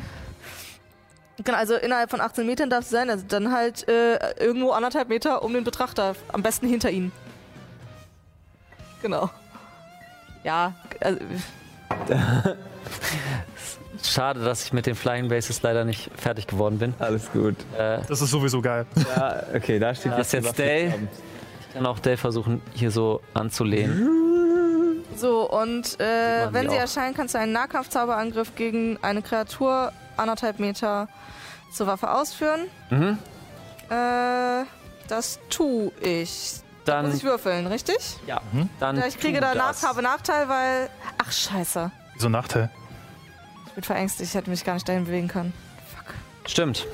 Genau, 1.43 1.57
also 1.57 1.75
innerhalb 1.75 2.09
von 2.09 2.21
18 2.21 2.45
Metern 2.45 2.69
darf 2.69 2.85
es 2.85 2.89
sein, 2.89 3.09
also 3.09 3.25
dann 3.27 3.51
halt 3.53 3.87
äh, 3.87 4.17
irgendwo 4.39 4.71
anderthalb 4.71 5.09
Meter 5.09 5.43
um 5.43 5.53
den 5.53 5.63
Betrachter, 5.63 6.15
am 6.31 6.41
besten 6.41 6.67
hinter 6.67 6.89
ihn. 6.89 7.11
Genau. 9.01 9.29
Ja, 10.43 10.73
also, 11.01 11.19
Schade, 14.11 14.43
dass 14.43 14.63
ich 14.65 14.73
mit 14.73 14.85
den 14.85 14.95
Flying 14.95 15.27
Bases 15.29 15.61
leider 15.61 15.83
nicht 15.85 16.09
fertig 16.15 16.47
geworden 16.47 16.77
bin. 16.79 16.93
Alles 16.99 17.31
gut. 17.31 17.55
Äh, 17.77 17.99
Das 18.07 18.21
ist 18.21 18.31
sowieso 18.31 18.61
geil. 18.61 18.85
Ja, 19.15 19.43
okay, 19.55 19.79
da 19.79 19.93
steht 19.95 20.11
Da 20.11 20.17
ist 20.17 20.31
die 20.33 20.37
jetzt 20.37 20.57
des 20.57 20.89
Glaubens. 20.89 21.09
ich 21.67 21.73
kann 21.73 21.85
auch 21.85 21.99
Dale 21.99 22.17
versuchen, 22.17 22.61
hier 22.73 22.91
so 22.91 23.21
anzulehnen. 23.33 25.03
so, 25.15 25.49
und 25.49 25.99
äh, 25.99 26.47
wenn 26.51 26.69
sie 26.69 26.75
auch. 26.75 26.81
erscheinen, 26.81 27.13
kannst 27.15 27.33
du 27.35 27.39
einen 27.39 27.51
Nahkampfzauberangriff 27.53 28.55
gegen 28.55 28.97
eine 29.01 29.21
Kreatur 29.21 29.91
anderthalb 30.17 30.59
Meter 30.59 31.07
zur 31.73 31.87
Waffe 31.87 32.09
ausführen. 32.11 32.61
Mhm. 32.89 33.17
Äh, 33.89 34.65
das 35.07 35.39
tue 35.49 35.91
ich. 36.01 36.55
Dann, 36.85 37.07
Muss 37.07 37.15
ich 37.15 37.23
würfeln, 37.23 37.65
richtig? 37.67 37.97
ja, 38.27 38.39
dann 38.79 38.95
Ja, 38.97 39.07
ich 39.07 39.19
kriege 39.19 39.39
das. 39.41 39.83
habe 39.83 40.01
Nachteil, 40.03 40.47
weil. 40.47 40.89
Ach, 41.17 41.31
scheiße. 41.31 41.89
So 42.17 42.29
Nachteil. 42.29 42.69
Ich 43.75 43.81
bin 43.81 43.83
verängstigt, 43.83 44.29
ich 44.29 44.35
hätte 44.35 44.49
mich 44.49 44.63
gar 44.63 44.75
nicht 44.75 44.87
dahin 44.87 45.03
bewegen 45.03 45.27
können. 45.27 45.53
Fuck. 45.95 46.13
Stimmt, 46.49 46.87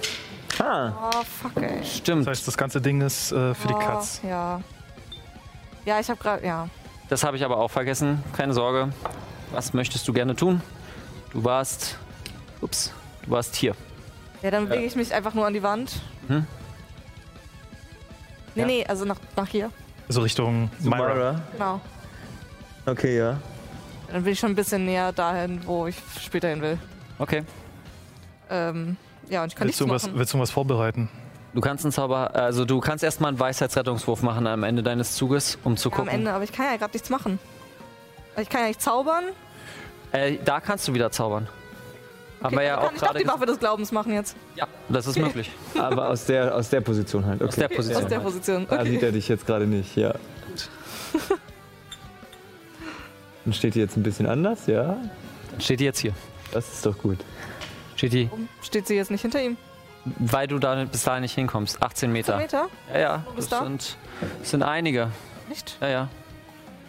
Ah, 0.60 0.94
Oh, 1.14 1.24
fuck, 1.24 1.62
ey. 1.62 1.84
stimmt. 1.86 2.22
Das 2.28 2.40
heißt, 2.40 2.48
das 2.48 2.58
ganze 2.58 2.82
Ding 2.82 3.02
ist 3.02 3.32
äh, 3.32 3.54
für 3.54 3.68
die 3.68 3.74
oh, 3.76 3.80
Katz. 3.80 4.20
Ja. 4.28 4.62
Ja, 5.86 6.00
ich 6.00 6.10
habe 6.10 6.20
gerade. 6.20 6.46
Ja. 6.46 6.68
Das 7.10 7.24
habe 7.24 7.38
ich 7.38 7.46
aber 7.46 7.58
auch 7.58 7.70
vergessen. 7.70 8.24
Keine 8.36 8.54
Sorge. 8.54 8.92
Was 9.52 9.74
möchtest 9.74 10.08
du 10.08 10.14
gerne 10.14 10.36
tun? 10.36 10.62
Du 11.32 11.44
warst. 11.44 11.98
Ups, 12.62 12.92
du 13.26 13.32
warst 13.32 13.56
hier. 13.56 13.76
Ja, 14.42 14.50
dann 14.52 14.68
bewege 14.68 14.86
ich 14.86 14.96
mich 14.96 15.14
einfach 15.14 15.34
nur 15.36 15.46
an 15.46 15.54
die 15.54 15.64
Wand. 15.64 16.00
Mhm. 16.28 16.46
Nee, 18.56 18.62
Ja. 18.62 18.68
nee, 18.68 18.86
also 18.88 19.06
nach, 19.06 19.18
nach 19.36 19.48
hier. 19.48 19.72
So 20.10 20.22
Richtung 20.22 20.70
Myra. 20.80 21.14
Myra. 21.14 21.42
Genau. 21.54 21.82
Okay, 22.88 23.18
ja. 23.18 23.38
Dann 24.12 24.24
bin 24.24 24.34
ich 24.34 24.40
schon 24.40 24.52
ein 24.52 24.56
bisschen 24.56 24.86
näher 24.86 25.12
dahin, 25.14 25.62
wo 25.66 25.88
ich 25.88 25.96
später 26.22 26.50
hin 26.50 26.62
will. 26.62 26.78
Okay. 27.20 27.44
Ähm, 28.50 28.98
ja, 29.30 29.44
und 29.44 29.48
ich 29.48 29.56
kann 29.56 29.68
Willst 29.68 29.80
du, 29.80 29.86
nichts 29.86 30.04
was, 30.04 30.08
machen. 30.10 30.20
willst 30.20 30.34
du 30.34 30.40
was 30.40 30.52
vorbereiten? 30.52 31.10
Du 31.54 31.62
kannst 31.62 31.84
einen 31.86 31.92
Zauber, 31.92 32.34
also 32.36 32.66
du 32.66 32.80
kannst 32.80 33.04
erstmal 33.04 33.30
einen 33.30 33.40
Weisheitsrettungswurf 33.40 34.22
machen 34.24 34.48
am 34.48 34.64
Ende 34.64 34.84
deines 34.84 35.16
Zuges, 35.16 35.58
um 35.64 35.78
zu 35.78 35.90
Ja, 35.90 35.96
am 35.96 35.98
gucken. 36.00 36.14
Ende, 36.14 36.34
aber 36.34 36.44
ich 36.44 36.52
kann 36.52 36.66
ja 36.66 36.78
gerade 36.78 36.94
nichts 36.94 37.10
machen. 37.10 37.40
Ich 38.38 38.50
kann 38.50 38.62
ja 38.62 38.68
nicht 38.68 38.82
zaubern. 38.82 39.26
Äh, 40.14 40.38
da 40.44 40.60
kannst 40.62 40.88
du 40.88 40.94
wieder 40.94 41.12
zaubern. 41.12 41.48
Okay, 42.44 42.56
Aber 42.56 42.64
ja 42.64 42.78
auch 42.80 42.86
kann 42.86 42.96
ich 42.96 43.00
doch 43.02 43.08
gerade. 43.08 43.20
die 43.20 43.28
Waffe 43.28 43.46
des 43.46 43.60
Glaubens 43.60 43.92
machen 43.92 44.14
jetzt. 44.14 44.36
Ja, 44.56 44.68
das 44.90 45.06
ist 45.08 45.18
möglich. 45.20 45.52
Aber 45.78 46.10
aus 46.10 46.26
der, 46.26 46.56
aus 46.56 46.70
der 46.70 46.82
Position 46.82 47.26
halt. 47.26 47.42
Okay. 47.42 47.48
Aus 47.50 47.56
der 47.56 47.68
Position. 47.68 48.04
Aus 48.04 48.10
der 48.10 48.18
halt. 48.18 48.26
Position. 48.28 48.68
Da 48.70 48.80
Okay. 48.80 48.90
sieht 48.90 49.04
er 49.04 49.12
dich 49.12 49.28
jetzt 49.28 49.46
gerade 49.46 49.68
nicht, 49.68 49.96
ja. 49.96 50.14
Dann 53.46 53.54
steht 53.54 53.76
die 53.76 53.80
jetzt 53.80 53.98
ein 53.98 54.04
bisschen 54.04 54.28
anders, 54.28 54.68
ja. 54.68 54.98
Dann 55.52 55.62
steht 55.62 55.80
die 55.80 55.86
jetzt 55.86 56.00
hier. 56.00 56.14
Das 56.52 56.72
ist 56.72 56.86
doch 56.86 56.98
gut. 56.98 57.18
Steht 57.96 58.14
die, 58.14 58.26
Warum 58.30 58.48
Steht 58.62 58.88
sie 58.88 58.96
jetzt 58.96 59.12
nicht 59.12 59.22
hinter 59.22 59.42
ihm? 59.42 59.58
weil 60.18 60.48
du 60.48 60.58
da 60.58 60.84
bis 60.86 61.04
dahin 61.04 61.22
nicht 61.22 61.36
hinkommst. 61.36 61.82
18 61.84 62.12
Meter. 62.12 62.38
Meter? 62.38 62.68
Ja, 62.92 63.00
ja. 63.00 63.26
Das 63.36 63.50
du? 63.50 63.56
sind, 63.64 63.98
das 64.40 64.50
sind 64.50 64.64
einige. 64.64 65.10
Nicht? 65.48 65.78
Ja, 65.80 65.88
ja. 65.90 66.08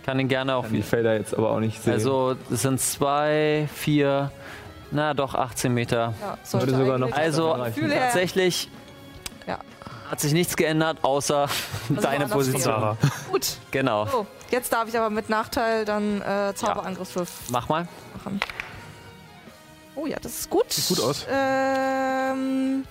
Kann 0.06 0.16
den 0.18 0.28
gerne 0.28 0.56
auch 0.56 0.64
Kann 0.64 0.72
die. 0.72 0.82
Felder 0.82 1.14
jetzt 1.14 1.36
aber 1.36 1.50
auch 1.50 1.60
nicht 1.60 1.82
sehen. 1.82 1.92
Also, 1.92 2.36
es 2.50 2.62
sind 2.62 2.80
zwei, 2.80 3.68
vier, 3.74 4.32
na 4.90 5.12
doch, 5.14 5.34
18 5.34 5.72
Meter. 5.74 6.14
Ja, 6.20 6.28
Würde 6.30 6.40
sollte 6.44 6.70
sogar 6.76 6.98
noch- 6.98 7.12
Also, 7.12 7.54
tatsächlich 7.54 8.68
Ja. 9.46 9.58
hat 10.10 10.18
sich 10.20 10.32
nichts 10.32 10.56
geändert, 10.56 10.98
außer 11.02 11.48
deine 11.90 12.02
woanders 12.02 12.30
Position. 12.30 12.96
Gut. 13.30 13.46
Genau. 13.70 14.06
So, 14.06 14.26
jetzt 14.52 14.72
darf 14.72 14.88
ich 14.88 14.96
aber 14.96 15.10
mit 15.10 15.28
Nachteil 15.28 15.84
dann 15.84 16.22
äh, 16.22 16.54
Zauberangriffswurf 16.54 17.50
Mach 17.50 17.68
mal. 17.68 17.88
machen. 18.14 18.40
Oh 19.94 20.06
ja, 20.06 20.16
das 20.20 20.38
ist 20.40 20.50
gut. 20.50 20.72
Sieht 20.72 20.86
gut 20.96 21.04
aus. 21.04 21.26
Ähm, 21.28 22.86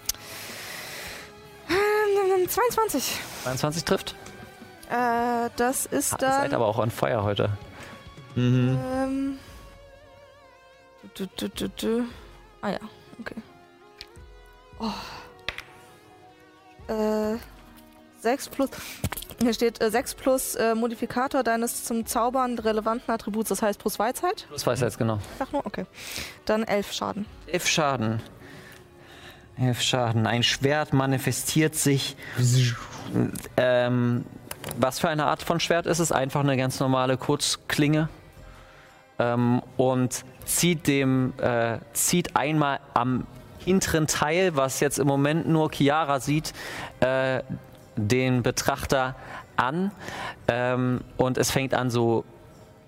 ähm, 1.70 2.50
22. 2.50 3.20
22 3.44 3.84
trifft. 3.86 4.16
Äh, 4.90 5.50
das 5.56 5.86
ist 5.86 6.12
Ihr 6.14 6.18
seid 6.20 6.22
dann. 6.22 6.54
aber 6.54 6.68
auch 6.68 6.78
on 6.78 6.92
fire 6.92 7.24
heute. 7.24 7.50
Mhm. 8.36 8.80
Ähm, 8.94 9.40
du, 11.16 11.26
du, 11.38 11.50
du, 11.50 11.70
du. 11.70 12.04
Ah 12.62 12.70
ja, 12.70 12.80
okay. 13.20 13.36
Oh. 14.80 14.92
Äh, 16.92 17.38
6 18.22 18.50
plus. 18.50 18.70
Hier 19.42 19.54
steht 19.54 19.82
äh, 19.82 19.90
6 19.90 20.16
plus 20.16 20.56
äh, 20.56 20.76
Modifikator 20.76 21.44
deines 21.44 21.84
zum 21.84 22.06
Zaubern 22.06 22.60
relevanten 22.60 23.12
Attributs, 23.12 23.50
das 23.50 23.62
heißt 23.62 23.80
plus 23.80 23.98
Weisheit. 23.98 24.48
Das 24.52 24.66
weiß 24.66 24.82
er 24.82 24.88
jetzt 24.88 24.98
genau. 24.98 25.20
Sag 25.40 25.52
nur, 25.52 25.66
okay. 25.66 25.86
Dann 26.46 26.64
11 26.64 26.92
Schaden. 26.92 27.26
Elf 27.48 27.68
Schaden. 27.68 28.22
Elf 29.60 29.82
Schaden. 29.82 30.28
Ein 30.28 30.44
Schwert 30.44 30.94
manifestiert 30.94 31.76
sich. 31.76 32.16
Ähm, 33.58 34.26
was 34.78 35.00
für 35.00 35.10
eine 35.10 35.26
Art 35.26 35.42
von 35.42 35.60
Schwert 35.60 35.88
ist 35.88 36.00
es? 36.00 36.12
Einfach 36.12 36.42
eine 36.42 36.56
ganz 36.56 36.80
normale 36.80 37.18
Kurzklinge. 37.18 38.10
Ähm, 39.20 39.62
und 39.78 40.24
zieht 40.46 40.88
dem, 40.88 41.34
äh, 41.40 41.80
zieht 41.94 42.36
einmal 42.36 42.80
am 42.94 43.26
hinteren 43.60 44.08
Teil, 44.08 44.56
was 44.56 44.80
jetzt 44.80 45.00
im 45.00 45.08
Moment 45.08 45.48
nur 45.48 45.72
Chiara 45.72 46.20
sieht, 46.20 46.54
äh, 47.00 47.42
den 48.08 48.44
Betrachter 48.44 49.16
an. 49.56 49.92
Ähm, 50.48 51.02
und 51.18 51.38
es 51.38 51.52
fängt 51.52 51.74
an, 51.74 51.90
so 51.90 52.26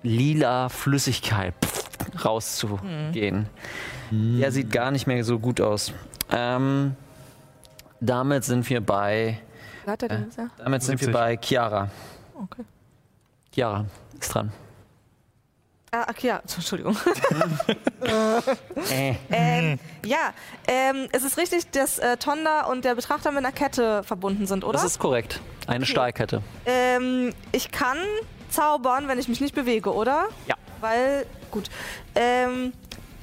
lila 0.04 0.70
Flüssigkeit 0.70 1.54
rauszugehen. 2.24 3.48
Der 4.12 4.52
sieht 4.52 4.72
gar 4.72 4.92
nicht 4.92 5.08
mehr 5.08 5.24
so 5.24 5.40
gut 5.40 5.60
aus. 5.60 5.94
Ähm, 6.32 6.96
damit 8.00 8.44
sind 8.44 8.70
wir 8.70 8.82
bei. 8.82 9.40
Er 9.86 9.98
denn 9.98 10.26
gesagt? 10.26 10.52
Damit 10.58 10.84
sind 10.84 11.00
wir 11.00 11.08
70. 11.08 11.14
bei 11.14 11.38
Chiara. 11.38 11.90
Okay. 12.36 12.64
Chiara 13.52 13.86
ist 14.20 14.34
dran. 14.34 14.52
Ah, 15.94 16.08
ach 16.08 16.20
ja, 16.24 16.42
Entschuldigung. 16.56 16.98
Äh. 18.90 19.14
ähm, 19.32 19.80
ja, 20.04 20.34
ähm, 20.68 21.08
es 21.12 21.24
ist 21.24 21.38
richtig, 21.38 21.70
dass 21.70 22.00
äh, 22.00 22.18
Tonda 22.18 22.66
und 22.66 22.84
der 22.84 22.96
Betrachter 22.96 23.30
mit 23.30 23.46
einer 23.46 23.52
Kette 23.52 24.02
verbunden 24.04 24.48
sind, 24.48 24.64
oder? 24.64 24.74
Das 24.74 24.86
ist 24.86 24.98
korrekt. 24.98 25.40
Eine 25.68 25.86
Stahlkette. 25.86 26.42
Ähm, 26.66 27.32
ich 27.52 27.72
kann 27.72 28.00
zaubern, 28.50 29.08
wenn 29.08 29.20
ich 29.20 29.28
mich 29.28 29.40
nicht 29.40 29.54
bewege, 29.54 29.94
oder? 29.94 30.30
Ja. 30.48 30.56
Weil, 30.82 31.28
gut. 31.52 31.70
Ähm, 32.16 32.74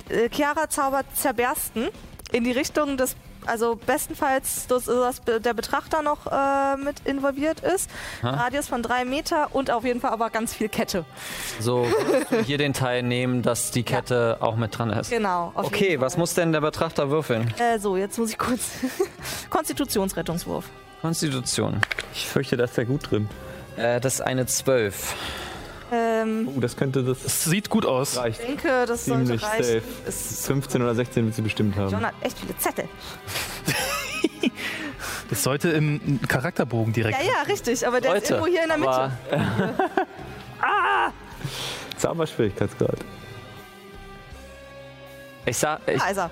äh, 0.09 0.29
Chiara 0.29 0.71
zaubert 0.71 1.07
zerbersten 1.17 1.89
in 2.33 2.45
die 2.45 2.53
Richtung 2.53 2.97
des, 2.97 3.17
also 3.47 3.77
bestenfalls, 3.77 4.67
dass, 4.67 4.85
dass 4.85 5.23
der 5.23 5.55
Betrachter 5.55 6.03
noch 6.03 6.27
äh, 6.27 6.77
mit 6.77 7.01
involviert 7.05 7.61
ist. 7.61 7.91
Ha? 8.23 8.31
Radius 8.31 8.69
von 8.69 8.83
drei 8.83 9.05
Meter 9.05 9.49
und 9.55 9.71
auf 9.71 9.85
jeden 9.85 10.01
Fall 10.01 10.11
aber 10.11 10.31
ganz 10.31 10.55
viel 10.55 10.69
Kette. 10.69 11.05
So, 11.59 11.87
hier 12.45 12.59
den 12.59 12.73
Teil 12.73 13.03
nehmen, 13.03 13.43
dass 13.43 13.71
die 13.71 13.83
Kette 13.83 14.39
auch 14.41 14.57
mit 14.57 14.77
dran 14.77 14.91
ist. 14.91 15.11
Genau. 15.11 15.53
auf 15.55 15.67
Okay, 15.67 15.91
jeden 15.91 16.03
was 16.03 16.17
muss 16.17 16.35
denn 16.35 16.53
der 16.53 16.61
Betrachter 16.61 17.11
würfeln? 17.11 17.53
Äh, 17.59 17.79
so, 17.79 17.97
jetzt 17.97 18.19
muss 18.19 18.31
ich 18.31 18.39
kurz. 18.39 18.71
Konstitutionsrettungswurf. 19.51 20.67
Konstitution. 21.01 21.81
Ich 22.13 22.27
fürchte, 22.27 22.57
da 22.57 22.65
ist 22.65 22.77
der 22.77 22.85
gut 22.85 23.11
drin. 23.11 23.29
Äh, 23.77 24.01
das 24.01 24.15
ist 24.15 24.21
eine 24.21 24.47
12. 24.47 25.15
Ähm, 25.93 26.49
Oh, 26.57 26.61
das 26.61 26.77
könnte 26.77 27.03
das 27.03 27.25
Es 27.25 27.45
sieht 27.45 27.69
gut 27.71 27.85
aus. 27.87 28.19
ich 28.29 28.37
denke, 28.39 28.85
das 28.87 29.05
sollte 29.07 29.25
Ziemlich 29.27 29.43
reichen. 29.43 29.65
safe. 29.65 29.83
Ist 30.07 30.47
15 30.47 30.83
oder 30.83 30.95
16 30.95 31.25
wird 31.27 31.35
sie 31.35 31.43
bestimmt 31.43 31.77
haben. 31.77 31.91
John 31.91 32.07
hat 32.07 32.15
echt 32.23 32.39
viele 32.39 32.57
Zettel. 32.59 32.85
Das 35.29 35.45
sollte 35.45 35.69
im 35.71 36.19
Charakterbogen 36.27 36.93
direkt. 36.93 37.17
Ja, 37.21 37.25
ja, 37.25 37.43
richtig, 37.43 37.87
aber 37.87 38.01
der 38.01 38.17
ist 38.17 38.31
Leute, 38.31 38.35
irgendwo 38.35 38.51
hier 38.53 38.63
in 38.65 38.69
der 38.69 38.79
Mitte. 38.79 39.13
aber 40.61 41.13
Zauberschwierigkeitsgrad. 41.99 42.97
ich 45.47 45.57
sag, 45.57 45.81
ich, 45.87 46.01
Ah, 46.03 46.09
ist 46.11 46.17
er. 46.19 46.31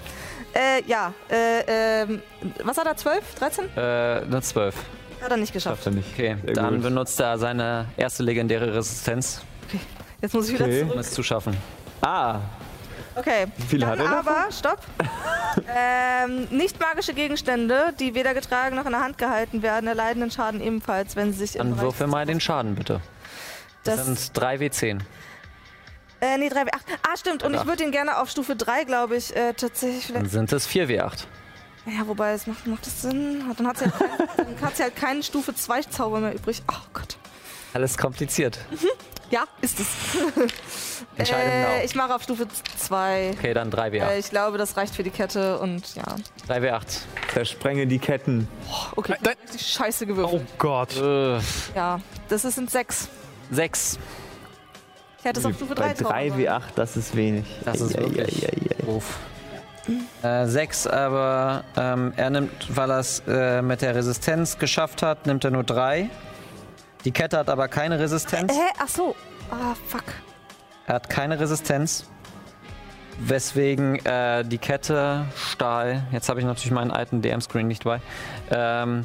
Äh, 0.52 0.82
ja, 0.88 1.12
äh, 1.30 2.02
ähm, 2.02 2.22
was 2.64 2.76
hat 2.76 2.86
er, 2.88 2.96
12, 2.96 3.34
13? 3.36 3.64
äh, 3.76 3.80
eine 3.80 4.42
12. 4.42 4.74
Hat 5.22 5.30
er 5.30 5.36
nicht 5.36 5.52
geschafft. 5.52 5.76
Schafft 5.84 5.86
er 5.86 5.92
nicht. 5.92 6.12
Okay, 6.14 6.36
Sehr 6.44 6.54
dann 6.54 6.74
gut. 6.74 6.82
benutzt 6.82 7.20
er 7.20 7.38
seine 7.38 7.86
erste 7.96 8.24
legendäre 8.24 8.74
Resistenz, 8.74 9.42
Jetzt 10.20 10.34
muss 10.34 10.48
ich 10.48 10.54
wieder 10.54 10.64
Okay. 10.64 10.82
um 10.82 10.88
zurück. 10.90 11.00
es 11.00 11.10
zu 11.12 11.22
schaffen. 11.22 11.56
Ah, 12.00 12.40
Okay, 13.14 13.46
viel 13.68 13.80
dann 13.80 13.90
hat 13.90 13.98
er 13.98 14.04
davon? 14.04 14.32
aber, 14.32 14.52
stopp. 14.52 14.78
ähm, 15.76 16.44
nicht 16.50 16.78
magische 16.78 17.14
Gegenstände, 17.14 17.92
die 17.98 18.14
weder 18.14 18.32
getragen 18.32 18.76
noch 18.76 18.84
in 18.86 18.92
der 18.92 19.00
Hand 19.00 19.18
gehalten 19.18 19.62
werden, 19.62 19.88
erleiden 19.88 20.20
den 20.20 20.30
Schaden 20.30 20.60
ebenfalls, 20.60 21.16
wenn 21.16 21.32
sie 21.32 21.40
sich 21.40 21.56
im 21.56 21.60
Dann 21.62 21.70
Bereich 21.70 21.82
würfel 21.84 22.06
mal 22.06 22.26
den 22.26 22.40
Schaden 22.40 22.76
bitte. 22.76 23.00
Das, 23.82 23.96
Das, 23.96 24.06
sind 24.06 24.18
3W10. 24.38 25.00
äh, 26.20 26.38
nee, 26.38 26.48
3 26.48 26.60
8 26.62 26.70
Ah, 27.02 27.16
stimmt. 27.16 27.42
Und 27.42 27.54
ich 27.54 27.66
würde 27.66 27.82
ihn 27.82 27.90
gerne 27.90 28.18
auf 28.18 28.30
Stufe 28.30 28.54
3, 28.54 28.84
glaube 28.84 29.16
ich, 29.16 29.34
äh, 29.34 29.52
tatsächlich 29.52 30.06
Dann 30.06 30.16
vielleicht. 30.16 30.30
sind 30.32 30.52
es 30.52 30.68
4W8. 30.68 31.24
Ja, 31.86 32.06
wobei, 32.06 32.32
es 32.34 32.46
macht, 32.46 32.66
macht 32.68 32.86
das 32.86 33.02
Sinn? 33.02 33.42
Dann 33.56 33.66
hat 33.66 33.78
sie 33.78 33.86
halt, 33.86 33.98
kein, 33.98 34.28
dann 34.36 34.60
hat 34.60 34.76
sie 34.76 34.82
halt 34.84 34.94
keinen 34.96 35.22
Stufe 35.24 35.54
2 35.54 35.82
Zauber 35.82 36.20
mehr 36.20 36.34
übrig. 36.34 36.62
Oh 36.70 36.74
Gott. 36.92 37.16
Alles 37.74 37.96
kompliziert. 37.98 38.58
Ja, 39.30 39.44
ist 39.60 39.78
es. 39.78 39.86
Entscheidung 41.18 41.52
äh, 41.52 41.84
ich 41.84 41.94
mache 41.94 42.14
auf 42.14 42.22
Stufe 42.22 42.46
2. 42.78 43.34
Okay, 43.36 43.52
dann 43.52 43.70
3W8. 43.70 44.08
Äh, 44.08 44.18
ich 44.20 44.30
glaube, 44.30 44.56
das 44.56 44.74
reicht 44.78 44.94
für 44.94 45.02
die 45.02 45.10
Kette 45.10 45.58
und 45.58 45.82
ja. 45.96 46.04
3W8. 46.48 46.80
Zersprenge 47.34 47.86
die 47.86 47.98
Ketten. 47.98 48.48
Okay, 48.96 49.12
Nein, 49.12 49.20
nein. 49.24 49.34
richtig 49.52 49.66
scheiße 49.70 50.04
Oh 50.04 50.06
gewürfelt. 50.06 50.46
Gott. 50.56 50.96
Äh, 50.96 51.40
Ja, 51.76 52.00
das 52.30 52.46
ist- 52.46 52.54
sind 52.54 52.70
6. 52.70 53.08
6. 53.50 53.98
Ich 55.18 55.24
hätte 55.26 55.40
es 55.40 55.44
auf 55.44 55.54
Stufe 55.56 55.74
3 55.74 55.88
Bei 55.88 55.92
3 55.92 56.36
wie 56.38 56.48
8, 56.48 56.78
das 56.78 56.96
ist 56.96 57.14
wenig. 57.14 57.44
Das 57.66 57.82
ist 57.82 57.98
wirklich 57.98 58.44
ei, 58.44 58.48
ei, 58.48 58.76
ei. 58.80 58.82
doof. 58.86 59.04
Äh, 60.22 60.46
6, 60.46 60.86
aber 60.86 61.64
ähm, 61.76 62.14
er 62.16 62.30
nimmt, 62.30 62.74
weil 62.74 62.90
er 62.90 63.00
es 63.00 63.22
äh, 63.28 63.60
mit 63.60 63.82
der 63.82 63.94
Resistenz 63.94 64.56
geschafft 64.56 65.02
hat, 65.02 65.26
nimmt 65.26 65.44
er 65.44 65.50
nur 65.50 65.64
3. 65.64 66.08
Die 67.04 67.12
Kette 67.12 67.38
hat 67.38 67.48
aber 67.48 67.68
keine 67.68 67.98
Resistenz. 67.98 68.52
Hä? 68.52 68.60
Ach 68.78 68.88
so. 68.88 69.14
Ah, 69.50 69.74
fuck. 69.86 70.04
Er 70.86 70.94
hat 70.96 71.08
keine 71.10 71.38
Resistenz. 71.38 72.04
Weswegen 73.20 73.96
äh, 74.04 74.44
die 74.44 74.58
Kette 74.58 75.26
Stahl. 75.36 76.04
Jetzt 76.12 76.28
habe 76.28 76.38
ich 76.40 76.46
natürlich 76.46 76.70
meinen 76.70 76.90
alten 76.92 77.20
DM-Screen 77.20 77.66
nicht 77.66 77.84
bei. 77.84 78.00
Ähm, 78.50 79.04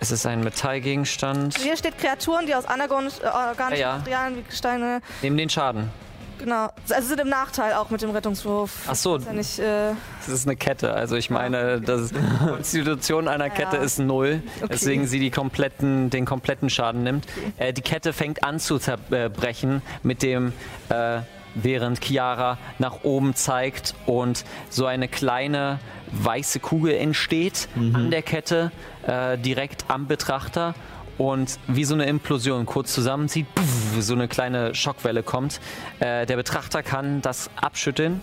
es 0.00 0.10
ist 0.10 0.26
ein 0.26 0.42
Metallgegenstand. 0.42 1.56
Hier 1.58 1.76
steht 1.76 1.98
Kreaturen, 1.98 2.46
die 2.46 2.54
aus 2.54 2.66
anagonischen 2.66 3.24
äh, 3.24 3.28
organischen 3.28 3.80
Ja, 3.80 3.92
ja. 3.92 3.98
Materialien 3.98 4.38
wie 4.38 4.42
Gesteine. 4.42 5.00
Nehmen 5.22 5.36
den 5.36 5.50
Schaden. 5.50 5.90
Genau. 6.38 6.68
Also 6.90 7.08
sind 7.08 7.20
im 7.20 7.28
Nachteil 7.28 7.74
auch 7.74 7.90
mit 7.90 8.02
dem 8.02 8.10
Rettungswurf. 8.10 8.70
Ach 8.88 8.94
so, 8.94 9.16
Ist 9.16 9.26
ja 9.26 9.32
nicht, 9.32 9.58
äh, 9.58 9.92
das 10.24 10.28
ist 10.28 10.46
eine 10.46 10.56
Kette. 10.56 10.92
Also 10.94 11.16
ich 11.16 11.30
meine, 11.30 11.80
das 11.80 12.10
Konstitution 12.46 13.28
einer 13.28 13.50
Kette 13.50 13.76
Ja. 13.76 13.82
ist 13.82 13.98
null, 13.98 14.42
Okay. 14.60 14.72
weswegen 14.74 15.06
sie 15.06 15.18
die 15.20 15.30
kompletten, 15.30 16.10
den 16.10 16.24
kompletten 16.24 16.70
Schaden 16.70 17.02
nimmt. 17.02 17.26
Äh, 17.56 17.72
die 17.72 17.82
Kette 17.82 18.12
fängt 18.12 18.44
an 18.44 18.58
zu 18.60 18.78
zerbrechen 18.78 19.82
mit 20.02 20.22
dem, 20.22 20.52
äh, 20.88 21.20
während 21.54 22.04
Chiara 22.04 22.58
nach 22.78 23.02
oben 23.04 23.34
zeigt 23.34 23.94
und 24.06 24.44
so 24.70 24.86
eine 24.86 25.08
kleine 25.08 25.80
weiße 26.12 26.60
Kugel 26.60 26.94
entsteht 26.94 27.68
an 27.76 28.10
der 28.10 28.22
Kette, 28.22 28.70
äh, 29.06 29.36
direkt 29.38 29.84
am 29.88 30.06
Betrachter. 30.06 30.74
Und 31.18 31.58
wie 31.66 31.84
so 31.84 31.94
eine 31.94 32.06
Implosion 32.06 32.64
kurz 32.64 32.94
zusammenzieht, 32.94 33.52
puff, 33.54 33.66
so 34.00 34.14
eine 34.14 34.28
kleine 34.28 34.74
Schockwelle 34.74 35.22
kommt. 35.24 35.60
Äh, 35.98 36.26
der 36.26 36.36
Betrachter 36.36 36.82
kann 36.82 37.20
das 37.22 37.50
abschütteln. 37.56 38.20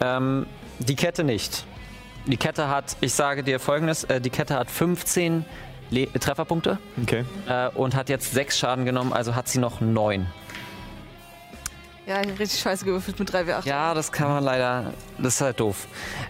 Ähm, 0.00 0.46
die 0.78 0.96
Kette 0.96 1.22
nicht. 1.22 1.64
Die 2.26 2.38
Kette 2.38 2.68
hat, 2.68 2.96
ich 3.02 3.12
sage 3.12 3.42
dir 3.42 3.60
folgendes, 3.60 4.04
äh, 4.04 4.20
die 4.20 4.30
Kette 4.30 4.54
hat 4.56 4.70
15 4.70 5.44
Le 5.90 6.10
Trefferpunkte 6.10 6.78
Okay. 7.02 7.24
äh, 7.46 7.68
und 7.68 7.94
hat 7.94 8.08
jetzt 8.08 8.32
6 8.32 8.58
Schaden 8.58 8.86
genommen, 8.86 9.12
also 9.12 9.34
hat 9.34 9.48
sie 9.48 9.58
noch 9.58 9.82
9. 9.82 10.26
ja, 12.06 12.22
ich 12.22 12.30
hab 12.30 12.38
richtig 12.38 12.60
scheiße 12.60 12.86
gewürfelt 12.86 13.18
mit 13.18 13.30
3W8. 13.30 13.66
Ja, 13.66 13.92
das 13.92 14.10
kann 14.10 14.28
man 14.28 14.42
leider, 14.42 14.94
das 15.18 15.34
ist 15.36 15.40
halt 15.42 15.60
doof. 15.60 15.86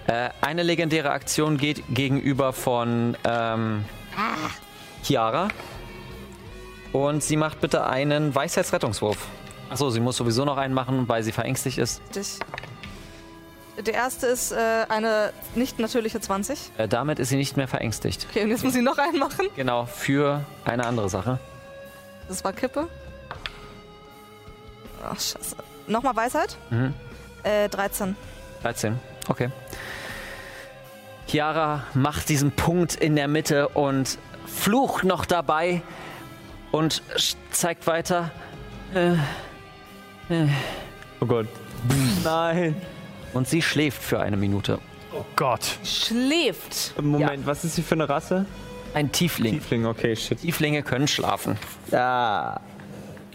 Äh, 0.09 0.31
eine 0.41 0.65
legendäre 0.65 1.11
Aktion 1.11 1.57
geht 1.57 1.85
gegenüber 1.89 2.53
von 2.53 3.17
ähm, 3.25 3.85
Chiara 5.05 5.49
und 6.95 7.25
sie 7.25 7.37
macht 7.37 7.61
bitte 7.61 7.85
einen 7.85 8.33
Weisheitsrettungswurf. 8.37 9.19
Achso, 9.69 9.91
sie 9.91 9.99
muss 9.99 10.17
sowieso 10.17 10.45
noch 10.45 10.57
einen 10.57 10.73
machen, 10.73 11.09
weil 11.09 11.25
sie 11.25 11.33
verängstigt 11.33 11.79
ist. 11.79 12.01
Richtig. 12.15 12.39
Der 13.85 13.95
erste 13.95 14.29
ist 14.29 14.53
äh, 14.53 14.87
eine 14.89 15.33
nicht 15.57 15.81
natürliche 15.81 16.21
20. 16.21 16.71
Äh, 16.79 16.87
damit 16.87 17.19
ist 17.19 17.31
sie 17.31 17.37
nicht 17.37 17.57
mehr 17.57 17.67
verängstigt. 17.67 18.29
Okay, 18.31 18.45
und 18.45 18.51
jetzt 18.51 18.63
muss 18.63 18.77
ich 18.77 18.83
noch 18.83 18.97
einen 18.99 19.19
machen. 19.19 19.49
Genau, 19.57 19.87
für 19.87 20.45
eine 20.65 20.87
andere 20.87 21.09
Sache. 21.09 21.41
Das 22.29 22.45
war 22.45 22.53
Kippe. 22.53 22.87
Ach, 25.03 25.19
scheiße. 25.19 25.57
Nochmal 25.89 26.15
Weisheit? 26.15 26.57
Mhm. 26.71 26.95
Äh, 27.43 27.69
13. 27.71 28.15
13. 28.63 29.01
Okay. 29.29 29.51
Chiara 31.27 31.83
macht 31.95 32.29
diesen 32.29 32.53
Punkt 32.53 32.95
in 32.95 33.17
der 33.17 33.27
Mitte 33.27 33.67
und 33.71 34.17
flucht 34.47 35.03
noch 35.03 35.25
dabei 35.25 35.83
und 36.75 37.03
zeigt 37.51 37.87
weiter. 37.87 38.33
Oh 41.21 41.27
Gott. 41.27 41.47
Nein. 42.25 42.75
Und 43.33 43.49
sie 43.49 43.63
schläft 43.63 44.03
für 44.03 44.21
eine 44.21 44.37
Minute. 44.37 44.81
Oh 45.13 45.25
Gott. 45.37 45.79
Schläft. 45.85 47.01
Moment, 47.01 47.47
was 47.47 47.65
ist 47.65 47.77
sie 47.77 47.83
für 47.83 47.95
eine 47.95 48.09
Rasse? 48.09 48.47
Ein 48.93 49.13
Tiefling. 49.13 49.55
Tiefling, 49.55 49.87
okay, 49.87 50.17
shit. 50.17 50.41
Tieflinge 50.41 50.83
können 50.83 51.07
schlafen. 51.07 51.57
Ja. 51.93 52.61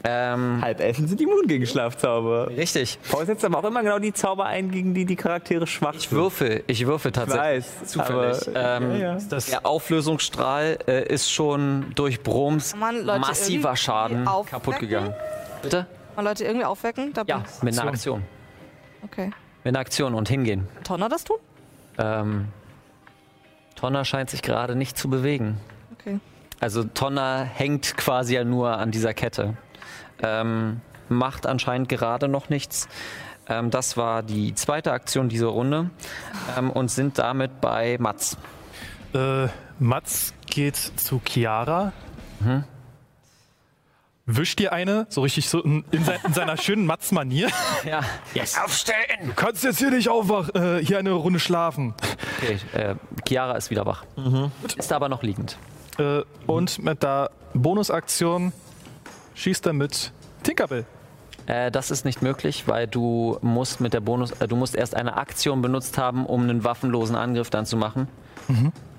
Ähm, 0.03 0.61
Halbelfen 0.63 1.07
sind 1.07 1.19
immun 1.19 1.45
gegen 1.47 1.65
Schlafzauber. 1.65 2.47
richtig. 2.49 2.97
Paul 3.11 3.25
setzt 3.25 3.43
aber 3.43 3.57
auch 3.59 3.63
immer 3.65 3.83
genau 3.83 3.99
die 3.99 4.13
Zauber 4.13 4.45
ein, 4.45 4.71
gegen 4.71 4.93
die 4.93 5.05
die 5.05 5.15
Charaktere 5.17 5.67
schwach 5.67 5.93
Ich 5.95 6.11
würfel, 6.11 6.63
ich 6.67 6.87
würfel 6.87 7.11
tatsächlich. 7.11 7.65
weiß, 7.65 7.83
Zufällig. 7.85 8.47
aber- 8.55 8.77
ähm, 8.77 8.91
Ja, 8.91 8.97
ja. 8.97 9.17
Das, 9.29 9.47
Der 9.47 9.65
Auflösungsstrahl 9.65 10.79
äh, 10.87 11.05
ist 11.13 11.29
schon 11.31 11.87
durch 11.95 12.21
Broms 12.23 12.71
Kann 12.71 12.79
man 12.79 13.03
Leute 13.05 13.19
massiver 13.19 13.75
Schaden 13.75 14.25
aufwecken? 14.27 14.51
kaputt 14.63 14.79
gegangen. 14.79 15.13
Bitte? 15.61 15.85
Mal 16.15 16.21
Leute 16.23 16.45
irgendwie 16.45 16.65
aufwecken? 16.65 17.11
Da 17.13 17.23
Ja, 17.27 17.43
mit 17.61 17.77
einer 17.77 17.89
Aktion. 17.89 18.23
Okay. 19.03 19.31
Mit 19.65 19.73
einer 19.75 19.79
Aktion 19.79 20.13
und 20.13 20.29
hingehen. 20.29 20.67
Kann 20.75 20.83
Tonner 20.85 21.09
das 21.09 21.25
tun? 21.25 21.37
Ähm, 21.97 22.47
Tonner 23.75 24.05
scheint 24.05 24.29
sich 24.29 24.41
gerade 24.41 24.75
nicht 24.75 24.97
zu 24.97 25.09
bewegen. 25.09 25.57
Okay. 25.99 26.19
Also 26.61 26.83
Tonner 26.83 27.43
hängt 27.43 27.95
quasi 27.97 28.35
ja 28.35 28.43
nur 28.43 28.77
an 28.77 28.91
dieser 28.91 29.13
Kette. 29.13 29.55
Ähm, 30.21 30.81
macht 31.07 31.45
anscheinend 31.47 31.89
gerade 31.89 32.27
noch 32.27 32.49
nichts. 32.49 32.87
Ähm, 33.47 33.71
das 33.71 33.97
war 33.97 34.21
die 34.23 34.53
zweite 34.55 34.91
Aktion 34.91 35.29
dieser 35.29 35.47
Runde 35.47 35.89
ähm, 36.57 36.69
und 36.69 36.91
sind 36.91 37.17
damit 37.17 37.61
bei 37.61 37.97
Mats. 37.99 38.37
äh, 39.13 39.47
Mats 39.79 40.33
geht 40.47 40.75
zu 40.75 41.21
Chiara. 41.25 41.93
Mhm. 42.41 42.63
Wischt 44.31 44.59
dir 44.59 44.73
eine, 44.73 45.07
so 45.09 45.21
richtig 45.21 45.49
so 45.49 45.63
in, 45.63 45.83
in, 45.89 46.03
sein, 46.03 46.19
in 46.23 46.33
seiner 46.33 46.55
schönen 46.57 46.85
Mats-Manier. 46.85 47.49
Ja. 47.85 48.01
Aufstellen! 48.63 49.27
Du 49.29 49.33
kannst 49.33 49.63
jetzt 49.63 49.79
hier 49.79 49.89
nicht 49.89 50.09
aufwachen, 50.09 50.53
äh, 50.53 50.85
hier 50.85 50.99
eine 50.99 51.13
Runde 51.13 51.39
schlafen. 51.39 51.95
Okay, 52.37 52.59
äh, 52.73 52.95
Chiara 53.27 53.53
ist 53.55 53.71
wieder 53.71 53.87
wach. 53.87 54.03
Ist 54.77 54.93
aber 54.93 55.09
noch 55.09 55.23
liegend. 55.23 55.57
Äh, 55.97 56.21
und 56.45 56.77
mit 56.83 57.01
der 57.01 57.31
Bonusaktion 57.55 58.53
schießt 59.39 59.65
er 59.67 59.73
mit 59.73 60.11
Tinkerbell. 60.43 60.85
Äh, 61.47 61.71
das 61.71 61.89
ist 61.91 62.05
nicht 62.05 62.21
möglich, 62.21 62.67
weil 62.67 62.87
du 62.87 63.37
musst 63.41 63.79
mit 63.81 63.93
der 63.93 64.01
Bonus, 64.01 64.31
äh, 64.33 64.47
du 64.47 64.55
musst 64.55 64.75
erst 64.75 64.95
eine 64.95 65.17
Aktion 65.17 65.61
benutzt 65.61 65.97
haben, 65.97 66.25
um 66.25 66.43
einen 66.43 66.63
waffenlosen 66.63 67.15
Angriff 67.15 67.49
dann 67.49 67.65
zu 67.65 67.77
machen, 67.77 68.07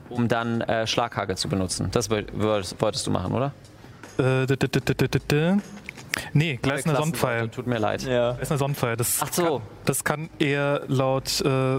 um 0.09 0.29
dann 0.29 0.61
äh, 0.63 0.87
Schlaghagel 0.87 1.37
zu 1.37 1.49
benutzen. 1.49 1.89
Das 1.93 2.11
woll- 2.11 2.27
wolltest, 2.35 3.07
du 3.07 3.11
machen, 3.11 3.35
oder? 3.35 3.53
Äh, 4.19 4.47
d- 4.47 4.57
d- 4.57 4.69
d- 4.69 5.57
nee, 6.33 6.59
gleich 6.61 6.85
eine 6.87 6.97
Sonnenpfeil. 6.97 7.49
Tut 7.49 7.67
mir 7.67 7.79
leid. 7.79 8.03
Ja. 8.03 8.33
Gleich 8.33 8.51
eine 8.51 8.59
Sonnenpfeil. 8.59 8.97
Das, 8.97 9.19
Ach 9.23 9.33
so. 9.33 9.59
kann, 9.59 9.63
das 9.85 10.05
kann 10.05 10.31
er 10.39 10.83
laut 10.89 11.41
äh, 11.43 11.79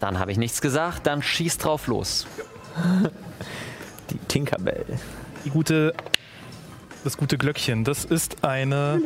Dann 0.00 0.18
habe 0.18 0.32
ich 0.32 0.38
nichts 0.38 0.60
gesagt, 0.60 1.06
dann 1.06 1.22
schieß 1.22 1.58
drauf 1.58 1.86
los. 1.86 2.26
Die 4.10 4.18
Tinkerbell. 4.28 4.84
die 5.44 5.50
gute, 5.50 5.94
das 7.06 7.16
gute 7.16 7.38
Glöckchen. 7.38 7.84
Das 7.84 8.04
ist 8.04 8.44
eine. 8.44 9.00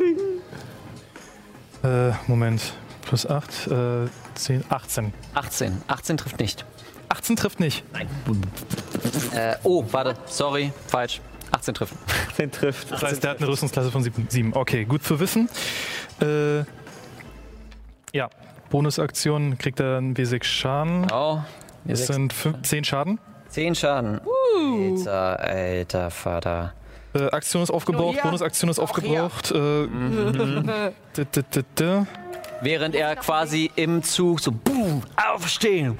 Äh, 1.83 2.11
Moment. 2.27 2.73
Plus 3.03 3.27
8, 3.27 3.67
äh, 3.67 4.07
10, 4.35 4.63
18. 4.69 5.13
18. 5.33 5.81
18 5.87 6.17
trifft 6.17 6.39
nicht. 6.39 6.65
18 7.09 7.35
trifft 7.35 7.59
nicht. 7.59 7.83
Äh, 9.35 9.55
oh, 9.63 9.83
warte, 9.91 10.15
sorry, 10.25 10.71
falsch. 10.87 11.21
18 11.51 11.73
trifft. 11.73 11.93
Den 12.37 12.51
trifft. 12.51 12.91
Das 12.91 13.03
heißt, 13.03 13.23
der 13.23 13.31
hat 13.31 13.37
eine 13.39 13.47
Rüstungsklasse 13.47 13.91
von 13.91 14.03
7. 14.03 14.53
Okay, 14.55 14.85
gut 14.85 15.03
zu 15.03 15.19
wissen. 15.19 15.49
Äh, 16.21 16.59
ja, 18.13 18.29
Bonusaktion 18.69 19.57
kriegt 19.57 19.79
er 19.79 19.97
einen 19.97 20.15
W6 20.15 20.43
Schaden. 20.43 21.07
Oh, 21.11 21.39
Das 21.83 22.07
sind 22.07 22.33
sind 22.33 22.65
10 22.65 22.83
Schaden. 22.83 23.19
10 23.49 23.75
Schaden. 23.75 24.21
Alter, 24.55 25.39
alter 25.39 26.09
Vater. 26.11 26.73
Äh, 27.13 27.25
Aktion 27.31 27.61
ist 27.63 27.71
aufgebraucht, 27.71 28.17
ja. 28.17 28.23
Bonusaktion 28.23 28.69
ist 28.69 28.79
aufgebraucht. 28.79 29.51
Äh, 29.51 29.55
d- 31.17 31.25
d- 31.25 31.43
d- 31.53 31.63
d- 31.77 32.05
Während 32.63 32.93
er 32.95 33.15
quasi 33.15 33.71
im 33.75 34.03
Zug 34.03 34.39
so 34.39 34.51
boom, 34.51 35.01
aufstehen, 35.33 35.97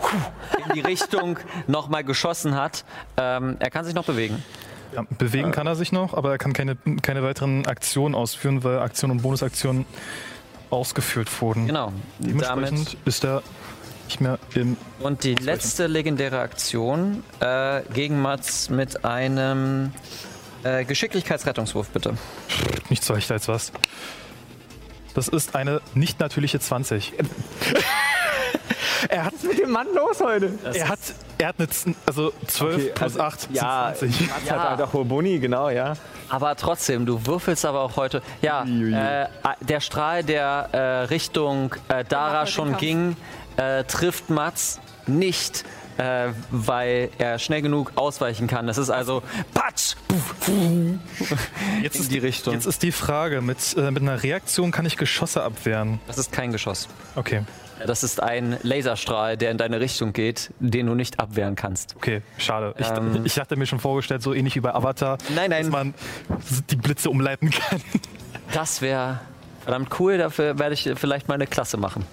in 0.68 0.74
die 0.76 0.80
Richtung 0.82 1.39
nochmal 1.68 2.03
geschossen 2.03 2.55
hat. 2.55 2.86
Ähm, 3.18 3.57
er 3.59 3.70
kann 3.72 3.84
sich 3.84 3.95
noch 3.95 4.05
bewegen. 4.05 4.43
Ja, 4.95 5.03
bewegen 5.18 5.51
kann 5.51 5.66
er 5.68 5.76
sich 5.76 5.91
noch, 5.91 6.14
aber 6.14 6.32
er 6.32 6.38
kann 6.38 6.53
keine, 6.53 6.78
keine 7.01 7.24
weiteren 7.24 7.66
Aktionen 7.66 8.14
ausführen, 8.14 8.64
weil 8.64 8.80
Aktion 8.80 9.09
und 9.09 9.22
Bonusaktionen 9.24 9.86
ausgeführt 10.70 11.41
wurden. 11.41 11.66
Genau. 11.68 11.91
Dementsprechend 12.20 12.88
Damit. 12.93 12.97
ist 13.05 13.24
er 13.26 13.41
nicht 14.05 14.22
mehr 14.22 14.38
im. 14.53 14.78
Und 14.99 15.24
die 15.24 15.36
letzte 15.36 15.88
legendäre 15.88 16.39
Aktion 16.39 17.24
äh, 17.39 17.82
gegen 17.93 18.22
Mats 18.22 18.70
mit 18.70 19.03
einem 19.03 19.93
äh, 20.64 20.86
Geschicklichkeitsrettungswurf, 20.86 21.89
bitte. 21.89 22.16
Nicht 22.89 23.03
so 23.03 23.16
echt 23.16 23.32
als 23.32 23.47
was. 23.47 23.72
Das 25.14 25.28
ist 25.28 25.55
eine 25.55 25.82
nicht 25.93 26.20
natürliche 26.20 26.59
20. 26.59 27.14
er 29.09 29.26
hat, 29.26 29.34
Was 29.34 29.43
ist 29.43 29.49
mit 29.49 29.59
dem 29.59 29.72
Mann 29.72 29.88
los 29.93 30.22
heute? 30.22 30.51
er 30.74 30.88
hat, 30.89 30.99
er 31.38 31.47
hat 31.49 31.55
eine, 31.57 31.68
Z- 31.70 31.95
also 32.05 32.32
12 32.47 32.76
Okay, 32.76 32.91
plus 32.95 33.18
also, 33.18 33.22
8 33.22 33.47
Ja, 33.51 33.93
sind 33.95 34.14
20. 34.16 34.30
Mats 34.30 34.41
Ja. 34.45 34.53
hat 34.53 34.70
halt 34.70 34.82
auch 34.82 34.93
hohe 34.93 35.05
Boni, 35.05 35.39
genau, 35.39 35.70
ja. 35.70 35.93
Aber 36.30 36.55
trotzdem, 36.55 37.05
du 37.05 37.26
würfelst 37.26 37.66
aber 37.66 37.82
auch 37.82 37.97
heute. 37.97 38.22
Ja, 38.41 38.64
Uiuiui. 38.64 38.93
äh, 38.93 39.28
der 39.62 39.80
Strahl, 39.82 40.24
der 40.24 40.70
äh, 40.72 40.78
Richtung 41.05 41.76
äh, 41.89 42.05
Dara 42.05 42.45
schon 42.45 42.78
ging, 42.78 43.18
äh, 43.57 43.84
trifft 43.84 44.30
Mats 44.30 44.80
nicht, 45.07 45.66
äh, 46.02 46.34
weil 46.49 47.10
er 47.18 47.38
schnell 47.39 47.62
genug 47.62 47.91
ausweichen 47.95 48.47
kann. 48.47 48.68
Das 48.68 48.78
ist 48.78 48.89
also 48.89 49.22
Patsch! 49.54 49.95
Jetzt 51.82 51.95
in 51.95 52.02
ist 52.02 52.12
die 52.12 52.18
Richtung. 52.18 52.54
Jetzt 52.54 52.66
ist 52.66 52.84
die 52.84 52.91
Frage, 52.91 53.41
mit, 53.41 53.76
äh, 53.78 53.91
mit 53.91 54.02
einer 54.02 54.22
Reaktion 54.24 54.72
kann 54.72 54.86
ich 54.86 54.97
Geschosse 54.97 55.43
abwehren. 55.43 55.99
Das 56.08 56.18
ist 56.18 56.32
kein 56.32 56.52
Geschoss. 56.52 56.88
Okay, 57.16 57.43
Das 57.86 58.04
ist 58.04 58.22
ein 58.22 58.58
Laserstrahl, 58.64 59.38
der 59.38 59.52
in 59.52 59.58
deine 59.58 59.80
Richtung 59.80 60.14
geht, 60.14 60.52
den 60.60 60.86
du 60.88 60.95
nicht 60.95 61.20
abwehren 61.20 61.56
kannst. 61.56 61.95
okay, 61.95 62.22
schade. 62.38 62.74
Ich, 62.78 62.88
Ähm. 62.88 63.22
ich 63.26 63.39
hatte 63.39 63.56
mir 63.56 63.66
schon 63.66 63.80
vorgestellt, 63.80 64.22
so 64.22 64.34
ähnlich 64.34 64.56
wie 64.56 64.60
bei 64.62 64.74
Avatar, 64.74 65.18
Nein, 65.36 65.49
nein. 65.49 65.64
dass 65.64 65.72
man 65.72 65.93
die 66.70 66.76
Blitze 66.76 67.10
umleiten 67.10 67.49
kann. 67.52 67.82
Das 68.54 68.82
wäre 68.82 69.20
verdammt 69.64 69.99
cool, 69.99 70.18
dafür 70.18 70.59
werde 70.59 70.74
ich 70.74 70.89
vielleicht 70.95 71.28
mal 71.28 71.36
eine 71.36 71.47
Klasse 71.47 71.78
machen. 71.78 72.05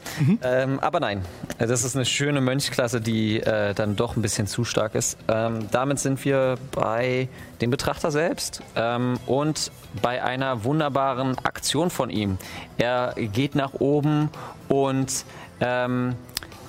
Ähm, 0.42 0.78
aber 0.80 1.01
nein, 1.01 1.24
das 1.59 1.84
ist 1.84 1.96
eine 1.96 2.05
schöne 2.05 2.40
Mönchklasse, 2.40 3.01
die 3.01 3.40
äh, 3.40 3.74
dann 3.74 3.96
doch 3.96 4.16
ein 4.16 4.22
bisschen 4.22 4.46
zu 4.46 4.64
stark 4.64 4.94
ist. 4.94 5.18
Ähm, 5.28 5.68
damit 5.70 5.99
sind 5.99 6.24
wir 6.24 6.57
bei 6.72 7.28
dem 7.61 7.70
Betrachter 7.70 8.11
selbst 8.11 8.62
ähm, 8.76 9.18
und 9.26 9.70
bei 10.03 10.22
einer 10.22 10.64
wunderbaren 10.64 11.38
Aktion 11.38 11.90
von 11.90 12.11
ihm. 12.11 12.38
Er 12.76 13.14
geht 13.16 13.55
nach 13.55 13.74
oben 13.74 14.30
und 14.68 15.24
ähm, 15.61 16.14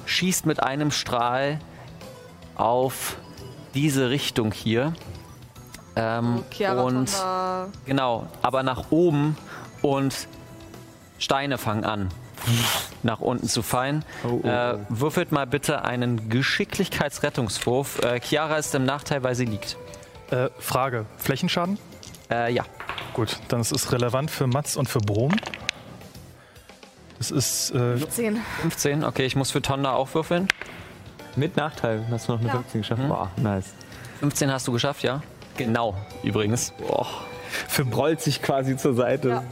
schießt 0.05 0.45
mit 0.45 0.63
einem 0.63 0.91
Strahl 0.91 1.59
auf 2.55 3.17
diese 3.73 4.09
Richtung 4.09 4.51
hier. 4.51 4.93
Ähm, 5.95 6.43
Chiara 6.51 6.81
und. 6.81 7.11
Genau, 7.85 8.27
aber 8.41 8.63
nach 8.63 8.91
oben 8.91 9.37
und 9.81 10.27
Steine 11.19 11.57
fangen 11.57 11.83
an, 11.83 12.09
nach 13.03 13.19
unten 13.19 13.47
zu 13.47 13.61
fallen. 13.61 14.03
Oh, 14.23 14.39
oh, 14.43 14.47
Äh, 14.47 14.73
oh. 14.75 14.79
würfelt 14.89 15.31
mal 15.31 15.45
bitte 15.45 15.83
einen 15.85 16.29
Geschicklichkeitsrettungswurf. 16.29 17.99
Äh, 18.03 18.19
Chiara 18.21 18.57
ist 18.57 18.73
im 18.75 18.85
Nachteil, 18.85 19.21
weil 19.23 19.35
sie 19.35 19.45
liegt. 19.45 19.77
Äh, 20.31 20.49
Frage, 20.59 21.05
Flächenschaden? 21.17 21.77
Äh, 22.31 22.53
ja, 22.53 22.63
Gut, 23.13 23.37
dann 23.47 23.59
ist 23.61 23.71
es 23.71 23.91
relevant 23.91 24.29
für 24.31 24.45
Mats 24.47 24.77
und 24.77 24.87
für 24.87 24.99
Brom. 24.99 25.31
Das 27.17 27.31
ist 27.31 27.71
äh, 27.71 27.97
10. 27.97 28.39
15. 28.61 29.03
Okay, 29.03 29.25
ich 29.25 29.35
muss 29.35 29.51
für 29.51 29.61
Tonda 29.61 29.93
auch 29.93 30.13
würfeln. 30.13 30.47
Mit 31.35 31.57
Nachteil 31.57 32.05
hast 32.11 32.27
du 32.27 32.33
noch 32.33 32.39
eine 32.39 32.47
Ja. 32.49 32.53
15 32.55 32.81
geschafft. 32.81 33.07
Boah, 33.07 33.31
nice. 33.37 33.73
15 34.19 34.51
hast 34.51 34.67
du 34.67 34.71
geschafft, 34.71 35.03
ja? 35.03 35.21
Genau, 35.57 35.95
übrigens. 36.23 36.71
Boah. 36.77 37.07
für, 37.67 37.83
Rollt 37.83 38.21
sich 38.21 38.41
quasi 38.41 38.77
zur 38.77 38.93
Seite. 38.93 39.29
Ja. 39.29 39.43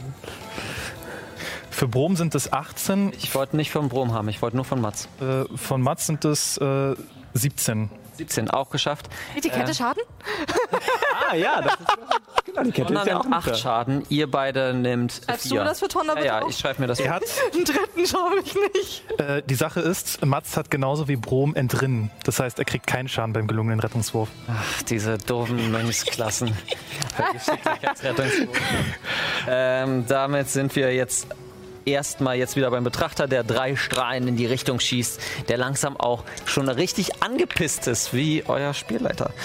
Für 1.78 1.86
Brom 1.88 2.16
sind 2.16 2.34
es 2.34 2.52
18, 2.52 3.12
Ich 3.18 3.34
wollte 3.36 3.56
nicht 3.56 3.70
von 3.70 3.88
Brom 3.88 4.12
haben, 4.12 4.28
ich 4.28 4.42
wollte 4.42 4.56
nur 4.56 4.64
von 4.64 4.80
Mats. 4.80 5.08
äh, 5.20 5.44
von 5.56 5.80
Mats 5.80 6.06
sind 6.06 6.24
es 6.24 6.56
äh, 6.58 6.94
17. 7.34 7.88
17 8.16 8.50
auch 8.50 8.70
geschafft. 8.70 9.08
Wie 9.34 9.40
die 9.40 9.48
Kette 9.48 9.72
Schaden? 9.72 10.02
Ah, 11.30 11.34
ja, 11.36 11.60
das 11.62 11.74
ist 11.74 11.86
genau, 12.46 12.62
die 12.64 12.70
Kette 12.72 12.86
Tonda 12.86 13.00
ist 13.02 13.06
ja 13.08 13.18
auch 13.18 13.22
nimmt 13.24 13.34
8 13.36 13.46
mit 13.46 13.54
da. 13.54 13.58
Schaden, 13.58 14.02
ihr 14.08 14.28
beide 14.30 14.72
nimmt 14.74 15.20
Schreibst 15.24 15.48
4. 15.48 15.58
du 15.60 15.64
das 15.64 15.78
für 15.80 15.88
Tonda 15.88 16.14
Ja, 16.14 16.14
bitte 16.16 16.26
ja, 16.26 16.38
auf? 16.40 16.50
ich 16.50 16.58
schreibe 16.58 16.80
mir 16.80 16.86
das. 16.88 16.98
Er 17.00 17.12
hat, 17.14 17.22
Den 17.54 17.64
dritten 17.64 18.06
schaffe 18.06 18.34
ich 18.42 18.54
nicht. 18.74 19.04
äh, 19.20 19.42
die 19.46 19.54
Sache 19.54 19.80
ist, 19.80 20.24
Mats 20.26 20.56
hat 20.56 20.70
genauso 20.70 21.06
wie 21.06 21.14
Brom 21.16 21.54
entrinnen. 21.54 22.10
Das 22.24 22.40
heißt, 22.40 22.58
er 22.58 22.64
kriegt 22.64 22.86
keinen 22.88 23.08
Schaden 23.08 23.34
beim 23.34 23.46
gelungenen 23.46 23.78
Rettungswurf. 23.78 24.30
Ach, 24.48 24.82
diese 24.82 25.18
doofen 25.18 25.70
Mönchsklassen. 25.70 26.56
Geschicklichkeitsrettungswurf. 27.34 28.56
ähm, 29.46 30.06
damit 30.08 30.48
sind 30.48 30.74
wir 30.74 30.92
jetzt 30.94 31.26
erstmal 31.88 32.36
jetzt 32.36 32.56
wieder 32.56 32.70
beim 32.70 32.84
Betrachter, 32.84 33.26
der 33.26 33.44
drei 33.44 33.76
Strahlen 33.76 34.28
in 34.28 34.36
die 34.36 34.46
Richtung 34.46 34.80
schießt, 34.80 35.20
der 35.48 35.56
langsam 35.58 35.96
auch 35.96 36.24
schon 36.44 36.68
richtig 36.68 37.22
angepisst 37.22 37.86
ist, 37.86 38.12
wie 38.14 38.44
euer 38.46 38.74
Spielleiter. 38.74 39.30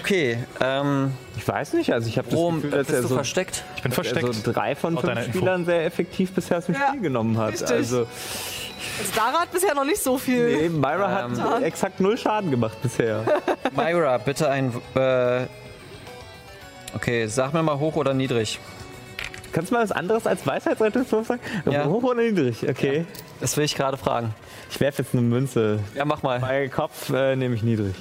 Okay, 0.00 0.38
ähm, 0.60 1.12
Ich 1.36 1.46
weiß 1.46 1.74
nicht, 1.74 1.92
also 1.92 2.08
ich 2.08 2.18
habe 2.18 2.28
das 2.28 2.36
wo 2.36 2.50
Gefühl, 2.50 2.70
dass 2.70 2.86
bist 2.86 2.90
er 2.90 3.02
du 3.02 3.08
so, 3.08 3.14
versteckt? 3.14 3.62
Ich 3.76 3.82
bin 3.82 3.92
er 3.92 3.94
versteckt. 3.94 4.34
so 4.34 4.52
drei 4.52 4.74
von 4.74 4.98
fünf 4.98 5.16
Info. 5.18 5.30
Spielern 5.38 5.64
sehr 5.64 5.84
effektiv 5.86 6.32
bisher 6.32 6.58
aus 6.58 6.66
dem 6.66 6.74
Ja, 6.74 6.88
Spiel 6.88 7.02
genommen 7.02 7.38
hat. 7.38 7.52
richtig. 7.52 7.70
Also 7.70 7.98
Also 8.00 8.06
Dara 9.14 9.40
hat 9.42 9.52
bisher 9.52 9.74
noch 9.74 9.84
nicht 9.84 10.02
so 10.02 10.18
viel. 10.18 10.56
nee, 10.56 10.68
Myra 10.68 11.26
Ähm. 11.26 11.40
hat 11.42 11.62
exakt 11.62 12.00
null 12.00 12.18
Schaden 12.18 12.50
gemacht 12.50 12.76
bisher. 12.82 13.22
Myra, 13.76 14.18
bitte 14.18 14.50
ein. 14.50 14.72
Äh, 14.94 15.42
okay, 16.94 17.26
sag 17.28 17.52
mir 17.54 17.62
mal 17.62 17.78
hoch 17.78 17.94
oder 17.96 18.12
niedrig. 18.12 18.58
Kannst 19.52 19.70
du 19.70 19.74
mal 19.74 19.82
was 19.82 19.92
anderes 19.92 20.26
als 20.26 20.46
Weisheitsrettungswurf 20.46 21.26
sagen? 21.26 21.40
Ja. 21.70 21.84
Hoch 21.84 22.02
oder 22.02 22.22
niedrig? 22.22 22.66
Okay. 22.68 23.04
Das 23.40 23.56
will 23.56 23.64
ich 23.64 23.74
gerade 23.74 23.96
fragen. 23.96 24.34
Ich 24.70 24.80
werfe 24.80 25.02
jetzt 25.02 25.12
eine 25.12 25.22
Münze. 25.22 25.80
Ja, 25.94 26.04
mach 26.04 26.22
mal. 26.22 26.40
Bei 26.40 26.68
Kopf 26.68 27.10
äh, 27.10 27.36
nehme 27.36 27.54
ich 27.54 27.62
niedrig. 27.62 27.94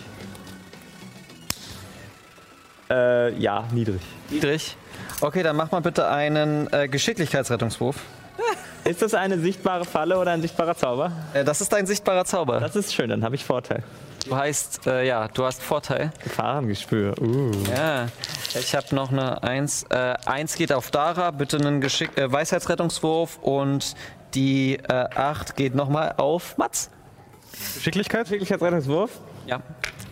Äh, 2.89 3.33
ja, 3.37 3.65
niedrig. 3.73 4.01
Niedrig. 4.29 4.77
Okay, 5.19 5.43
dann 5.43 5.55
mach 5.55 5.71
mal 5.71 5.81
bitte 5.81 6.07
einen 6.07 6.71
äh, 6.71 6.87
Geschicklichkeitsrettungswurf. 6.87 7.97
Ist 8.83 9.01
das 9.01 9.13
eine 9.13 9.37
sichtbare 9.37 9.85
Falle 9.85 10.17
oder 10.17 10.31
ein 10.31 10.41
sichtbarer 10.41 10.75
Zauber? 10.75 11.11
Äh, 11.33 11.43
das 11.43 11.61
ist 11.61 11.71
dein 11.71 11.85
sichtbarer 11.85 12.25
Zauber. 12.25 12.59
Das 12.59 12.75
ist 12.75 12.93
schön, 12.93 13.09
dann 13.09 13.23
habe 13.23 13.35
ich 13.35 13.45
Vorteil. 13.45 13.83
Du 14.27 14.35
heißt, 14.35 14.85
äh, 14.87 15.05
ja, 15.07 15.27
du 15.27 15.43
hast 15.45 15.61
Vorteil. 15.61 16.11
Gefahrengespür. 16.23 17.15
Uh. 17.19 17.51
Ja. 17.75 18.07
Ich 18.59 18.75
habe 18.75 18.93
noch 18.95 19.11
eine 19.11 19.41
1. 19.43 19.85
Äh, 19.89 20.15
1 20.25 20.55
geht 20.55 20.71
auf 20.71 20.91
Dara, 20.91 21.31
bitte 21.31 21.57
einen 21.57 21.81
Geschick 21.81 22.17
äh, 22.17 22.31
Weisheitsrettungswurf 22.31 23.39
und 23.41 23.95
die 24.33 24.75
äh, 24.75 24.93
8 25.15 25.55
geht 25.55 25.75
nochmal 25.75 26.13
auf 26.17 26.57
Mats. 26.57 26.89
Geschicklichkeit? 27.75 28.23
Geschicklichkeitsrettungswurf 28.25 29.11
Ja. 29.47 29.61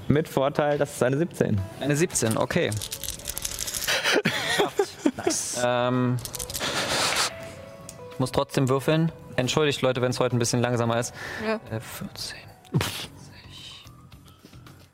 mit 0.08 0.28
Vorteil, 0.28 0.78
das 0.78 0.94
ist 0.96 1.04
eine 1.04 1.18
17. 1.18 1.60
Eine 1.80 1.96
17, 1.96 2.38
okay. 2.38 2.72
nice. 5.18 5.62
Ähm, 5.64 6.18
ich 8.14 8.20
muss 8.20 8.32
trotzdem 8.32 8.68
würfeln. 8.70 9.12
Entschuldigt 9.36 9.82
Leute, 9.82 10.02
wenn 10.02 10.12
es 10.12 10.20
heute 10.20 10.36
ein 10.36 10.40
bisschen 10.40 10.62
langsamer 10.62 11.00
ist. 11.00 11.14
Ja. 11.46 11.56
Äh, 11.76 11.80
14. 11.80 12.38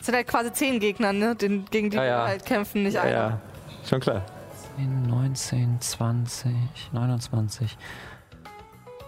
Das 0.06 0.12
sind 0.12 0.18
halt 0.18 0.28
quasi 0.28 0.54
zehn 0.54 0.80
Gegner, 0.80 1.14
ne? 1.14 1.36
Den, 1.36 1.66
gegen 1.66 1.90
die 1.90 1.98
Ja, 1.98 2.04
ja. 2.06 2.18
wir 2.20 2.28
halt 2.28 2.46
kämpfen, 2.46 2.84
nicht 2.84 2.94
Ja, 2.94 3.02
einer. 3.02 3.12
ja, 3.12 3.40
schon 3.90 4.00
klar. 4.00 4.22
19, 4.78 5.82
20, 5.82 6.54
29, 6.92 7.76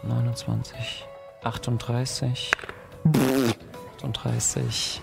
29, 0.01 1.05
38, 1.43 2.51
38, 4.01 5.01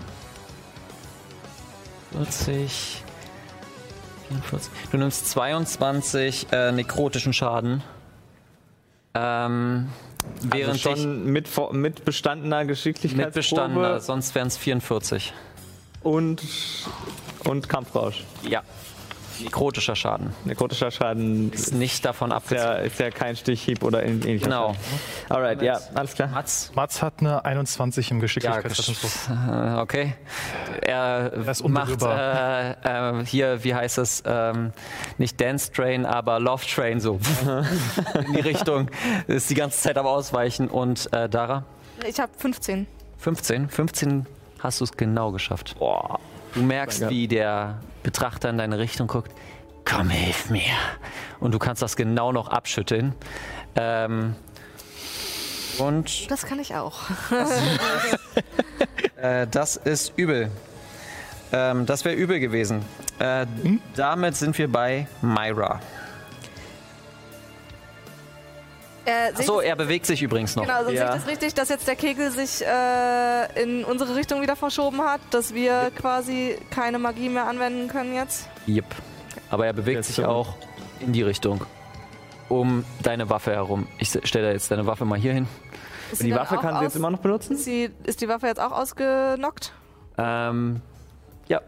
40, 2.11 3.03
44. 4.27 4.71
Du 4.91 4.97
nimmst 4.97 5.29
22 5.29 6.47
äh, 6.51 6.73
nekrotischen 6.73 7.31
Schaden. 7.31 7.83
Ähm, 9.13 9.87
während 10.41 10.85
also 10.85 10.89
schon 10.97 11.31
mit, 11.31 11.47
vor- 11.47 11.71
mit 11.73 12.03
bestandener 12.03 12.65
Geschicklichkeitsprobe 12.65 13.69
mitbestanden, 13.69 13.99
sonst 14.01 14.35
wären 14.35 14.47
es 14.47 14.57
44. 14.57 15.33
und, 16.05 16.41
und 17.45 17.67
Kampfrausch. 17.67 18.23
Ja. 18.47 18.61
Nekrotischer 19.43 19.97
Schaden. 19.97 20.33
Nekrotischer 20.45 20.91
Schaden 20.91 21.51
Ist 21.51 21.67
ist 21.67 21.73
nicht 21.73 22.05
davon 22.05 22.29
ja, 22.29 22.37
abgezogen. 22.37 22.85
ist 22.85 22.99
ja 22.99 23.09
kein 23.11 23.35
Stichhieb 23.35 23.83
oder 23.83 23.99
ähn- 23.99 24.23
ähnlicher 24.25 24.45
Genau. 24.45 24.75
Alright, 25.27 25.61
ja, 25.61 25.77
alles 25.93 26.13
klar. 26.13 26.29
Mats? 26.29 26.71
Mats 26.73 27.01
hat 27.01 27.15
eine 27.19 27.43
21 27.43 28.11
im 28.11 28.17
Ja, 28.17 28.21
Geschicklichkeitsrettungswurf. 28.21 29.29
äh, 29.29 29.79
okay. 29.81 30.13
Er 30.81 31.33
ist 31.33 31.67
macht 31.67 32.01
äh, 32.01 32.71
äh, 32.71 33.25
hier, 33.25 33.61
wie 33.65 33.75
heißt 33.75 33.97
es, 33.97 34.23
ähm, 34.25 34.71
nicht 35.17 35.41
Dance 35.41 35.69
Train, 35.73 36.05
aber 36.05 36.39
Love 36.39 36.63
Train 36.65 37.01
so 37.01 37.19
in 38.25 38.33
die 38.35 38.39
Richtung. 38.39 38.89
Ist 39.27 39.49
die 39.49 39.55
ganze 39.55 39.81
Zeit 39.81 39.97
am 39.97 40.05
Ausweichen. 40.05 40.69
Und 40.69 41.11
äh, 41.11 41.27
Dara, 41.27 41.65
Ich 42.07 42.21
habe 42.21 42.31
15. 42.37 42.87
15. 43.17 43.67
15 43.69 44.25
hast 44.65 44.79
du 44.81 44.83
es 44.83 44.91
genau 44.91 45.31
geschafft. 45.31 45.75
Boah. 45.79 46.19
Du 46.53 46.61
merkst, 46.61 47.01
Danke. 47.03 47.13
wie 47.15 47.27
der 47.27 47.79
Betrachter 48.03 48.49
in 48.49 48.57
deine 48.57 48.77
Richtung 48.79 49.07
guckt. 49.07 49.31
Komm, 49.85 50.09
hilf 50.09 50.49
mir. 50.49 50.61
Und 51.39 51.53
du 51.53 51.59
kannst 51.59 51.81
das 51.81 51.95
genau 51.95 52.31
noch 52.31 52.47
abschütteln. 52.49 53.13
Ähm, 53.75 54.35
und 55.79 56.29
Das 56.31 56.45
kann 56.45 56.59
ich 56.59 56.75
auch. 56.75 56.99
Äh, 59.17 59.47
das 59.47 59.77
ist 59.77 60.11
übel. 60.17 60.51
Ähm, 61.53 61.85
das 61.85 62.03
wäre 62.03 62.15
übel 62.15 62.39
gewesen. 62.41 62.83
Äh, 63.17 63.45
Damit 63.95 64.35
sind 64.35 64.57
wir 64.57 64.69
bei 64.69 65.07
Myra. 65.21 65.79
Äh, 69.05 69.31
Achso, 69.37 69.59
er 69.59 69.75
bewegt 69.75 70.05
sich 70.07 70.21
übrigens 70.23 70.55
noch. 70.55 70.63
genau, 70.63 70.83
sonst 70.83 70.93
Ja. 70.95 71.07
sehe 71.07 71.15
ich 71.17 71.21
das 71.23 71.27
richtig, 71.31 71.53
dass 71.53 71.69
jetzt 71.69 71.87
der 71.87 71.95
Kegel 71.95 72.31
sich 72.31 72.65
äh, 72.65 73.61
in 73.63 73.83
unsere 73.85 74.15
Richtung 74.15 74.41
wieder 74.41 74.55
verschoben 74.55 75.01
hat, 75.01 75.21
dass 75.31 75.53
wir 75.53 75.91
quasi 75.95 76.57
keine 76.71 76.97
Magie 76.97 77.29
mehr 77.29 77.45
anwenden 77.47 77.87
können 77.87 78.15
jetzt. 78.15 78.47
Yep. 78.67 78.85
Aber 79.51 79.65
er 79.67 79.73
bewegt 79.73 79.97
Jetzt 79.97 80.07
sich 80.07 80.15
so. 80.15 80.25
auch 80.25 80.55
in 80.99 81.13
die 81.13 81.21
Richtung. 81.21 81.61
Um 82.49 82.83
deine 83.03 83.29
Waffe 83.29 83.51
herum. 83.51 83.87
Ich 83.99 84.09
stelle 84.23 84.51
jetzt 84.51 84.69
deine 84.71 84.85
Waffe 84.87 85.05
mal 85.05 85.19
hier 85.19 85.33
hin. 85.33 85.47
Ist 86.11 86.21
Die 86.23 86.33
Waffe 86.33 86.57
kann 86.57 86.77
sie 86.77 86.83
jetzt 86.83 86.95
immer 86.95 87.09
noch 87.11 87.19
benutzen? 87.19 87.53
Ist, 87.53 87.65
sie, 87.65 87.89
ist 88.03 88.21
die 88.21 88.27
Waffe 88.27 88.47
jetzt 88.47 88.59
auch 88.59 88.71
ausgenockt? 88.71 89.73
Ähm, 90.17 90.81
ja, 91.47 91.61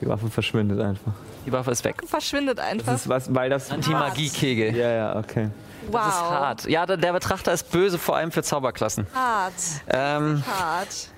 Die 0.00 0.06
Waffe 0.08 0.28
verschwindet 0.28 0.80
einfach. 0.80 1.12
die 1.46 1.52
Waffe 1.52 1.70
ist 1.70 1.84
weg. 1.84 1.96
Verschwindet 2.06 2.60
einfach. 2.60 2.92
Das 2.92 3.02
ist 3.02 3.08
was, 3.08 3.34
weil 3.34 3.48
das. 3.50 3.70
Anti-Magie-Kegel. 3.70 4.76
Ja, 4.76 4.90
ja, 4.92 5.16
okay. 5.18 5.48
Wow. 5.92 6.00
Das 6.04 6.14
ist 6.14 6.20
hart. 6.22 6.64
Ja, 6.68 6.86
der, 6.86 6.96
der 6.96 7.12
Betrachter 7.12 7.52
ist 7.52 7.70
böse, 7.70 7.98
vor 7.98 8.16
allem 8.16 8.32
für 8.32 8.42
Zauberklassen. 8.42 9.06
Hart. 9.14 9.52
Ähm, 9.88 10.42
Hart. 10.46 11.08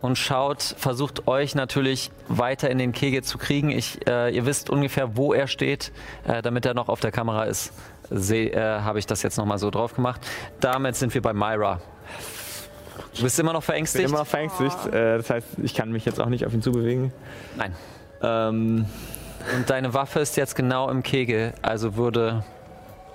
und 0.00 0.16
schaut, 0.18 0.62
versucht 0.78 1.26
euch 1.28 1.54
natürlich 1.54 2.10
weiter 2.28 2.68
in 2.70 2.78
den 2.78 2.92
Kegel 2.92 3.22
zu 3.22 3.38
kriegen. 3.38 3.70
Ich, 3.70 4.06
äh, 4.08 4.34
ihr 4.34 4.46
wisst 4.46 4.68
ungefähr, 4.70 5.16
wo 5.16 5.32
er 5.32 5.46
steht, 5.46 5.92
äh, 6.24 6.42
damit 6.42 6.66
er 6.66 6.74
noch 6.74 6.88
auf 6.88 7.00
der 7.00 7.12
Kamera 7.12 7.44
ist. 7.44 7.72
Äh, 8.10 8.54
Habe 8.80 8.98
ich 8.98 9.06
das 9.06 9.22
jetzt 9.22 9.38
nochmal 9.38 9.58
so 9.58 9.70
drauf 9.70 9.94
gemacht. 9.94 10.20
Damit 10.60 10.96
sind 10.96 11.14
wir 11.14 11.22
bei 11.22 11.32
Myra. 11.32 11.80
Du 13.16 13.22
bist 13.22 13.38
immer 13.38 13.52
noch 13.52 13.60
Ich 13.60 13.66
bin 13.66 13.72
verängstigt? 13.74 14.08
immer 14.08 14.18
noch 14.18 14.26
verängstigt. 14.26 14.86
Äh, 14.86 15.18
das 15.18 15.30
heißt, 15.30 15.46
ich 15.62 15.74
kann 15.74 15.90
mich 15.92 16.04
jetzt 16.04 16.20
auch 16.20 16.26
nicht 16.26 16.44
auf 16.44 16.52
ihn 16.52 16.60
zubewegen. 16.62 17.12
Nein. 17.56 17.74
Ähm, 18.22 18.86
Und 19.56 19.70
deine 19.70 19.94
Waffe 19.94 20.20
ist 20.20 20.36
jetzt 20.36 20.54
genau 20.56 20.88
im 20.90 21.02
Kegel, 21.02 21.54
also 21.62 21.96
würde 21.96 22.44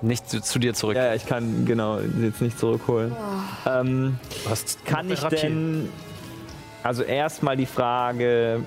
nicht 0.02 0.30
zu, 0.30 0.42
zu 0.42 0.60
dir 0.60 0.74
zurück. 0.74 0.96
ja, 0.96 1.06
ja, 1.08 1.14
ich 1.16 1.26
kann 1.26 1.66
genau 1.66 2.00
jetzt 2.00 2.42
nicht 2.42 2.60
zurückholen. 2.60 3.16
Ähm, 3.66 4.20
Du 4.44 4.50
hast 4.50 4.86
kann 4.86 5.10
ich 5.10 5.20
ein 5.20 5.24
Rapier. 5.24 5.40
denn. 5.40 5.90
Also 6.84 7.04
erstmal 7.04 7.58
die 7.58 7.66
Frage. 7.66 8.62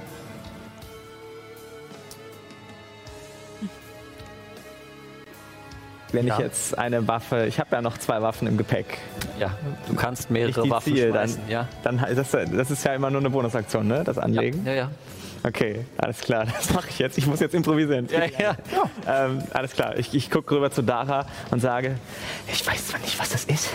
Wenn 6.13 6.27
ich 6.27 6.33
Ja. 6.33 6.41
jetzt 6.41 6.77
eine 6.77 7.07
Waffe, 7.07 7.47
ich 7.47 7.61
habe 7.61 7.77
ja 7.77 7.83
noch 7.83 7.97
zwei 7.97 8.21
Waffen 8.21 8.49
im 8.49 8.57
Gepäck, 8.57 8.99
Ja, 9.39 9.53
du 9.87 9.95
kannst 9.95 10.25
ich 10.25 10.31
mehrere 10.31 10.63
die 10.63 10.71
Waffen 10.71 10.93
ziehe, 10.95 11.07
dann, 11.13 11.29
schmeißen. 11.29 11.43
Ja. 11.49 11.69
dann 11.85 11.99
ist 12.01 12.35
das, 12.35 12.47
das 12.53 12.71
ist 12.73 12.85
ja 12.85 12.95
immer 12.95 13.11
nur 13.11 13.21
eine 13.21 13.31
Bonusaktion, 13.31 13.87
ne? 13.87 14.03
Das 14.05 14.17
Ja, 14.17 14.23
Anlegen. 14.25 14.67
ja, 14.67 14.73
ja. 14.73 14.91
Okay, 15.43 15.85
alles 15.97 16.21
klar, 16.21 16.47
das 16.57 16.73
mache 16.75 16.89
ich 16.91 16.99
jetzt. 16.99 17.17
Ich 17.19 17.27
muss 17.27 17.41
jetzt 17.41 17.55
improvisieren. 17.55 18.09
ja, 18.11 18.25
ja. 18.39 18.57
Ähm, 19.07 19.43
alles 19.53 19.73
klar, 19.73 19.97
ich, 19.99 20.15
ich 20.15 20.31
gucke 20.31 20.55
rüber 20.55 20.71
zu 20.71 20.83
Dara 20.83 21.27
und 21.51 21.61
sage, 21.61 21.97
ich 22.53 22.67
weiß 22.67 22.89
zwar 22.89 23.01
nicht, 23.01 23.19
was 23.19 23.31
das 23.31 23.45
ist, 23.45 23.71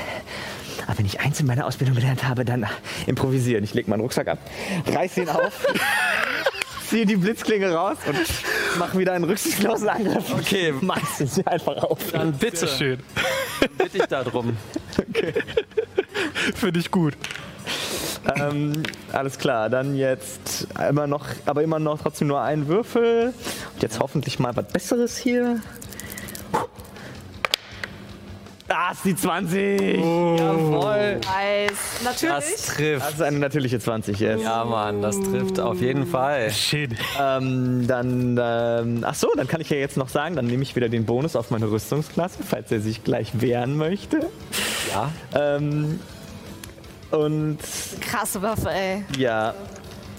aber 0.86 0.98
wenn 1.00 1.06
ich 1.06 1.20
eins 1.22 1.40
in 1.40 1.48
meiner 1.48 1.66
Ausbildung 1.66 1.96
gelernt 1.96 2.28
habe, 2.28 2.46
dann 2.46 2.68
improvisieren. 3.08 3.64
Ich 3.64 3.74
lege 3.74 3.90
meinen 3.90 4.02
Rucksack 4.02 4.28
ab, 4.28 4.40
reiß 4.86 5.18
ihn 5.18 5.30
auf, 5.30 5.66
ziehe 6.90 7.06
die 7.06 7.16
Blitzklinge 7.16 7.74
raus 7.74 7.98
und 8.08 8.78
mache 8.78 8.98
wieder 9.00 9.14
einen 9.14 9.24
rücksichtslosen 9.26 9.90
Angriff. 9.90 10.32
Okay. 10.34 10.74
Sie 11.26 11.46
einfach 11.48 11.78
auf. 11.78 12.12
Dann 12.12 12.34
bitte, 12.34 12.58
Sehr 12.58 12.68
schön. 12.68 13.00
bitte 13.78 13.98
ich 13.98 14.06
darum. 14.06 14.56
Finde 16.56 16.80
ich 16.80 16.92
gut. 16.92 17.16
Ähm, 18.36 18.84
alles 19.12 19.38
klar, 19.38 19.70
dann 19.70 19.96
jetzt 19.96 20.68
immer 20.90 21.08
noch, 21.08 21.26
aber 21.46 21.64
immer 21.64 21.80
noch 21.80 22.02
trotzdem 22.02 22.28
nur 22.28 22.42
einen 22.42 22.68
Würfel. 22.68 23.34
Und 23.74 23.84
jetzt 23.84 24.00
hoffentlich 24.00 24.40
mal 24.40 24.56
was 24.56 24.68
Besseres 24.68 25.18
hier. 25.18 25.62
Ah, 28.68 28.92
ist 28.92 29.06
die 29.06 29.16
20! 29.16 29.98
Jawohl! 30.00 31.20
Nice. 31.22 32.04
Natürlich. 32.04 32.36
Das 32.36 32.66
trifft. 32.66 33.06
Das 33.06 33.14
ist 33.14 33.22
eine 33.22 33.38
natürliche 33.38 33.80
20 33.80 34.20
jetzt. 34.20 34.44
Ja, 34.44 34.66
Mann, 34.66 35.04
das 35.04 35.20
trifft 35.22 35.60
auf 35.60 35.80
jeden 35.82 36.08
Fall. 36.08 36.50
Schön. 36.50 36.98
Ähm, 37.22 37.86
dann, 37.86 38.40
ähm, 38.42 39.04
ach 39.06 39.14
so, 39.14 39.30
dann 39.38 39.48
kann 39.48 39.62
ich 39.62 39.70
ja 39.70 39.78
jetzt 39.78 39.98
noch 39.98 40.10
sagen, 40.10 40.36
dann 40.36 40.48
nehme 40.48 40.64
ich 40.64 40.76
wieder 40.76 40.90
den 40.90 41.06
Bonus 41.06 41.36
auf 41.36 41.52
meine 41.52 41.70
Rüstungsklasse, 41.70 42.40
falls 42.44 42.72
er 42.72 42.80
sich 42.80 43.04
gleich 43.04 43.40
wehren 43.40 43.78
möchte. 43.78 44.28
Ja. 44.92 45.12
Ähm, 45.34 46.00
und 47.12 47.60
Krasse 48.02 48.42
Waffe, 48.42 48.70
ey. 48.72 49.06
ja, 49.18 49.54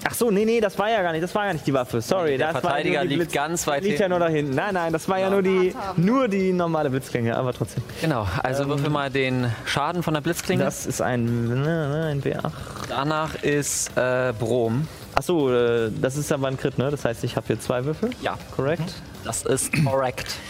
Ach 0.08 0.14
so, 0.14 0.30
nee, 0.30 0.44
nee, 0.44 0.60
das 0.60 0.78
war 0.78 0.88
ja 0.88 1.02
gar 1.02 1.10
nicht, 1.10 1.24
das 1.24 1.34
war 1.34 1.46
ja 1.46 1.52
nicht 1.52 1.66
die 1.66 1.72
Waffe. 1.74 2.00
Sorry, 2.00 2.38
Der 2.38 2.52
das 2.52 2.60
Verteidiger 2.60 3.00
war 3.00 3.06
die 3.06 3.16
liegt 3.16 3.32
ganz 3.32 3.66
weit 3.66 3.82
liegt 3.82 3.98
ja 3.98 4.04
hinten. 4.06 4.18
nur 4.20 4.28
da 4.28 4.32
hinten. 4.32 4.54
Nein, 4.54 4.74
nein, 4.74 4.92
das 4.92 5.08
war 5.08 5.18
ja 5.18 5.28
nur 5.30 5.42
die, 5.42 5.74
nur 5.96 6.28
die 6.28 6.52
normale 6.52 6.90
Blitzklinge, 6.90 7.36
aber 7.36 7.52
trotzdem. 7.52 7.82
Genau, 8.00 8.24
also 8.42 8.68
würfel 8.68 8.88
mal 8.90 9.10
den 9.10 9.52
Schaden 9.64 10.04
von 10.04 10.14
der 10.14 10.20
Blitzklinge. 10.20 10.62
Das 10.62 10.86
ist 10.86 11.00
ein, 11.02 11.48
ne, 11.48 11.56
ne, 11.56 12.06
ein 12.12 12.22
W8. 12.22 12.52
Danach 12.88 13.34
ist 13.42 13.96
äh, 13.96 14.32
Brom. 14.38 14.86
Ach 15.16 15.22
so, 15.24 15.52
äh, 15.52 15.90
das 16.00 16.16
ist 16.16 16.30
aber 16.30 16.46
ein 16.48 16.56
Crit, 16.56 16.78
ne? 16.78 16.88
Das 16.90 17.04
heißt, 17.04 17.24
ich 17.24 17.34
habe 17.34 17.46
hier 17.48 17.58
zwei 17.58 17.84
Würfel. 17.84 18.10
Ja, 18.22 18.38
Korrekt. 18.54 18.94
das 19.24 19.44
ist 19.44 19.72
korrekt. 19.84 20.36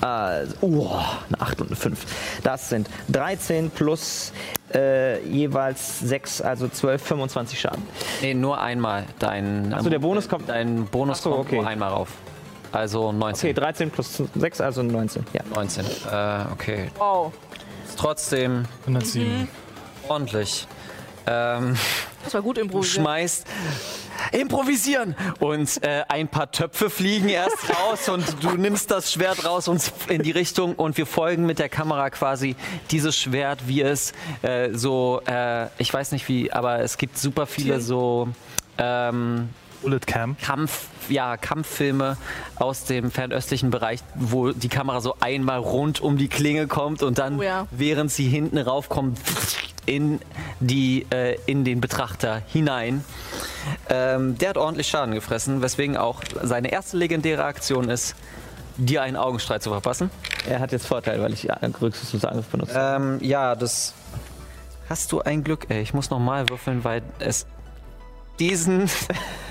Also, 0.00 0.54
oh, 0.60 0.90
eine 1.28 1.40
8 1.40 1.60
und 1.60 1.66
eine 1.68 1.76
5. 1.76 1.98
Das 2.44 2.68
sind 2.68 2.88
13 3.08 3.70
plus 3.70 4.32
äh, 4.74 5.20
jeweils 5.26 5.98
6, 6.00 6.40
also 6.42 6.68
12, 6.68 7.02
25 7.02 7.60
Schaden. 7.60 7.82
Nee, 8.20 8.34
nur 8.34 8.60
einmal. 8.60 9.04
Dein, 9.18 9.74
Ach 9.76 9.82
so, 9.82 9.90
der 9.90 9.98
Bonus 9.98 10.28
kommt- 10.28 10.48
Dein 10.48 10.84
Bonus 10.86 11.22
so, 11.22 11.30
kommt 11.30 11.46
okay. 11.46 11.56
nur 11.56 11.66
einmal 11.66 11.90
rauf. 11.90 12.08
Also 12.70 13.12
19. 13.12 13.50
Okay, 13.50 13.60
13 13.60 13.90
plus 13.90 14.22
6, 14.34 14.60
also 14.60 14.82
19. 14.82 15.24
Ja. 15.32 15.40
19. 15.54 15.84
Äh, 15.86 16.52
okay. 16.52 16.90
Wow. 16.98 17.32
Ist 17.88 17.98
trotzdem 17.98 18.66
107. 18.86 19.48
ordentlich. 20.06 20.66
Ähm, 21.26 21.76
Das 22.24 22.34
war 22.34 22.42
gut 22.42 22.58
du 22.58 22.60
improvisiert. 22.60 23.02
schmeißt 23.02 23.46
improvisieren. 24.32 25.14
Und 25.40 25.82
äh, 25.82 26.04
ein 26.08 26.28
paar 26.28 26.50
Töpfe 26.50 26.90
fliegen 26.90 27.28
erst 27.28 27.70
raus 27.70 28.08
und 28.08 28.24
du 28.42 28.56
nimmst 28.56 28.90
das 28.90 29.12
Schwert 29.12 29.44
raus 29.44 29.68
und 29.68 29.92
in 30.08 30.22
die 30.22 30.30
Richtung 30.30 30.74
und 30.74 30.96
wir 30.96 31.06
folgen 31.06 31.46
mit 31.46 31.58
der 31.58 31.68
Kamera 31.68 32.10
quasi 32.10 32.56
dieses 32.90 33.16
Schwert, 33.16 33.66
wie 33.66 33.82
es 33.82 34.12
äh, 34.42 34.70
so, 34.72 35.22
äh, 35.26 35.66
ich 35.78 35.92
weiß 35.92 36.12
nicht 36.12 36.28
wie, 36.28 36.52
aber 36.52 36.80
es 36.80 36.98
gibt 36.98 37.18
super 37.18 37.46
viele 37.46 37.80
so 37.80 38.28
ähm, 38.78 39.48
Bullet 39.82 40.00
Cam. 40.06 40.36
Kampf, 40.38 40.86
ja, 41.08 41.36
Kampffilme 41.36 42.16
aus 42.56 42.84
dem 42.84 43.10
fernöstlichen 43.10 43.70
Bereich, 43.70 44.00
wo 44.14 44.50
die 44.52 44.68
Kamera 44.68 45.00
so 45.00 45.14
einmal 45.20 45.58
rund 45.58 46.00
um 46.00 46.16
die 46.18 46.28
Klinge 46.28 46.66
kommt 46.66 47.02
und 47.02 47.18
dann, 47.18 47.38
Oh 47.38 47.42
ja. 47.42 47.66
während 47.70 48.10
sie 48.10 48.28
hinten 48.28 48.58
raufkommt, 48.58 49.18
in, 49.86 50.20
die, 50.60 51.06
äh, 51.10 51.38
in 51.46 51.64
den 51.64 51.80
Betrachter 51.80 52.42
hinein. 52.46 53.02
Ähm, 53.88 54.36
der 54.36 54.50
hat 54.50 54.58
ordentlich 54.58 54.86
Schaden 54.88 55.14
gefressen, 55.14 55.62
weswegen 55.62 55.96
auch 55.96 56.20
seine 56.42 56.70
erste 56.70 56.96
legendäre 56.98 57.44
Aktion 57.44 57.88
ist, 57.88 58.14
dir 58.76 59.02
einen 59.02 59.16
Augenstreit 59.16 59.62
zu 59.62 59.70
verpassen. 59.70 60.10
Er 60.46 60.60
hat 60.60 60.72
jetzt 60.72 60.86
Vorteil, 60.86 61.20
weil 61.22 61.32
ich 61.32 61.44
ja, 61.44 61.58
rücksichtslosen 61.80 62.28
Angriff 62.28 62.46
benutze. 62.48 62.74
Ähm, 62.76 63.18
ja, 63.22 63.54
das 63.54 63.94
hast 64.90 65.10
du 65.12 65.20
ein 65.22 65.42
Glück, 65.42 65.66
ey. 65.70 65.80
Ich 65.80 65.94
muss 65.94 66.10
nochmal 66.10 66.48
würfeln, 66.50 66.84
weil 66.84 67.02
es 67.18 67.46
diesen 68.38 68.88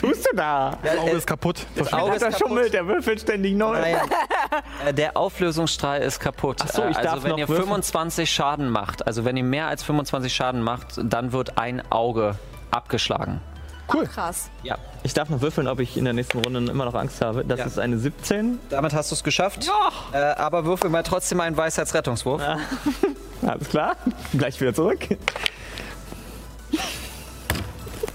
tust 0.00 0.26
du 0.30 0.36
da? 0.36 0.76
Das 0.82 0.98
Auge 0.98 1.10
ist 1.12 1.26
kaputt. 1.26 1.66
das 1.76 1.92
Auge 1.92 2.10
Hat 2.10 2.16
ist 2.16 2.22
kaputt. 2.24 2.38
schummelt, 2.38 2.72
der 2.72 2.86
würfelt 2.86 3.20
ständig 3.20 3.54
neu. 3.54 3.78
Nein. 3.80 3.96
Äh, 4.86 4.92
Der 4.94 5.16
Auflösungsstrahl 5.16 6.00
ist 6.02 6.20
kaputt. 6.20 6.58
Ach 6.64 6.68
so, 6.70 6.84
ich 6.84 6.96
Äh, 6.96 7.02
darf 7.02 7.12
also 7.14 7.24
wenn 7.24 7.30
noch 7.32 7.38
ihr 7.38 7.48
würfeln. 7.48 7.64
25 7.66 8.30
Schaden 8.30 8.68
macht, 8.68 9.06
also 9.06 9.24
wenn 9.24 9.36
ihr 9.36 9.42
mehr 9.44 9.66
als 9.66 9.82
25 9.82 10.32
Schaden 10.32 10.62
macht, 10.62 10.98
dann 11.02 11.32
wird 11.32 11.58
ein 11.58 11.82
Auge 11.90 12.36
abgeschlagen. 12.70 13.40
Krass. 13.88 14.48
Ja. 14.62 14.78
Ich 15.02 15.12
darf 15.12 15.28
noch 15.28 15.40
würfeln, 15.42 15.68
ob 15.68 15.78
ich 15.80 15.96
in 15.96 16.04
der 16.04 16.14
nächsten 16.14 16.38
Runde 16.38 16.58
immer 16.70 16.84
noch 16.86 16.94
Angst 16.94 17.20
habe. 17.20 17.44
Das 17.44 17.58
Ja. 17.60 17.66
ist 17.66 17.78
eine 17.78 17.98
17. 17.98 18.58
Damit 18.70 18.94
hast 18.94 19.10
du 19.10 19.14
es 19.14 19.22
geschafft. 19.24 19.64
Ja. 19.66 19.90
Äh, 20.32 20.34
aber 20.36 20.64
würfel 20.64 20.88
mal 20.90 21.02
trotzdem 21.02 21.40
einen 21.40 21.56
Weisheitsrettungswurf. 21.56 22.40
Alles 23.46 23.68
klar. 23.68 23.96
Gleich 24.36 24.58
wieder 24.60 24.72
zurück. 24.72 25.06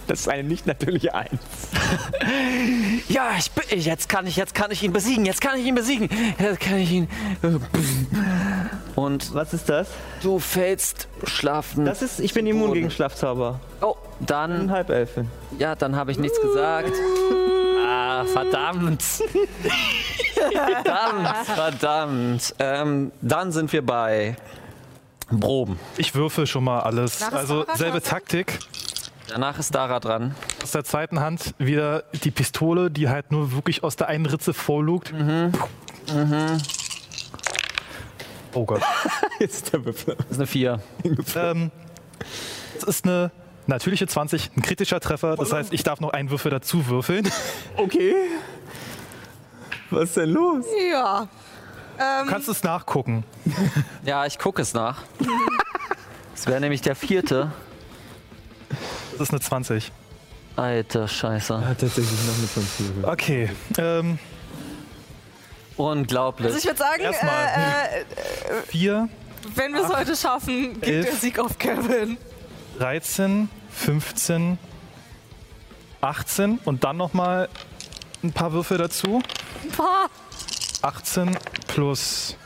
Das 0.09 0.21
ist 0.21 0.27
eine 0.27 0.43
nicht 0.43 0.65
natürliche 0.65 1.13
Eins. 1.13 1.29
Ja, 3.07 3.31
ich, 3.39 3.49
bin- 3.51 3.79
jetzt 3.79 4.07
kann 4.09 4.27
ich, 4.27 4.35
jetzt 4.35 4.53
kann 4.53 4.69
ich 4.71 4.83
ihn 4.83 4.93
besiegen. 4.93 5.25
Jetzt 5.25 5.41
kann 5.41 5.57
ich 5.57 5.65
ihn 5.65 5.73
besiegen. 5.75 6.09
Jetzt 6.39 6.59
kann 6.59 6.77
ich 6.77 6.91
ihn. 6.91 7.07
Und 8.95 9.33
Was 9.33 9.53
ist 9.53 9.67
das? 9.69 9.87
du 10.21 10.37
fällst 10.39 11.07
schlafen. 11.23 11.85
Das 11.85 12.01
ist, 12.01 12.19
ich 12.19 12.33
bin 12.33 12.45
immun 12.45 12.67
Boden. 12.67 12.73
gegen 12.73 12.91
Schlafzauber. 12.91 13.59
Oh, 13.81 13.95
dann, 14.19 14.69
Halbelfe. 14.71 15.25
ja, 15.57 15.73
dann 15.75 15.95
habe 15.95 16.11
ich 16.11 16.19
nichts 16.19 16.39
gesagt. 16.41 16.91
Ah, 17.87 18.25
verdammt. 18.25 19.01
verdammt, 20.51 21.37
verdammt. 21.55 22.55
Ähm, 22.59 23.11
dann 23.21 23.51
sind 23.51 23.71
wir 23.73 23.83
bei 23.85 24.35
Proben. 25.39 25.79
Ich 25.97 26.13
würfel 26.15 26.45
schon 26.47 26.63
mal 26.63 26.81
alles. 26.81 27.21
Also 27.23 27.65
selbe? 27.75 28.01
Taktik. 28.01 28.59
Danach 29.29 29.59
ist 29.59 29.75
Dara 29.75 29.99
dran. 29.99 30.35
Aus 30.63 30.71
der 30.71 30.83
zweiten 30.83 31.19
Hand 31.19 31.53
wieder 31.59 32.03
die 32.23 32.31
Pistole, 32.31 32.89
die 32.89 33.09
halt 33.09 33.31
nur 33.31 33.51
wirklich 33.53 33.83
aus 33.83 33.95
der 33.95 34.07
einen 34.07 34.25
Ritze 34.25 34.53
vorlugt. 34.53 35.13
Oh 38.53 38.65
Gott. 38.65 38.81
Jetzt 39.39 39.55
ist 39.55 39.73
der 39.73 39.85
Würfel. 39.85 40.15
Das 40.15 40.31
ist 40.31 40.37
eine 40.37 40.47
4. 40.47 40.79
ähm, 41.35 41.71
das 42.75 42.83
ist 42.83 43.05
eine 43.05 43.31
natürliche 43.67 44.07
20, 44.07 44.51
ein 44.57 44.61
kritischer 44.63 44.99
Treffer. 44.99 45.35
Das 45.35 45.53
heißt, 45.53 45.73
ich 45.73 45.83
darf 45.83 45.99
noch 45.99 46.11
einen 46.11 46.31
Würfel 46.31 46.51
dazu 46.51 46.87
würfeln. 46.87 47.29
Okay. 47.77 48.13
Was 49.89 50.03
ist 50.09 50.17
denn 50.17 50.29
los? 50.31 50.65
Ja. 50.91 51.27
Du 51.97 52.29
kannst 52.29 52.49
es 52.49 52.61
nachgucken. 52.63 53.23
Ja, 54.03 54.25
ich 54.25 54.37
gucke 54.37 54.61
es 54.61 54.73
nach. 54.73 55.03
Das 56.35 56.47
wäre 56.47 56.61
nämlich 56.61 56.81
der 56.81 56.95
vierte. 56.95 57.51
Das 59.19 59.27
ist 59.27 59.33
eine 59.33 59.41
20. 59.41 59.91
Alter 60.55 61.07
Scheiße. 61.07 61.65
Hat 61.67 61.79
tatsächlich 61.81 62.19
noch 62.25 62.37
eine 62.37 62.47
5 62.47 63.03
Okay. 63.03 63.51
Ähm, 63.77 64.17
Unglaublich. 65.75 66.47
Also 66.47 66.57
ich 66.57 66.65
würde 66.65 66.77
sagen, 66.79 67.01
Erstmal. 67.01 67.45
äh, 67.45 67.99
äh, 67.99 68.05
vier, 68.67 69.09
wenn 69.55 69.73
wir 69.73 69.83
es 69.83 69.93
heute 69.93 70.15
schaffen, 70.15 70.81
elf. 70.81 71.05
der 71.05 71.15
Sieg 71.15 71.37
auf 71.37 71.57
Kevin. 71.57 72.17
13, 72.79 73.49
15, 73.71 74.57
18 76.01 76.59
und 76.63 76.83
dann 76.85 76.95
noch 76.97 77.13
mal 77.13 77.49
ein 78.23 78.31
paar 78.31 78.53
Würfel 78.53 78.77
dazu. 78.77 79.21
Pah. 79.75 80.07
18 80.81 81.37
plus 81.67 82.37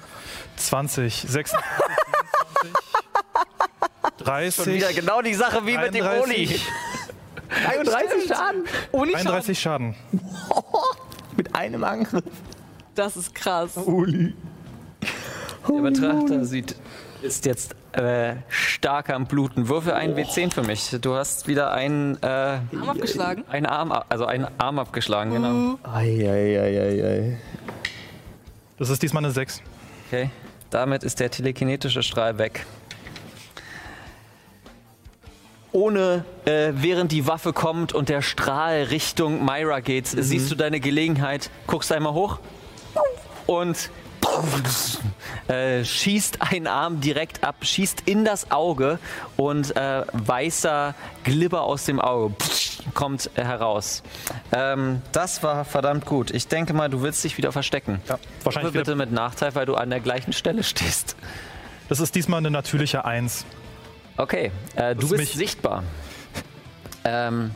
20, 0.58 1.26
26, 1.28 1.64
30, 4.24 4.66
Wieder 4.68 4.94
genau 4.94 5.22
die 5.22 5.34
Sache 5.34 5.66
wie 5.66 5.78
mit 5.78 5.94
dem 5.94 6.06
31. 6.06 6.24
Oli. 6.24 6.60
31 7.68 8.28
Schaden. 8.28 8.64
Schaden. 8.92 9.16
31 9.16 9.60
Schaden. 9.62 9.96
Mit 11.38 11.56
einem 11.56 11.84
Angriff. 11.84 12.24
Das 12.96 13.18
ist 13.18 13.34
krass. 13.34 13.78
Uli. 13.78 14.34
Der 15.68 15.82
Betrachter 15.82 16.46
sieht, 16.46 16.76
ist 17.22 17.46
jetzt 17.46 17.76
äh, 17.94 18.36
stark 18.50 19.10
am 19.10 19.26
Bluten. 19.26 19.70
Würfel 19.70 19.94
einen 19.94 20.16
W10 20.16 20.52
für 20.52 20.64
mich. 20.64 20.96
Du 21.02 21.16
hast 21.16 21.48
wieder 21.48 21.72
einen, 21.72 22.22
äh, 22.22 22.28
Arm 22.28 22.90
abgeschlagen. 22.90 23.44
einen 23.50 23.66
Arm, 23.66 23.92
also 24.10 24.26
einen 24.26 24.48
Arm 24.58 24.80
abgeschlagen, 24.80 25.32
genau. 25.32 25.80
Eieieiei. 25.84 27.38
Das 28.78 28.90
ist 28.90 29.02
diesmal 29.02 29.24
eine 29.24 29.32
6. 29.32 29.62
Okay. 30.08 30.30
Damit 30.70 31.04
ist 31.04 31.20
der 31.20 31.32
telekinetische 31.32 32.04
Strahl 32.04 32.38
weg. 32.38 32.66
Ohne, 35.74 36.24
äh, 36.46 36.72
während 36.76 37.12
die 37.12 37.26
Waffe 37.28 37.52
kommt 37.52 37.94
und 37.94 38.08
der 38.08 38.22
Strahl 38.22 38.84
Richtung 38.84 39.44
Myra 39.44 39.80
geht, 39.80 40.06
siehst 40.08 40.52
du 40.52 40.56
deine 40.56 40.80
Gelegenheit, 40.80 41.50
guckst 41.66 41.92
einmal 41.92 42.14
hoch 42.14 42.40
und 43.48 43.90
äh, 45.48 45.84
schießt 45.84 46.42
einen 46.42 46.68
Arm 46.68 47.02
direkt 47.02 47.44
ab, 47.44 47.56
schießt 47.62 48.04
in 48.06 48.24
das 48.24 48.52
Auge 48.52 49.00
und 49.36 49.76
äh, 49.76 50.04
weißer 50.14 50.94
Glibber 51.24 51.62
aus 51.62 51.86
dem 51.86 52.00
Auge 52.00 52.36
kommt 52.94 53.32
heraus. 53.36 54.04
Ähm, 54.52 55.02
das 55.12 55.42
war 55.42 55.66
verdammt 55.66 56.06
gut. 56.06 56.32
Ich 56.32 56.48
denke 56.48 56.74
mal, 56.74 56.90
du 56.90 57.02
willst 57.02 57.24
dich 57.24 57.38
wieder 57.38 57.52
verstecken. 57.52 58.00
Ja, 58.08 58.20
wahrscheinlich 58.44 58.74
Bitte 58.74 58.96
mit 58.96 59.12
Nachteil, 59.12 59.56
weil 59.56 59.66
du 59.66 59.76
an 59.76 59.90
der 59.90 60.00
gleichen 60.00 60.34
Stelle 60.34 60.64
stehst. 60.64 61.16
Das 61.90 62.00
ist 62.00 62.16
diesmal 62.16 62.38
eine 62.38 62.52
natürliche 62.52 63.06
1. 63.06 63.46
Okay, 64.18 64.52
äh, 64.76 64.96
du 64.96 65.02
ist 65.06 65.10
bist 65.10 65.20
mich- 65.20 65.34
sichtbar. 65.34 65.84
Ähm, 67.06 67.52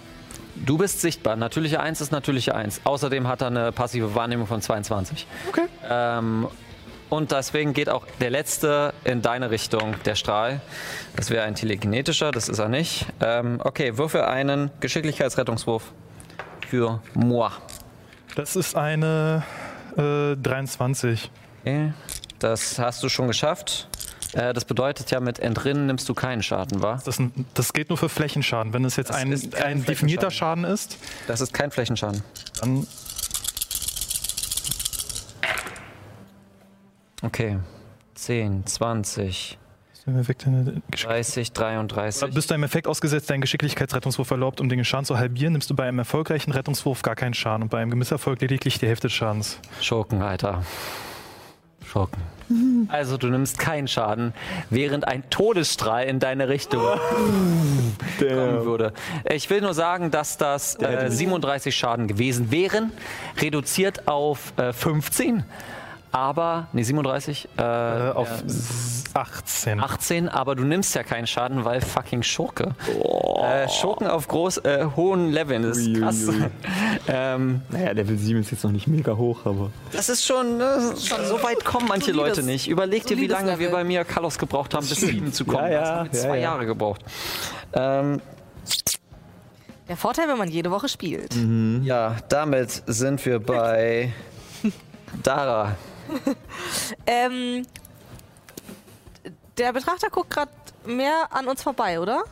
du 0.55 0.77
bist 0.77 1.01
sichtbar. 1.01 1.35
Natürliche 1.35 1.79
1 1.79 2.01
ist 2.01 2.11
natürliche 2.11 2.55
1. 2.55 2.81
Außerdem 2.84 3.27
hat 3.27 3.41
er 3.41 3.47
eine 3.47 3.71
passive 3.71 4.15
Wahrnehmung 4.15 4.47
von 4.47 4.61
22. 4.61 5.27
Okay. 5.49 5.65
Ähm, 5.89 6.47
und 7.09 7.31
deswegen 7.31 7.73
geht 7.73 7.89
auch 7.89 8.05
der 8.19 8.29
letzte 8.31 8.93
in 9.05 9.21
deine 9.21 9.49
Richtung, 9.49 9.95
der 10.05 10.15
Strahl. 10.15 10.59
Das 11.15 11.29
wäre 11.29 11.45
ein 11.45 11.55
telekinetischer, 11.55 12.31
das 12.31 12.49
ist 12.49 12.59
er 12.59 12.67
nicht. 12.67 13.05
Ähm, 13.21 13.61
okay, 13.63 13.97
würfe 13.97 14.27
einen 14.27 14.71
Geschicklichkeitsrettungswurf 14.81 15.93
für 16.67 17.01
moi. 17.13 17.49
Das 18.35 18.57
ist 18.57 18.75
eine 18.75 19.43
äh, 19.97 20.35
23. 20.35 21.31
Okay, 21.61 21.93
das 22.39 22.77
hast 22.77 23.01
du 23.03 23.09
schon 23.09 23.27
geschafft. 23.27 23.88
Äh, 24.38 24.53
das 24.53 24.65
bedeutet 24.65 25.09
ja, 25.09 25.19
mit 25.19 25.39
Entrinnen 25.39 25.88
nimmst 25.88 26.07
du 26.07 26.14
keinen 26.14 26.43
Schaden, 26.43 26.81
wa? 26.84 26.93
Das, 26.93 27.07
ist 27.07 27.19
ein, 27.19 27.45
das 27.55 27.73
geht 27.73 27.89
nur 27.89 27.97
für 27.97 28.07
Flächenschaden. 28.07 28.72
Wenn 28.72 28.85
es 28.85 28.95
jetzt 28.95 29.09
Das 29.09 29.18
ein, 29.18 29.34
ein 29.64 29.84
definierter. 29.84 30.30
Schaden 30.30 30.64
ist, 30.64 30.97
Das 31.26 31.41
ist 31.41 31.53
kein 31.53 31.72
Flächenschaden. 31.72 32.22
dann 32.61 32.85
Okay. 37.23 37.57
10, 38.14 38.65
20, 38.68 39.57
wirkt 40.05 40.45
deine 40.45 40.81
Geschick 40.91 41.09
30, 41.09 41.51
33. 41.51 42.34
Bist 42.34 42.49
du 42.49 42.53
einem 42.53 42.64
Effekt 42.64 42.88
ausgesetzt, 42.88 43.30
deinen 43.30 43.41
Geschicklichkeitsrettungswurf 43.41 44.30
erlaubt, 44.30 44.61
um 44.61 44.69
den 44.69 44.85
Schaden 44.85 45.05
zu 45.05 45.18
halbieren, 45.18 45.53
nimmst 45.53 45.69
du 45.69 45.76
bei 45.76 45.88
einem 45.88 45.99
erfolgreichen 45.99 46.51
Rettungswurf 46.51 47.01
gar 47.01 47.15
keinen 47.15 47.34
Schaden 47.34 47.64
und 47.64 47.69
bei 47.69 47.80
einem 47.80 47.97
Misserfolg 47.97 48.39
lediglich 48.41 48.77
die 48.77 48.88
Hälfte 48.88 49.07
des 49.07 49.14
Schadens. 49.14 49.59
Schurken, 49.81 50.22
Alter. 50.22 50.64
Schurken. 51.84 52.22
Also 52.88 53.18
du 53.18 53.28
nimmst 53.28 53.60
keinen 53.60 53.88
Schaden, 53.88 54.34
während 54.69 55.07
ein 55.07 55.30
Todesstrahl 55.30 56.06
in 56.06 56.19
deine 56.19 56.48
Richtung 56.48 56.82
kommen 56.82 58.65
würde. 58.65 58.94
Ich 59.30 59.49
will 59.49 59.61
nur 59.61 59.74
sagen, 59.74 60.11
dass 60.11 60.38
das 60.38 60.76
äh, 60.76 61.10
37 61.10 61.76
Schaden 61.76 62.07
gewesen 62.07 62.52
wären, 62.52 62.91
reduziert 63.41 64.07
auf 64.07 64.53
äh, 64.57 64.72
15, 64.72 65.44
aber, 66.11 66.67
nee, 66.73 66.84
37, 66.84 67.49
äh, 67.57 67.61
Äh, 67.61 68.11
auf 68.11 68.29
äh, 68.29 68.45
18. 69.13 69.79
18, 69.79 70.29
aber 70.29 70.55
du 70.55 70.63
nimmst 70.63 70.93
ja 70.95 71.03
keinen 71.03 71.27
Schaden, 71.27 71.65
weil 71.65 71.81
fucking 71.81 72.23
Schurke. 72.23 72.75
Äh, 73.43 73.67
Schurken 73.69 74.07
auf 74.07 74.27
groß, 74.27 74.57
äh, 74.59 74.85
hohen 74.95 75.31
Leveln, 75.31 75.63
das 75.63 75.77
ist 75.77 75.95
krass. 75.99 76.27
ähm, 77.07 77.61
Naja, 77.69 77.91
Level 77.91 78.17
7 78.17 78.39
ist 78.39 78.51
jetzt 78.51 78.63
noch 78.63 78.71
nicht 78.71 78.88
mega 78.88 79.15
hoch, 79.15 79.45
aber. 79.45 79.71
das 79.91 80.09
ist 80.09 80.25
schon, 80.25 80.59
äh, 80.61 80.95
so 80.95 81.41
weit 81.43 81.65
kommen 81.65 81.88
manche 81.88 82.11
Leute 82.11 82.43
nicht. 82.43 82.67
Überleg 82.67 83.05
dir, 83.05 83.17
wie 83.17 83.27
lange 83.27 83.51
wir 83.59 83.67
Level. 83.67 83.71
bei 83.71 83.84
mir 83.84 84.03
Kalos 84.05 84.38
gebraucht 84.38 84.73
haben, 84.73 84.88
bis 84.88 84.99
sieben 85.01 85.34
zu 85.34 85.45
kommen. 85.45 85.63
Ja, 85.65 85.69
ja, 85.69 85.79
das 85.79 85.89
haben 85.89 86.11
wir 86.11 86.19
ja, 86.19 86.21
zwei 86.27 86.35
ja. 86.38 86.43
Jahre 86.43 86.65
gebraucht. 86.65 87.01
Ähm, 87.73 88.21
Der 89.88 89.97
Vorteil, 89.97 90.27
wenn 90.27 90.38
man 90.38 90.49
jede 90.49 90.69
Woche 90.71 90.89
spielt. 90.89 91.34
ja, 91.84 92.17
damit 92.29 92.84
sind 92.88 93.25
wir 93.25 93.39
bei 93.39 94.11
Dara. 95.23 95.75
Ähm, 97.05 97.65
der 99.57 99.73
Betrachter 99.73 100.09
guckt 100.09 100.29
gerade 100.29 100.51
mehr 100.85 101.27
an 101.31 101.47
uns 101.47 101.63
vorbei, 101.63 101.99
oder? 101.99 102.23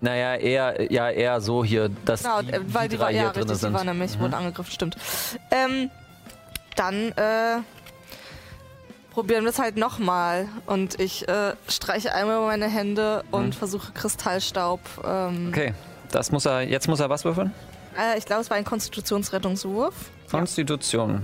Naja, 0.00 0.34
eher, 0.36 0.92
ja, 0.92 1.08
eher 1.10 1.40
so 1.40 1.64
hier, 1.64 1.88
dass 2.04 2.22
Genau, 2.22 2.42
die, 2.42 2.52
äh, 2.52 2.60
weil 2.66 2.88
die, 2.88 2.96
drei 2.96 3.04
war, 3.04 3.10
ja, 3.10 3.20
hier 3.22 3.30
drin 3.30 3.42
richtig, 3.42 3.54
die 3.56 3.60
sind. 3.60 3.70
Mhm. 3.72 3.76
war 3.76 3.84
nämlich, 3.84 4.18
wurden 4.20 4.34
angegriffen, 4.34 4.72
stimmt. 4.72 4.96
Ähm, 5.50 5.90
dann 6.76 7.12
äh, 7.12 7.60
probieren 9.12 9.44
wir 9.44 9.50
es 9.50 9.58
halt 9.58 9.76
nochmal. 9.76 10.48
Und 10.66 11.00
ich 11.00 11.26
äh, 11.28 11.54
streiche 11.68 12.12
einmal 12.14 12.40
meine 12.40 12.66
Hände 12.68 13.24
und 13.30 13.54
versuche 13.54 13.92
Kristallstaub. 13.92 14.80
Ähm, 15.04 15.44
Mhm. 15.44 15.48
Okay, 15.48 15.74
das 16.10 16.30
muss 16.32 16.44
er, 16.44 16.62
jetzt 16.62 16.86
muss 16.88 17.00
er 17.00 17.08
was 17.08 17.24
würfeln? 17.24 17.52
äh, 17.98 18.18
ich 18.18 18.26
glaube, 18.26 18.42
es 18.42 18.50
war 18.50 18.56
ein 18.58 18.64
Konstitutionsrettungswurf. 18.64 19.94
Konstitution. 20.30 21.22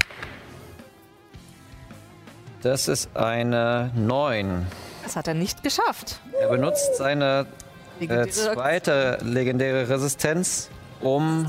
Das 2.62 2.88
ist 2.88 3.16
eine 3.16 3.90
9. 3.94 4.66
Das 5.02 5.16
hat 5.16 5.28
er 5.28 5.34
nicht 5.34 5.62
geschafft. 5.62 6.20
Er 6.40 6.48
benutzt 6.48 6.96
seine 6.96 7.46
äh, 8.00 8.04
Legendäre- 8.04 8.28
zweite 8.30 9.18
legendäre 9.22 9.88
Resistenz, 9.88 10.68
um 11.00 11.46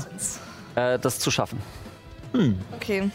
äh, 0.74 0.98
das 0.98 1.18
zu 1.18 1.30
schaffen. 1.30 1.60
Okay. 2.74 3.10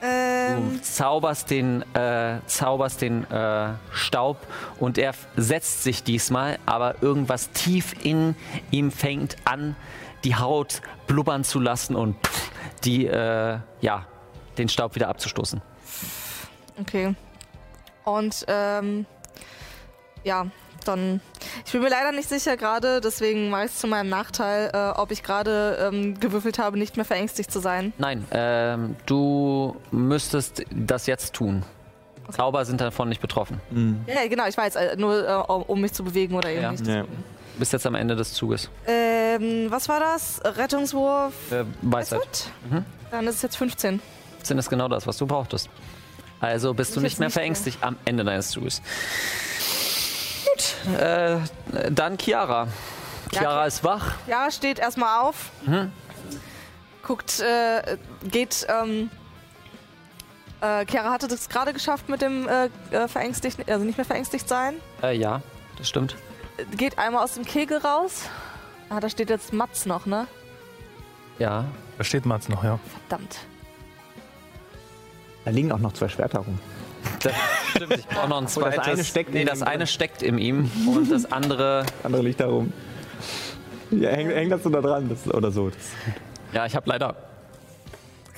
Du 0.00 0.06
Ähm, 0.06 0.82
zauberst 0.82 1.48
den, 1.50 1.82
äh, 1.94 2.40
zauberst 2.46 3.00
den 3.00 3.24
äh, 3.30 3.68
Staub 3.92 4.36
und 4.78 4.98
er 4.98 5.12
setzt 5.36 5.82
sich 5.84 6.02
diesmal, 6.02 6.58
aber 6.66 6.96
irgendwas 7.02 7.50
tief 7.52 7.94
in 8.04 8.34
ihm 8.70 8.90
fängt 8.90 9.36
an, 9.46 9.76
die 10.24 10.34
Haut 10.36 10.82
blubbern 11.06 11.42
zu 11.44 11.58
lassen 11.60 11.96
und 11.96 12.16
pff, 12.26 12.50
die, 12.84 13.06
äh, 13.06 13.58
ja, 13.80 14.06
den 14.58 14.68
Staub 14.68 14.94
wieder 14.94 15.08
abzustoßen. 15.08 15.62
Okay. 16.80 17.14
Und 18.04 18.44
ähm, 18.48 19.06
ja, 20.24 20.46
dann. 20.84 21.20
Ich 21.64 21.72
bin 21.72 21.82
mir 21.82 21.88
leider 21.88 22.12
nicht 22.12 22.28
sicher 22.28 22.56
gerade, 22.56 23.00
deswegen 23.00 23.48
mache 23.50 23.64
ich 23.66 23.70
es 23.72 23.78
zu 23.78 23.86
meinem 23.86 24.08
Nachteil, 24.10 24.70
äh, 24.74 24.98
ob 24.98 25.10
ich 25.10 25.22
gerade 25.22 25.78
ähm, 25.92 26.18
gewürfelt 26.20 26.58
habe, 26.58 26.78
nicht 26.78 26.96
mehr 26.96 27.04
verängstigt 27.06 27.50
zu 27.50 27.60
sein. 27.60 27.92
Nein, 27.98 28.26
ähm, 28.30 28.96
du 29.06 29.76
müsstest 29.90 30.62
das 30.70 31.06
jetzt 31.06 31.34
tun. 31.34 31.64
Zauber 32.30 32.64
sind 32.64 32.80
davon 32.80 33.08
nicht 33.10 33.20
betroffen. 33.20 33.60
Ja, 34.06 34.22
ja, 34.22 34.28
genau, 34.28 34.46
ich 34.46 34.56
weiß, 34.56 34.76
äh, 34.76 34.96
nur 34.96 35.28
äh, 35.28 35.32
um 35.52 35.80
mich 35.80 35.92
zu 35.92 36.04
bewegen 36.04 36.34
oder 36.34 36.50
eben 36.50 36.62
Ja. 36.62 36.70
nicht. 36.72 36.86
Ja. 36.86 37.02
Du 37.02 37.58
bist 37.58 37.72
jetzt 37.72 37.86
am 37.86 37.94
Ende 37.94 38.16
des 38.16 38.32
Zuges. 38.32 38.68
Ähm, 38.86 39.66
was 39.70 39.88
war 39.88 40.00
das? 40.00 40.40
Rettungswurf? 40.44 41.32
Äh, 41.52 41.64
Weisheit. 41.82 42.20
Weisheit? 42.20 42.50
Mhm. 42.70 42.84
Dann 43.10 43.26
ist 43.26 43.36
es 43.36 43.42
jetzt 43.42 43.56
15. 43.56 44.00
15 44.38 44.58
ist 44.58 44.68
genau 44.70 44.88
das, 44.88 45.06
was 45.06 45.16
du 45.18 45.26
brauchtest. 45.26 45.68
Also 46.40 46.74
bist 46.74 46.94
du 46.94 47.00
Ich 47.00 47.04
nicht 47.04 47.18
mehr 47.18 47.28
nicht 47.28 47.34
verängstigt 47.34 47.78
am 47.82 47.96
Ende 48.04 48.24
deines 48.24 48.50
Zuges. 48.50 48.82
Gut, 50.44 50.98
äh, 50.98 51.38
dann 51.90 52.18
Chiara. 52.18 52.68
Ja, 53.32 53.40
Chiara 53.40 53.62
Ki- 53.62 53.68
ist 53.68 53.84
wach. 53.84 54.14
Ja, 54.26 54.50
steht 54.50 54.78
erstmal 54.78 55.20
auf. 55.22 55.50
Mhm. 55.66 55.90
Guckt, 57.02 57.40
äh, 57.40 57.96
geht, 58.24 58.66
ähm, 58.68 59.10
äh, 60.60 60.84
Chiara 60.86 61.10
hatte 61.10 61.28
das 61.28 61.48
gerade 61.48 61.72
geschafft 61.72 62.08
mit 62.08 62.22
dem 62.22 62.48
äh, 62.48 62.66
äh, 62.90 63.08
verängstigt, 63.08 63.68
also 63.68 63.84
nicht 63.84 63.96
mehr 63.98 64.04
verängstigt 64.06 64.48
sein. 64.48 64.74
Äh, 65.02 65.16
ja, 65.16 65.42
das 65.78 65.88
stimmt. 65.88 66.16
Geht 66.76 66.98
einmal 66.98 67.24
aus 67.24 67.34
dem 67.34 67.44
Kegel 67.44 67.78
raus. 67.78 68.22
Ah, 68.90 69.00
da 69.00 69.08
steht 69.08 69.28
jetzt 69.30 69.52
Mats 69.52 69.86
noch, 69.86 70.06
ne? 70.06 70.26
Ja. 71.38 71.64
Da 71.98 72.04
steht 72.04 72.26
Mats 72.26 72.48
noch, 72.48 72.62
ja. 72.64 72.78
Verdammt. 73.08 73.38
Da 75.44 75.50
liegen 75.50 75.72
auch 75.72 75.78
noch 75.78 75.92
zwei 75.92 76.08
Schwerter 76.08 76.38
rum. 76.40 76.58
Das 77.22 77.32
stimmt, 77.70 77.92
ich 77.98 78.06
brauche 78.06 78.28
noch 78.28 78.38
ein 78.38 78.44
Obwohl, 78.46 78.64
das 78.64 78.74
zweites. 78.76 78.92
eine 78.94 79.04
steckt 79.04 79.34
nee, 79.34 79.40
in 79.42 79.46
das 79.46 79.60
ihm 79.60 79.64
eine 79.66 79.76
drin. 79.78 79.86
steckt 79.86 80.22
in 80.22 80.38
ihm 80.38 80.70
und 80.86 81.10
das 81.10 81.30
andere. 81.30 81.84
Das 81.96 82.04
andere 82.04 82.22
liegt 82.22 82.40
da 82.40 82.46
rum. 82.46 82.72
Ja, 83.90 84.10
hängt, 84.10 84.32
hängt 84.32 84.52
das 84.52 84.62
so 84.62 84.70
da 84.70 84.80
dran 84.80 85.08
das, 85.08 85.32
oder 85.32 85.50
so. 85.50 85.68
Das, 85.70 85.76
Ja, 86.52 86.64
ich 86.66 86.74
habe 86.74 86.88
leider 86.88 87.14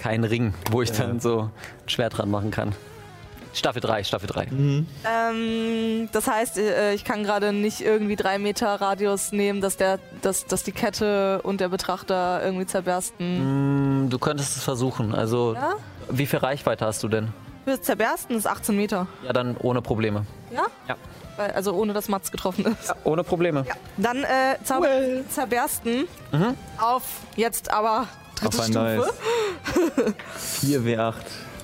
keinen 0.01 0.25
Ring, 0.25 0.53
wo 0.71 0.83
ich 0.83 0.91
dann 0.93 1.21
so 1.21 1.43
ein 1.85 1.89
Schwert 1.89 2.19
dran 2.19 2.31
machen 2.31 2.51
kann. 2.51 2.75
Staffel 3.55 3.81
3, 3.81 4.05
Staffel 4.05 4.27
3. 4.27 4.49
Ähm, 4.53 6.09
das 6.13 6.29
heißt, 6.29 6.59
äh, 6.59 6.93
ich 6.93 7.05
kann 7.05 7.23
gerade 7.25 7.55
nicht 7.55 7.81
irgendwie 7.81 8.15
drei 8.17 8.39
Meter 8.39 8.67
Radius 8.75 9.33
nehmen, 9.33 9.63
dass, 9.63 9.79
der, 9.79 9.99
dass, 10.21 10.45
dass 10.45 10.63
die 10.63 10.73
Kette 10.73 11.41
und 11.43 11.61
der 11.63 11.69
Betrachter 11.71 12.43
irgendwie 12.45 12.67
zerbersten. 12.67 14.05
Mm, 14.05 14.11
Du 14.11 14.19
könntest 14.19 14.57
es 14.59 14.63
versuchen. 14.63 15.15
Also, 15.15 15.55
Ja? 15.55 15.73
Wie 16.09 16.27
viel 16.27 16.39
Reichweite 16.39 16.87
hast 16.87 17.03
du 17.03 17.09
denn? 17.09 17.29
Für 17.65 17.81
zerbersten 17.81 18.37
ist 18.37 18.47
18 18.47 18.77
Meter. 18.77 19.09
Ja, 19.25 19.33
dann 19.33 19.57
ohne 19.57 19.83
Probleme. 19.83 20.25
Ja? 20.53 20.67
Ja. 20.89 20.97
Weil, 21.37 21.51
also 21.51 21.73
ohne 21.75 21.93
dass 21.93 22.09
Mats 22.09 22.31
getroffen 22.31 22.65
ist. 22.65 22.95
Ohne 23.05 23.25
Probleme. 23.25 23.65
Dann 23.97 24.19
äh, 24.19 24.57
Zauber 24.65 24.89
zerbersten 25.29 26.07
auf 26.79 27.03
jetzt 27.37 27.71
aber 27.71 28.07
dritte 28.37 28.49
auf 28.49 28.61
ein 28.61 28.73
Stufe. 28.73 28.79
neues. 28.79 30.15
4W8. 30.63 31.15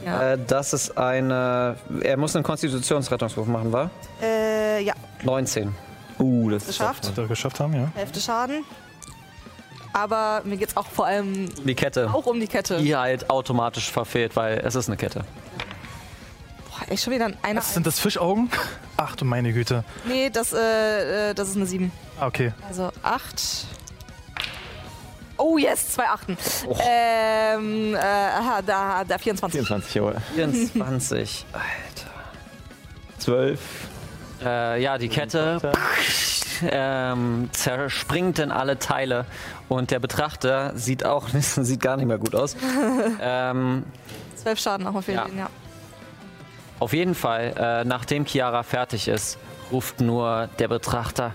Ja. 0.04 0.32
Äh, 0.32 0.38
das 0.46 0.72
ist 0.72 0.98
eine. 0.98 1.76
Er 2.02 2.16
muss 2.16 2.34
einen 2.34 2.44
Konstitutionsrettungswurf 2.44 3.46
machen, 3.46 3.72
war? 3.72 3.90
Äh, 4.20 4.82
ja, 4.82 4.94
19. 5.22 5.72
Uh, 6.18 6.50
das 6.50 6.62
ist 6.62 6.78
geschafft. 6.78 7.08
Hat 7.08 7.18
er 7.18 7.26
geschafft 7.26 7.60
haben, 7.60 7.74
ja. 7.74 7.88
Hälfte 7.94 8.20
Schaden. 8.20 8.64
Aber 9.92 10.42
mir 10.44 10.56
geht's 10.56 10.76
auch 10.76 10.86
vor 10.86 11.06
allem 11.06 11.48
Die 11.64 11.74
Kette. 11.74 12.10
auch 12.12 12.26
um 12.26 12.40
die 12.40 12.46
Kette. 12.46 12.78
Die 12.78 12.96
halt 12.96 13.28
automatisch 13.30 13.90
verfehlt, 13.90 14.36
weil 14.36 14.58
es 14.64 14.74
ist 14.74 14.88
eine 14.88 14.96
Kette. 14.96 15.24
Boah, 16.70 16.90
echt 16.92 17.02
schon 17.04 17.12
wieder 17.12 17.26
ein 17.26 17.36
einer. 17.42 17.60
Was 17.60 17.74
sind 17.74 17.86
das 17.86 18.00
Fischaugen? 18.00 18.50
Ach 18.96 19.16
du 19.16 19.24
meine 19.24 19.52
Güte. 19.52 19.84
Nee, 20.06 20.30
das, 20.30 20.52
äh, 20.52 21.30
äh, 21.30 21.34
das 21.34 21.48
ist 21.48 21.56
eine 21.56 21.66
7. 21.66 21.92
Ah, 22.20 22.26
okay. 22.26 22.52
Also 22.68 22.90
8. 23.02 23.66
Oh 25.38 25.58
yes, 25.58 25.92
zwei 25.94 26.06
Achten. 26.08 26.36
Oh. 26.68 26.76
Ähm, 26.88 27.94
äh, 27.94 27.98
aha, 27.98 28.60
da, 28.64 29.02
da 29.04 29.18
24. 29.18 29.58
24, 29.60 29.94
jawohl. 29.94 30.16
24. 30.36 31.46
Alter. 31.52 32.10
12. 33.18 33.60
Äh, 34.44 34.82
ja, 34.82 34.98
die 34.98 35.08
Kette 35.08 35.72
ähm, 36.70 37.48
zerspringt 37.52 38.38
in 38.38 38.50
alle 38.52 38.78
Teile 38.78 39.24
und 39.72 39.90
der 39.90 40.00
Betrachter 40.00 40.72
sieht 40.76 41.04
auch 41.04 41.28
sieht 41.32 41.80
gar 41.80 41.96
nicht 41.96 42.06
mehr 42.06 42.18
gut 42.18 42.34
aus. 42.34 42.56
ähm, 43.20 43.84
12 44.36 44.60
Schaden 44.60 44.86
auch 44.86 44.94
auf 44.94 45.06
jeden 45.08 45.18
Ja. 45.18 45.24
Fall, 45.26 45.36
ja. 45.38 45.50
auf 46.80 46.92
jeden 46.92 47.14
Fall, 47.14 47.54
äh, 47.56 47.84
nachdem 47.84 48.24
Chiara 48.26 48.62
fertig 48.62 49.08
ist, 49.08 49.38
ruft 49.70 50.00
nur 50.00 50.48
der 50.58 50.68
Betrachter. 50.68 51.34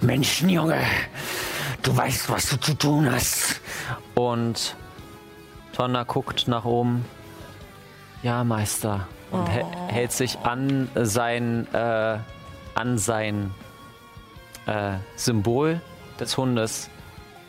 Menschenjunge, 0.00 0.80
du 1.82 1.96
weißt, 1.96 2.28
was 2.30 2.48
du 2.50 2.56
zu 2.56 2.74
tun 2.74 3.10
hast. 3.10 3.60
Und 4.14 4.76
Tonna 5.72 6.04
guckt 6.04 6.48
nach 6.48 6.64
oben. 6.64 7.04
Ja, 8.22 8.44
Meister. 8.44 9.06
Und 9.30 9.46
hä- 9.48 9.64
hält 9.88 10.12
sich 10.12 10.38
an 10.38 10.88
sein, 10.94 11.66
äh, 11.72 12.18
an 12.74 12.98
sein 12.98 13.52
äh, 14.66 14.94
Symbol 15.16 15.80
des 16.20 16.36
Hundes 16.36 16.90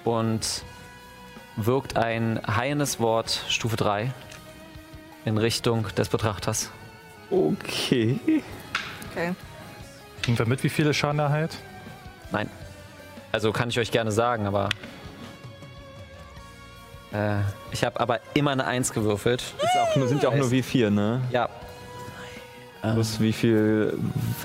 und 0.03 0.63
wirkt 1.55 1.97
ein 1.97 2.39
heilendes 2.47 2.99
Wort 2.99 3.43
Stufe 3.49 3.75
3 3.75 4.13
in 5.25 5.37
Richtung 5.37 5.87
des 5.95 6.09
Betrachters. 6.09 6.71
Okay. 7.29 8.19
Okay. 9.11 9.33
Kriegen 10.21 10.39
wir 10.39 10.45
mit, 10.45 10.63
wie 10.63 10.69
viele 10.69 10.93
Schaden 10.93 11.19
er 11.19 11.29
heilt? 11.29 11.57
Nein. 12.31 12.49
Also 13.31 13.51
kann 13.51 13.69
ich 13.69 13.79
euch 13.79 13.91
gerne 13.91 14.11
sagen, 14.11 14.47
aber. 14.47 14.69
Äh, 17.11 17.39
ich 17.71 17.83
habe 17.83 17.99
aber 17.99 18.19
immer 18.33 18.51
eine 18.51 18.65
1 18.65 18.93
gewürfelt. 18.93 19.41
Ist 19.41 19.77
auch 19.77 19.95
nur, 19.95 20.07
sind 20.07 20.23
ja 20.23 20.29
auch 20.29 20.35
nur 20.35 20.51
wie 20.51 20.63
vier, 20.63 20.91
ne? 20.91 21.21
Ja. 21.31 21.49
Plus 22.81 23.19
wie 23.19 23.33
viel 23.33 23.97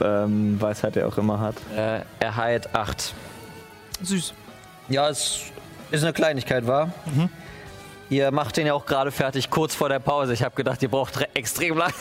ähm, 0.03 0.61
Weisheit 0.61 0.97
er 0.97 1.09
auch 1.09 1.19
immer 1.19 1.39
hat. 1.41 1.55
Äh, 1.77 2.01
er 2.21 2.37
heilt 2.37 2.75
8. 2.75 3.15
Süß. 4.03 4.35
Ja, 4.89 5.09
es 5.09 5.43
ist 5.91 6.03
eine 6.03 6.13
Kleinigkeit, 6.13 6.67
war. 6.67 6.91
Ihr 8.11 8.31
macht 8.31 8.57
den 8.59 8.67
ja 8.67 8.75
auch 8.75 8.85
gerade 8.85 9.11
fertig, 9.11 9.49
kurz 9.49 9.75
vor 9.75 9.89
der 9.89 9.99
Pause. 10.01 10.35
Ich 10.35 10.43
habe 10.43 10.55
gedacht, 10.55 10.83
ihr 10.83 10.91
braucht 10.91 11.19
re- 11.21 11.29
extrem 11.35 11.79
lang. 11.79 11.93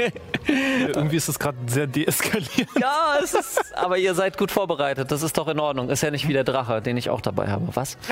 Irgendwie 0.48 1.16
ist 1.16 1.28
es 1.28 1.38
gerade 1.38 1.56
sehr 1.66 1.86
deeskaliert. 1.86 2.68
ja, 2.80 3.18
es 3.22 3.32
ist. 3.34 3.76
Aber 3.76 3.96
ihr 3.98 4.14
seid 4.14 4.36
gut 4.38 4.50
vorbereitet. 4.50 5.12
Das 5.12 5.22
ist 5.22 5.38
doch 5.38 5.46
in 5.46 5.60
Ordnung. 5.60 5.88
Ist 5.90 6.02
ja 6.02 6.10
nicht 6.10 6.26
wie 6.26 6.32
der 6.32 6.42
Drache, 6.44 6.82
den 6.82 6.96
ich 6.96 7.10
auch 7.10 7.20
dabei 7.20 7.48
habe. 7.48 7.68
Was? 7.74 7.96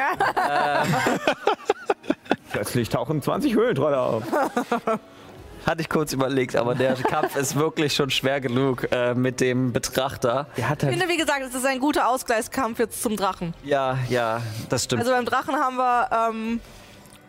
Plötzlich 2.52 2.88
tauchen 2.88 3.22
20 3.22 3.54
Höhlentrolle 3.54 3.98
auf. 4.00 4.22
Hatte 5.66 5.82
ich 5.82 5.88
kurz 5.88 6.12
überlegt, 6.12 6.56
aber 6.56 6.74
der 6.74 6.94
Kampf 7.10 7.36
ist 7.36 7.54
wirklich 7.56 7.94
schon 7.94 8.10
schwer 8.10 8.40
genug 8.40 8.88
äh, 8.92 9.14
mit 9.14 9.40
dem 9.40 9.72
Betrachter. 9.72 10.46
Der 10.56 10.68
hat 10.68 10.82
Ich 10.82 10.88
halt. 10.88 10.98
finde, 10.98 11.08
wie 11.12 11.16
gesagt, 11.18 11.42
es 11.46 11.54
ist 11.54 11.66
ein 11.66 11.78
guter 11.80 12.08
Ausgleichskampf 12.08 12.78
jetzt 12.78 13.02
zum 13.02 13.16
Drachen. 13.16 13.54
Ja, 13.62 13.98
ja, 14.08 14.40
das 14.68 14.84
stimmt. 14.84 15.00
Also 15.02 15.12
beim 15.12 15.24
Drachen 15.24 15.54
haben 15.56 15.76
wir 15.76 16.08
ähm, 16.30 16.60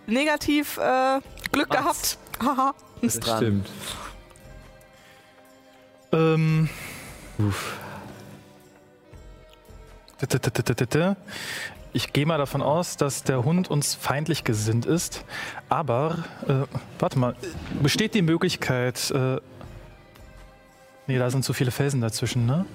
negativ 0.08 0.78
äh, 0.78 1.20
Glück 1.52 1.70
Macht's. 1.70 2.18
gehabt. 2.40 2.58
Haha. 2.58 2.74
ist 3.02 3.20
dran. 3.20 3.38
Stimmt. 3.38 3.70
Ähm. 6.14 6.70
Tütütütütütü. 10.20 11.16
Ich 11.94 12.14
gehe 12.14 12.26
mal 12.26 12.38
davon 12.38 12.62
aus, 12.62 12.96
dass 12.96 13.24
der 13.24 13.44
Hund 13.44 13.70
uns 13.70 13.96
feindlich 13.96 14.44
gesinnt 14.44 14.86
ist. 14.86 15.26
Aber, 15.68 16.20
äh, 16.48 16.66
warte 17.00 17.20
mal, 17.20 17.36
besteht 17.82 18.14
die 18.14 18.22
Möglichkeit. 18.22 19.12
Äh, 19.12 19.38
nee, 21.08 21.18
da 21.18 21.30
sind 21.30 21.44
zu 21.44 21.52
viele 21.52 21.72
Felsen 21.72 22.00
dazwischen, 22.00 22.46
ne? 22.46 22.66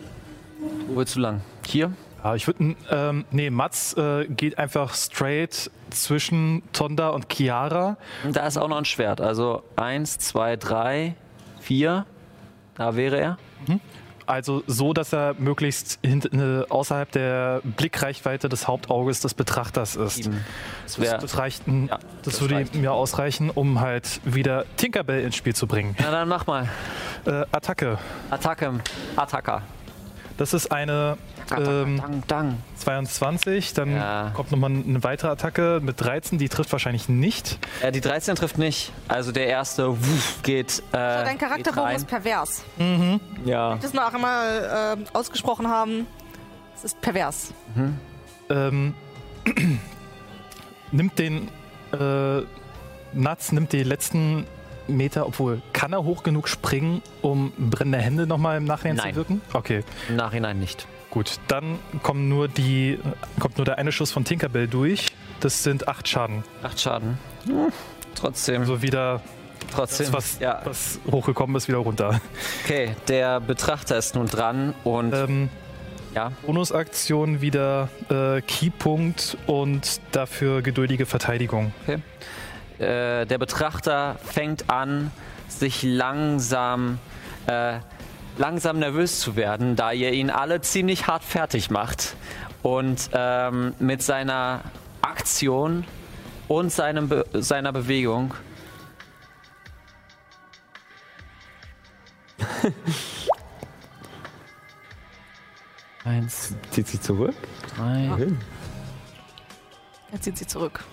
Wo 0.86 0.96
willst 0.96 1.16
du 1.16 1.20
lang? 1.20 1.40
Hier? 1.66 1.92
Ja, 2.22 2.34
ich 2.34 2.46
würde. 2.46 2.76
Ähm, 2.90 3.24
nee, 3.30 3.50
Mats 3.50 3.94
äh, 3.94 4.26
geht 4.26 4.58
einfach 4.58 4.94
straight 4.94 5.70
zwischen 5.90 6.62
Tonda 6.72 7.10
und 7.10 7.32
Chiara. 7.32 7.96
Und 8.24 8.36
Da 8.36 8.46
ist 8.46 8.58
auch 8.58 8.68
noch 8.68 8.76
ein 8.76 8.84
Schwert. 8.84 9.20
Also 9.20 9.62
eins, 9.76 10.18
zwei, 10.18 10.56
drei, 10.56 11.14
vier. 11.60 12.04
Da 12.74 12.96
wäre 12.96 13.18
er. 13.18 13.38
Also 14.26 14.62
so, 14.66 14.92
dass 14.92 15.12
er 15.12 15.34
möglichst 15.38 15.98
äh, 16.04 16.62
außerhalb 16.68 17.10
der 17.12 17.60
Blickreichweite 17.64 18.48
des 18.48 18.66
Hauptauges 18.66 19.20
des 19.20 19.34
Betrachters 19.34 19.96
ist. 19.96 20.28
Das 20.84 20.98
wäre. 21.00 21.18
das 21.18 21.38
reicht, 21.38 21.62
Ja, 21.66 21.98
das, 21.98 22.00
das 22.24 22.40
würde 22.40 22.56
reicht. 22.56 22.74
mir 22.74 22.92
ausreichen, 22.92 23.50
um 23.50 23.80
halt 23.80 24.20
wieder 24.24 24.64
Tinkerbell 24.76 25.22
ins 25.24 25.36
Spiel 25.36 25.54
zu 25.54 25.66
bringen. 25.66 25.94
Na 26.00 26.10
dann 26.10 26.28
mach 26.28 26.46
mal. 26.46 26.68
Äh, 27.24 27.44
Attacke. 27.52 27.98
Attacke. 28.30 28.72
Attacker. 29.16 29.62
Das 30.36 30.52
ist 30.52 30.70
eine 30.70 31.16
ähm, 31.56 31.98
Dang, 31.98 32.22
dang. 32.26 32.62
22, 32.76 33.72
dann 33.74 33.92
Ja. 33.96 34.30
kommt 34.34 34.50
nochmal 34.50 34.70
eine 34.70 35.02
weitere 35.02 35.30
Attacke 35.30 35.80
mit 35.82 36.00
13, 36.00 36.38
die 36.38 36.48
trifft 36.48 36.72
wahrscheinlich 36.72 37.08
nicht. 37.08 37.58
Äh, 37.80 37.92
die 37.92 38.00
13 38.00 38.34
trifft 38.36 38.58
nicht. 38.58 38.92
Also 39.08 39.32
der 39.32 39.46
erste 39.46 39.88
wuff, 39.98 40.40
geht. 40.42 40.82
Äh, 40.92 40.92
Dein 40.92 41.38
geht 41.38 41.48
Charakterbogen 41.48 41.96
ist 41.96 42.06
pervers. 42.06 42.64
Ja. 43.44 43.76
Das 43.76 43.94
noch 43.94 44.12
einmal 44.12 44.96
äh, 44.98 45.16
ausgesprochen 45.16 45.68
haben. 45.68 46.06
Es 46.76 46.84
ist 46.84 47.00
pervers. 47.00 47.54
Ähm, 48.50 48.94
nimmt 50.92 51.18
den 51.18 51.48
äh, 51.98 52.42
Nuts, 53.12 53.52
nimmt 53.52 53.72
die 53.72 53.82
letzten 53.82 54.46
Meter, 54.88 55.26
obwohl 55.26 55.62
kann 55.72 55.92
er 55.92 56.04
hoch 56.04 56.22
genug 56.22 56.48
springen, 56.48 57.02
um 57.22 57.52
brennende 57.58 57.98
Hände 57.98 58.26
nochmal 58.26 58.56
im 58.58 58.64
Nachhinein 58.64 58.96
Nein. 58.96 59.10
zu 59.10 59.16
wirken? 59.16 59.40
Okay, 59.52 59.82
Im 60.08 60.16
Nachhinein 60.16 60.58
nicht. 60.58 60.86
gut. 61.10 61.38
Dann 61.48 61.78
kommen 62.02 62.28
nur 62.28 62.48
die, 62.48 62.98
kommt 63.40 63.56
nur 63.58 63.64
der 63.64 63.78
eine 63.78 63.92
Schuss 63.92 64.10
von 64.12 64.24
Tinkerbell 64.24 64.68
durch. 64.68 65.08
Das 65.40 65.62
sind 65.62 65.88
acht 65.88 66.08
Schaden. 66.08 66.44
Acht 66.62 66.80
Schaden. 66.80 67.18
Hm, 67.46 67.72
Trotzdem. 68.14 68.62
Also 68.62 68.80
wieder 68.82 69.20
trotzdem. 69.74 70.06
das, 70.06 70.12
was, 70.14 70.38
ja. 70.40 70.60
was 70.64 70.98
hochgekommen 71.10 71.54
ist, 71.56 71.68
wieder 71.68 71.78
runter. 71.78 72.20
Okay, 72.64 72.96
der 73.08 73.40
Betrachter 73.40 73.98
ist 73.98 74.14
nun 74.14 74.26
dran 74.26 74.72
und 74.84 75.12
Ähm, 75.14 75.48
ja. 76.14 76.32
Bonusaktion 76.46 77.42
wieder 77.42 77.90
äh, 78.08 78.40
Keypunkt 78.40 79.36
und 79.46 80.00
dafür 80.12 80.62
geduldige 80.62 81.04
Verteidigung. 81.04 81.72
Äh, 82.78 83.26
der 83.26 83.38
Betrachter 83.38 84.16
fängt 84.24 84.68
an, 84.70 85.10
sich 85.48 85.82
langsam, 85.82 86.98
äh, 87.46 87.78
langsam 88.36 88.78
nervös 88.78 89.20
zu 89.20 89.36
werden, 89.36 89.76
da 89.76 89.92
ihr 89.92 90.12
ihn 90.12 90.30
alle 90.30 90.60
ziemlich 90.60 91.06
hart 91.06 91.24
fertig 91.24 91.70
macht. 91.70 92.16
Und 92.62 93.10
ähm, 93.12 93.74
mit 93.78 94.02
seiner 94.02 94.60
Aktion 95.02 95.84
und 96.48 96.70
seinem 96.72 97.08
Be 97.08 97.24
seiner 97.32 97.72
Bewegung 97.72 98.34
Eins, 106.04 106.54
Zieht 106.70 106.86
sich 106.88 107.00
zurück. 107.00 107.34
drei, 107.76 108.08
Wohin? 108.10 108.38
Er 110.12 110.20
zieht 110.20 110.38
sie 110.38 110.46
zurück. 110.46 110.84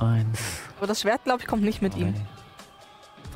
Eins, 0.00 0.38
Aber 0.78 0.86
das 0.86 1.00
Schwert, 1.02 1.24
glaube 1.24 1.40
ich, 1.42 1.46
kommt 1.46 1.62
nicht 1.62 1.82
mit 1.82 1.96
ihm. 1.96 2.14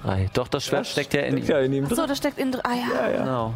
drei. 0.02 0.28
Doch, 0.34 0.48
das 0.48 0.64
Schwert 0.64 0.86
steckt 0.86 1.14
ja 1.14 1.22
in 1.22 1.38
ihm. 1.38 1.44
Ja, 1.46 1.58
in 1.60 1.72
ihm 1.72 1.84
Achso, 1.86 2.06
das 2.06 2.18
steckt 2.18 2.38
in. 2.38 2.54
Ah 2.62 2.74
ja. 2.74 2.86
Ja, 2.94 3.10
ja. 3.10 3.18
Genau. 3.18 3.54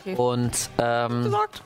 Okay. 0.00 0.14
Und 0.16 0.70
ähm, 0.78 1.22
Gesagt. 1.24 1.62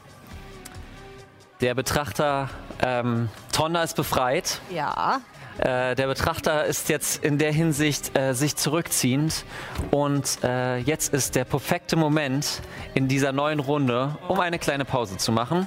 der 1.60 1.74
Betrachter, 1.74 2.48
ähm, 2.80 3.28
Tonda 3.52 3.82
ist 3.82 3.96
befreit. 3.96 4.60
Ja. 4.70 5.20
Äh, 5.58 5.96
der 5.96 6.06
Betrachter 6.06 6.64
ist 6.64 6.88
jetzt 6.88 7.24
in 7.24 7.38
der 7.38 7.52
Hinsicht 7.52 8.16
äh, 8.16 8.32
sich 8.32 8.56
zurückziehend. 8.56 9.44
Und 9.90 10.38
äh, 10.44 10.78
jetzt 10.78 11.12
ist 11.12 11.34
der 11.34 11.44
perfekte 11.44 11.96
Moment 11.96 12.62
in 12.94 13.08
dieser 13.08 13.32
neuen 13.32 13.60
Runde, 13.60 14.16
um 14.28 14.38
eine 14.40 14.58
kleine 14.58 14.84
Pause 14.84 15.16
zu 15.16 15.32
machen. 15.32 15.66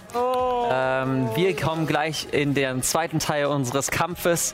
Ähm, 0.72 1.30
wir 1.36 1.56
kommen 1.56 1.88
gleich 1.88 2.28
in 2.32 2.54
den 2.54 2.82
zweiten 2.82 3.20
Teil 3.20 3.48
unseres 3.48 3.92
Kampfes, 3.92 4.54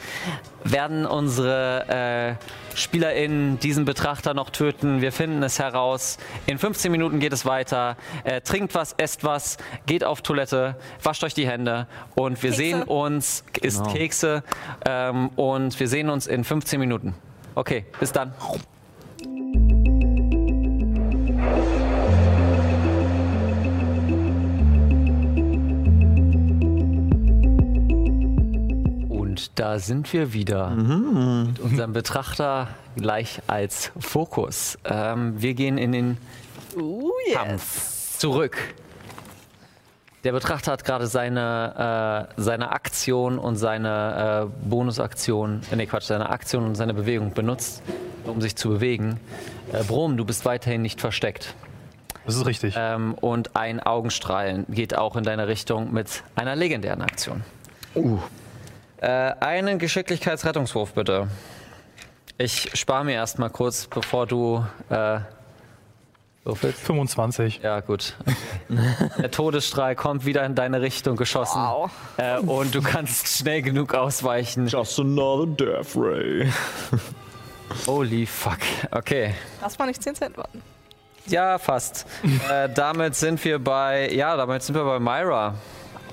werden 0.72 1.06
unsere 1.06 2.38
äh, 2.38 2.78
SpielerInnen 2.78 3.60
diesen 3.60 3.86
Betrachter 3.86 4.34
noch 4.34 4.50
töten. 4.50 5.02
Wir 5.02 5.12
finden 5.12 5.42
es 5.44 5.60
heraus. 5.60 6.18
In 6.46 6.58
15 6.58 6.92
Minuten 6.92 7.20
geht 7.20 7.34
es 7.34 7.46
weiter. 7.46 7.98
Äh, 8.24 8.42
trinkt 8.42 8.76
was, 8.76 8.94
esst 8.98 9.24
was, 9.24 9.58
geht 9.86 10.04
auf 10.04 10.22
Toilette, 10.22 10.76
wascht 11.04 11.24
euch 11.24 11.34
die 11.34 11.48
Hände 11.48 11.88
und 12.16 12.42
wir 12.44 12.52
Kekse. 12.52 12.56
sehen 12.64 12.84
uns, 12.84 13.44
isst 13.62 13.84
Genau. 13.84 13.94
Kekse 13.94 14.44
ähm, 14.86 15.30
und 15.36 15.80
wir 15.80 15.88
sehen 15.88 16.10
uns 16.10 16.28
in 16.28 16.44
15 16.44 16.80
Minuten. 16.80 17.14
Okay, 17.56 17.86
bis 18.00 18.12
dann. 18.12 18.34
Und 29.38 29.60
da 29.60 29.78
sind 29.78 30.12
wir 30.14 30.34
wieder 30.34 30.72
mit 30.72 31.60
unserem 31.60 31.94
Betrachter 31.94 32.70
gleich 32.96 33.40
als 33.46 33.92
Fokus. 34.00 34.80
Ähm, 34.84 35.40
wir 35.40 35.54
gehen 35.54 35.78
in 35.78 35.92
den 35.92 36.18
Oh 36.76 37.12
Kampf 37.36 38.18
zurück. 38.18 38.58
Der 40.24 40.32
Betrachter 40.32 40.72
hat 40.72 40.84
gerade 40.84 41.06
seine, 41.06 42.28
äh, 42.36 42.42
seine 42.42 42.72
Aktion 42.72 43.38
und 43.38 43.58
seine 43.58 44.50
äh, 44.52 44.68
Bonusaktion, 44.68 45.62
äh, 45.70 45.76
nee 45.76 45.86
Quatsch, 45.86 46.06
seine 46.06 46.32
Aktion 46.32 46.66
und 46.66 46.74
seine 46.74 46.96
Bewegung 46.96 47.36
benutzt, 47.36 47.84
um 48.26 48.42
sich 48.42 48.56
zu 48.56 48.70
bewegen. 48.70 49.20
Äh, 49.72 49.84
Brom, 49.84 50.18
du 50.18 50.26
bist 50.26 50.46
weiterhin 50.46 50.82
nicht 50.82 51.00
versteckt. 51.00 51.54
Das 52.26 52.34
ist 52.34 52.48
richtig. 52.48 52.74
Ähm, 52.76 53.14
und 53.14 53.56
ein 53.56 53.82
Augenstrahlen 53.82 54.66
geht 54.68 54.98
auch 54.98 55.16
in 55.16 55.24
deine 55.24 55.48
Richtung 55.48 55.94
mit 55.94 56.24
einer 56.34 56.56
legendären 56.56 57.04
Aktion. 57.04 57.44
Äh, 59.02 59.08
einen 59.40 59.80
Geschicklichkeitsrettungswurf 59.80 60.94
bitte. 60.94 61.28
Ich 62.38 62.72
spare 62.74 63.04
mir 63.04 63.14
erstmal 63.14 63.50
kurz, 63.50 63.88
bevor 63.88 64.28
du 64.28 64.66
äh, 64.90 65.20
würfelst. 66.44 66.80
25. 66.82 67.62
Ja, 67.64 67.80
gut. 67.80 68.16
Der 69.18 69.32
Todesstrahl 69.32 69.96
kommt 69.96 70.26
wieder 70.26 70.46
in 70.46 70.56
deine 70.56 70.82
Richtung 70.82 71.16
geschossen. 71.16 71.62
Äh, 72.18 72.38
und 72.40 72.74
du 72.74 72.82
kannst 72.82 73.28
schnell 73.28 73.62
genug 73.62 73.94
ausweichen. 73.94 74.68
Just 74.68 75.00
another 75.00 75.46
death 75.48 75.96
ray. 75.96 76.52
Holy 77.86 78.26
fuck. 78.26 78.60
Okay. 78.92 79.34
Das 79.62 79.78
war 79.78 79.86
nicht 79.86 80.02
10 80.02 80.16
Cent 80.16 80.38
warten. 80.38 80.62
Ja, 81.28 81.58
fast. 81.60 82.06
äh, 82.50 82.70
damit 82.74 83.16
sind 83.16 83.44
wir 83.44 83.60
bei. 83.60 84.10
Ja, 84.12 84.38
damit 84.38 84.64
sind 84.64 84.76
wir 84.76 84.86
bei 84.86 85.00
Myra. 85.00 85.56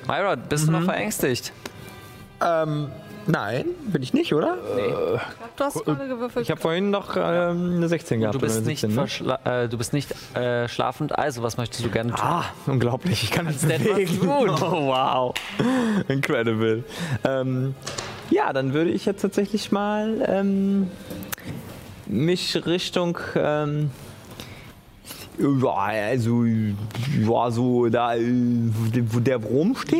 Myra, 0.06 0.34
bist 0.34 0.66
du 0.66 0.72
noch 0.72 0.84
verängstigt? 0.84 1.52
Ähm, 2.44 2.88
nein, 3.26 3.64
bin 3.86 4.02
ich 4.02 4.12
nicht, 4.12 4.34
oder? 4.34 4.56
Du 5.56 5.64
hast 5.64 5.84
gerade 5.84 6.08
gewürfelt. 6.08 6.44
Ich 6.44 6.50
habe 6.50 6.60
vorhin 6.60 6.90
noch 6.90 7.16
ähm, 7.16 7.76
eine 7.76 7.88
16 7.88 8.20
gehabt. 8.20 8.34
Du 8.34 8.40
bist 8.40 8.56
oder 8.56 8.62
eine 8.62 8.68
nicht, 8.70 8.80
17, 8.80 8.94
ne? 8.96 9.02
verschla- 9.06 9.62
äh, 9.64 9.68
du 9.68 9.78
bist 9.78 9.92
nicht 9.92 10.12
äh, 10.36 10.68
schlafend, 10.68 11.16
also 11.18 11.42
was 11.42 11.56
möchtest 11.56 11.84
du 11.84 11.90
gerne 11.90 12.10
tun? 12.12 12.20
Ah, 12.26 12.44
unglaublich. 12.66 13.22
Ich 13.22 13.30
kann 13.30 13.46
das 13.46 13.60
denn 13.60 13.80
was 13.84 13.88
bewegen. 13.88 14.20
tun? 14.20 14.50
Oh, 14.62 14.86
wow. 14.88 15.34
Incredible. 16.08 16.84
Ähm, 17.24 17.74
ja, 18.30 18.52
dann 18.52 18.72
würde 18.74 18.90
ich 18.90 19.04
jetzt 19.06 19.22
tatsächlich 19.22 19.70
mal 19.72 20.24
ähm, 20.28 20.90
mich 22.06 22.66
Richtung. 22.66 23.18
Ähm, 23.36 23.90
ja, 25.38 25.74
also, 25.74 26.44
ja, 26.44 27.50
so 27.50 27.88
da, 27.88 28.14
äh, 28.14 28.20
wo 29.10 29.20
der 29.20 29.38
Brom 29.38 29.74
steht. 29.76 29.98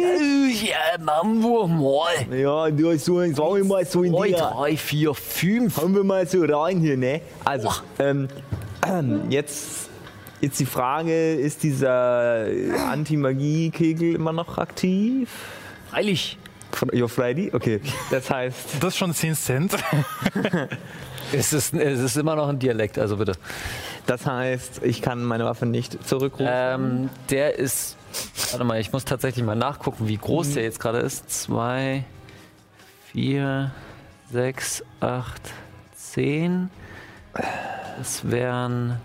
Ja, 0.63 1.03
machen 1.03 1.41
wir 1.43 1.67
mal. 1.67 2.39
Ja, 2.39 2.71
du 2.71 2.93
hast 2.93 3.05
so, 3.05 3.19
sagen 3.21 3.57
wir 3.57 3.65
mal 3.65 3.85
so 3.85 4.03
in 4.03 4.13
der. 4.13 4.39
drei, 4.39 4.77
vier, 4.77 5.15
fünf. 5.15 5.77
Hauen 5.81 5.95
wir 5.95 6.05
mal 6.05 6.27
so 6.27 6.43
rein 6.45 6.79
hier, 6.79 6.97
ne? 6.97 7.21
Also, 7.45 7.71
ähm, 7.99 8.29
jetzt, 9.31 9.91
jetzt 10.41 10.61
die 10.61 10.67
Frage, 10.67 11.35
ist 11.35 11.63
dieser 11.63 12.47
Anti-Magie-Kegel 12.91 14.15
immer 14.15 14.33
noch 14.33 14.59
aktiv? 14.59 15.29
Freilich. 15.91 16.39
Your 16.93 17.09
Friday? 17.09 17.51
Okay. 17.53 17.81
Das 18.11 18.31
heißt, 18.31 18.57
Das 18.81 18.95
ist 18.95 18.99
schon 18.99 19.15
10 19.15 19.35
Cent. 19.35 19.77
Es 21.35 21.53
ist, 21.53 21.75
es 21.75 22.01
ist 22.01 22.17
immer 22.17 22.37
noch 22.37 22.49
ein 22.49 22.59
Dialekt, 22.59 22.99
also 22.99 23.17
bitte. 23.17 23.33
das 24.07 24.27
heißt, 24.27 24.83
ich 24.83 25.03
kann 25.03 25.25
meine 25.25 25.45
Waffe 25.45 25.67
nicht 25.67 26.07
zurückrufen. 26.07 26.47
Ähm, 26.49 27.11
der 27.31 27.59
ist. 27.59 27.97
Warte 28.53 28.65
mal, 28.65 28.81
ich 28.81 28.93
muss 28.93 29.05
tatsächlich 29.05 29.45
mal 29.45 29.57
nachgucken, 29.57 30.07
wie 30.07 30.17
groß 30.17 30.55
der 30.55 30.63
jetzt 30.63 30.79
gerade 30.79 30.99
ist. 30.99 31.29
Zwei, 31.31 32.05
vier, 33.11 33.73
sechs, 34.31 34.85
acht, 35.01 35.43
zehn. 35.97 36.71
Das 37.99 38.31
wären. 38.31 39.01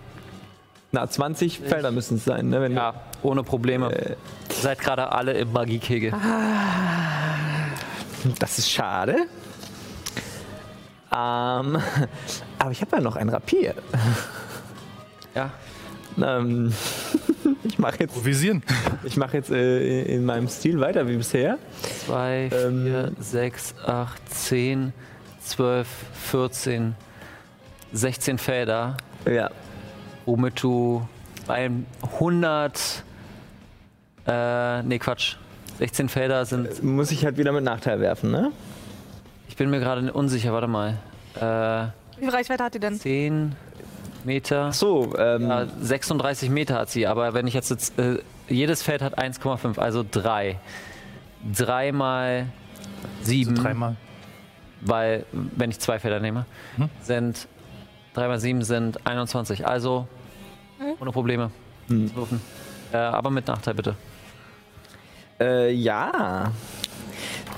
Na, 0.92 1.08
20 1.08 1.60
Felder 1.60 1.92
müssen 1.92 2.16
es 2.16 2.24
sein, 2.24 2.48
ne? 2.48 2.60
Wenn 2.60 2.74
Ja, 2.74 2.94
ohne 3.22 3.42
Probleme. 3.42 3.92
Äh. 3.92 4.10
Ihr 4.10 4.16
seid 4.62 4.78
gerade 4.80 5.12
alle 5.12 5.32
im 5.32 5.52
Magiekegel. 5.52 6.12
Das 8.38 8.58
ist 8.58 8.70
schade. 8.70 9.16
Ähm, 11.12 11.78
aber 12.58 12.70
ich 12.70 12.80
habe 12.80 12.96
ja 12.96 13.00
noch 13.02 13.16
ein 13.16 13.28
Rapier. 13.28 13.74
Ja. 15.34 15.50
Ähm, 16.22 16.72
ich 17.64 17.78
mache 17.78 17.92
jetzt, 18.00 18.10
Improvisieren. 18.14 18.62
ich 19.04 19.16
mach 19.16 19.32
jetzt 19.32 19.50
äh, 19.50 20.02
in 20.02 20.24
meinem 20.24 20.48
Stil 20.48 20.80
weiter 20.80 21.06
wie 21.08 21.16
bisher. 21.16 21.58
Zwei, 22.06 22.50
Ähm. 22.52 22.84
vier, 22.84 23.12
sechs, 23.20 23.74
acht, 23.86 24.20
zehn, 24.28 24.92
zwölf, 25.42 25.88
14, 26.30 26.94
16 27.92 28.38
Felder, 28.38 28.96
Ja. 29.24 29.50
womit 30.26 30.62
du 30.62 31.06
bei 31.46 31.70
100. 32.18 33.04
Äh, 34.26 34.82
nee, 34.82 34.98
Quatsch. 34.98 35.36
16 35.78 36.08
Felder 36.08 36.44
sind. 36.44 36.82
Muss 36.84 37.10
ich 37.10 37.24
halt 37.24 37.38
wieder 37.38 37.52
mit 37.52 37.64
Nachteil 37.64 38.00
werfen, 38.00 38.30
ne? 38.30 38.52
Ich 39.50 39.56
bin 39.56 39.68
mir 39.68 39.80
gerade 39.80 40.12
unsicher, 40.12 40.52
warte 40.52 40.68
mal. 40.68 40.96
Äh, 41.34 42.20
Wie 42.20 42.24
viel 42.24 42.30
Reichweite 42.30 42.62
hat 42.62 42.74
die 42.74 42.78
denn? 42.78 42.94
10 42.94 43.56
Meter. 44.22 44.72
So, 44.72 45.12
ähm, 45.18 45.48
Ja, 45.48 45.66
36 45.80 46.50
Meter 46.50 46.76
hat 46.76 46.88
sie, 46.90 47.08
aber 47.08 47.34
wenn 47.34 47.48
ich 47.48 47.54
jetzt, 47.54 47.70
jetzt 47.70 47.98
äh, 47.98 48.18
jedes 48.48 48.84
Feld 48.84 49.02
hat 49.02 49.18
1,5, 49.18 49.76
also 49.80 50.04
3. 50.08 50.56
3 51.52 51.90
mal 51.92 52.46
7, 53.22 53.56
Dreimal. 53.56 53.96
weil, 54.82 55.26
wenn 55.32 55.70
ich 55.70 55.80
zwei 55.80 55.98
Felder 55.98 56.20
nehme, 56.20 56.46
sind 57.02 57.48
3 58.14 58.28
mal 58.28 58.38
7 58.38 58.62
sind 58.62 59.04
21. 59.04 59.66
Also 59.66 60.06
ohne 61.00 61.10
Probleme. 61.10 61.50
würfen. 61.88 62.40
Äh, 62.92 62.98
aber 62.98 63.30
mit 63.30 63.48
Nachteil 63.48 63.74
bitte. 63.74 63.96
äh, 65.40 65.72
ja. 65.72 66.52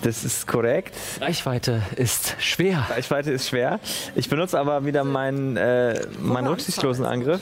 Das 0.03 0.25
ist 0.25 0.49
korrekt. 0.49 0.95
Reichweite 1.21 1.81
ist 1.97 2.35
schwer. 2.41 2.87
Reichweite 2.91 3.31
ist 3.31 3.49
schwer. 3.49 3.79
Ich 4.17 4.29
benutze 4.29 4.59
aber 4.59 4.85
wieder 4.85 5.05
meinen, 5.05 5.57
äh, 5.57 6.07
meinen 6.21 6.49
rücksichtslosen 6.49 7.05
Angriff. 7.05 7.41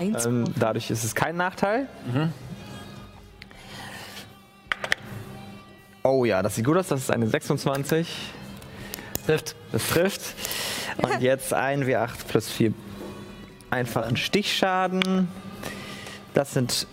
Eins. 0.00 0.26
Ähm, 0.26 0.44
dadurch 0.58 0.90
ist 0.90 1.04
es 1.04 1.14
kein 1.14 1.36
Nachteil. 1.36 1.86
Oh 6.02 6.24
ja, 6.24 6.42
das 6.42 6.56
sieht 6.56 6.64
gut 6.64 6.76
aus. 6.76 6.88
Das 6.88 7.00
ist 7.00 7.10
eine 7.10 7.28
26. 7.28 8.08
Trifft. 9.26 9.54
Das 9.70 9.88
trifft. 9.88 10.22
Und 10.96 11.20
jetzt 11.20 11.54
ein 11.54 11.84
W8 11.84 12.26
plus 12.26 12.48
4 12.48 12.72
einfachen 13.70 14.16
Stichschaden. 14.16 15.28
Das 16.34 16.54
sind 16.54 16.86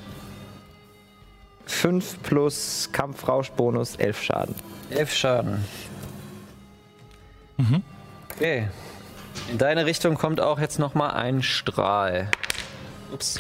5 1.65 2.23
plus 2.23 2.89
Kampfrauschbonus 2.91 3.95
11 3.95 4.23
Schaden. 4.23 4.55
11 4.89 5.13
Schaden. 5.13 5.65
Okay. 8.35 8.67
In 9.49 9.57
deine 9.57 9.85
Richtung 9.85 10.15
kommt 10.15 10.41
auch 10.41 10.59
jetzt 10.59 10.79
noch 10.79 10.93
mal 10.93 11.11
ein 11.11 11.43
Strahl. 11.43 12.29
Ups. 13.13 13.37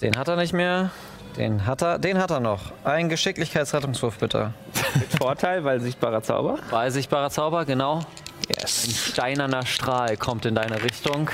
Den 0.00 0.16
hat 0.16 0.28
er 0.28 0.36
nicht 0.36 0.52
mehr. 0.52 0.90
Den 1.36 1.64
hat 1.64 1.82
er, 1.82 1.98
den 1.98 2.18
hat 2.18 2.30
er 2.30 2.40
noch. 2.40 2.72
Ein 2.84 3.08
Geschicklichkeitsrettungswurf 3.08 4.18
bitte. 4.18 4.52
Mit 4.94 5.12
Vorteil, 5.16 5.64
weil 5.64 5.80
sichtbarer 5.80 6.22
Zauber. 6.22 6.58
Bei 6.70 6.90
sichtbarer 6.90 7.30
Zauber, 7.30 7.64
genau. 7.64 8.00
Yes. 8.48 9.08
Steinerner 9.12 9.64
Strahl 9.64 10.16
kommt 10.16 10.44
in 10.44 10.54
deine 10.54 10.82
Richtung, 10.82 11.30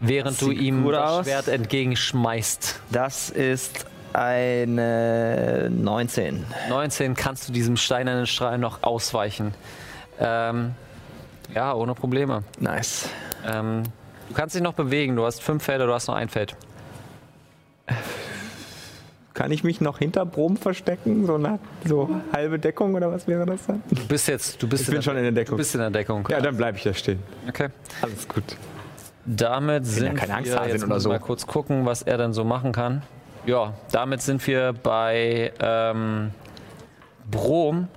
während 0.00 0.40
du 0.40 0.50
ihm 0.50 0.84
das 0.90 1.10
aus. 1.10 1.26
Schwert 1.26 1.48
entgegenschmeißt. 1.48 2.80
Das 2.90 3.30
ist 3.30 3.86
eine 4.12 5.70
19. 5.70 6.44
19 6.68 7.14
kannst 7.14 7.48
du 7.48 7.52
diesem 7.52 7.76
steinernen 7.76 8.26
Strahl 8.26 8.58
noch 8.58 8.82
ausweichen. 8.82 9.54
Ähm, 10.18 10.72
ja, 11.54 11.74
ohne 11.74 11.94
Probleme. 11.94 12.42
Nice. 12.58 13.08
Ähm, 13.46 13.84
du 14.28 14.34
kannst 14.34 14.54
dich 14.54 14.62
noch 14.62 14.74
bewegen. 14.74 15.16
Du 15.16 15.24
hast 15.24 15.42
fünf 15.42 15.62
Felder, 15.62 15.86
du 15.86 15.94
hast 15.94 16.08
noch 16.08 16.14
ein 16.16 16.28
Feld. 16.28 16.56
Kann 19.34 19.52
ich 19.52 19.64
mich 19.64 19.80
noch 19.80 19.98
hinter 19.98 20.26
Brom 20.26 20.56
verstecken? 20.56 21.24
So, 21.24 21.38
nach, 21.38 21.58
so 21.86 22.10
halbe 22.32 22.58
Deckung 22.58 22.94
oder 22.94 23.10
was 23.10 23.26
wäre 23.26 23.46
das 23.46 23.64
dann? 23.66 23.82
Du 23.90 24.06
bist 24.06 24.28
jetzt, 24.28 24.62
du 24.62 24.68
bist 24.68 24.82
Ich 24.82 24.86
bin 24.88 24.96
der, 24.96 25.02
schon 25.02 25.16
in 25.16 25.22
der 25.22 25.30
Du 25.32 25.36
Deckung. 25.36 25.56
bist 25.56 25.74
in 25.74 25.80
der 25.80 25.90
Deckung. 25.90 26.28
Ja, 26.30 26.40
dann 26.40 26.56
bleibe 26.56 26.76
ich 26.76 26.84
da 26.84 26.92
stehen. 26.92 27.20
Okay. 27.48 27.68
Alles 28.02 28.28
gut. 28.28 28.44
Damit 29.26 29.86
sind 29.86 30.16
keine 30.16 30.36
Angst 30.36 30.52
wir, 30.52 30.68
jetzt 30.68 30.84
oder 30.84 31.00
so. 31.00 31.10
mal 31.10 31.18
kurz 31.18 31.46
gucken, 31.46 31.84
was 31.86 32.02
er 32.02 32.18
dann 32.18 32.32
so 32.32 32.44
machen 32.44 32.72
kann. 32.72 33.02
Ja, 33.46 33.74
damit 33.92 34.22
sind 34.22 34.46
wir 34.46 34.72
bei 34.72 35.52
ähm, 35.60 36.30
Brom. 37.30 37.88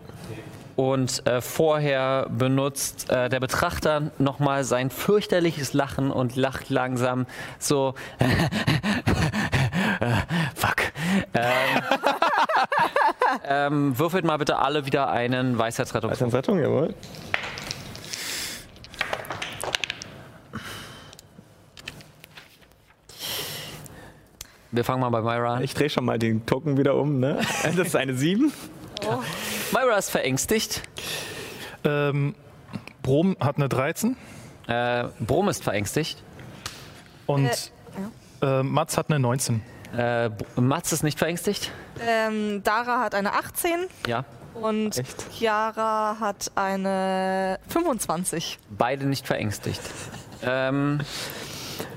Und 0.75 1.27
äh, 1.27 1.39
vorher 1.41 2.25
benutzt 2.31 3.11
äh, 3.11 3.29
der 3.29 3.39
Betrachter 3.39 4.09
nochmal 4.17 4.63
sein 4.63 4.89
fürchterliches 4.89 5.73
Lachen 5.73 6.09
und 6.09 6.35
lacht 6.35 6.71
langsam 6.71 7.27
so. 7.59 7.93
Äh, 8.17 8.25
Fuck. 10.55 10.77
Ähm, 11.35 11.83
ähm, 13.47 13.99
würfelt 13.99 14.25
mal 14.25 14.37
bitte 14.37 14.57
alle 14.57 14.87
wieder 14.87 15.09
einen 15.09 15.59
Weisheitsrettung. 15.59 16.11
Rettung, 16.11 16.59
jawohl. 16.59 16.95
Wir 24.73 24.83
fangen 24.83 25.01
mal 25.01 25.09
bei 25.09 25.21
Myra 25.21 25.55
an. 25.57 25.63
Ich 25.63 25.75
drehe 25.75 25.89
schon 25.89 26.03
mal 26.03 26.17
den 26.17 26.45
Token 26.47 26.77
wieder 26.77 26.95
um, 26.95 27.19
ne? 27.19 27.39
Das 27.63 27.75
ist 27.77 27.95
eine 27.95 28.15
7. 28.15 28.51
Myra 29.71 29.97
ist 29.97 30.09
verängstigt. 30.09 30.81
Ähm, 31.83 32.33
Brom 33.03 33.37
hat 33.39 33.57
eine 33.57 33.69
13 33.69 34.17
Äh, 34.67 35.05
Brom 35.19 35.47
ist 35.49 35.63
verängstigt. 35.63 36.23
und 37.27 37.71
Äh, 38.41 38.45
äh, 38.59 38.63
Mats 38.63 38.97
hat 38.97 39.09
eine 39.09 39.19
19. 39.19 39.61
Äh, 39.95 40.31
Mats 40.55 40.91
ist 40.91 41.03
nicht 41.03 41.19
verängstigt. 41.19 41.71
Ähm, 42.01 42.63
Dara 42.63 42.99
hat 43.01 43.13
eine 43.13 43.33
18. 43.33 43.71
Ja. 44.07 44.25
Und 44.55 44.97
Echt? 44.97 45.25
Chiara 45.33 46.17
hat 46.19 46.51
eine 46.55 47.59
25. 47.67 48.57
Beide 48.71 49.05
nicht 49.05 49.27
verängstigt. 49.27 49.81
ähm, 50.43 50.99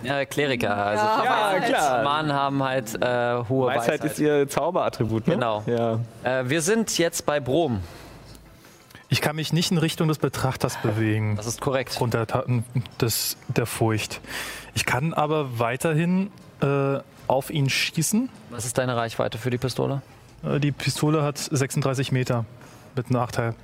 ja, 0.03 0.25
Kleriker, 0.25 0.77
also 0.77 1.05
Ja, 1.05 1.61
klar. 1.61 1.81
Schamanen 1.81 2.33
haben 2.33 2.63
halt 2.63 2.95
äh, 3.03 3.45
hohe 3.49 3.69
Weisheit. 3.69 4.01
Weisheit 4.01 4.05
ist 4.05 4.19
ihr 4.19 4.49
Zauberattribut, 4.49 5.27
ne? 5.27 5.35
Genau. 5.35 5.63
Ja. 5.67 6.01
Äh, 6.23 6.49
wir 6.49 6.63
sind 6.63 6.97
jetzt 6.99 7.27
bei 7.27 7.41
Brom. 7.41 7.81
Ich 9.09 9.21
kann 9.21 9.37
mich 9.37 9.53
nicht 9.53 9.71
in 9.71 9.79
Richtung 9.79 10.09
des 10.09 10.19
Betrachters 10.19 10.77
bewegen. 10.83 11.37
Das 11.37 11.47
ist 11.47 11.61
korrekt. 11.61 11.91
Aufgrund 11.91 12.15
der, 12.15 12.27
des, 13.01 13.37
der 13.49 13.67
Furcht. 13.67 14.21
Ich 14.75 14.85
kann 14.85 15.15
aber 15.15 15.59
weiterhin 15.59 16.31
äh, 16.61 16.99
auf 17.29 17.51
ihn 17.51 17.71
schießen. 17.71 18.29
Was 18.51 18.65
ist 18.65 18.79
deine 18.79 18.97
Reichweite 18.97 19.39
für 19.39 19.51
die 19.51 19.59
Pistole? 19.59 20.03
Äh, 20.45 20.59
die 20.59 20.73
Pistole 20.73 21.23
hat 21.23 21.39
36 21.39 22.11
Meter 22.11 22.45
mit 22.97 23.11
Nachteil. 23.11 23.55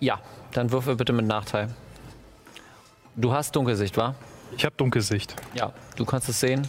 Ja, 0.00 0.18
dann 0.52 0.72
würfel 0.72 0.96
bitte 0.96 1.12
mit 1.12 1.26
Nachteil. 1.26 1.70
Du 3.14 3.32
hast 3.32 3.54
Dunkelsicht, 3.56 3.96
wa? 3.96 4.14
Ich 4.56 4.64
habe 4.64 4.74
Dunkelsicht. 4.76 5.34
Ja, 5.54 5.72
du 5.96 6.04
kannst 6.04 6.28
es 6.28 6.40
sehen. 6.40 6.66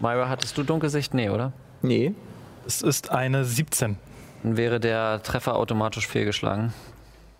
Myra, 0.00 0.28
hattest 0.28 0.56
du 0.58 0.62
Dunkelsicht? 0.62 1.14
Nee, 1.14 1.30
oder? 1.30 1.52
Nee. 1.82 2.14
Es 2.66 2.82
ist 2.82 3.10
eine 3.10 3.44
17. 3.44 3.96
Dann 4.42 4.56
wäre 4.56 4.80
der 4.80 5.22
Treffer 5.22 5.56
automatisch 5.56 6.06
fehlgeschlagen. 6.06 6.72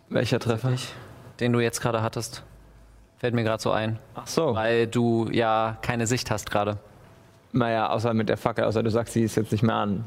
Welcher 0.09 0.39
Treffer? 0.39 0.73
Den 1.41 1.53
du 1.53 1.61
jetzt 1.61 1.81
gerade 1.81 2.03
hattest. 2.03 2.43
Fällt 3.19 3.35
mir 3.35 3.43
gerade 3.43 3.63
so 3.63 3.73
ein. 3.73 3.99
Ach 4.15 4.27
so. 4.27 4.55
Weil 4.55 4.87
du 4.87 5.29
ja 5.31 5.79
keine 5.83 6.07
Sicht 6.07 6.31
hast 6.31 6.51
gerade. 6.51 6.79
Naja, 7.53 7.91
außer 7.91 8.13
mit 8.15 8.29
der 8.29 8.37
Fackel, 8.37 8.65
außer 8.65 8.83
du 8.83 8.91
sagst, 8.91 9.15
sie 9.15 9.23
ist 9.23 9.37
jetzt 9.37 9.53
nicht 9.53 9.63
mehr 9.63 9.77
an. 9.77 10.05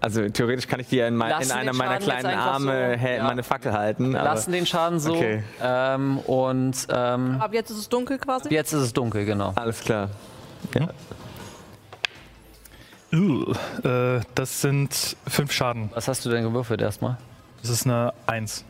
Also 0.00 0.28
theoretisch 0.28 0.68
kann 0.68 0.78
ich 0.78 0.88
die 0.88 0.96
ja 0.96 1.08
in, 1.08 1.16
mein, 1.16 1.42
in 1.42 1.50
einer 1.50 1.72
meiner 1.72 1.98
kleinen 1.98 2.26
Arme 2.26 2.98
so, 3.00 3.06
ja. 3.06 3.24
meine 3.24 3.42
Fackel 3.42 3.72
halten. 3.72 4.14
Aber 4.14 4.24
Lassen 4.24 4.52
den 4.52 4.64
Schaden 4.64 5.00
so. 5.00 5.14
Okay. 5.14 5.42
Ähm, 5.60 6.18
und 6.20 6.86
ähm, 6.90 7.40
Ab 7.40 7.52
jetzt 7.52 7.70
ist 7.70 7.78
es 7.78 7.88
dunkel 7.88 8.18
quasi. 8.18 8.48
jetzt 8.50 8.72
ist 8.72 8.80
es 8.80 8.92
dunkel, 8.92 9.24
genau. 9.24 9.52
alles 9.56 9.80
klar. 9.80 10.10
Ja. 10.74 10.88
Uh, 13.12 13.54
äh, 13.88 14.20
das 14.34 14.60
sind 14.60 15.16
fünf 15.26 15.50
Schaden. 15.50 15.90
Was 15.94 16.08
hast 16.08 16.24
du 16.24 16.30
denn 16.30 16.44
gewürfelt 16.44 16.80
erstmal? 16.80 17.16
Das 17.62 17.70
ist 17.70 17.86
eine 17.86 18.12
1. 18.26 18.64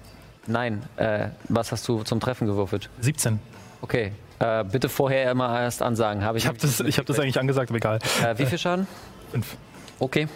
Nein, 0.46 0.82
äh, 0.96 1.28
was 1.48 1.72
hast 1.72 1.86
du 1.88 2.02
zum 2.04 2.20
Treffen 2.20 2.46
gewürfelt? 2.46 2.88
17. 3.00 3.38
Okay. 3.82 4.12
Äh, 4.38 4.64
bitte 4.64 4.88
vorher 4.88 5.30
immer 5.32 5.60
erst 5.60 5.82
ansagen. 5.82 6.24
Habe 6.24 6.38
ich, 6.38 6.44
Ich 6.44 6.48
habe 6.48 6.58
das, 6.58 6.80
ich 6.80 6.98
hab 6.98 7.06
das 7.06 7.18
eigentlich 7.18 7.38
angesagt, 7.38 7.70
aber 7.70 7.78
egal. 7.78 7.98
Äh, 8.24 8.38
wie 8.38 8.46
viel 8.46 8.58
Schaden? 8.58 8.86
5. 9.32 9.56
Okay. 9.98 10.28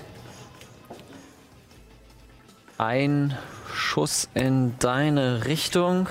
Ein 2.78 3.36
Schuss 3.72 4.28
in 4.34 4.78
deine 4.78 5.44
Richtung. 5.46 6.08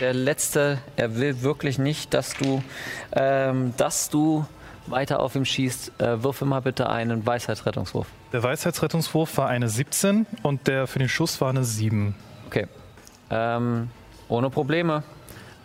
Der 0.00 0.12
letzte, 0.14 0.78
er 0.96 1.16
will 1.16 1.42
wirklich 1.42 1.78
nicht, 1.78 2.14
dass 2.14 2.34
du, 2.34 2.62
ähm, 3.12 3.74
dass 3.76 4.10
du 4.10 4.44
weiter 4.86 5.20
auf 5.20 5.34
ihm 5.36 5.44
schießt. 5.44 6.00
Äh, 6.00 6.22
würfel 6.22 6.46
mal 6.48 6.60
bitte 6.60 6.88
einen 6.90 7.24
Weisheitsrettungswurf. 7.24 8.06
Der 8.32 8.42
Weisheitsrettungswurf 8.42 9.36
war 9.38 9.48
eine 9.48 9.68
17 9.68 10.26
und 10.42 10.66
der 10.66 10.86
für 10.86 10.98
den 10.98 11.08
Schuss 11.08 11.40
war 11.40 11.50
eine 11.50 11.64
7. 11.64 12.14
Okay. 12.46 12.66
Ähm, 13.30 13.90
ohne 14.28 14.50
Probleme. 14.50 15.02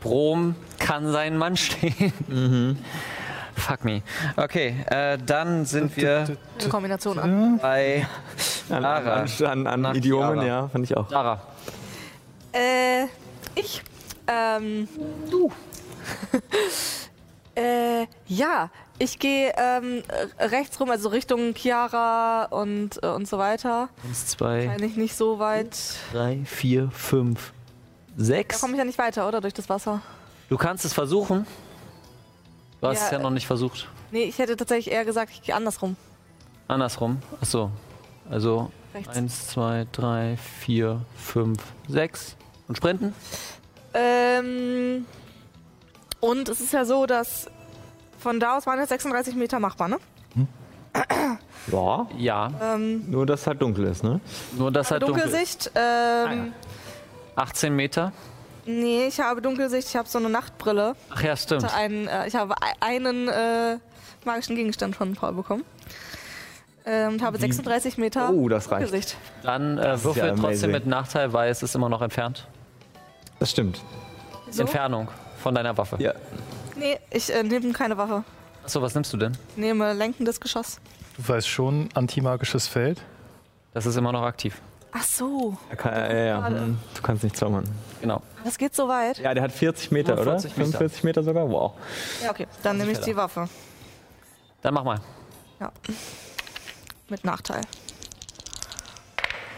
Brom 0.02 0.56
kann 0.78 1.12
seinen 1.12 1.38
Mann 1.38 1.58
stehen. 1.58 2.14
Fuck 3.56 3.84
me. 3.84 4.02
Okay, 4.38 4.76
äh, 4.90 5.18
dann 5.18 5.66
sind 5.66 5.98
wir 5.98 6.38
Eine 6.60 6.70
Kombination 6.70 7.20
an. 7.20 7.60
bei 7.60 8.08
An, 8.70 8.82
Lara. 8.84 9.26
an, 9.52 9.68
an, 9.68 9.86
an 9.86 9.96
Idiomen, 9.96 10.40
Chiara. 10.40 10.46
ja, 10.46 10.68
fand 10.68 10.86
ich 10.86 10.96
auch. 10.98 11.10
Sarah. 11.10 11.42
Äh, 12.54 13.06
ich. 13.56 13.82
Ähm, 14.28 14.88
du. 15.30 15.52
äh, 17.56 18.06
ja, 18.28 18.70
ich 18.98 19.18
gehe 19.20 19.54
ähm, 19.58 20.04
äh, 20.40 20.46
rechts 20.46 20.80
rum, 20.80 20.90
also 20.90 21.10
Richtung 21.10 21.54
Chiara 21.56 22.46
und, 22.46 23.02
äh, 23.04 23.08
und 23.08 23.28
so 23.28 23.38
weiter. 23.38 23.90
Eins, 24.06 24.28
zwei, 24.28 24.70
Eigentlich 24.70 24.96
nicht 24.98 25.16
so 25.16 25.40
weit. 25.40 25.76
drei, 26.14 26.40
vier, 26.46 26.90
fünf, 26.92 27.54
Da 28.18 28.24
sechs. 28.26 28.62
komme 28.62 28.74
ich 28.74 28.80
ja 28.80 28.86
nicht 28.86 28.98
weiter, 29.00 29.28
oder? 29.28 29.42
Durch 29.42 29.54
das 29.54 29.68
Wasser. 29.70 30.02
Du 30.50 30.58
kannst 30.58 30.86
es 30.86 30.94
versuchen. 30.94 31.46
Du 32.82 32.88
hast 32.88 33.00
Ja, 33.00 33.06
es 33.06 33.12
ja 33.12 33.20
noch 33.20 33.30
nicht 33.32 33.48
versucht. 33.48 33.88
Nee, 34.12 34.24
ich 34.24 34.38
hätte 34.40 34.56
tatsächlich 34.56 34.94
eher 34.94 35.06
gesagt, 35.06 35.32
ich 35.32 35.42
gehe 35.42 35.56
andersrum. 35.56 35.96
Andersrum. 36.68 37.20
Achso. 37.42 37.72
Also 38.30 38.72
Rechts. 38.94 39.16
eins, 39.16 39.48
zwei, 39.48 39.86
drei, 39.92 40.38
vier, 40.60 41.02
fünf, 41.16 41.62
sechs. 41.88 42.36
Und 42.68 42.76
sprinten? 42.76 43.14
Ähm, 43.94 45.06
und 46.20 46.48
es 46.50 46.62
ist 46.62 46.74
ja 46.74 46.86
so, 46.86 47.06
dass 47.06 47.48
von 48.20 48.40
da 48.40 48.58
aus 48.58 48.68
waren 48.68 48.80
jetzt 48.80 48.90
36 48.90 49.36
Meter 49.36 49.60
machbar, 49.60 49.88
ne? 49.88 49.98
Ja, 51.72 52.08
Ja. 52.18 52.52
Ähm, 52.62 53.10
nur 53.12 53.26
dass 53.26 53.42
es 53.42 53.48
halt 53.48 53.62
dunkel 53.62 53.86
ist, 53.86 54.04
ne? 54.04 54.20
Nur 54.58 54.72
das 54.72 54.90
halt 54.92 55.04
dunkel. 55.04 55.18
ist. 55.24 55.32
Dunkelsicht. 55.32 55.72
Ähm, 55.76 56.54
18 57.36 57.76
Meter. 57.76 58.12
Nee, 58.66 59.06
ich 59.08 59.20
habe 59.20 59.42
Dunkelsicht, 59.42 59.88
ich 59.90 59.96
habe 59.96 60.08
so 60.08 60.18
eine 60.20 60.30
Nachtbrille. 60.30 60.96
Ach 61.10 61.22
ja, 61.22 61.36
stimmt. 61.36 61.64
hatte 61.64 61.76
einen, 61.76 62.08
äh, 62.08 62.28
ich 62.28 62.36
habe 62.36 62.56
ei- 62.62 62.74
einen 62.82 63.28
äh, 63.28 63.78
magischen 64.26 64.56
Gegenstand 64.56 64.96
von 64.96 65.14
Paul 65.14 65.34
bekommen. 65.34 65.64
Ähm, 66.86 67.14
und 67.14 67.22
habe 67.22 67.38
36 67.38 67.98
Meter 67.98 68.30
Oh, 68.32 68.48
das 68.50 68.72
reicht. 68.72 68.84
Dunkelsicht. 68.86 69.18
Dann 69.44 69.78
äh, 69.78 70.04
würfel 70.04 70.28
ja 70.28 70.36
trotzdem 70.36 70.72
mit 70.72 70.86
Nachteil, 70.88 71.34
weil 71.34 71.52
es 71.52 71.62
ist 71.64 71.76
immer 71.76 71.90
noch 71.90 72.02
entfernt. 72.02 72.48
Das 73.40 73.52
stimmt. 73.52 73.82
So? 74.50 74.62
Entfernung 74.62 75.08
von 75.42 75.54
deiner 75.56 75.78
Waffe. 75.78 75.98
Ja. 76.00 76.14
Nee, 76.76 76.98
ich 77.12 77.34
äh, 77.34 77.44
nehme 77.44 77.72
keine 77.74 77.98
Waffe. 77.98 78.24
Achso, 78.64 78.82
was 78.82 78.94
nimmst 78.94 79.12
du 79.14 79.18
denn? 79.18 79.38
Ich 79.52 79.58
nehme 79.58 79.94
lenkendes 79.94 80.40
Geschoss. 80.40 80.80
Du 81.18 81.28
weißt 81.28 81.48
schon, 81.48 81.90
antimagisches 81.94 82.68
Feld. 82.68 83.02
Das 83.74 83.86
ist 83.86 83.96
immer 83.98 84.12
noch 84.12 84.24
aktiv. 84.24 84.62
Ach 84.92 85.04
so, 85.04 85.56
Er 85.70 85.76
kann, 85.76 85.94
ja, 85.94 86.08
ja, 86.14 86.24
ja. 86.26 86.42
Schade. 86.42 86.60
Hm, 86.62 86.78
Du 86.96 87.02
kannst 87.04 87.24
nicht 87.24 87.38
zaubern. 87.38 87.64
Genau. 88.02 88.24
das 88.44 88.58
geht 88.58 88.74
so 88.76 88.88
weit. 88.88 89.20
Ja, 89.20 89.34
der 89.36 89.44
hat 89.44 89.52
40 89.52 89.92
Meter, 89.92 90.18
45 90.18 90.52
oder? 90.52 90.66
Meter. 90.66 90.78
45 90.80 91.04
Meter 91.04 91.24
sogar? 91.24 91.50
Wow. 91.50 91.74
Ja, 92.24 92.32
okay. 92.32 92.48
Dann 92.64 92.78
nehme 92.78 92.92
ich 92.92 93.00
die 93.00 93.16
Waffe. 93.16 93.48
Dann 94.62 94.74
mach 94.74 94.84
mal. 94.84 95.00
Mit 97.10 97.24
Nachteil. 97.26 97.62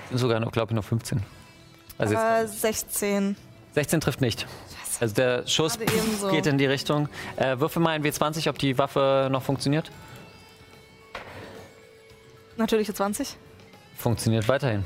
Sind 0.09 0.17
sogar, 0.17 0.39
noch, 0.39 0.51
glaube 0.51 0.71
ich, 0.71 0.75
noch 0.75 0.83
15. 0.83 1.23
Also 1.97 2.13
jetzt 2.13 2.23
Äh, 2.23 2.47
16. 2.47 3.35
16 3.73 4.01
trifft 4.01 4.21
nicht. 4.21 4.47
Also 4.99 5.15
der 5.15 5.47
Schuss 5.47 5.79
geht 6.29 6.45
in 6.47 6.57
die 6.57 6.65
Richtung. 6.65 7.09
Äh, 7.37 7.59
würfel 7.59 7.81
mal 7.81 7.91
ein 7.91 8.03
W20, 8.03 8.49
ob 8.49 8.57
die 8.59 8.77
Waffe 8.77 9.29
noch 9.31 9.41
funktioniert. 9.41 9.91
Natürliche 12.57 12.93
20. 12.93 13.37
Funktioniert 13.97 14.47
weiterhin. 14.47 14.85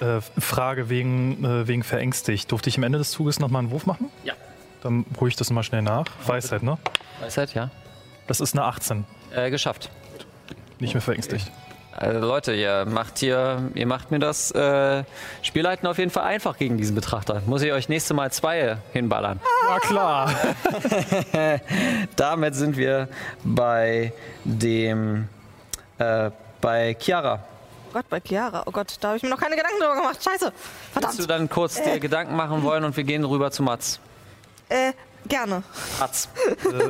Äh, 0.00 0.20
Frage 0.38 0.88
wegen, 0.88 1.44
äh, 1.44 1.68
wegen 1.68 1.82
verängstigt. 1.82 2.50
Durfte 2.50 2.68
ich 2.70 2.76
am 2.78 2.84
Ende 2.84 2.98
des 2.98 3.10
Zuges 3.10 3.40
nochmal 3.40 3.60
einen 3.60 3.70
Wurf 3.70 3.86
machen? 3.86 4.10
Ja. 4.24 4.34
Dann 4.82 5.04
ruhe 5.20 5.28
ich 5.28 5.36
das 5.36 5.50
mal 5.50 5.62
schnell 5.62 5.82
nach. 5.82 6.06
Weisheit, 6.26 6.62
ne? 6.62 6.78
Weisheit, 7.20 7.54
ja. 7.54 7.70
Das 8.26 8.40
ist 8.40 8.54
eine 8.54 8.64
18. 8.64 9.04
Äh, 9.34 9.50
geschafft. 9.50 9.90
Nicht 10.80 10.94
mehr 10.94 11.00
verängstigt. 11.00 11.50
Also 11.96 12.26
Leute, 12.26 12.52
ihr 12.54 12.86
macht 12.86 13.18
hier, 13.18 13.70
ihr 13.74 13.86
macht 13.86 14.10
mir 14.10 14.18
das 14.18 14.50
äh, 14.50 15.04
Spielleiten 15.42 15.86
auf 15.86 15.98
jeden 15.98 16.10
Fall 16.10 16.24
einfach 16.24 16.58
gegen 16.58 16.76
diesen 16.76 16.96
Betrachter. 16.96 17.42
Muss 17.46 17.62
ich 17.62 17.72
euch 17.72 17.88
nächste 17.88 18.14
Mal 18.14 18.32
zwei 18.32 18.78
hinballern. 18.92 19.38
Ja, 19.68 19.78
klar. 19.78 20.34
Damit 22.16 22.56
sind 22.56 22.76
wir 22.76 23.08
bei 23.44 24.12
dem 24.44 25.28
äh, 25.98 26.30
bei 26.60 26.96
Chiara. 26.98 27.44
Oh 27.90 27.92
Gott, 27.92 28.08
bei 28.08 28.20
Chiara. 28.20 28.64
Oh 28.66 28.72
Gott, 28.72 28.96
da 29.00 29.08
habe 29.08 29.18
ich 29.18 29.22
mir 29.22 29.28
noch 29.28 29.40
keine 29.40 29.54
Gedanken 29.54 29.78
drüber 29.78 29.94
gemacht. 29.94 30.18
Scheiße. 30.22 30.46
Willst 30.46 30.54
du 30.96 31.00
Verdammt. 31.00 31.30
dann 31.30 31.48
kurz 31.48 31.80
dir 31.80 32.00
Gedanken 32.00 32.34
machen 32.34 32.64
wollen 32.64 32.82
und 32.82 32.96
wir 32.96 33.04
gehen 33.04 33.24
rüber 33.24 33.52
zu 33.52 33.62
Mats. 33.62 34.00
Äh, 34.68 34.92
gerne. 35.28 35.62
Mats. 36.00 36.28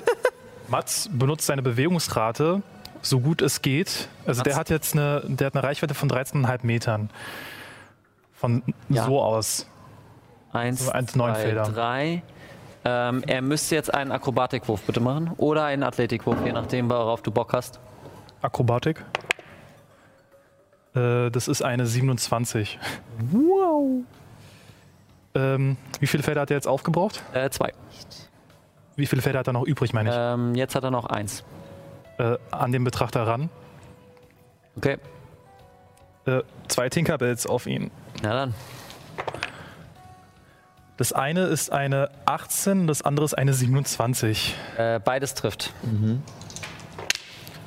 Mats 0.68 1.10
benutzt 1.12 1.44
seine 1.44 1.60
Bewegungsrate 1.60 2.62
so 3.04 3.20
gut 3.20 3.42
es 3.42 3.62
geht. 3.62 4.08
Also 4.26 4.42
der 4.42 4.56
hat 4.56 4.70
jetzt 4.70 4.94
eine, 4.94 5.22
der 5.26 5.46
hat 5.48 5.54
eine 5.54 5.62
Reichweite 5.62 5.94
von 5.94 6.08
13,5 6.10 6.60
Metern. 6.66 7.10
Von 8.34 8.62
Ja. 8.88 9.04
so 9.04 9.20
aus. 9.22 9.66
Eins, 10.52 10.84
So 10.86 10.92
eins, 10.92 11.14
neun 11.16 11.34
zwei, 11.34 11.40
Felder. 11.40 11.62
drei. 11.64 12.22
Ähm, 12.84 13.22
er 13.26 13.40
müsste 13.42 13.74
jetzt 13.74 13.92
einen 13.92 14.12
Akrobatikwurf 14.12 14.82
bitte 14.82 15.00
machen 15.00 15.30
oder 15.38 15.64
einen 15.64 15.82
Athletikwurf, 15.82 16.36
je 16.44 16.52
nachdem, 16.52 16.90
worauf 16.90 17.22
du 17.22 17.30
Bock 17.30 17.52
hast. 17.52 17.80
Akrobatik. 18.42 19.02
Äh, 20.94 21.30
das 21.30 21.48
ist 21.48 21.62
eine 21.62 21.86
27. 21.86 22.78
Wow. 23.32 24.02
Ähm, 25.34 25.76
wie 25.98 26.06
viele 26.06 26.22
Felder 26.22 26.42
hat 26.42 26.50
er 26.50 26.56
jetzt 26.56 26.68
aufgebraucht? 26.68 27.22
Äh, 27.32 27.50
zwei. 27.50 27.72
Wie 28.96 29.06
viele 29.06 29.22
Felder 29.22 29.40
hat 29.40 29.46
er 29.48 29.52
noch 29.54 29.64
übrig, 29.64 29.92
meine 29.92 30.10
ich? 30.10 30.16
Ähm, 30.16 30.54
jetzt 30.54 30.74
hat 30.76 30.84
er 30.84 30.90
noch 30.92 31.06
eins. 31.06 31.42
Äh, 32.18 32.36
an 32.50 32.72
den 32.72 32.84
Betrachter 32.84 33.26
ran. 33.26 33.50
Okay. 34.76 34.98
äh, 36.26 36.42
zwei 36.68 36.88
Tinkerbells 36.88 37.46
auf 37.46 37.66
ihn. 37.66 37.90
Na 38.22 38.32
dann. 38.32 38.54
Das 40.96 41.12
eine 41.12 41.46
ist 41.46 41.72
eine 41.72 42.10
18, 42.24 42.86
das 42.86 43.02
andere 43.02 43.24
ist 43.24 43.34
eine 43.34 43.52
27. 43.52 44.54
Äh, 44.76 45.00
beides 45.00 45.34
trifft. 45.34 45.72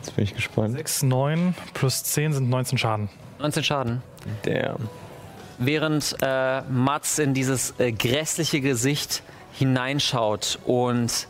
Jetzt 0.02 0.15
bin 0.15 0.24
ich 0.24 0.34
gespannt. 0.34 0.74
6, 0.78 1.03
9 1.03 1.53
plus 1.74 2.03
10 2.06 2.34
sind 2.34 2.49
19 2.49 2.78
Schaden. 2.78 3.10
19 3.40 3.64
Schaden. 3.65 4.02
Der. 4.45 4.78
Während 5.57 6.15
äh, 6.22 6.61
Mats 6.69 7.19
in 7.19 7.34
dieses 7.34 7.78
äh, 7.80 7.91
grässliche 7.91 8.61
Gesicht 8.61 9.24
hineinschaut 9.52 10.60
und 10.65 11.28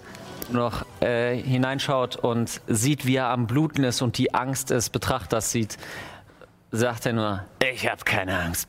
noch 0.51 0.85
äh, 1.01 1.35
hineinschaut 1.35 2.15
und 2.15 2.61
sieht, 2.67 3.05
wie 3.05 3.15
er 3.15 3.27
am 3.27 3.47
Bluten 3.47 3.83
ist 3.83 4.01
und 4.01 4.17
die 4.17 4.33
Angst 4.33 4.69
des 4.69 4.89
Betrachters 4.89 5.51
sieht, 5.51 5.77
sagt 6.71 7.05
er 7.05 7.13
nur, 7.13 7.43
ich 7.73 7.89
habe 7.89 8.03
keine 8.03 8.37
Angst. 8.37 8.67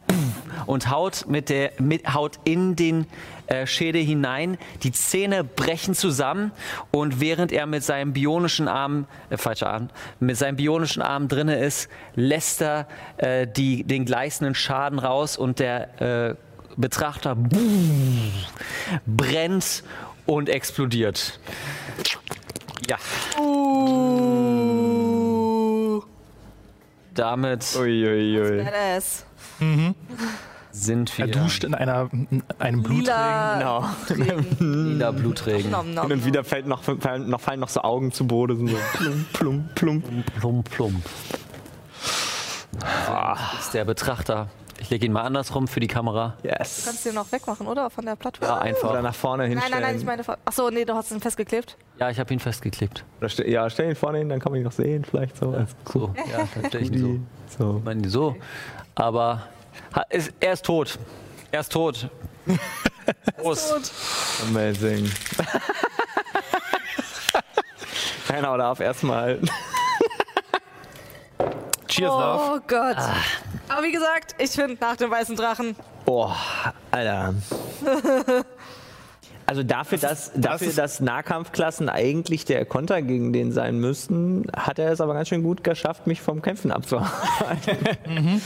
Und 0.66 0.90
haut, 0.90 1.26
mit 1.28 1.48
der, 1.48 1.72
mit, 1.78 2.14
haut 2.14 2.38
in 2.44 2.76
den 2.76 3.06
äh, 3.46 3.66
Schädel 3.66 4.02
hinein. 4.02 4.58
Die 4.82 4.92
Zähne 4.92 5.42
brechen 5.42 5.94
zusammen 5.94 6.52
und 6.90 7.20
während 7.20 7.50
er 7.50 7.66
mit 7.66 7.82
seinem 7.82 8.12
bionischen 8.12 8.68
Arm, 8.68 9.06
äh, 9.30 9.36
falscher 9.36 9.70
Arm, 9.70 9.88
mit 10.20 10.36
seinem 10.36 10.56
bionischen 10.56 11.02
Arm 11.02 11.28
drinne 11.28 11.58
ist, 11.58 11.88
lässt 12.14 12.62
er 12.62 12.86
äh, 13.16 13.46
die, 13.46 13.84
den 13.84 14.04
gleißenden 14.04 14.54
Schaden 14.54 14.98
raus 14.98 15.36
und 15.36 15.58
der 15.58 16.00
äh, 16.30 16.34
Betrachter 16.76 17.36
brennt 19.06 19.82
und 20.28 20.48
explodiert. 20.50 21.40
Ja. 22.86 22.98
Damit 27.14 27.64
Uiuiui. 27.76 28.62
Badass. 28.62 29.24
sind 30.70 31.16
wir 31.18 31.26
Er 31.26 31.30
duscht 31.30 31.64
in 31.64 31.74
einer, 31.74 32.10
in 32.12 32.42
einem 32.58 32.82
Blutregen. 32.82 33.04
Lila. 33.06 33.94
Genau. 34.08 34.42
lila 34.60 35.10
Blutregen. 35.12 35.70
Nom, 35.70 35.94
nom, 35.94 36.04
Hin 36.04 36.12
und 36.12 36.18
nom. 36.18 36.24
wieder 36.26 36.44
fällt 36.44 36.66
noch, 36.66 36.82
fallen, 36.82 37.30
noch, 37.30 37.40
fallen 37.40 37.60
noch 37.60 37.70
so 37.70 37.80
Augen 37.80 38.12
zu 38.12 38.26
Boden. 38.26 38.68
So 38.68 38.76
plump, 38.92 39.32
plump, 39.32 39.74
plump. 39.74 40.34
Plump, 40.38 40.70
plump. 40.70 41.04
Ist 43.58 43.72
der 43.72 43.84
Betrachter. 43.86 44.48
Ich 44.80 44.90
lege 44.90 45.06
ihn 45.06 45.12
mal 45.12 45.22
andersrum 45.22 45.66
für 45.66 45.80
die 45.80 45.88
Kamera. 45.88 46.36
Du 46.42 46.48
kannst 46.48 46.86
Yes. 46.86 47.02
den 47.02 47.14
noch 47.14 47.30
wegmachen, 47.32 47.66
oder? 47.66 47.90
Von 47.90 48.06
der 48.06 48.14
Plattform? 48.16 48.48
Ja, 48.48 48.54
Oder 48.56 48.62
einfach. 48.64 49.02
nach 49.02 49.14
vorne 49.14 49.42
Nein, 49.44 49.50
hinstellen. 49.52 49.80
nein, 49.82 49.90
nein, 49.92 49.98
ich 49.98 50.04
meine. 50.26 50.38
Achso, 50.44 50.70
nee, 50.70 50.84
du 50.84 50.94
hast 50.94 51.10
ihn 51.10 51.20
festgeklebt. 51.20 51.76
Ja, 51.98 52.10
ich 52.10 52.18
habe 52.20 52.32
ihn 52.32 52.38
festgeklebt. 52.38 53.04
Oder 53.18 53.28
ste 53.28 53.48
ja, 53.50 53.68
stell 53.70 53.90
ihn 53.90 53.96
vorne 53.96 54.18
hin, 54.18 54.28
dann 54.28 54.38
kann 54.40 54.52
man 54.52 54.60
ihn 54.60 54.64
noch 54.64 54.72
sehen, 54.72 55.04
vielleicht 55.04 55.36
so. 55.36 55.50
als 55.50 55.74
So, 55.92 56.14
ja, 56.32 56.46
tatsächlich 56.62 57.00
so. 57.00 57.18
so. 57.58 57.76
Ich 57.78 57.84
meine 57.84 58.08
so. 58.08 58.36
Aber 58.94 59.42
ha- 59.94 60.04
ist, 60.10 60.32
er 60.38 60.52
ist 60.52 60.64
tot. 60.64 60.98
Er 61.50 61.60
ist 61.60 61.72
tot. 61.72 62.08
Prost. 63.36 63.92
Amazing. 64.48 65.10
Keiner 68.28 68.56
darf 68.58 68.80
erstmal. 68.80 69.38
Cheers, 71.88 72.10
Love. 72.10 72.42
Oh 72.56 72.60
Gott. 72.66 72.96
Aber 73.68 73.82
wie 73.82 73.92
gesagt, 73.92 74.34
ich 74.38 74.50
finde 74.50 74.76
nach 74.80 74.96
dem 74.96 75.10
weißen 75.10 75.36
Drachen. 75.36 75.76
Boah, 76.04 76.36
Alter. 76.90 77.34
Also 79.50 79.62
dafür, 79.62 79.96
dass, 79.96 80.30
dafür, 80.34 80.68
ist- 80.68 80.76
dass 80.76 81.00
Nahkampfklassen 81.00 81.88
eigentlich 81.88 82.44
der 82.44 82.66
Konter 82.66 83.00
gegen 83.00 83.32
den 83.32 83.50
sein 83.50 83.78
müssten, 83.80 84.44
hat 84.54 84.78
er 84.78 84.92
es 84.92 85.00
aber 85.00 85.14
ganz 85.14 85.28
schön 85.28 85.42
gut 85.42 85.64
geschafft, 85.64 86.06
mich 86.06 86.20
vom 86.20 86.42
Kämpfen 86.42 86.70
abzuhalten. 86.70 87.78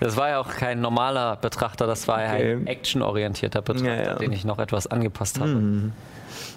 Das 0.00 0.16
war 0.16 0.30
ja 0.30 0.40
auch 0.40 0.48
kein 0.48 0.80
normaler 0.80 1.36
Betrachter, 1.36 1.86
das 1.86 2.08
war 2.08 2.22
ja 2.22 2.32
Okay. 2.32 2.52
ein 2.54 2.66
actionorientierter 2.68 3.60
Betrachter, 3.60 3.94
Ja, 3.96 4.02
ja. 4.02 4.14
den 4.14 4.32
ich 4.32 4.46
noch 4.46 4.58
etwas 4.58 4.86
angepasst 4.86 5.38
habe. 5.40 5.92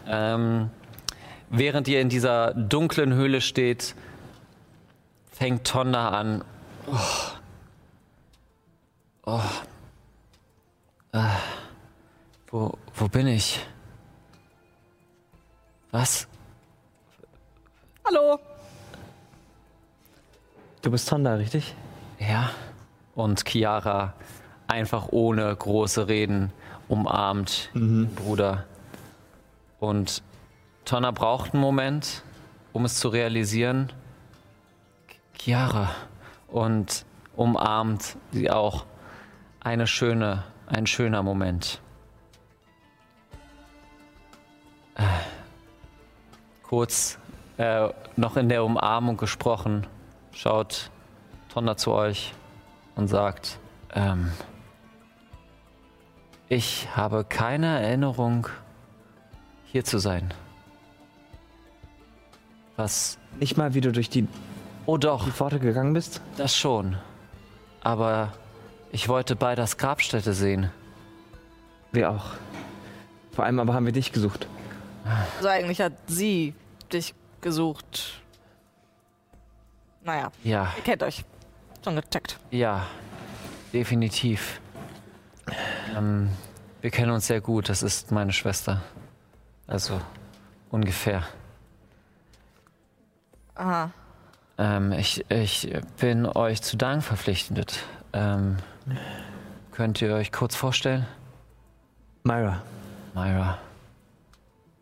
Ähm, 0.07 0.69
während 1.49 1.89
ihr 1.89 1.99
in 1.99 2.07
dieser 2.07 2.53
dunklen 2.53 3.13
Höhle 3.13 3.41
steht, 3.41 3.95
fängt 5.33 5.65
Tonda 5.67 6.07
an. 6.07 6.45
Oh. 6.87 6.95
Oh. 9.31 9.43
Ah. 11.11 11.37
Wo, 12.47 12.75
wo 12.95 13.07
bin 13.09 13.27
ich? 13.27 13.63
Was? 15.91 16.27
Hallo. 18.03 18.39
Du 20.81 20.89
bist 20.89 21.07
Tonda, 21.07 21.35
richtig? 21.35 21.75
Ja. 22.17 22.49
Und 23.13 23.47
Chiara 23.47 24.15
einfach 24.65 25.09
ohne 25.11 25.55
große 25.55 26.07
Reden 26.07 26.51
umarmt 26.87 27.69
den 27.75 28.09
Bruder. 28.15 28.65
Und 29.79 30.23
Tonna 30.85 31.11
braucht 31.11 31.53
einen 31.53 31.61
Moment, 31.61 32.23
um 32.73 32.83
es 32.83 32.95
zu 32.95 33.09
realisieren. 33.09 33.93
Chiara. 35.37 35.91
Und 36.47 37.05
umarmt 37.35 38.17
sie 38.31 38.49
auch. 38.49 38.87
Eine 39.61 39.87
schöne, 39.87 40.43
ein 40.67 40.87
schöner 40.87 41.23
Moment. 41.23 41.81
Äh, 44.95 45.03
Kurz 46.63 47.17
äh, 47.57 47.89
noch 48.15 48.37
in 48.37 48.47
der 48.47 48.63
Umarmung 48.63 49.17
gesprochen, 49.17 49.87
schaut 50.31 50.91
Tonna 51.51 51.75
zu 51.77 51.91
euch 51.91 52.33
und 52.95 53.07
sagt, 53.07 53.59
ähm, 53.93 54.31
ich 56.47 56.87
habe 56.95 57.25
keine 57.25 57.81
Erinnerung, 57.81 58.47
hier 59.65 59.83
zu 59.83 59.97
sein. 59.99 60.33
Was? 62.75 63.17
Nicht 63.39 63.57
mal, 63.57 63.73
wie 63.73 63.81
du 63.81 63.91
durch 63.91 64.09
die, 64.09 64.27
Oh 64.85 64.97
doch, 64.97 65.25
die 65.25 65.31
Pforte 65.31 65.59
gegangen 65.59 65.93
bist? 65.93 66.21
das 66.37 66.55
schon. 66.55 66.97
Aber 67.81 68.31
ich 68.91 69.07
wollte 69.09 69.35
Beiders 69.35 69.77
Grabstätte 69.77 70.33
sehen. 70.33 70.71
Wir 71.91 72.11
auch. 72.11 72.25
Vor 73.31 73.45
allem 73.45 73.59
aber 73.59 73.73
haben 73.73 73.85
wir 73.85 73.93
dich 73.93 74.11
gesucht. 74.11 74.47
Also 75.37 75.47
eigentlich 75.49 75.81
hat 75.81 75.93
sie 76.07 76.53
dich 76.91 77.13
gesucht. 77.41 78.21
Naja, 80.03 80.31
Ja, 80.43 80.73
ihr 80.77 80.83
kennt 80.83 81.03
euch. 81.03 81.23
Schon 81.83 81.95
gecheckt. 81.95 82.37
ja, 82.51 82.85
definitiv. 83.73 84.59
Ähm, 85.95 86.29
wir 86.81 86.91
kennen 86.91 87.11
uns 87.11 87.27
sehr 87.27 87.41
gut, 87.41 87.69
das 87.69 87.81
ist 87.83 88.11
meine 88.11 88.33
Schwester. 88.33 88.81
Also, 89.67 89.99
ungefähr. 90.71 91.23
Aha. 93.55 93.91
Ähm, 94.57 94.91
ich, 94.91 95.25
ich 95.29 95.71
bin 95.99 96.25
euch 96.25 96.61
zu 96.61 96.75
Dank 96.77 97.03
verpflichtet. 97.03 97.79
Ähm, 98.13 98.57
könnt 99.71 100.01
ihr 100.01 100.13
euch 100.13 100.31
kurz 100.31 100.55
vorstellen? 100.55 101.05
Myra. 102.23 102.61
Myra. 103.13 103.57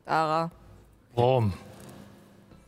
Dara. 0.05 0.51
Rom. 1.15 1.53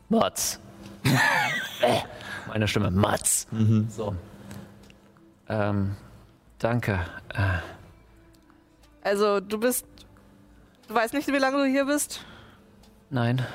Mats. 0.10 0.60
Äh, 1.04 2.00
Meine 2.48 2.68
Stimme, 2.68 2.92
Mats. 2.92 3.48
So. 3.90 4.16
Ähm, 5.48 5.96
danke. 6.60 7.00
Äh, 7.34 7.60
Also, 9.04 9.40
du 9.40 9.60
bist. 9.60 9.86
Du 10.88 10.94
weißt 10.96 11.14
nicht, 11.14 11.28
wie 11.28 11.38
lange 11.38 11.58
du 11.58 11.66
hier 11.66 11.86
bist? 11.86 12.24
nein. 13.10 13.46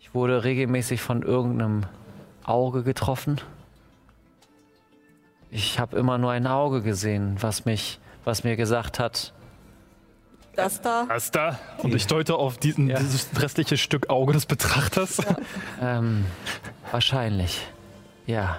Ich 0.00 0.14
wurde 0.14 0.42
regelmäßig 0.42 1.02
von 1.02 1.22
irgendeinem 1.22 1.82
Auge 2.44 2.82
getroffen. 2.82 3.38
Ich 5.50 5.78
habe 5.78 5.96
immer 5.96 6.18
nur 6.18 6.30
ein 6.32 6.46
Auge 6.46 6.82
gesehen, 6.82 7.36
was 7.40 7.64
mich, 7.64 7.98
was 8.24 8.44
mir 8.44 8.56
gesagt 8.56 8.98
hat, 8.98 9.32
Das 10.54 10.80
da? 10.82 11.06
Das 11.08 11.30
da. 11.30 11.58
Und 11.78 11.94
ich 11.94 12.06
deute 12.06 12.34
auf 12.34 12.58
diesen, 12.58 12.88
dieses 12.88 13.28
restliche 13.40 13.76
Stück 13.76 14.10
Auge 14.10 14.32
des 14.32 14.44
Betrachters. 14.46 15.22
Ähm, 15.80 16.26
wahrscheinlich. 16.90 17.64
Ja. 18.26 18.58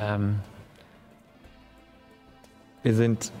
Ähm, 0.00 0.38
Wir 2.82 2.94
sind 2.94 3.32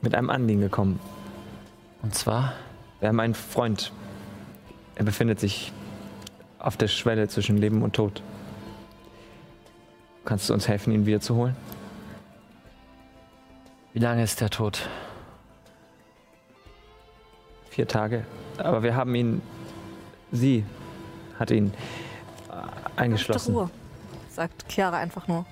mit 0.00 0.14
einem 0.14 0.30
Anliegen 0.30 0.60
gekommen. 0.60 0.98
und 2.02 2.14
zwar? 2.14 2.54
Wir 3.00 3.08
haben 3.08 3.20
einen 3.20 3.34
Freund. 3.34 3.92
Er 4.94 5.04
befindet 5.04 5.38
sich 5.40 5.72
auf 6.58 6.76
der 6.76 6.88
Schwelle 6.88 7.28
zwischen 7.28 7.56
Leben 7.58 7.82
und 7.82 7.94
Tod. 7.94 8.22
Kannst 10.24 10.48
du 10.48 10.54
uns 10.54 10.68
helfen, 10.68 10.92
ihn 10.92 11.06
wiederzuholen? 11.06 11.56
Wie 13.92 13.98
lange 13.98 14.22
ist 14.22 14.40
der 14.40 14.50
tot? 14.50 14.88
Vier 17.70 17.88
Tage. 17.88 18.24
Aber 18.58 18.82
wir 18.82 18.94
haben 18.96 19.14
ihn. 19.14 19.42
Sie 20.30 20.64
hat 21.38 21.50
ihn 21.50 21.72
äh, 22.50 23.00
eingeschlossen. 23.00 23.54
Ruhe, 23.54 23.70
sagt 24.30 24.66
Chiara 24.68 24.98
einfach 24.98 25.28
nur. 25.28 25.44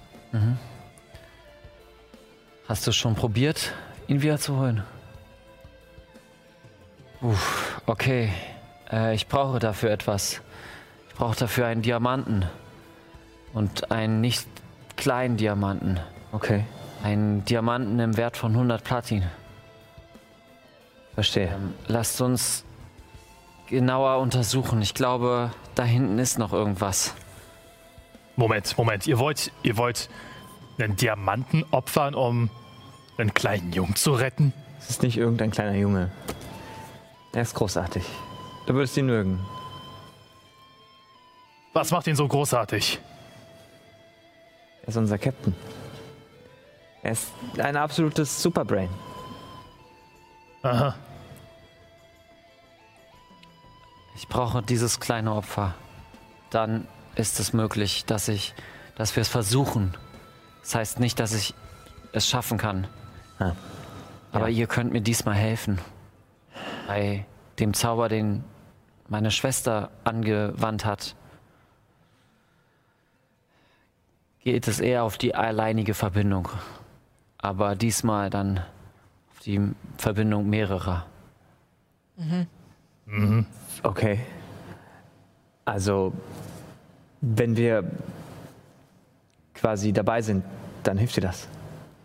Hast 2.68 2.86
du 2.86 2.92
schon 2.92 3.14
probiert, 3.14 3.72
ihn 4.06 4.22
wiederzuholen? 4.22 4.84
Uff, 7.20 7.82
okay. 7.86 8.32
Äh, 8.90 9.14
ich 9.14 9.26
brauche 9.26 9.58
dafür 9.58 9.90
etwas. 9.90 10.40
Ich 11.08 11.14
brauche 11.14 11.36
dafür 11.36 11.66
einen 11.66 11.82
Diamanten. 11.82 12.46
Und 13.52 13.90
einen 13.90 14.20
nicht 14.20 14.46
kleinen 14.96 15.36
Diamanten. 15.36 16.00
Okay, 16.32 16.64
Einen 17.02 17.44
Diamanten 17.44 17.98
im 17.98 18.16
Wert 18.16 18.36
von 18.36 18.52
100 18.52 18.84
Platin. 18.84 19.24
verstehe. 21.14 21.48
Ähm, 21.48 21.74
lasst 21.86 22.20
uns 22.20 22.64
genauer 23.68 24.18
untersuchen. 24.18 24.80
Ich 24.82 24.94
glaube, 24.94 25.50
da 25.74 25.82
hinten 25.84 26.18
ist 26.18 26.38
noch 26.38 26.52
irgendwas. 26.52 27.14
Moment, 28.36 28.76
Moment. 28.78 29.06
Ihr 29.06 29.18
wollt, 29.18 29.52
ihr 29.62 29.76
wollt 29.76 30.08
einen 30.78 30.96
Diamanten 30.96 31.64
opfern, 31.72 32.14
um 32.14 32.48
einen 33.18 33.34
kleinen 33.34 33.72
Jungen 33.72 33.96
zu 33.96 34.12
retten? 34.12 34.52
Es 34.78 34.88
ist 34.90 35.02
nicht 35.02 35.18
irgendein 35.18 35.50
kleiner 35.50 35.76
Junge. 35.76 36.10
Er 37.32 37.42
ist 37.42 37.54
großartig. 37.54 38.04
Du 38.66 38.74
würdest 38.74 38.96
ihn 38.96 39.06
mögen. 39.06 39.40
Was 41.72 41.90
macht 41.90 42.06
ihn 42.06 42.16
so 42.16 42.26
großartig? 42.26 42.98
Er 44.82 44.88
ist 44.88 44.96
unser 44.96 45.18
Captain. 45.18 45.54
Er 47.02 47.12
ist 47.12 47.28
ein 47.58 47.76
absolutes 47.76 48.42
Superbrain. 48.42 48.88
Aha. 50.62 50.94
Ich 54.16 54.28
brauche 54.28 54.62
dieses 54.62 55.00
kleine 55.00 55.32
Opfer. 55.34 55.74
Dann 56.50 56.86
ist 57.14 57.40
es 57.40 57.52
möglich, 57.52 58.04
dass 58.04 58.28
ich, 58.28 58.54
dass 58.96 59.16
wir 59.16 59.22
es 59.22 59.28
versuchen. 59.28 59.96
Das 60.62 60.74
heißt 60.74 61.00
nicht, 61.00 61.18
dass 61.20 61.32
ich 61.32 61.54
es 62.12 62.28
schaffen 62.28 62.58
kann. 62.58 62.86
Ah. 63.38 63.52
Aber 64.32 64.48
Ja. 64.48 64.58
ihr 64.58 64.66
könnt 64.66 64.92
mir 64.92 65.00
diesmal 65.00 65.34
helfen. 65.34 65.78
Bei 66.86 67.24
dem 67.58 67.72
Zauber, 67.72 68.08
den 68.08 68.44
meine 69.08 69.30
Schwester 69.30 69.90
angewandt 70.04 70.84
hat, 70.84 71.16
geht 74.42 74.68
es 74.68 74.80
eher 74.80 75.04
auf 75.04 75.18
die 75.18 75.34
alleinige 75.34 75.94
Verbindung. 75.94 76.48
Aber 77.38 77.74
diesmal 77.76 78.30
dann 78.30 78.58
auf 78.58 79.40
die 79.44 79.60
Verbindung 79.96 80.48
mehrerer. 80.48 81.06
Okay. 83.82 84.20
Also, 85.64 86.12
wenn 87.20 87.56
wir 87.56 87.90
quasi 89.54 89.92
dabei 89.92 90.22
sind, 90.22 90.44
dann 90.82 90.98
hilft 90.98 91.16
dir 91.16 91.22
das. 91.22 91.48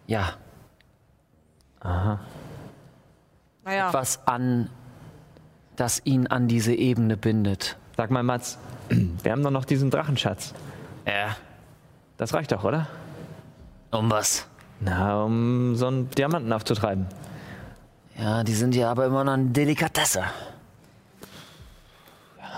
Ja, 0.07 0.33
Naja, 3.63 3.93
was 3.93 4.27
an, 4.27 4.69
das 5.75 6.01
ihn 6.05 6.27
an 6.27 6.47
diese 6.47 6.73
Ebene 6.73 7.15
bindet. 7.17 7.77
Sag 7.95 8.11
mal, 8.11 8.23
Mats, 8.23 8.57
wir 8.89 9.31
haben 9.31 9.43
doch 9.43 9.51
noch 9.51 9.65
diesen 9.65 9.89
Drachenschatz. 9.89 10.53
Ja. 11.05 11.35
Das 12.17 12.33
reicht 12.33 12.51
doch, 12.51 12.63
oder? 12.63 12.87
Um 13.91 14.09
was? 14.09 14.47
Na, 14.79 15.23
um 15.23 15.75
so 15.75 15.87
einen 15.87 16.09
Diamanten 16.11 16.51
aufzutreiben. 16.53 17.07
Ja, 18.17 18.43
die 18.43 18.53
sind 18.53 18.75
ja 18.75 18.89
aber 18.91 19.05
immer 19.05 19.23
noch 19.23 19.33
eine 19.33 19.45
Delikatesse. 19.49 20.23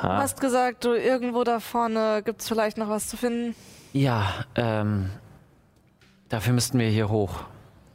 du 0.01 0.07
hast 0.07 0.39
gesagt, 0.39 0.85
du 0.85 0.93
irgendwo 0.93 1.43
da 1.43 1.59
vorne 1.59 2.21
gibt 2.23 2.41
es 2.41 2.47
vielleicht 2.47 2.77
noch 2.77 2.89
was 2.89 3.07
zu 3.07 3.17
finden. 3.17 3.55
Ja, 3.93 4.27
ähm, 4.55 5.09
dafür 6.29 6.53
müssten 6.53 6.77
wir 6.77 6.89
hier 6.89 7.09
hoch. 7.09 7.39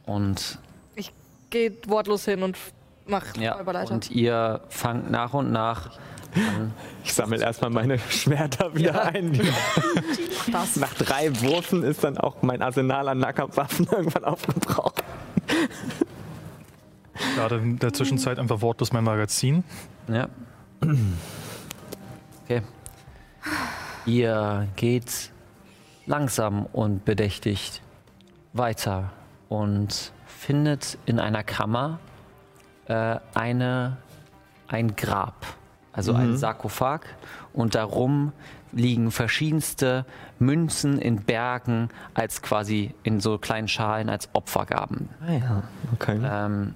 Und, 0.05 0.59
Ich 0.95 1.13
gehe 1.49 1.71
wortlos 1.87 2.25
hin 2.25 2.43
und 2.43 2.57
mach 3.05 3.35
ja, 3.37 3.53
Räuberleiter. 3.53 3.93
und 3.93 4.11
ihr 4.11 4.61
fangt 4.67 5.09
nach 5.09 5.33
und 5.33 5.51
nach 5.51 5.91
an. 5.91 5.93
Ich 7.03 7.13
sammle 7.13 7.41
erstmal 7.41 7.69
meine 7.69 7.99
Schwerter 7.99 8.73
wieder 8.75 9.03
ein. 9.05 9.39
das. 10.51 10.75
Nach 10.77 10.93
drei 10.93 11.29
Wurfen 11.41 11.83
ist 11.83 12.03
dann 12.03 12.17
auch 12.17 12.41
mein 12.41 12.61
Arsenal 12.61 13.07
an 13.07 13.19
Nahkampfwaffen 13.19 13.87
irgendwann 13.91 14.23
aufgebraucht. 14.23 15.03
Gerade 17.35 17.57
in 17.57 17.79
der 17.79 17.93
Zwischenzeit 17.93 18.39
einfach 18.39 18.61
wortlos 18.61 18.91
mein 18.91 19.03
Magazin. 19.03 19.63
Ja. 20.07 20.27
Okay. 22.43 22.61
Ihr 24.05 24.67
geht 24.75 25.31
langsam 26.05 26.65
und 26.65 27.05
bedächtig 27.05 27.81
weiter 28.53 29.11
und 29.49 30.11
findet 30.25 30.97
in 31.05 31.19
einer 31.19 31.43
Kammer 31.43 31.99
äh, 32.87 33.17
eine, 33.33 33.97
ein 34.67 34.95
Grab, 34.95 35.45
also 35.93 36.13
ein 36.13 36.35
Sarkophag. 36.37 37.01
Und 37.53 37.75
darum 37.75 38.33
liegen 38.71 39.11
verschiedenste 39.11 40.05
Münzen 40.39 40.99
in 40.99 41.17
Bergen 41.23 41.89
als 42.13 42.41
quasi 42.41 42.93
in 43.03 43.19
so 43.19 43.37
kleinen 43.37 43.67
Schalen 43.67 44.09
als 44.09 44.29
Opfergaben. 44.33 45.09
Ah 45.25 45.31
ja, 45.31 45.63
okay. 45.93 46.19
Ähm, 46.23 46.75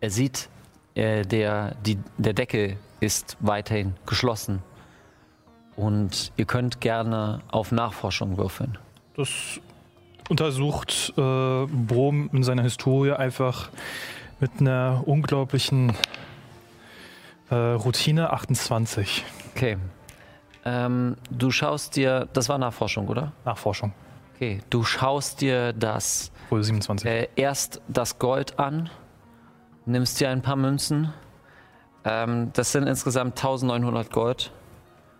er 0.00 0.10
sieht, 0.10 0.48
äh, 0.94 1.22
der, 1.22 1.74
die, 1.86 1.98
der 2.18 2.34
Deckel 2.34 2.76
ist 3.00 3.36
weiterhin 3.40 3.94
geschlossen. 4.06 4.62
Und 5.76 6.32
ihr 6.36 6.44
könnt 6.44 6.80
gerne 6.80 7.40
auf 7.50 7.72
Nachforschung 7.72 8.36
würfeln. 8.36 8.78
Das 9.16 9.60
untersucht 10.28 11.14
äh, 11.16 11.66
Brom 11.66 12.30
in 12.32 12.42
seiner 12.42 12.62
Historie 12.62 13.12
einfach 13.12 13.70
mit 14.40 14.50
einer 14.60 15.02
unglaublichen 15.06 15.92
äh, 17.50 17.54
Routine 17.54 18.32
28. 18.32 19.24
Okay. 19.54 19.78
Ähm, 20.64 21.16
du 21.30 21.50
schaust 21.50 21.96
dir, 21.96 22.28
das 22.32 22.48
war 22.48 22.58
Nachforschung, 22.58 23.08
oder? 23.08 23.32
Nachforschung. 23.44 23.92
Okay. 24.34 24.60
Du 24.70 24.84
schaust 24.84 25.40
dir 25.40 25.72
das 25.72 26.30
Wohl 26.50 26.62
27. 26.62 27.08
äh, 27.08 27.28
erst 27.36 27.80
das 27.88 28.18
Gold 28.18 28.58
an, 28.58 28.90
nimmst 29.86 30.20
dir 30.20 30.30
ein 30.30 30.42
paar 30.42 30.56
Münzen. 30.56 31.12
Ähm, 32.04 32.50
das 32.52 32.72
sind 32.72 32.86
insgesamt 32.86 33.38
1900 33.38 34.12
Gold. 34.12 34.52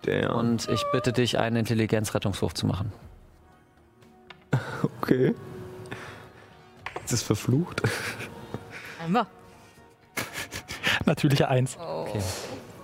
Der, 0.04 0.34
Und 0.36 0.68
ich 0.68 0.84
bitte 0.92 1.12
dich, 1.12 1.38
einen 1.38 1.56
Intelligenzrettungswurf 1.56 2.54
zu 2.54 2.66
machen. 2.66 2.92
okay. 5.00 5.34
Ist 7.02 7.12
das 7.12 7.22
verflucht? 7.22 7.82
Einmal. 9.02 9.26
Natürliche 11.06 11.48
Eins. 11.48 11.76
Okay. 11.78 12.20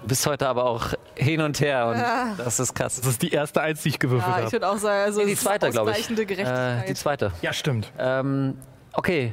Du 0.02 0.08
bist 0.08 0.26
heute 0.26 0.48
aber 0.48 0.66
auch 0.66 0.92
hin 1.14 1.40
und 1.40 1.60
her 1.60 1.86
und 1.86 2.38
das 2.44 2.60
ist 2.60 2.74
krass. 2.74 2.96
Das 3.00 3.06
ist 3.06 3.22
die 3.22 3.30
erste 3.32 3.62
Eins, 3.62 3.82
die 3.82 3.88
ich 3.90 3.98
gewürfelt 3.98 4.28
Ja, 4.30 4.38
ich 4.38 4.44
habe. 4.46 4.52
würde 4.52 4.68
auch 4.68 4.76
sagen, 4.76 5.02
also 5.04 5.20
Nee, 5.20 5.26
die 5.28 5.36
zweite, 5.36 5.70
glaube 5.70 5.92
ich. 5.92 6.08
Gerechtigkeit. 6.08 6.84
Äh, 6.84 6.86
die 6.86 6.94
zweite. 6.94 7.32
Ja, 7.40 7.52
stimmt. 7.54 7.90
Ähm, 7.98 8.58
okay, 8.92 9.32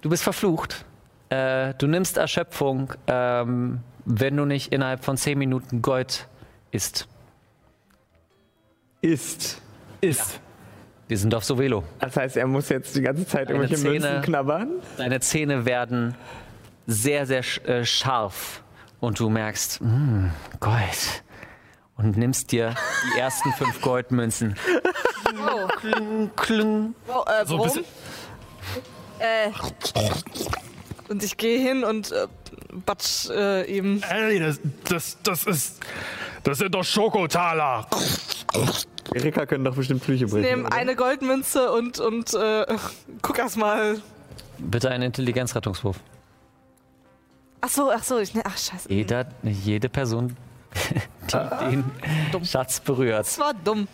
du 0.00 0.08
bist 0.08 0.22
verflucht. 0.22 0.86
Äh, 1.28 1.74
du 1.74 1.86
nimmst 1.86 2.16
Erschöpfung, 2.16 2.94
ähm, 3.08 3.80
wenn 4.06 4.36
du 4.36 4.46
nicht 4.46 4.72
innerhalb 4.72 5.04
von 5.04 5.16
10 5.18 5.36
Minuten 5.38 5.82
Gold 5.82 6.28
isst. 6.70 7.08
Ist. 9.02 9.60
Ist. 10.00 10.40
Wir 11.08 11.18
sind 11.18 11.34
auf 11.34 11.44
Sovelo. 11.44 11.84
Das 12.00 12.16
heißt, 12.16 12.36
er 12.36 12.46
muss 12.46 12.68
jetzt 12.68 12.96
die 12.96 13.02
ganze 13.02 13.26
Zeit 13.26 13.48
Deine 13.48 13.58
irgendwelche 13.60 13.82
Zähne- 13.82 14.00
Münzen 14.14 14.22
knabbern? 14.22 14.70
Deine 14.96 15.20
Zähne 15.20 15.64
werden 15.64 16.14
sehr, 16.86 17.26
sehr 17.26 17.42
äh, 17.68 17.84
scharf 17.84 18.62
und 19.00 19.18
du 19.18 19.28
merkst, 19.28 19.80
"Mm, 19.80 20.28
Gold. 20.60 21.22
Und 21.96 22.16
nimmst 22.18 22.52
dir 22.52 22.74
die 23.14 23.18
ersten 23.20 23.52
fünf 23.54 23.80
Goldmünzen. 23.80 24.54
Oh, 25.34 25.66
Klung, 25.80 26.30
klung. 26.36 26.94
oh, 27.08 27.22
äh, 27.26 27.46
So 27.46 27.56
ein 27.56 27.62
bisschen. 27.62 27.84
Äh, 29.18 29.50
und 31.08 31.22
ich 31.22 31.36
gehe 31.38 31.58
hin 31.58 31.84
und 31.84 32.12
äh, 32.12 32.26
batsch 32.84 33.30
äh, 33.30 33.64
ihm. 33.64 34.02
Ey, 34.10 34.38
das, 34.38 34.60
das, 34.84 35.16
das 35.22 35.44
ist. 35.44 35.80
Das 36.42 36.58
sind 36.58 36.74
doch 36.74 36.84
Schokotaler. 36.84 37.86
Erika 39.14 39.46
können 39.46 39.64
doch 39.64 39.74
bestimmt 39.74 40.04
Flüche 40.04 40.26
bringen. 40.26 40.42
Nehme 40.42 40.66
oder? 40.66 40.76
eine 40.76 40.94
Goldmünze 40.96 41.72
und, 41.72 41.98
und 41.98 42.34
äh, 42.34 42.66
guck 43.22 43.38
erst 43.38 43.56
mal. 43.56 44.00
Bitte 44.58 44.90
einen 44.90 45.04
Intelligenzrettungswurf. 45.04 45.96
Ach 47.66 47.70
so, 47.70 47.90
ach 47.90 48.04
so, 48.04 48.18
ich 48.20 48.32
ne, 48.32 48.42
ach 48.44 48.56
scheiße. 48.56 48.88
Jeder, 48.92 49.26
jede 49.42 49.88
Person, 49.88 50.36
die 51.32 51.66
den 51.68 51.84
Dumm. 52.30 52.44
Schatz 52.44 52.78
berührt. 52.78 53.26
Das 53.26 53.40
war 53.40 53.54
dumm. 53.54 53.88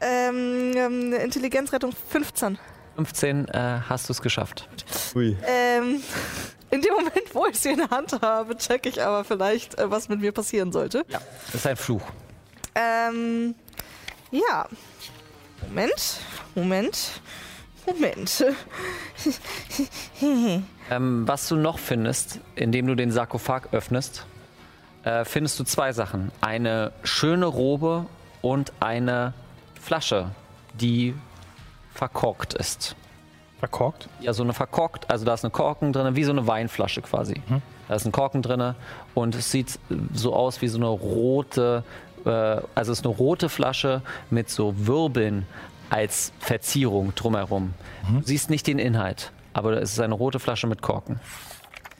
Ähm, 0.00 0.72
ähm, 0.76 1.12
Intelligenzrettung 1.14 1.90
15. 2.10 2.58
15 2.94 3.48
äh, 3.48 3.80
hast 3.88 4.08
du 4.08 4.12
es 4.12 4.22
geschafft. 4.22 4.68
Ui. 5.16 5.36
Ähm, 5.44 6.00
in 6.70 6.80
dem 6.80 6.94
Moment, 6.94 7.34
wo 7.34 7.44
ich 7.46 7.58
sie 7.58 7.70
in 7.70 7.78
der 7.78 7.90
Hand 7.90 8.22
habe, 8.22 8.56
check 8.56 8.86
ich 8.86 9.02
aber 9.02 9.24
vielleicht, 9.24 9.76
äh, 9.76 9.90
was 9.90 10.08
mit 10.08 10.20
mir 10.20 10.30
passieren 10.30 10.70
sollte. 10.70 11.04
Ja. 11.08 11.20
Das 11.46 11.56
ist 11.56 11.66
ein 11.66 11.76
Fluch. 11.76 12.02
Ähm, 12.76 13.56
ja. 14.30 14.68
Moment. 15.66 16.20
Moment. 16.54 17.20
Moment. 17.84 18.44
Ähm, 20.90 21.26
was 21.26 21.48
du 21.48 21.56
noch 21.56 21.78
findest, 21.78 22.40
indem 22.56 22.86
du 22.86 22.94
den 22.94 23.10
Sarkophag 23.10 23.68
öffnest, 23.72 24.26
äh, 25.04 25.24
findest 25.24 25.58
du 25.58 25.64
zwei 25.64 25.92
Sachen. 25.92 26.30
Eine 26.40 26.92
schöne 27.02 27.46
Robe 27.46 28.06
und 28.42 28.72
eine 28.80 29.32
Flasche, 29.80 30.30
die 30.74 31.14
verkorkt 31.92 32.54
ist. 32.54 32.96
Verkorkt? 33.58 34.08
Ja, 34.20 34.32
so 34.32 34.42
eine 34.42 34.52
verkorkt, 34.52 35.10
also 35.10 35.24
da 35.24 35.32
ist 35.34 35.44
eine 35.44 35.50
Korken 35.50 35.92
drin, 35.92 36.16
wie 36.16 36.24
so 36.24 36.32
eine 36.32 36.46
Weinflasche 36.46 37.00
quasi. 37.02 37.40
Da 37.88 37.94
ist 37.94 38.04
ein 38.04 38.12
Korken 38.12 38.42
drin 38.42 38.74
und 39.14 39.34
es 39.34 39.50
sieht 39.50 39.78
so 40.12 40.34
aus 40.34 40.60
wie 40.60 40.68
so 40.68 40.78
eine 40.78 40.86
rote, 40.88 41.84
äh, 42.26 42.28
also 42.28 42.92
es 42.92 42.98
ist 42.98 43.06
eine 43.06 43.14
rote 43.14 43.48
Flasche 43.48 44.02
mit 44.30 44.50
so 44.50 44.74
Wirbeln 44.86 45.46
als 45.88 46.32
Verzierung 46.40 47.14
drumherum. 47.14 47.72
Du 48.20 48.26
siehst 48.26 48.50
nicht 48.50 48.66
den 48.66 48.78
Inhalt, 48.78 49.32
aber 49.54 49.80
es 49.80 49.92
ist 49.92 50.00
eine 50.00 50.14
rote 50.14 50.38
Flasche 50.38 50.66
mit 50.66 50.82
Korken. 50.82 51.18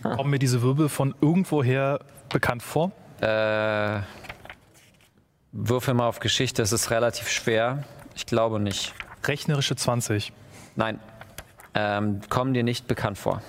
Kommen 0.02 0.30
mir 0.30 0.38
diese 0.38 0.60
Wirbel 0.60 0.90
von 0.90 1.14
irgendwoher 1.22 2.00
bekannt 2.28 2.62
vor? 2.62 2.92
Äh, 3.20 4.00
würfel 5.52 5.94
mal 5.94 6.08
auf 6.08 6.20
Geschichte, 6.20 6.60
es 6.60 6.72
ist 6.72 6.90
relativ 6.90 7.30
schwer. 7.30 7.84
Ich 8.14 8.26
glaube 8.26 8.60
nicht. 8.60 8.92
Rechnerische 9.24 9.76
20. 9.76 10.32
Nein, 10.76 11.00
ähm, 11.74 12.20
kommen 12.28 12.52
dir 12.52 12.64
nicht 12.64 12.86
bekannt 12.86 13.16
vor. 13.16 13.40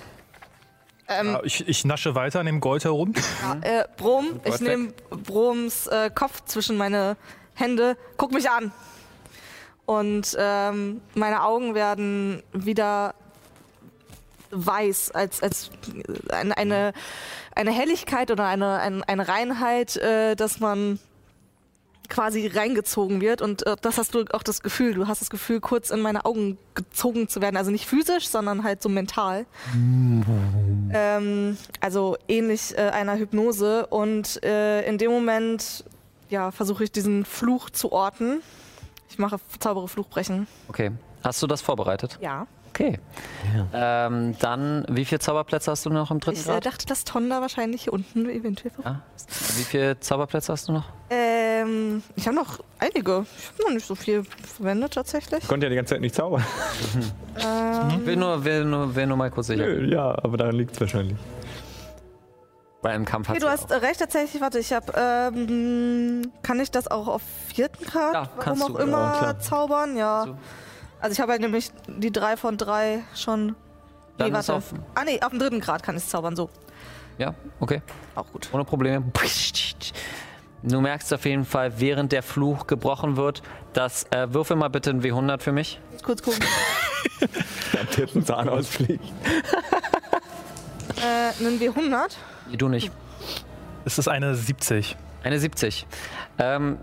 Ja, 1.09 1.43
ich, 1.43 1.67
ich 1.67 1.85
nasche 1.85 2.15
weiter 2.15 2.39
an 2.39 2.47
dem 2.47 2.61
Gold 2.61 2.83
herum. 2.83 3.13
Äh, 3.61 3.83
Brom, 3.97 4.39
ich 4.43 4.59
nehme 4.59 4.93
Broms 5.09 5.85
äh, 5.87 6.09
Kopf 6.09 6.45
zwischen 6.45 6.77
meine 6.77 7.15
Hände, 7.53 7.95
guck 8.17 8.31
mich 8.31 8.49
an. 8.49 8.71
Und 9.85 10.35
ähm, 10.39 11.01
meine 11.13 11.43
Augen 11.43 11.75
werden 11.75 12.41
wieder 12.53 13.13
weiß, 14.55 15.11
als, 15.11 15.43
als 15.43 15.69
eine, 16.29 16.57
eine, 16.57 16.93
eine 17.55 17.71
Helligkeit 17.71 18.31
oder 18.31 18.45
eine, 18.45 18.79
eine, 18.79 19.07
eine 19.07 19.27
Reinheit, 19.27 19.97
äh, 19.97 20.35
dass 20.35 20.59
man 20.59 20.99
quasi 22.09 22.47
reingezogen 22.47 23.21
wird. 23.21 23.41
Und 23.41 23.65
äh, 23.65 23.75
das 23.81 23.97
hast 23.97 24.13
du 24.13 24.25
auch 24.31 24.43
das 24.43 24.61
Gefühl. 24.61 24.93
Du 24.93 25.07
hast 25.07 25.21
das 25.21 25.29
Gefühl, 25.29 25.59
kurz 25.59 25.89
in 25.89 26.01
meine 26.01 26.25
Augen 26.25 26.57
gezogen 26.73 27.27
zu 27.27 27.41
werden. 27.41 27.57
Also 27.57 27.71
nicht 27.71 27.87
physisch, 27.87 28.27
sondern 28.27 28.63
halt 28.63 28.81
so 28.81 28.89
mental. 28.89 29.45
Ähm, 30.93 31.57
also 31.81 32.17
ähnlich 32.27 32.77
äh, 32.77 32.89
einer 32.89 33.17
Hypnose. 33.17 33.87
Und 33.87 34.43
äh, 34.43 34.87
in 34.87 34.97
dem 34.97 35.11
Moment 35.11 35.83
ja, 36.29 36.51
versuche 36.51 36.83
ich 36.83 36.91
diesen 36.91 37.25
Fluch 37.25 37.69
zu 37.69 37.91
orten. 37.91 38.41
Ich 39.09 39.17
mache 39.17 39.37
zaubere 39.59 39.87
Fluchbrechen. 39.87 40.47
Okay. 40.67 40.91
Hast 41.23 41.41
du 41.41 41.47
das 41.47 41.61
vorbereitet? 41.61 42.19
Ja. 42.21 42.45
Okay. 42.75 42.99
Ähm, 43.73 44.35
dann, 44.39 44.85
wie 44.89 45.05
viele 45.05 45.19
Zauberplätze 45.19 45.71
hast 45.71 45.85
du 45.85 45.89
noch 45.89 46.11
im 46.11 46.19
dritten 46.19 46.37
Ich 46.39 46.45
äh, 46.45 46.51
Grad? 46.51 46.65
dachte, 46.65 46.85
dass 46.85 47.05
Tonda 47.05 47.39
wahrscheinlich 47.39 47.83
hier 47.83 47.93
unten 47.93 48.29
eventuell. 48.29 48.73
Ja. 48.83 49.01
Wie 49.55 49.63
viele 49.63 49.97
Zauberplätze 50.01 50.51
hast 50.51 50.67
du 50.67 50.73
noch? 50.73 50.83
Ähm, 51.09 52.03
ich 52.17 52.27
habe 52.27 52.35
noch 52.35 52.59
einige. 52.79 53.25
Ich 53.39 53.47
habe 53.53 53.63
noch 53.63 53.69
nicht 53.71 53.87
so 53.87 53.95
viel 53.95 54.23
verwendet 54.25 54.93
tatsächlich. 54.93 55.43
Ich 55.43 55.47
konnte 55.47 55.67
ja 55.67 55.69
die 55.69 55.77
ganze 55.77 55.93
Zeit 55.93 56.01
nicht 56.01 56.15
zaubern. 56.15 56.43
Ich 57.37 58.05
will 58.05 58.17
nur, 58.17 58.43
will 58.43 58.65
nur, 58.65 58.93
will 58.93 59.07
nur 59.07 59.15
mal 59.17 59.31
kurz 59.31 59.47
sicher. 59.47 59.65
Nö, 59.65 59.85
ja, 59.93 60.09
aber 60.23 60.35
daran 60.35 60.55
liegt 60.55 60.73
es 60.73 60.81
wahrscheinlich. 60.81 61.17
Bei 62.81 62.91
einem 62.91 63.05
Kampf 63.05 63.29
Okay, 63.29 63.39
du 63.39 63.47
hast 63.49 63.71
äh, 63.71 63.75
recht, 63.75 63.99
tatsächlich. 63.99 64.41
Warte, 64.41 64.59
ich 64.59 64.73
habe. 64.73 64.91
Ähm, 64.97 66.29
kann 66.43 66.59
ich 66.59 66.69
das 66.71 66.91
auch 66.91 67.07
auf 67.07 67.21
vierten 67.47 67.85
Grad, 67.85 68.13
Ja, 68.13 68.21
warum 68.35 68.39
kannst 68.39 68.63
auch 68.63 68.67
du. 68.69 68.77
immer, 68.77 69.19
Ja, 69.21 69.39
zaubern? 69.39 69.95
Ja. 69.97 70.25
So. 70.27 70.37
Also 71.05 71.13
ich 71.13 71.19
habe 71.19 71.33
halt 71.33 71.41
nämlich 71.41 71.69
die 71.87 72.11
drei 72.11 72.35
von 72.35 72.57
drei 72.57 73.03
schon. 73.13 73.55
Dann 74.17 74.29
nee, 74.29 74.33
warte. 74.33 74.55
auf, 74.55 74.73
Ah, 74.95 75.03
nee, 75.05 75.21
auf 75.21 75.29
dem 75.29 75.37
dritten 75.37 75.59
Grad 75.59 75.83
kann 75.83 75.95
ich 75.95 76.01
es 76.01 76.09
zaubern. 76.09 76.35
So. 76.35 76.49
ja, 77.19 77.35
okay. 77.59 77.83
Auch 78.15 78.25
gut. 78.33 78.49
Ohne 78.51 78.65
Probleme. 78.65 79.03
Du 80.63 80.81
merkst 80.81 81.13
auf 81.13 81.25
jeden 81.25 81.45
Fall, 81.45 81.79
während 81.79 82.11
der 82.11 82.23
Fluch 82.23 82.65
gebrochen 82.65 83.17
wird, 83.17 83.43
dass, 83.73 84.05
äh, 84.09 84.33
würfel 84.33 84.55
mal 84.55 84.69
bitte 84.69 84.89
ein 84.89 85.03
W100 85.03 85.41
für 85.41 85.51
mich. 85.51 85.79
Kurz 86.03 86.23
gucken. 86.23 86.43
Jetzt 87.95 88.15
ein 88.15 88.25
Zahn 88.25 88.49
ausfliegt. 88.49 89.05
äh, 91.03 91.43
nennen 91.43 91.59
wir 91.59 91.69
100. 91.69 92.17
Nee, 92.49 92.57
Du 92.57 92.67
nicht. 92.67 92.91
Es 93.85 93.99
ist 93.99 94.07
eine 94.07 94.33
70. 94.33 94.97
Eine 95.23 95.37
70. 95.37 95.85
Ähm, 96.39 96.79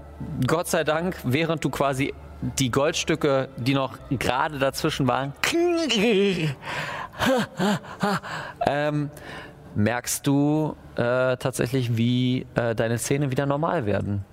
Gott 0.46 0.68
sei 0.68 0.84
Dank, 0.84 1.16
während 1.24 1.64
du 1.64 1.70
quasi 1.70 2.14
die 2.42 2.70
Goldstücke, 2.70 3.48
die 3.56 3.74
noch 3.74 3.98
gerade 4.10 4.58
dazwischen 4.58 5.06
waren, 5.06 5.32
ähm, 8.66 9.10
merkst 9.74 10.26
du 10.26 10.76
äh, 10.96 11.36
tatsächlich, 11.36 11.96
wie 11.96 12.46
äh, 12.54 12.74
deine 12.74 12.98
Zähne 12.98 13.30
wieder 13.30 13.46
normal 13.46 13.86
werden. 13.86 14.24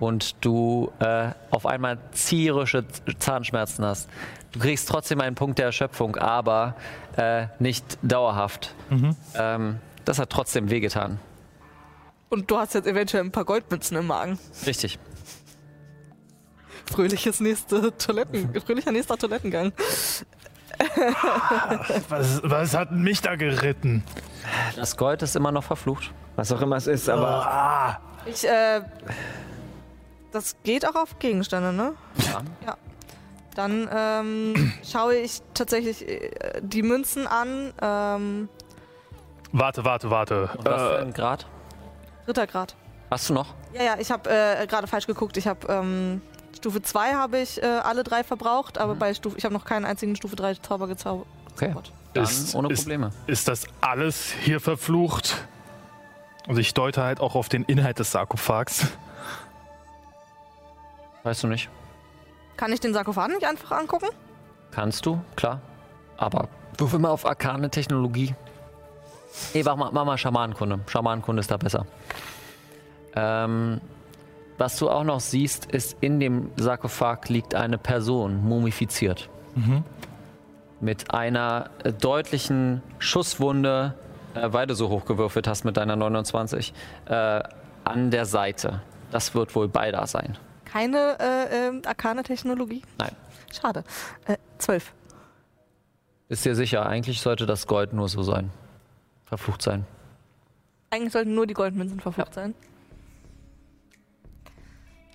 Und 0.00 0.44
du 0.44 0.92
äh, 0.98 1.28
auf 1.50 1.66
einmal 1.66 1.98
zierische 2.12 2.84
Zahnschmerzen 3.18 3.84
hast. 3.84 4.10
Du 4.52 4.58
kriegst 4.58 4.88
trotzdem 4.88 5.20
einen 5.20 5.36
Punkt 5.36 5.58
der 5.58 5.66
Erschöpfung, 5.66 6.16
aber 6.16 6.74
äh, 7.16 7.46
nicht 7.58 7.98
dauerhaft. 8.02 8.74
Ähm, 9.36 9.78
das 10.04 10.18
hat 10.18 10.30
trotzdem 10.30 10.70
wehgetan. 10.70 11.18
Und 12.28 12.50
du 12.50 12.58
hast 12.58 12.74
jetzt 12.74 12.86
eventuell 12.86 13.22
ein 13.22 13.30
paar 13.30 13.44
Goldmützen 13.44 13.96
im 13.96 14.08
Magen. 14.08 14.38
Richtig. 14.66 14.98
Fröhliches 16.92 17.40
nächste 17.40 17.96
Toiletten, 17.96 18.60
fröhlicher 18.60 18.92
nächster 18.92 19.16
Toilettengang. 19.16 19.72
Was, 22.08 22.40
was 22.42 22.74
hat 22.74 22.90
mich 22.90 23.20
da 23.20 23.36
geritten? 23.36 24.02
Das 24.76 24.96
Gold 24.96 25.22
ist 25.22 25.36
immer 25.36 25.52
noch 25.52 25.62
verflucht. 25.64 26.12
Was 26.36 26.50
auch 26.52 26.60
immer 26.60 26.76
es 26.76 26.86
ist, 26.88 27.08
aber 27.08 27.46
Ah, 27.46 28.00
Ich, 28.26 28.46
äh. 28.48 28.80
Das 30.32 30.56
geht 30.64 30.84
auch 30.88 30.96
auf 30.96 31.18
Gegenstände, 31.20 31.72
ne? 31.72 31.94
Ja. 32.66 32.76
Dann 33.54 33.88
ähm, 33.94 34.72
schaue 34.84 35.14
ich 35.14 35.42
tatsächlich 35.54 36.08
äh, 36.08 36.30
die 36.60 36.82
Münzen 36.82 37.28
an. 37.28 37.72
Ähm, 37.80 38.48
warte, 39.52 39.84
warte, 39.84 40.10
warte. 40.10 40.50
Und 40.58 40.66
was 40.66 40.82
für 40.82 40.98
ein 40.98 41.12
Grad? 41.12 41.46
dritter 42.26 42.48
Grad. 42.48 42.74
Hast 43.12 43.30
du 43.30 43.34
noch? 43.34 43.54
Ja, 43.74 43.82
ja, 43.84 43.94
ich 44.00 44.10
habe 44.10 44.28
äh, 44.28 44.66
gerade 44.66 44.88
falsch 44.88 45.06
geguckt. 45.06 45.36
Ich 45.36 45.46
habe 45.46 45.68
ähm, 45.72 46.20
Stufe 46.64 46.80
2 46.80 47.12
habe 47.12 47.40
ich 47.40 47.62
äh, 47.62 47.66
alle 47.66 48.04
drei 48.04 48.24
verbraucht, 48.24 48.78
aber 48.78 48.94
bei 48.94 49.12
Stufe 49.12 49.36
ich 49.36 49.44
habe 49.44 49.52
noch 49.52 49.66
keinen 49.66 49.84
einzigen 49.84 50.16
Stufe 50.16 50.34
3 50.34 50.54
Zauber 50.54 50.86
gezaubert. 50.86 51.26
Okay. 51.52 51.74
Dann 52.14 52.24
Ist- 52.24 52.54
ohne 52.54 52.68
ist- 52.72 52.80
Probleme. 52.80 53.10
ist 53.26 53.48
das 53.48 53.64
alles 53.82 54.32
hier 54.32 54.60
verflucht? 54.60 55.46
Und 56.48 56.58
ich 56.58 56.72
deute 56.72 57.02
halt 57.02 57.20
auch 57.20 57.34
auf 57.34 57.50
den 57.50 57.64
Inhalt 57.64 57.98
des 57.98 58.12
Sarkophags. 58.12 58.86
Weißt 61.22 61.42
du 61.42 61.48
nicht? 61.48 61.68
Kann 62.56 62.72
ich 62.72 62.80
den 62.80 62.94
Sarkophag 62.94 63.28
nicht 63.28 63.44
einfach 63.44 63.72
angucken? 63.72 64.06
Kannst 64.70 65.04
du, 65.04 65.20
klar. 65.36 65.60
Aber 66.16 66.48
würfel 66.78 66.98
mal 66.98 67.10
auf 67.10 67.26
arkane 67.26 67.68
Technologie. 67.68 68.34
Nee, 69.52 69.62
mach 69.64 69.76
mal, 69.76 69.90
mach 69.92 70.06
mal 70.06 70.16
Schamanenkunde. 70.16 70.80
Schamanenkunde 70.86 71.40
ist 71.40 71.50
da 71.50 71.58
besser. 71.58 71.84
Ähm, 73.14 73.82
was 74.58 74.78
du 74.78 74.88
auch 74.88 75.04
noch 75.04 75.20
siehst, 75.20 75.66
ist, 75.66 75.96
in 76.00 76.20
dem 76.20 76.50
Sarkophag 76.56 77.28
liegt 77.28 77.54
eine 77.54 77.78
Person, 77.78 78.42
mumifiziert. 78.44 79.28
Mit 80.80 81.12
einer 81.12 81.70
äh, 81.82 81.92
deutlichen 81.92 82.82
Schusswunde, 82.98 83.94
äh, 84.34 84.52
weil 84.52 84.66
du 84.66 84.74
so 84.74 84.88
hoch 84.88 85.04
gewürfelt 85.04 85.46
hast 85.46 85.64
mit 85.64 85.76
deiner 85.76 85.96
29, 85.96 86.74
äh, 87.06 87.42
an 87.84 88.10
der 88.10 88.26
Seite. 88.26 88.82
Das 89.10 89.34
wird 89.34 89.54
wohl 89.54 89.68
beider 89.68 90.06
sein. 90.06 90.36
Keine 90.64 91.16
äh, 91.20 91.68
äh, 91.68 91.82
arkane 91.86 92.24
Technologie? 92.24 92.82
Nein. 92.98 93.12
Schade. 93.52 93.84
Äh, 94.26 94.36
12. 94.58 94.92
Ist 96.28 96.44
dir 96.44 96.54
sicher, 96.56 96.86
eigentlich 96.86 97.20
sollte 97.20 97.46
das 97.46 97.66
Gold 97.66 97.92
nur 97.92 98.08
so 98.08 98.22
sein. 98.22 98.50
Verflucht 99.24 99.62
sein. 99.62 99.86
Eigentlich 100.90 101.12
sollten 101.12 101.34
nur 101.34 101.46
die 101.46 101.54
Goldmünzen 101.54 102.00
verflucht 102.00 102.34
sein. 102.34 102.54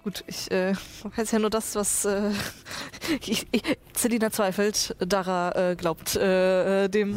Gut, 0.10 0.23
ich 0.26 0.49
äh, 0.49 0.73
weiß 1.15 1.34
ja 1.34 1.38
nur 1.38 1.52
das, 1.52 1.76
was 1.76 2.03
äh, 2.03 2.31
ich, 3.27 3.45
ich, 3.52 3.77
Selina 3.95 4.31
zweifelt, 4.31 4.95
Dara 4.98 5.52
äh, 5.52 5.76
glaubt 5.76 6.15
äh, 6.15 6.86
äh, 6.86 6.90
dem 6.90 7.15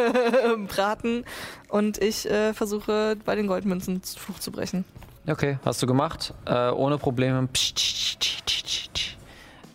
Braten 0.68 1.24
und 1.70 1.96
ich 2.02 2.28
äh, 2.30 2.52
versuche 2.52 3.16
bei 3.24 3.34
den 3.34 3.46
Goldmünzen 3.46 4.02
Fluch 4.02 4.40
zu 4.40 4.52
brechen. 4.52 4.84
Okay, 5.26 5.58
hast 5.64 5.82
du 5.82 5.86
gemacht. 5.86 6.34
Ohne 6.46 6.98
Probleme. 6.98 7.48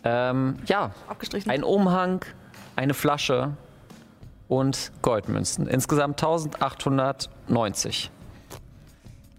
Ähm, 0.04 0.56
ja, 0.66 0.94
Abgestrichen. 1.08 1.50
ein 1.50 1.64
Umhang, 1.64 2.24
eine 2.76 2.94
Flasche 2.94 3.56
und 4.46 4.92
Goldmünzen. 5.02 5.66
Insgesamt 5.66 6.22
1890. 6.22 8.12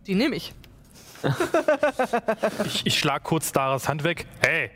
Die 0.05 0.15
nehme 0.15 0.35
ich. 0.35 0.53
Ich, 2.65 2.85
ich 2.85 2.99
schlag 2.99 3.23
kurz 3.23 3.51
Daras 3.51 3.87
Hand 3.87 4.03
weg. 4.03 4.25
Hey, 4.41 4.69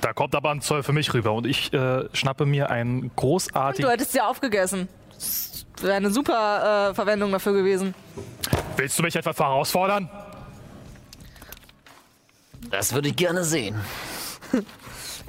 Da 0.00 0.12
kommt 0.12 0.34
aber 0.34 0.50
ein 0.50 0.60
Zoll 0.60 0.82
für 0.82 0.92
mich 0.92 1.12
rüber 1.14 1.32
und 1.32 1.46
ich 1.46 1.72
äh, 1.72 2.04
schnappe 2.12 2.46
mir 2.46 2.70
einen 2.70 3.10
großartigen. 3.16 3.86
Du 3.86 3.92
hättest 3.92 4.14
ja 4.14 4.28
aufgegessen. 4.28 4.88
Das 5.14 5.66
wäre 5.80 5.94
eine 5.94 6.10
super 6.10 6.90
äh, 6.90 6.94
Verwendung 6.94 7.32
dafür 7.32 7.52
gewesen. 7.52 7.94
Willst 8.76 8.98
du 8.98 9.02
mich 9.02 9.16
etwa 9.16 9.32
herausfordern? 9.32 10.08
Das 12.70 12.92
würde 12.92 13.08
ich 13.08 13.16
gerne 13.16 13.44
sehen. 13.44 13.76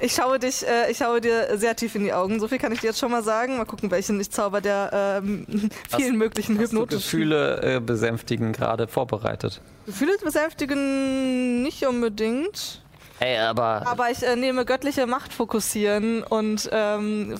Ich 0.00 0.12
schaue 0.14 0.38
dich, 0.38 0.66
äh, 0.66 0.90
ich 0.90 0.98
schaue 0.98 1.20
dir 1.20 1.58
sehr 1.58 1.74
tief 1.74 1.94
in 1.96 2.04
die 2.04 2.12
Augen. 2.12 2.38
So 2.38 2.46
viel 2.46 2.58
kann 2.58 2.70
ich 2.70 2.80
dir 2.80 2.88
jetzt 2.88 3.00
schon 3.00 3.10
mal 3.10 3.24
sagen. 3.24 3.56
Mal 3.56 3.64
gucken, 3.64 3.90
welchen 3.90 4.20
ich 4.20 4.30
zauber 4.30 4.60
der 4.60 5.20
ähm, 5.22 5.46
vielen 5.96 6.16
möglichen 6.16 6.56
Hast 6.56 6.72
du 6.72 6.76
hypnotischen 6.76 7.02
Gefühle 7.02 7.76
äh, 7.76 7.80
besänftigen 7.80 8.52
gerade 8.52 8.86
vorbereitet? 8.86 9.60
Gefühle 9.86 10.12
besänftigen 10.22 11.62
nicht 11.62 11.84
unbedingt. 11.84 12.82
Ey, 13.18 13.38
aber 13.38 13.82
Aber 13.86 14.10
ich 14.10 14.22
äh, 14.22 14.36
nehme 14.36 14.64
göttliche 14.64 15.06
Macht 15.08 15.32
fokussieren 15.32 16.22
und 16.22 16.68
ähm, 16.72 17.34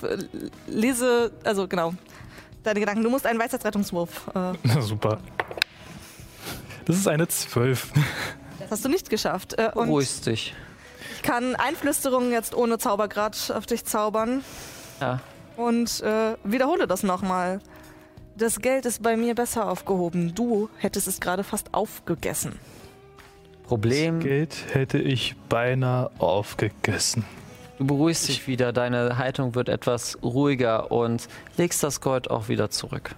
lese, 0.66 1.30
also 1.44 1.68
genau, 1.68 1.94
deine 2.64 2.80
Gedanken. 2.80 3.04
Du 3.04 3.10
musst 3.10 3.26
einen 3.26 3.38
Weisheitsrettungswurf. 3.38 4.28
Äh, 4.34 4.52
Na, 4.64 4.80
super. 4.80 5.18
Das 6.86 6.96
ist 6.96 7.06
eine 7.06 7.28
12. 7.28 7.92
das 8.58 8.70
hast 8.72 8.84
du 8.84 8.88
nicht 8.88 9.10
geschafft. 9.10 9.54
Äh, 9.56 9.70
und 9.74 9.86
beruhigst 9.86 10.26
dich. 10.26 10.54
Ich 11.28 11.34
kann 11.34 11.56
Einflüsterungen 11.56 12.32
jetzt 12.32 12.54
ohne 12.54 12.78
Zaubergrad 12.78 13.52
auf 13.54 13.66
dich 13.66 13.84
zaubern. 13.84 14.42
Ja. 14.98 15.20
Und 15.58 16.00
äh, 16.00 16.36
wiederhole 16.42 16.86
das 16.86 17.02
nochmal. 17.02 17.60
Das 18.38 18.60
Geld 18.60 18.86
ist 18.86 19.02
bei 19.02 19.14
mir 19.14 19.34
besser 19.34 19.70
aufgehoben. 19.70 20.34
Du 20.34 20.70
hättest 20.78 21.06
es 21.06 21.20
gerade 21.20 21.44
fast 21.44 21.74
aufgegessen. 21.74 22.58
Problem, 23.64 24.20
Geld 24.20 24.56
hätte 24.72 24.96
ich 24.96 25.36
beinahe 25.50 26.10
aufgegessen. 26.18 27.26
du 27.76 27.86
beruhigst 27.86 28.26
dich 28.28 28.46
wieder, 28.46 28.72
deine 28.72 29.18
Haltung 29.18 29.54
wird 29.54 29.68
etwas 29.68 30.16
ruhiger 30.22 30.90
und 30.90 31.28
legst 31.58 31.82
das 31.82 32.00
Gold 32.00 32.30
auch 32.30 32.48
wieder 32.48 32.70
zurück. 32.70 33.14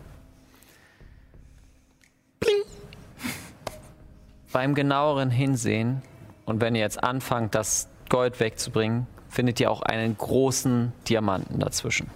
Beim 4.53 4.75
genaueren 4.75 5.31
Hinsehen 5.31 6.03
und 6.45 6.61
wenn 6.61 6.75
ihr 6.75 6.81
jetzt 6.81 7.05
anfangt, 7.05 7.55
das 7.55 7.90
Gold 8.11 8.39
wegzubringen, 8.41 9.07
findet 9.31 9.59
ihr 9.61 9.71
auch 9.71 9.81
einen 9.81 10.19
großen 10.19 10.93
Diamanten 11.09 11.61
dazwischen. 11.61 12.11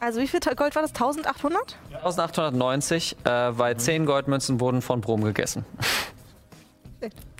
Also 0.00 0.20
wie 0.20 0.26
viel 0.26 0.40
Gold 0.40 0.74
war 0.74 0.82
das? 0.82 0.90
1800? 0.92 1.76
1890, 1.92 3.16
äh, 3.24 3.56
weil 3.58 3.76
10 3.76 4.06
Goldmünzen 4.06 4.58
wurden 4.60 4.82
von 4.82 5.00
Brom 5.00 5.22
gegessen. 5.22 5.64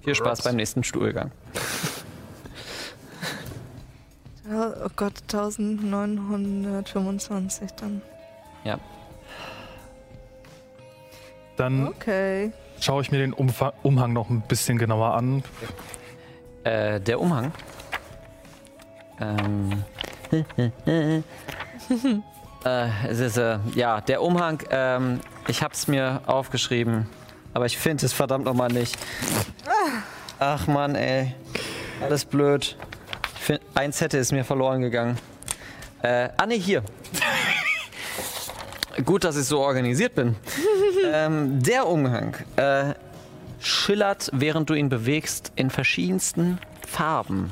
Viel 0.05 0.15
Spaß 0.15 0.43
beim 0.43 0.55
nächsten 0.57 0.85
Stuhlgang. 0.85 1.33
Ja, 4.51 4.73
oh 4.83 4.89
Gott, 4.97 5.13
1925 5.31 7.71
dann. 7.73 8.01
Ja. 8.65 8.79
Dann 11.59 11.89
Okay. 11.89 12.51
schaue 12.81 13.03
ich 13.03 13.11
mir 13.11 13.19
den 13.19 13.35
Umfa 13.35 13.75
Umhang 13.83 14.15
noch 14.15 14.31
ein 14.31 14.41
bisschen 14.41 14.79
genauer 14.79 15.13
an. 15.13 15.45
Äh, 16.65 16.99
der 16.99 17.21
Umhang. 17.21 17.53
Ähm. 19.21 19.85
äh, 22.65 22.89
es 23.09 23.21
ist, 23.21 23.37
äh, 23.37 23.59
ja, 23.75 24.01
der 24.01 24.23
Umhang, 24.23 24.63
ähm, 24.71 25.21
ich 25.47 25.63
hab's 25.63 25.89
mir 25.89 26.21
aufgeschrieben, 26.27 27.07
aber 27.55 27.67
ich 27.67 27.79
finde 27.79 28.07
es 28.07 28.13
verdammt 28.13 28.45
nochmal 28.45 28.71
nicht. 28.71 28.97
Ach 30.39 30.67
man, 30.67 30.95
ey. 30.95 31.35
Alles 32.01 32.25
blöd. 32.25 32.77
Find, 33.41 33.61
eins 33.75 34.01
hätte 34.01 34.19
ist 34.19 34.31
mir 34.31 34.45
verloren 34.45 34.81
gegangen. 34.83 35.19
Äh, 36.03 36.29
ah, 36.37 36.47
nee, 36.47 36.59
hier. 36.59 36.83
Gut, 39.05 39.25
dass 39.25 39.37
ich 39.37 39.47
so 39.47 39.61
organisiert 39.61 40.15
bin. 40.15 40.37
ähm, 41.13 41.63
der 41.63 41.89
Umhang 41.89 42.37
äh, 42.57 42.95
schillert, 43.59 44.31
während 44.33 44.71
du 44.71 44.75
ihn 44.75 44.89
bewegst, 44.89 45.53
in 45.57 45.71
verschiedensten 45.71 46.59
Farben. 46.87 47.51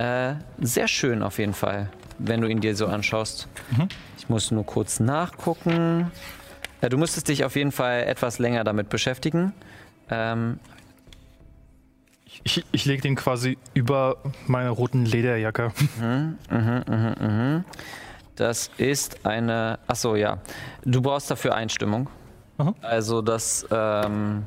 Äh, 0.00 0.34
sehr 0.60 0.88
schön 0.88 1.22
auf 1.22 1.38
jeden 1.38 1.52
Fall, 1.52 1.90
wenn 2.18 2.40
du 2.40 2.48
ihn 2.48 2.60
dir 2.60 2.74
so 2.74 2.86
anschaust. 2.86 3.48
Ich 4.16 4.28
muss 4.30 4.50
nur 4.50 4.64
kurz 4.64 4.98
nachgucken. 4.98 6.10
Äh, 6.80 6.88
du 6.88 6.96
müsstest 6.96 7.28
dich 7.28 7.44
auf 7.44 7.54
jeden 7.54 7.70
Fall 7.72 8.04
etwas 8.04 8.38
länger 8.38 8.64
damit 8.64 8.88
beschäftigen. 8.88 9.52
Ähm, 10.10 10.58
Ich, 12.44 12.64
ich 12.72 12.84
lege 12.86 13.02
den 13.02 13.16
quasi 13.16 13.58
über 13.74 14.16
meine 14.46 14.70
roten 14.70 15.04
Lederjacke. 15.04 15.72
das 18.36 18.70
ist 18.78 19.26
eine. 19.26 19.78
Achso, 19.86 20.16
ja. 20.16 20.38
Du 20.84 21.02
brauchst 21.02 21.30
dafür 21.30 21.54
Einstimmung. 21.54 22.08
Aha. 22.56 22.74
Also 22.80 23.20
das 23.20 23.66
ähm, 23.70 24.44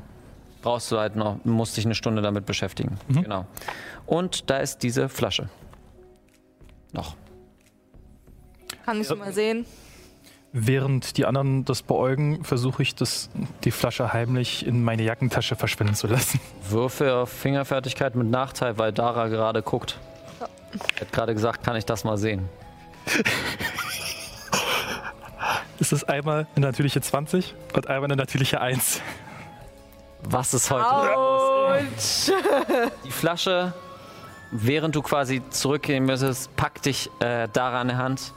brauchst 0.62 0.90
du 0.90 0.98
halt 0.98 1.14
noch, 1.14 1.44
musst 1.44 1.76
dich 1.76 1.84
eine 1.84 1.94
Stunde 1.94 2.22
damit 2.22 2.46
beschäftigen. 2.46 2.98
Genau. 3.08 3.46
Und 4.06 4.50
da 4.50 4.58
ist 4.58 4.78
diese 4.82 5.08
Flasche. 5.08 5.48
Noch. 6.92 7.16
Kann 8.84 9.00
ich 9.00 9.08
Ja. 9.08 9.14
mal 9.16 9.32
sehen. 9.32 9.64
Während 10.52 11.16
die 11.16 11.26
anderen 11.26 11.64
das 11.64 11.82
beäugen, 11.82 12.44
versuche 12.44 12.82
ich, 12.82 12.94
das, 12.94 13.28
die 13.64 13.72
Flasche 13.72 14.12
heimlich 14.12 14.64
in 14.64 14.84
meine 14.84 15.02
Jackentasche 15.02 15.56
verschwinden 15.56 15.94
zu 15.96 16.06
lassen. 16.06 16.38
Würfe 16.68 17.16
auf 17.16 17.30
Fingerfertigkeit 17.30 18.14
mit 18.14 18.28
Nachteil, 18.28 18.78
weil 18.78 18.92
Dara 18.92 19.26
gerade 19.28 19.62
guckt. 19.62 19.98
Er 20.96 21.00
hat 21.02 21.12
gerade 21.12 21.34
gesagt, 21.34 21.64
kann 21.64 21.74
ich 21.76 21.84
das 21.86 22.04
mal 22.04 22.16
sehen. 22.18 22.48
Es 25.80 25.92
ist 25.92 26.04
einmal 26.08 26.46
eine 26.54 26.66
natürliche 26.66 27.00
20 27.00 27.54
und 27.74 27.88
einmal 27.88 28.04
eine 28.04 28.16
natürliche 28.16 28.60
1. 28.60 29.02
Was 30.22 30.54
ist 30.54 30.70
heute? 30.70 30.86
Autsch. 30.86 32.30
Die 33.04 33.10
Flasche, 33.10 33.74
während 34.54 34.94
du 34.94 35.02
quasi 35.02 35.42
zurückgehen 35.50 36.06
müsstest, 36.06 36.54
packt 36.56 36.86
dich 36.86 37.10
äh, 37.20 37.48
Dara 37.52 37.80
an 37.80 37.88
der 37.88 37.98
Hand. 37.98 38.32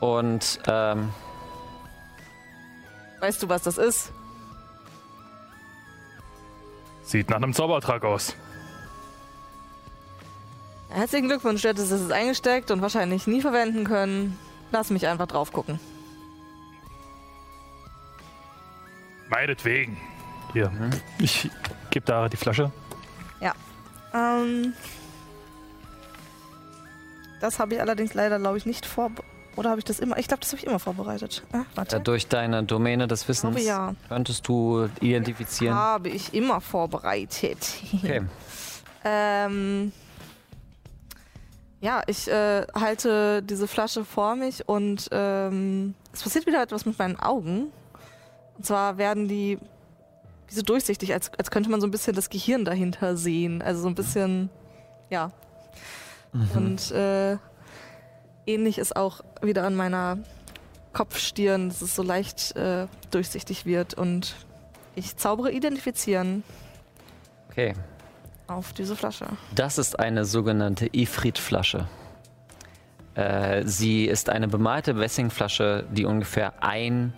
Und 0.00 0.58
ähm, 0.66 1.10
Weißt 3.20 3.40
du, 3.42 3.48
was 3.48 3.62
das 3.62 3.78
ist? 3.78 4.10
Sieht 7.04 7.28
nach 7.28 7.36
einem 7.36 7.52
Zaubertrag 7.52 8.02
aus. 8.04 8.34
Herzlichen 10.88 11.28
Glückwunsch, 11.28 11.62
du 11.62 11.68
hättest 11.68 11.92
es 11.92 12.10
eingesteckt 12.10 12.70
und 12.70 12.82
wahrscheinlich 12.82 13.26
nie 13.26 13.40
verwenden 13.40 13.84
können. 13.84 14.38
Lass 14.72 14.90
mich 14.90 15.06
einfach 15.06 15.26
drauf 15.26 15.52
gucken. 15.52 15.78
Meinetwegen. 19.28 19.96
Hier, 20.52 20.70
ich 21.18 21.50
gebe 21.90 22.04
da 22.04 22.28
die 22.28 22.36
Flasche. 22.36 22.72
Ähm, 24.14 24.74
das 27.42 27.58
habe 27.58 27.74
ich 27.74 27.80
allerdings 27.80 28.14
leider, 28.14 28.38
glaube 28.38 28.56
ich, 28.56 28.66
nicht 28.66 28.86
vor. 28.86 29.10
Oder 29.56 29.70
habe 29.70 29.80
ich 29.80 29.84
das 29.84 30.00
immer? 30.00 30.16
Ich 30.16 30.28
glaube, 30.28 30.40
das 30.40 30.52
habe 30.52 30.60
ich 30.60 30.66
immer 30.66 30.78
vorbereitet. 30.78 31.42
Ah, 31.52 31.58
äh, 31.58 31.64
warte. 31.74 32.00
durch 32.00 32.28
deine 32.28 32.62
Domäne 32.62 33.06
des 33.06 33.28
Wissens 33.28 33.56
glaube, 33.56 33.66
ja. 33.66 33.94
könntest 34.08 34.48
du 34.48 34.88
identifizieren. 35.00 35.74
Habe 35.74 36.08
ich 36.08 36.32
immer 36.32 36.60
vorbereitet. 36.60 37.58
Okay. 38.02 38.22
ähm, 39.04 39.92
ja, 41.80 42.02
ich 42.06 42.28
äh, 42.28 42.64
halte 42.74 43.42
diese 43.42 43.66
Flasche 43.66 44.04
vor 44.04 44.36
mich 44.36 44.68
und 44.68 45.08
ähm, 45.10 45.94
es 46.12 46.22
passiert 46.22 46.46
wieder 46.46 46.62
etwas 46.62 46.86
mit 46.86 46.98
meinen 46.98 47.18
Augen. 47.18 47.72
Und 48.56 48.66
zwar 48.66 48.98
werden 48.98 49.26
die 49.26 49.58
wie 50.48 50.54
so 50.54 50.62
durchsichtig, 50.62 51.12
als, 51.12 51.30
als 51.38 51.50
könnte 51.50 51.70
man 51.70 51.80
so 51.80 51.86
ein 51.86 51.90
bisschen 51.90 52.14
das 52.14 52.30
Gehirn 52.30 52.64
dahinter 52.64 53.16
sehen. 53.16 53.62
Also 53.62 53.82
so 53.82 53.88
ein 53.88 53.94
bisschen, 53.94 54.50
ja. 55.10 55.32
Und 56.32 56.90
äh, 56.92 57.36
ähnlich 58.46 58.78
ist 58.78 58.96
auch 58.96 59.20
wieder 59.42 59.64
an 59.64 59.74
meiner 59.74 60.18
Kopfstirn, 60.92 61.68
dass 61.68 61.82
es 61.82 61.94
so 61.94 62.02
leicht 62.02 62.56
äh, 62.56 62.86
durchsichtig 63.10 63.66
wird. 63.66 63.94
Und 63.94 64.34
ich 64.94 65.16
zaubere 65.16 65.52
identifizieren 65.52 66.42
Okay. 67.50 67.74
auf 68.46 68.72
diese 68.72 68.96
Flasche. 68.96 69.26
Das 69.54 69.76
ist 69.78 69.98
eine 69.98 70.24
sogenannte 70.24 70.88
Ifrit-Flasche. 70.92 71.86
Äh, 73.14 73.64
sie 73.66 74.06
ist 74.06 74.30
eine 74.30 74.48
bemalte 74.48 74.98
Wessingflasche, 74.98 75.84
die 75.90 76.06
ungefähr 76.06 76.62
ein, 76.62 77.12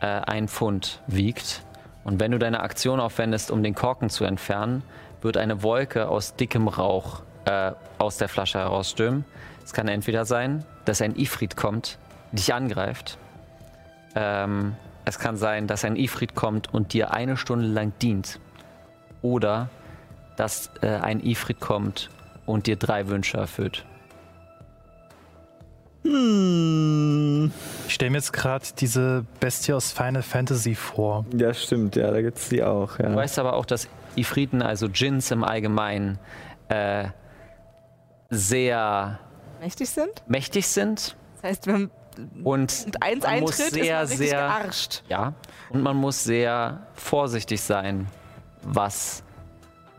äh, 0.00 0.06
ein 0.06 0.46
Pfund 0.48 1.00
wiegt. 1.06 1.62
Und 2.04 2.20
wenn 2.20 2.32
du 2.32 2.38
deine 2.38 2.60
Aktion 2.60 3.00
aufwendest, 3.00 3.50
um 3.50 3.62
den 3.62 3.74
Korken 3.74 4.10
zu 4.10 4.24
entfernen, 4.24 4.82
wird 5.22 5.36
eine 5.38 5.62
Wolke 5.62 6.08
aus 6.08 6.36
dickem 6.36 6.68
Rauch 6.68 7.22
äh, 7.48 7.72
aus 7.98 8.18
der 8.18 8.28
Flasche 8.28 8.58
herausstürmen. 8.58 9.24
Es 9.64 9.72
kann 9.72 9.88
entweder 9.88 10.24
sein, 10.24 10.64
dass 10.84 11.00
ein 11.00 11.16
Ifrit 11.16 11.56
kommt, 11.56 11.98
dich 12.32 12.52
angreift. 12.52 13.18
Ähm, 14.14 14.76
es 15.04 15.18
kann 15.18 15.36
sein, 15.36 15.66
dass 15.66 15.84
ein 15.84 15.96
Ifrit 15.96 16.34
kommt 16.34 16.72
und 16.72 16.92
dir 16.92 17.12
eine 17.12 17.36
Stunde 17.36 17.66
lang 17.66 17.92
dient. 18.02 18.38
Oder 19.22 19.70
dass 20.36 20.70
äh, 20.82 20.88
ein 20.88 21.24
Ifrit 21.24 21.60
kommt 21.60 22.10
und 22.46 22.66
dir 22.66 22.76
drei 22.76 23.08
Wünsche 23.08 23.38
erfüllt. 23.38 23.84
Hm. 26.04 27.50
Ich 27.86 27.94
stelle 27.94 28.10
mir 28.10 28.18
jetzt 28.18 28.32
gerade 28.32 28.64
diese 28.78 29.24
Bestie 29.40 29.72
aus 29.72 29.92
Final 29.92 30.22
Fantasy 30.22 30.74
vor. 30.74 31.24
Ja, 31.36 31.52
stimmt, 31.52 31.96
ja, 31.96 32.10
da 32.10 32.20
gibt's 32.22 32.48
die 32.50 32.62
auch, 32.62 32.98
ja. 32.98 33.08
Du 33.08 33.16
weißt 33.16 33.38
aber 33.38 33.54
auch, 33.54 33.64
dass 33.66 33.88
Ifriten, 34.16 34.62
also 34.62 34.88
Djinns 34.88 35.30
im 35.30 35.44
Allgemeinen, 35.44 36.18
äh, 36.68 37.08
sehr 38.30 39.18
Mächtig 39.60 39.90
sind? 39.90 40.22
mächtig 40.26 40.66
sind 40.66 41.16
Das 41.36 41.50
heißt, 41.50 41.66
wenn 41.66 41.90
und 42.42 42.84
eins 43.00 43.24
man 43.24 43.40
muss 43.40 43.60
eintritt, 43.60 43.76
ist 43.76 43.84
sehr, 43.84 43.94
man 43.94 44.06
richtig 44.06 44.28
sehr, 44.28 44.38
gearscht. 44.40 45.02
ja, 45.08 45.34
und 45.70 45.82
man 45.82 45.96
muss 45.96 46.24
sehr 46.24 46.86
vorsichtig 46.94 47.60
sein, 47.60 48.08
was 48.62 49.22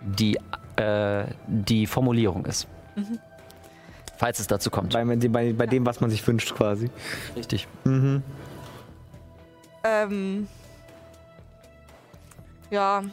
die, 0.01 0.37
äh, 0.75 1.25
die 1.47 1.87
Formulierung 1.87 2.45
ist. 2.45 2.67
Falls 4.17 4.39
es 4.39 4.47
dazu 4.47 4.69
kommt. 4.69 4.91
Bei, 4.91 5.05
bei, 5.05 5.53
bei 5.53 5.65
dem, 5.65 5.85
was 5.85 6.01
man 6.01 6.09
sich 6.09 6.27
wünscht, 6.27 6.53
quasi. 6.53 6.89
Richtig. 7.37 7.67
Mhm. 7.85 8.21
Ähm. 9.85 10.47
Ja. 12.69 13.03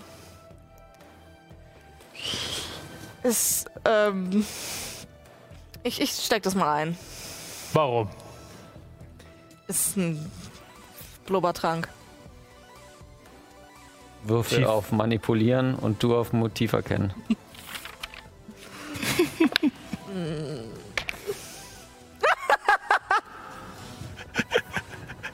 Ist, 3.23 3.71
ähm. 3.85 4.45
Ich, 5.87 6.01
ich 6.01 6.11
steck 6.11 6.43
das 6.43 6.57
mal 6.57 6.75
ein. 6.75 6.99
Warum? 7.73 8.09
Ist 9.69 9.97
ein 9.97 10.33
Blubbertrank. 11.27 11.89
Würfel 14.25 14.59
Tief. 14.59 14.67
auf 14.67 14.91
Manipulieren 14.91 15.77
und 15.77 16.03
du 16.03 16.17
auf 16.17 16.33
Motiv 16.33 16.73
erkennen. 16.73 17.15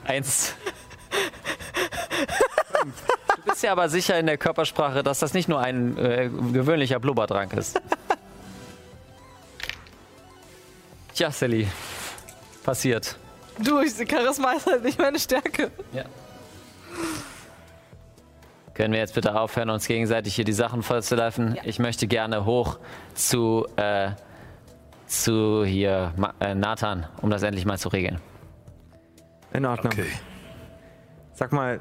Eins. 0.05 0.53
Du 3.37 3.41
bist 3.49 3.63
ja 3.63 3.71
aber 3.71 3.89
sicher 3.89 4.19
in 4.19 4.27
der 4.27 4.37
Körpersprache, 4.37 5.01
dass 5.01 5.17
das 5.17 5.33
nicht 5.33 5.49
nur 5.49 5.61
ein 5.61 5.97
äh, 5.97 6.29
gewöhnlicher 6.29 6.99
Blubberdrank 6.99 7.53
ist. 7.53 7.81
Tja, 11.13 11.29
Sally. 11.31 11.67
Passiert. 12.63 13.17
Du, 13.59 13.79
ich, 13.81 13.93
Charisma 14.09 14.53
ist 14.53 14.65
halt 14.65 14.83
nicht 14.83 14.97
meine 14.97 15.19
Stärke. 15.19 15.69
Ja. 15.91 16.05
Können 18.73 18.93
wir 18.93 18.99
jetzt 18.99 19.13
bitte 19.13 19.39
aufhören, 19.39 19.69
uns 19.69 19.85
gegenseitig 19.85 20.33
hier 20.33 20.45
die 20.45 20.53
Sachen 20.53 20.81
vollzulaufen? 20.81 21.59
Ich 21.63 21.77
möchte 21.77 22.07
gerne 22.07 22.45
hoch 22.45 22.79
zu, 23.13 23.67
äh, 23.75 24.11
zu 25.05 25.63
hier 25.63 26.13
Ma 26.17 26.33
äh, 26.39 26.55
Nathan, 26.55 27.05
um 27.21 27.29
das 27.29 27.43
endlich 27.43 27.65
mal 27.65 27.77
zu 27.77 27.89
regeln. 27.89 28.19
In 29.53 29.67
Ordnung. 29.67 29.93
Sag 31.33 31.51
mal, 31.51 31.79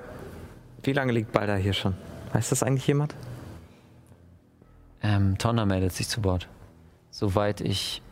wie 0.83 0.93
lange 0.93 1.13
liegt 1.13 1.33
Balda 1.33 1.55
hier 1.55 1.73
schon? 1.73 1.97
Weiß 2.35 2.51
das 2.51 2.63
eigentlich 2.63 2.87
jemand? 2.87 3.15
Ähm, 5.03 5.39
Tonda 5.39 5.65
meldet 5.65 5.95
sich 5.95 6.09
zu 6.09 6.23
Wort. 6.23 6.49
Soweit 7.11 7.63
ich 7.63 8.03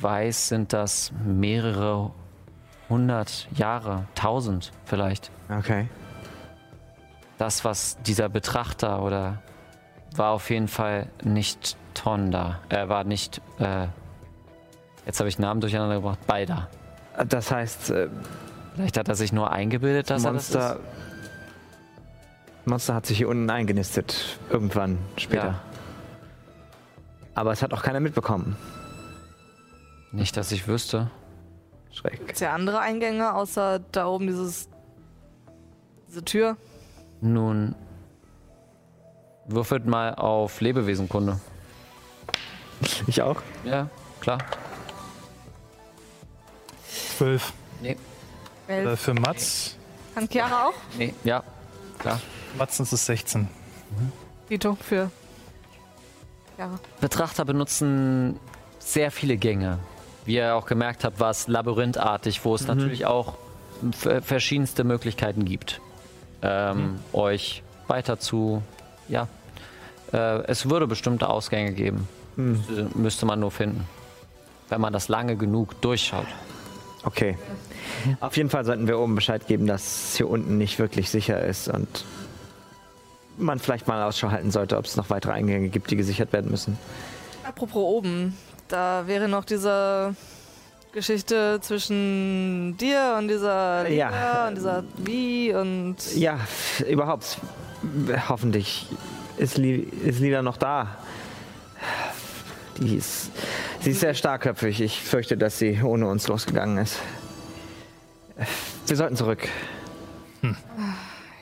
weiß, 0.00 0.48
sind 0.48 0.72
das 0.72 1.12
mehrere 1.24 2.10
hundert 2.88 3.48
Jahre, 3.54 4.06
tausend 4.14 4.72
vielleicht. 4.84 5.30
Okay. 5.48 5.88
Das, 7.36 7.64
was 7.64 7.98
dieser 8.02 8.28
Betrachter 8.28 9.02
oder 9.02 9.42
war 10.16 10.30
auf 10.30 10.50
jeden 10.50 10.68
Fall 10.68 11.08
nicht 11.22 11.76
Tonda. 11.94 12.60
Er 12.68 12.88
war 12.88 13.04
nicht, 13.04 13.40
äh, 13.58 13.86
jetzt 15.06 15.20
habe 15.20 15.28
ich 15.28 15.38
Namen 15.38 15.60
durcheinander 15.60 15.96
gebracht, 15.96 16.26
Balda. 16.26 16.68
Das 17.28 17.50
heißt, 17.50 17.90
äh, 17.90 18.08
Vielleicht 18.78 18.96
hat 18.96 19.08
er 19.08 19.16
sich 19.16 19.32
nur 19.32 19.50
eingebildet, 19.50 20.08
dass 20.08 20.24
er 20.24 20.30
Monster. 20.30 20.58
das 20.58 20.76
ist. 20.76 20.80
Monster 22.64 22.94
hat 22.94 23.06
sich 23.06 23.18
hier 23.18 23.28
unten 23.28 23.50
eingenistet. 23.50 24.38
Irgendwann 24.50 24.98
später. 25.16 25.46
Ja. 25.46 25.60
Aber 27.34 27.50
es 27.50 27.60
hat 27.60 27.74
auch 27.74 27.82
keiner 27.82 27.98
mitbekommen. 27.98 28.56
Nicht, 30.12 30.36
dass 30.36 30.52
ich 30.52 30.66
wüsste. 30.68 31.10
Schreck. 31.92 32.18
Gibt's 32.26 32.40
ja 32.40 32.52
andere 32.54 32.80
Eingänge, 32.80 33.34
außer 33.34 33.80
da 33.92 34.06
oben 34.06 34.26
dieses. 34.26 34.68
diese 36.08 36.24
Tür. 36.24 36.56
Nun, 37.20 37.74
würfelt 39.46 39.86
mal 39.86 40.14
auf 40.14 40.60
Lebewesenkunde. 40.60 41.40
Ich 43.06 43.20
auch? 43.22 43.42
Ja, 43.64 43.88
klar. 44.20 44.38
Zwölf. 47.16 47.52
Nee, 47.82 47.96
Äh, 48.68 48.82
Elf. 48.84 49.00
für 49.00 49.14
Mats. 49.14 49.76
Kann 50.14 50.28
Chiara 50.28 50.68
auch? 50.68 50.74
nee, 50.96 51.14
ja, 51.24 51.42
klar. 51.98 52.20
Mats 52.56 52.78
ist 52.80 52.92
es 52.92 53.06
16. 53.06 53.48
Vito 54.48 54.76
für. 54.80 55.10
Chiara. 56.56 56.78
Betrachter 57.00 57.44
benutzen 57.44 58.38
sehr 58.78 59.10
viele 59.10 59.36
Gänge. 59.36 59.78
Wie 60.28 60.34
ihr 60.34 60.54
auch 60.54 60.66
gemerkt 60.66 61.04
habt, 61.04 61.20
war 61.20 61.30
es 61.30 61.48
labyrinthartig, 61.48 62.44
wo 62.44 62.54
es 62.54 62.66
natürlich 62.66 63.06
auch 63.06 63.38
verschiedenste 64.20 64.84
Möglichkeiten 64.84 65.46
gibt, 65.46 65.80
ähm, 66.42 66.98
euch 67.14 67.62
weiter 67.86 68.18
zu, 68.18 68.62
ja, 69.08 69.26
äh, 70.12 70.42
es 70.44 70.68
würde 70.68 70.86
bestimmte 70.86 71.30
Ausgänge 71.30 71.72
geben. 71.72 72.06
Müsste, 72.36 72.90
müsste 72.94 73.24
man 73.24 73.40
nur 73.40 73.50
finden, 73.50 73.86
wenn 74.68 74.82
man 74.82 74.92
das 74.92 75.08
lange 75.08 75.34
genug 75.34 75.80
durchschaut. 75.80 76.26
Okay. 77.04 77.38
Auf 78.20 78.36
jeden 78.36 78.50
Fall 78.50 78.66
sollten 78.66 78.86
wir 78.86 78.98
oben 78.98 79.14
Bescheid 79.14 79.46
geben, 79.46 79.66
dass 79.66 80.14
hier 80.14 80.28
unten 80.28 80.58
nicht 80.58 80.78
wirklich 80.78 81.08
sicher 81.08 81.42
ist 81.42 81.68
und 81.68 82.04
man 83.38 83.60
vielleicht 83.60 83.88
mal 83.88 84.02
Ausschau 84.02 84.30
halten 84.30 84.50
sollte, 84.50 84.76
ob 84.76 84.84
es 84.84 84.94
noch 84.96 85.08
weitere 85.08 85.32
Eingänge 85.32 85.70
gibt, 85.70 85.90
die 85.90 85.96
gesichert 85.96 86.34
werden 86.34 86.50
müssen. 86.50 86.76
Apropos 87.44 87.82
oben, 87.82 88.36
da 88.68 89.06
wäre 89.06 89.28
noch 89.28 89.44
diese 89.44 90.14
Geschichte 90.92 91.58
zwischen 91.60 92.76
dir 92.78 93.16
und 93.18 93.28
dieser 93.28 93.88
Ja. 93.88 94.08
Liga 94.08 94.48
und 94.48 94.54
dieser 94.56 94.84
Wie 94.98 95.54
und. 95.54 95.96
Ja, 96.16 96.38
überhaupt. 96.88 97.38
Hoffentlich 98.28 98.86
ist, 99.36 99.56
Li 99.56 99.88
ist 100.04 100.20
Lila 100.20 100.42
noch 100.42 100.56
da. 100.56 100.96
Die 102.78 102.96
ist, 102.96 103.30
sie 103.80 103.90
ist 103.90 104.00
sehr 104.00 104.14
starkköpfig. 104.14 104.80
Ich 104.80 105.00
fürchte, 105.02 105.36
dass 105.36 105.58
sie 105.58 105.80
ohne 105.82 106.06
uns 106.08 106.28
losgegangen 106.28 106.78
ist. 106.78 106.98
Wir 108.86 108.96
sollten 108.96 109.16
zurück. 109.16 109.48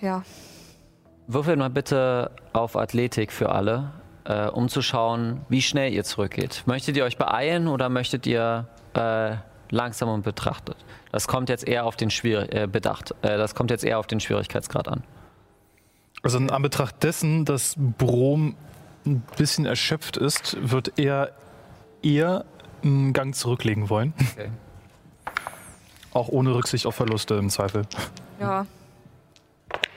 Ja. 0.01 0.23
Würfelt 1.27 1.59
mal 1.59 1.71
bitte 1.71 2.31
auf 2.53 2.77
Athletik 2.77 3.33
für 3.33 3.51
alle, 3.51 3.93
äh, 4.27 4.49
um 4.49 4.69
zu 4.69 4.83
schauen, 4.83 5.41
wie 5.49 5.63
schnell 5.63 5.93
ihr 5.93 6.05
zurückgeht. 6.05 6.63
Möchtet 6.67 6.97
ihr 6.97 7.05
euch 7.05 7.17
beeilen 7.17 7.69
oder 7.69 7.89
möchtet 7.89 8.27
ihr 8.27 8.67
äh, 8.95 9.37
langsam 9.71 10.09
und 10.09 10.23
betrachtet? 10.23 10.77
Das 11.13 11.29
kommt 11.29 11.49
jetzt 11.49 11.67
eher 11.67 11.85
auf 11.85 11.97
den 11.97 12.11
Schwier 12.11 12.53
äh, 12.53 12.67
bedacht. 12.67 13.15
Äh, 13.23 13.39
das 13.39 13.55
kommt 13.55 13.71
jetzt 13.71 13.85
eher 13.85 13.99
auf 13.99 14.07
den 14.07 14.21
Schwierigkeitsgrad 14.21 14.89
an. 14.89 15.03
Also 16.23 16.39
in 16.39 16.51
Anbetracht 16.51 17.03
dessen, 17.03 17.45
dass 17.45 17.75
Brom 17.77 18.57
ein 19.05 19.23
bisschen 19.37 19.67
erschöpft 19.67 20.17
ist, 20.17 20.57
wird 20.61 20.99
er 20.99 21.33
eher 22.03 22.45
einen 22.83 23.13
Gang 23.13 23.35
zurücklegen 23.35 23.89
wollen. 23.89 24.13
Okay. 24.33 24.51
Auch 26.13 26.29
ohne 26.29 26.55
Rücksicht 26.55 26.87
auf 26.87 26.95
Verluste 26.95 27.35
im 27.35 27.51
Zweifel. 27.51 27.83
Ja. 28.41 28.67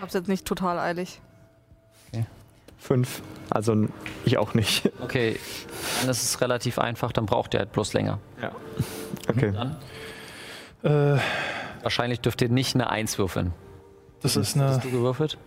Hab's 0.01 0.13
jetzt 0.13 0.27
nicht 0.27 0.45
total 0.45 0.77
eilig. 0.77 1.21
Fünf. 2.79 3.21
Also 3.49 3.75
ich 4.25 4.37
auch 4.37 4.53
nicht. 4.53 4.91
Okay, 5.01 5.39
dann 6.01 6.09
ist 6.09 6.23
es 6.23 6.41
relativ 6.41 6.79
einfach, 6.79 7.11
dann 7.11 7.25
braucht 7.25 7.53
ihr 7.53 7.59
halt 7.59 7.71
bloß 7.71 7.93
länger. 7.93 8.19
Ja. 8.41 8.51
Okay. 9.27 9.51
Dann 9.51 9.75
Äh, 10.81 11.19
wahrscheinlich 11.83 12.21
dürft 12.21 12.41
ihr 12.41 12.49
nicht 12.49 12.75
eine 12.75 12.89
1 12.89 13.17
würfeln. 13.17 13.53
das 14.21 14.35
ist 14.37 14.55
Hast 14.55 14.61
eine. 14.61 14.79
du 14.79 14.91
gewürfelt? 14.91 15.37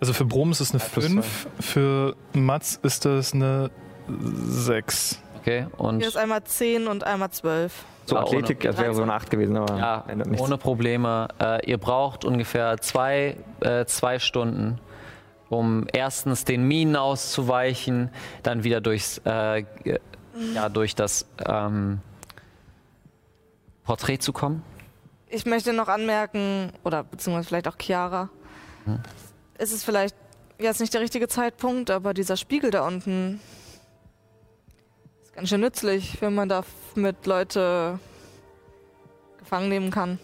Also 0.00 0.12
für 0.12 0.24
Brom 0.24 0.50
ist 0.52 0.60
es 0.60 0.70
eine 0.72 0.80
plus 0.80 1.04
5, 1.06 1.46
für 1.60 2.16
Mats 2.32 2.78
ist 2.82 3.04
das 3.04 3.32
eine 3.32 3.70
6. 4.08 5.20
Okay, 5.40 5.66
und 5.76 5.98
Hier 6.00 6.08
ist 6.08 6.16
einmal 6.16 6.42
10 6.44 6.88
und 6.88 7.04
einmal 7.04 7.30
12. 7.30 7.72
So 8.06 8.16
Ja, 8.16 8.22
Athletik, 8.22 8.60
das 8.60 8.78
wäre 8.78 8.94
so 8.94 9.02
eine 9.02 9.14
Acht 9.14 9.30
gewesen, 9.30 9.56
aber 9.56 9.76
ja, 9.78 10.04
ändert 10.08 10.28
nichts. 10.28 10.44
ohne 10.44 10.58
Probleme. 10.58 11.28
Äh, 11.40 11.70
ihr 11.70 11.78
braucht 11.78 12.24
ungefähr 12.24 12.78
zwei, 12.78 13.36
äh, 13.60 13.84
zwei 13.86 14.18
Stunden, 14.18 14.78
um 15.48 15.86
erstens 15.92 16.44
den 16.44 16.66
Minen 16.66 16.96
auszuweichen, 16.96 18.10
dann 18.42 18.64
wieder 18.64 18.80
durchs, 18.80 19.20
äh, 19.24 19.64
ja, 20.54 20.68
durch 20.68 20.94
das 20.94 21.26
ähm, 21.46 22.00
Porträt 23.84 24.18
zu 24.18 24.32
kommen. 24.32 24.62
Ich 25.28 25.46
möchte 25.46 25.72
noch 25.72 25.88
anmerken, 25.88 26.72
oder 26.84 27.04
beziehungsweise 27.04 27.48
vielleicht 27.48 27.68
auch 27.68 27.76
Chiara, 27.80 28.28
ist 29.58 29.72
es 29.72 29.84
vielleicht 29.84 30.14
jetzt 30.58 30.80
nicht 30.80 30.94
der 30.94 31.00
richtige 31.00 31.28
Zeitpunkt, 31.28 31.90
aber 31.90 32.14
dieser 32.14 32.36
Spiegel 32.36 32.70
da 32.70 32.86
unten 32.86 33.40
ist 35.22 35.34
ganz 35.34 35.48
schön 35.48 35.60
nützlich, 35.60 36.20
wenn 36.20 36.34
man 36.34 36.48
da 36.48 36.64
mit 36.94 37.26
Leute 37.26 37.98
gefangen 39.38 39.68
nehmen 39.68 39.90
kann. 39.90 40.18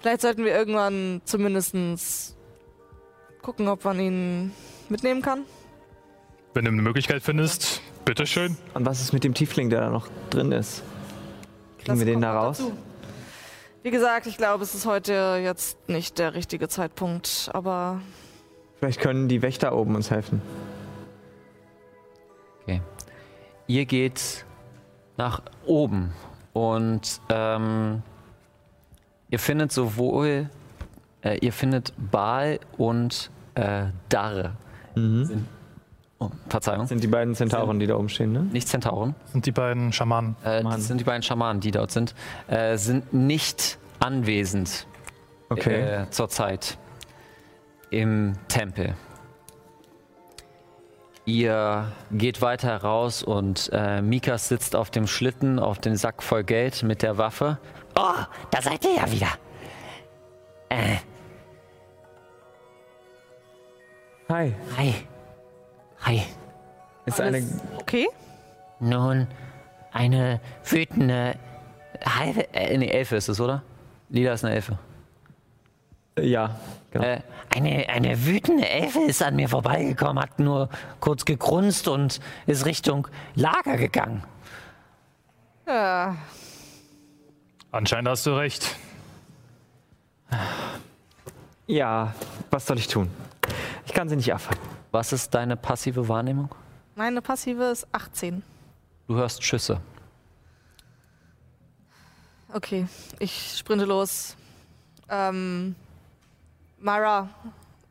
Vielleicht 0.00 0.22
sollten 0.22 0.44
wir 0.44 0.54
irgendwann 0.54 1.20
zumindest 1.24 2.36
gucken, 3.42 3.68
ob 3.68 3.84
man 3.84 3.98
ihn 4.00 4.52
mitnehmen 4.88 5.22
kann. 5.22 5.44
Wenn 6.54 6.64
du 6.64 6.70
eine 6.70 6.82
Möglichkeit 6.82 7.22
findest, 7.22 7.80
bitteschön. 8.04 8.56
Und 8.74 8.86
was 8.86 9.00
ist 9.00 9.12
mit 9.12 9.24
dem 9.24 9.34
Tiefling, 9.34 9.70
der 9.70 9.80
da 9.80 9.90
noch 9.90 10.08
drin 10.30 10.52
ist? 10.52 10.82
Kriegen 11.78 11.86
Das 11.92 11.98
wir 11.98 12.06
den 12.06 12.20
da 12.20 12.34
raus? 12.34 12.58
dazu. 12.58 12.72
Wie 13.82 13.90
gesagt, 13.90 14.26
ich 14.26 14.36
glaube, 14.36 14.62
es 14.62 14.74
ist 14.74 14.84
heute 14.84 15.40
jetzt 15.42 15.88
nicht 15.88 16.18
der 16.18 16.34
richtige 16.34 16.68
Zeitpunkt, 16.68 17.50
aber 17.54 18.00
Vielleicht 18.78 19.00
können 19.00 19.28
die 19.28 19.42
Wächter 19.42 19.74
oben 19.74 19.94
uns 19.94 20.10
helfen. 20.10 20.42
Ihr 23.66 23.86
geht 23.86 24.44
nach 25.16 25.42
oben 25.64 26.12
und 26.54 27.20
ähm, 27.28 28.02
ihr 29.28 29.38
findet 29.38 29.70
sowohl, 29.70 30.50
äh, 31.22 31.38
ihr 31.40 31.52
findet 31.52 31.92
Baal 32.10 32.60
und 32.76 33.30
äh, 33.54 33.86
Darre. 34.08 34.52
Sind, 34.94 35.46
oh, 36.18 36.30
Verzeihung, 36.48 36.80
Das 36.80 36.88
sind 36.88 37.02
die 37.02 37.06
beiden 37.08 37.34
Zentauren, 37.34 37.78
die 37.78 37.86
da 37.86 37.96
oben 37.96 38.08
stehen, 38.08 38.32
ne? 38.32 38.40
nicht 38.40 38.68
Zentauren. 38.68 39.14
Sind 39.26 39.46
die 39.46 39.52
beiden 39.52 39.92
Schamanen. 39.92 40.36
Äh, 40.44 40.62
das 40.62 40.86
sind 40.88 40.98
die 41.00 41.04
beiden 41.04 41.22
Schamanen, 41.22 41.60
die 41.60 41.70
dort 41.70 41.90
sind, 41.90 42.14
äh, 42.48 42.76
sind 42.76 43.12
nicht 43.12 43.78
anwesend 44.00 44.86
Okay. 45.48 45.80
äh, 45.80 46.10
zurzeit 46.10 46.78
im 47.90 48.34
Tempel. 48.48 48.94
Ihr 51.24 51.92
geht 52.10 52.40
weiter 52.42 52.76
raus 52.78 53.22
und 53.22 53.68
äh, 53.72 54.00
Mikas 54.00 54.48
sitzt 54.48 54.74
auf 54.74 54.90
dem 54.90 55.06
Schlitten, 55.06 55.58
auf 55.58 55.78
dem 55.78 55.94
Sack 55.96 56.22
voll 56.22 56.44
Geld 56.44 56.82
mit 56.82 57.02
der 57.02 57.18
Waffe. 57.18 57.58
Oh, 57.96 58.24
da 58.50 58.62
seid 58.62 58.84
ihr 58.84 58.96
ja 58.96 59.10
wieder. 59.12 59.28
Äh, 60.70 60.96
Hi. 64.28 64.54
hi. 64.76 64.94
Hi. 66.02 66.22
Ist 67.04 67.20
eine. 67.20 67.42
okay. 67.78 68.08
Nun, 68.78 69.26
eine 69.92 70.40
wütende 70.64 71.34
halbe. 72.04 72.54
Äh, 72.54 72.78
nee, 72.78 72.88
Elfe 72.88 73.16
ist 73.16 73.28
es, 73.28 73.40
oder? 73.40 73.62
Lila 74.08 74.32
ist 74.34 74.44
eine 74.44 74.54
Elfe. 74.54 74.78
Ja, 76.18 76.56
genau. 76.90 77.04
Äh, 77.04 77.20
Eine, 77.54 77.88
eine 77.88 78.24
wütende 78.26 78.68
Elfe 78.68 79.00
ist 79.00 79.22
an 79.22 79.34
mir 79.36 79.48
vorbeigekommen, 79.48 80.22
hat 80.22 80.38
nur 80.38 80.68
kurz 81.00 81.24
gegrunzt 81.24 81.88
und 81.88 82.20
ist 82.46 82.64
Richtung 82.66 83.08
Lager 83.34 83.76
gegangen. 83.76 84.22
Ja, 85.66 86.16
Anscheinend 87.72 88.08
hast 88.08 88.26
du 88.26 88.36
recht. 88.36 88.76
Ja, 91.66 92.14
was 92.50 92.66
soll 92.66 92.78
ich 92.78 92.88
tun? 92.88 93.10
Ich 93.86 93.92
kann 93.92 94.08
sie 94.08 94.16
nicht 94.16 94.32
abfangen. 94.32 94.60
was 94.92 95.12
ist 95.12 95.34
deine 95.34 95.56
passive 95.56 96.08
Wahrnehmung? 96.08 96.54
meine 96.96 97.22
passive 97.22 97.64
ist 97.64 97.86
18. 97.92 98.42
Du 99.08 99.14
hörst 99.14 99.42
Schüsse. 99.42 99.80
Okay, 102.52 102.86
ich 103.18 103.56
sprinte 103.58 103.84
los. 103.84 104.36
Ähm, 105.08 105.74
Mara, 106.78 107.28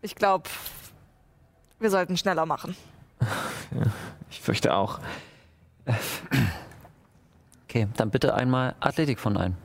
ich 0.01 0.13
glaube, 0.15 0.49
wir 1.79 1.89
sollten 1.89 2.17
schneller 2.17 2.45
machen. 2.45 2.75
Ich 4.31 4.41
fürchte 4.41 4.75
auch. 4.75 4.99
Okay, 7.63 7.87
dann 7.97 8.11
bitte 8.11 8.35
einmal 8.35 8.75
Athletik 8.79 9.19
von 9.19 9.37
einem. 9.37 9.55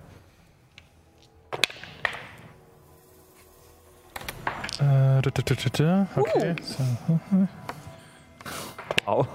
Okay. 6.17 6.57
So. 6.63 6.83
Au. 9.07 9.27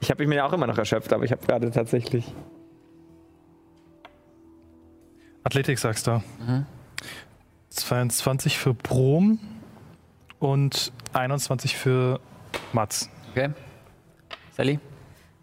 Ich 0.00 0.10
habe 0.10 0.22
mich 0.22 0.28
mir 0.28 0.36
ja 0.36 0.46
auch 0.46 0.52
immer 0.52 0.66
noch 0.66 0.78
erschöpft, 0.78 1.12
aber 1.12 1.24
ich 1.24 1.32
habe 1.32 1.44
gerade 1.46 1.70
tatsächlich. 1.70 2.32
Athletik 5.44 5.78
sagst 5.78 6.06
du. 6.06 6.22
22 7.70 8.58
für 8.58 8.74
Brom 8.74 9.38
und 10.38 10.92
21 11.12 11.76
für 11.76 12.20
Mats. 12.72 13.10
Okay. 13.30 13.50
Sally? 14.56 14.80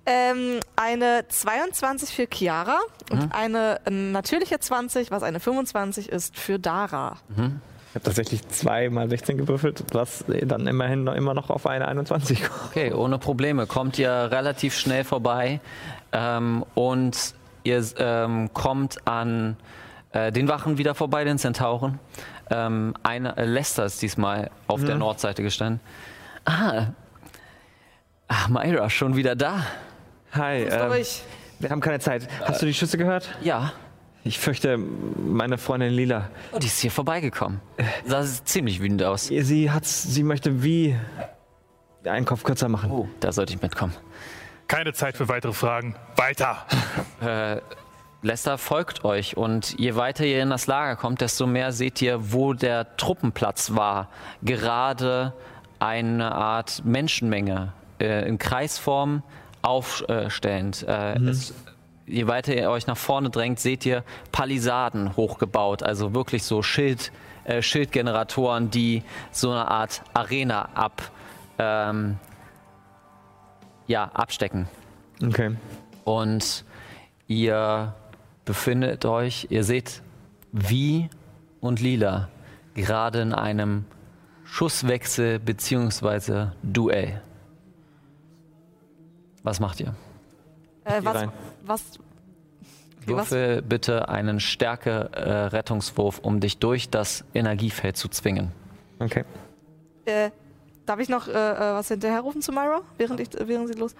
Ähm, 0.06 0.60
eine 0.76 1.26
22 1.30 2.14
für 2.14 2.28
Chiara 2.30 2.80
und 3.10 3.34
eine 3.34 3.80
natürliche 3.90 4.60
20, 4.60 5.12
was 5.12 5.24
eine 5.24 5.40
25 5.40 6.10
ist, 6.10 6.38
für 6.38 6.60
Dara. 6.60 7.18
Ich 7.94 7.96
habe 7.96 8.06
tatsächlich 8.06 8.48
zweimal 8.48 9.08
16 9.08 9.38
gewürfelt, 9.38 9.84
was 9.92 10.26
dann 10.28 10.66
immerhin 10.66 11.04
noch, 11.04 11.14
immer 11.14 11.36
noch 11.36 11.52
auf 11.52 11.68
eine 11.68 11.88
21 11.88 12.42
kommt. 12.44 12.62
Okay, 12.72 12.92
ohne 12.92 13.20
Probleme. 13.20 13.68
Kommt 13.68 14.00
ihr 14.00 14.10
relativ 14.10 14.76
schnell 14.76 15.04
vorbei 15.04 15.60
ähm, 16.12 16.66
und 16.74 17.36
ihr 17.62 17.86
ähm, 18.00 18.50
kommt 18.52 19.08
an 19.08 19.58
äh, 20.12 20.32
den 20.32 20.48
Wachen 20.48 20.80
wieder 20.80 20.96
vorbei, 20.96 21.24
den 21.24 21.38
Zentauren. 21.38 22.00
Ähm, 22.50 22.96
eine, 23.04 23.38
äh, 23.38 23.46
Lester 23.46 23.86
ist 23.86 24.02
diesmal 24.02 24.50
auf 24.66 24.84
der 24.84 24.96
Nordseite 24.96 25.44
gestanden. 25.44 25.80
Ah, 26.46 26.88
ah, 28.28 28.48
Myra, 28.50 28.90
schon 28.90 29.16
wieder 29.16 29.36
da? 29.36 29.68
Hi, 30.32 30.64
Ist 30.64 30.74
ähm, 30.74 31.30
wir 31.60 31.70
haben 31.70 31.80
keine 31.80 32.00
Zeit. 32.00 32.28
Hast 32.44 32.60
du 32.60 32.66
die 32.66 32.74
Schüsse 32.74 32.98
gehört? 32.98 33.30
Ja. 33.44 33.72
Ich 34.26 34.40
fürchte, 34.40 34.78
meine 34.78 35.58
Freundin 35.58 35.92
Lila. 35.92 36.30
Oh, 36.54 36.60
die 36.60 36.68
ist 36.68 36.80
hier 36.80 36.92
vorbeigekommen. 36.92 37.60
Sah 38.06 38.24
ziemlich 38.24 38.82
wütend 38.82 39.04
aus. 39.04 39.28
Sie 39.28 39.70
hat, 39.70 39.86
sie 39.86 40.24
möchte 40.24 40.64
wie 40.64 40.96
einen 42.06 42.26
Kopf 42.26 42.44
kürzer 42.44 42.70
machen. 42.70 42.92
Oh, 42.92 43.08
da 43.20 43.32
sollte 43.32 43.54
ich 43.54 43.62
mitkommen. 43.62 43.94
Keine 44.68 44.94
Zeit 44.94 45.18
für 45.18 45.28
weitere 45.28 45.54
Fragen. 45.54 45.96
Weiter! 46.16 46.66
Lester 48.22 48.58
folgt 48.58 49.04
euch 49.04 49.36
und 49.36 49.78
je 49.78 49.96
weiter 49.96 50.26
ihr 50.26 50.42
in 50.42 50.50
das 50.50 50.68
Lager 50.68 50.96
kommt, 50.96 51.20
desto 51.20 51.46
mehr 51.46 51.74
seht 51.74 52.02
ihr, 52.02 52.32
wo 52.32 52.54
der 52.54 52.96
Truppenplatz 52.96 53.76
war. 53.76 54.10
Gerade 54.42 55.34
eine 55.80 56.34
Art 56.34 56.86
Menschenmenge 56.86 57.74
äh, 58.00 58.28
in 58.28 58.38
Kreisform 58.38 59.24
aufstellend. 59.62 60.86
Äh, 60.88 61.20
es, 61.20 61.54
je 62.14 62.28
weiter 62.28 62.56
ihr 62.56 62.70
euch 62.70 62.88
nach 62.88 62.98
vorne 62.98 63.30
drängt, 63.30 63.60
seht 63.60 63.86
ihr 63.86 64.04
Palisaden 64.32 65.16
hochgebaut, 65.18 65.84
also 65.84 66.14
wirklich 66.14 66.44
so 66.44 66.62
Schild, 66.62 67.12
äh, 67.44 67.62
Schildgeneratoren, 67.62 68.70
die 68.70 69.04
so 69.32 69.52
eine 69.52 69.68
Art 69.68 70.04
Arena 70.14 70.70
ab, 70.76 71.12
ähm, 71.58 72.18
ja, 73.88 74.06
abstecken. 74.14 74.68
Okay. 75.22 75.56
Und 76.06 76.64
ihr 77.28 77.94
befindet 78.46 79.06
euch, 79.06 79.48
ihr 79.50 79.64
seht 79.64 80.02
wie 80.52 81.10
und 81.62 81.80
Lila 81.82 82.30
gerade 82.76 83.22
in 83.22 83.34
einem 83.34 83.86
Schusswechsel 84.46 85.40
bzw. 85.40 86.48
Duell. 86.62 87.22
Was 89.44 89.60
macht 89.60 89.80
ihr? 89.80 89.96
Äh, 90.86 91.00
was, 91.04 91.28
was- 91.66 92.00
Würfel 93.08 93.62
bitte 93.62 94.10
einen 94.10 94.40
Stärke-Rettungswurf, 94.40 96.20
um 96.20 96.40
dich 96.40 96.60
durch 96.60 96.90
das 96.90 97.24
Energiefeld 97.34 97.98
zu 97.98 98.08
zwingen. 98.10 98.52
Okay. 99.00 99.26
äh, 100.06 100.32
darf 100.86 101.00
ich 101.00 101.10
noch 101.10 101.28
äh, 101.28 101.32
äh, 101.32 101.74
was 101.74 101.88
hinterherrufen 101.88 102.42
zu 102.42 102.52
Myra, 102.52 102.82
während, 102.98 103.20
ich, 103.20 103.30
während 103.34 103.68
sie 103.68 103.80
los... 103.80 103.96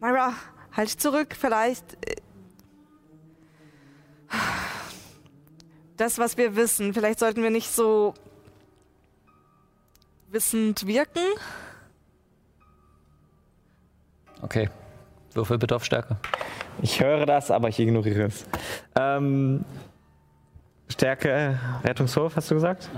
Myra, 0.00 0.32
halt 0.72 0.88
dich 0.88 0.98
zurück, 0.98 1.34
vielleicht... 1.38 1.84
Äh, 2.06 2.16
das, 5.96 6.18
was 6.18 6.36
wir 6.36 6.56
wissen, 6.56 6.92
vielleicht 6.92 7.18
sollten 7.18 7.42
wir 7.42 7.50
nicht 7.50 7.70
so 7.70 8.14
wissend 10.28 10.86
wirken. 10.86 11.22
Okay. 14.42 14.68
Würfel 15.32 15.58
bitte 15.58 15.76
auf 15.76 15.84
Stärke. 15.84 16.16
Ich 16.82 17.00
höre 17.00 17.26
das, 17.26 17.50
aber 17.50 17.68
ich 17.68 17.78
ignoriere 17.78 18.24
es. 18.24 18.46
Ähm, 18.94 19.64
Stärke, 20.88 21.58
Rettungswurf, 21.84 22.36
hast 22.36 22.50
du 22.50 22.54
gesagt? 22.54 22.88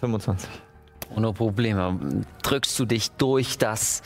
25. 0.00 0.48
Ohne 1.16 1.32
Probleme 1.32 2.24
drückst 2.42 2.78
du 2.78 2.84
dich 2.84 3.10
durch 3.12 3.58
das, 3.58 4.02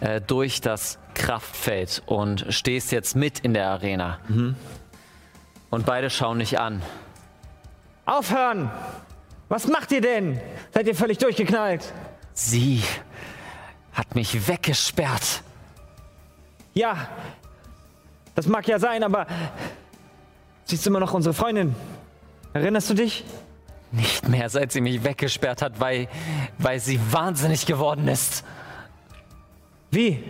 äh, 0.00 0.20
durch 0.20 0.60
das 0.60 0.98
Kraftfeld 1.14 2.02
und 2.06 2.46
stehst 2.50 2.92
jetzt 2.92 3.14
mit 3.16 3.40
in 3.40 3.54
der 3.54 3.68
Arena. 3.68 4.18
Und 5.70 5.86
beide 5.86 6.10
schauen 6.10 6.38
dich 6.38 6.58
an. 6.58 6.82
Aufhören! 8.04 8.70
Was 9.48 9.68
macht 9.68 9.92
ihr 9.92 10.00
denn? 10.00 10.40
Seid 10.72 10.88
ihr 10.88 10.94
völlig 10.94 11.18
durchgeknallt? 11.18 11.92
Sie 12.32 12.82
hat 13.92 14.14
mich 14.14 14.48
weggesperrt. 14.48 15.42
Ja, 16.74 17.08
das 18.36 18.46
mag 18.46 18.68
ja 18.68 18.78
sein, 18.78 19.02
aber 19.02 19.26
Sie 20.66 20.74
ist 20.74 20.86
immer 20.86 20.98
noch 20.98 21.14
unsere 21.14 21.32
Freundin. 21.32 21.76
Erinnerst 22.52 22.90
du 22.90 22.94
dich? 22.94 23.24
Nicht 23.92 24.28
mehr, 24.28 24.50
seit 24.50 24.72
sie 24.72 24.80
mich 24.80 25.04
weggesperrt 25.04 25.62
hat, 25.62 25.78
weil, 25.78 26.08
weil 26.58 26.80
sie 26.80 27.00
wahnsinnig 27.12 27.66
geworden 27.66 28.08
ist. 28.08 28.44
Wie? 29.92 30.24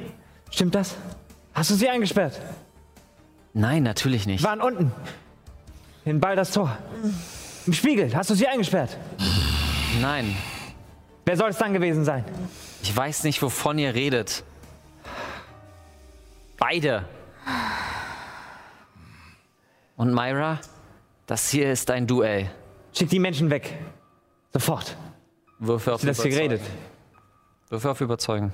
Stimmt 0.50 0.74
das? 0.74 0.94
Hast 1.54 1.70
du 1.70 1.74
sie 1.74 1.88
eingesperrt? 1.88 2.38
Nein, 3.54 3.82
natürlich 3.82 4.26
nicht. 4.26 4.44
Waren 4.44 4.60
unten. 4.60 4.92
In 6.04 6.20
Balders 6.20 6.50
Tor. 6.50 6.76
Im 7.66 7.72
Spiegel. 7.72 8.14
Hast 8.14 8.28
du 8.28 8.34
sie 8.34 8.46
eingesperrt? 8.46 8.98
Nein. 10.02 10.36
Wer 11.24 11.38
soll 11.38 11.48
es 11.48 11.56
dann 11.56 11.72
gewesen 11.72 12.04
sein? 12.04 12.24
Ich 12.82 12.94
weiß 12.94 13.24
nicht, 13.24 13.40
wovon 13.40 13.78
ihr 13.78 13.94
redet. 13.94 14.44
Beide. 16.58 17.06
Und 19.96 20.12
Myra, 20.12 20.60
das 21.26 21.50
hier 21.50 21.72
ist 21.72 21.90
ein 21.90 22.06
Duell. 22.06 22.50
Schick 22.92 23.08
die 23.08 23.18
Menschen 23.18 23.50
weg. 23.50 23.78
Sofort. 24.52 24.96
Würfe 25.58 25.94
auf 25.94 26.02
das 26.02 26.22
hier 26.22 26.26
Überzeugen. 26.26 26.48
geredet? 26.48 26.60
Würfe 27.68 27.90
auf 27.90 28.00
Überzeugen. 28.00 28.52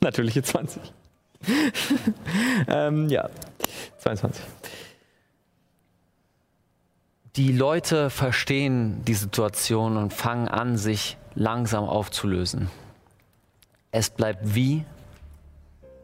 Natürliche 0.00 0.42
20. 0.42 0.82
ähm, 2.68 3.08
ja. 3.08 3.28
22. 3.98 4.44
Die 7.36 7.52
Leute 7.52 8.10
verstehen 8.10 9.04
die 9.04 9.14
Situation 9.14 9.96
und 9.96 10.12
fangen 10.12 10.46
an, 10.46 10.76
sich 10.76 11.16
langsam 11.34 11.84
aufzulösen. 11.84 12.70
Es 13.96 14.10
bleibt 14.10 14.40
wie 14.56 14.84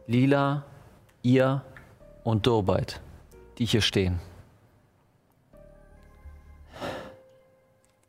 Lila, 0.07 0.63
ihr 1.23 1.61
und 2.23 2.47
Durbeit, 2.47 3.01
die 3.57 3.65
hier 3.65 3.81
stehen. 3.81 4.21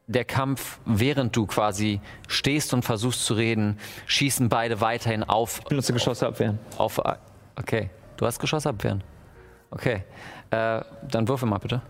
Der 0.07 0.25
Kampf, 0.25 0.79
während 0.85 1.35
du 1.35 1.47
quasi 1.47 2.01
stehst 2.29 2.73
und 2.75 2.85
versuchst 2.85 3.25
zu 3.25 3.35
reden, 3.35 3.77
schießen 4.07 4.49
beide 4.49 4.81
weiterhin 4.81 5.25
auf 5.25 5.65
Benutze 5.65 5.93
Geschosse 5.93 6.29
abwehren. 6.29 6.61
auf. 6.79 7.01
Okay, 7.57 7.91
du 8.19 8.27
hast 8.27 8.39
Geschoss 8.39 8.69
abwehren. 8.69 9.03
Okay, 9.73 10.05
äh, 10.51 10.81
dann 11.09 11.27
würfel 11.27 11.49
mal 11.49 11.59
bitte. 11.59 11.83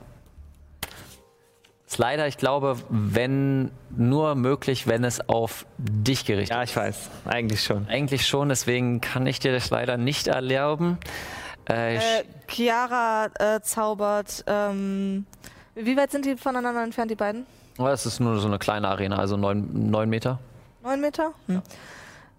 Ist 1.92 1.98
leider, 1.98 2.26
ich 2.26 2.38
glaube, 2.38 2.78
wenn 2.88 3.70
nur 3.94 4.34
möglich, 4.34 4.86
wenn 4.86 5.04
es 5.04 5.28
auf 5.28 5.66
dich 5.76 6.24
gerichtet 6.24 6.56
Ja, 6.56 6.62
ich 6.62 6.74
weiß. 6.74 7.10
Eigentlich 7.26 7.62
schon. 7.62 7.86
Eigentlich 7.86 8.26
schon, 8.26 8.48
deswegen 8.48 9.02
kann 9.02 9.26
ich 9.26 9.40
dir 9.40 9.52
das 9.52 9.68
leider 9.68 9.98
nicht 9.98 10.26
erlauben. 10.26 10.96
Äh, 11.68 11.96
Äh, 11.96 12.00
Chiara 12.48 13.26
äh, 13.38 13.60
zaubert. 13.60 14.42
Ähm, 14.46 15.26
wie 15.74 15.94
weit 15.94 16.12
sind 16.12 16.24
die 16.24 16.38
voneinander 16.38 16.82
entfernt, 16.82 17.10
die 17.10 17.14
beiden? 17.14 17.44
oh, 17.76 17.86
es 17.88 18.06
ist 18.06 18.20
nur 18.20 18.38
so 18.38 18.48
eine 18.48 18.58
kleine 18.58 18.88
Arena, 18.88 19.18
also 19.18 19.36
neun, 19.36 19.90
neun 19.90 20.08
Meter. 20.08 20.38
Neun 20.82 20.98
Meter? 20.98 21.32
Hm. 21.46 21.60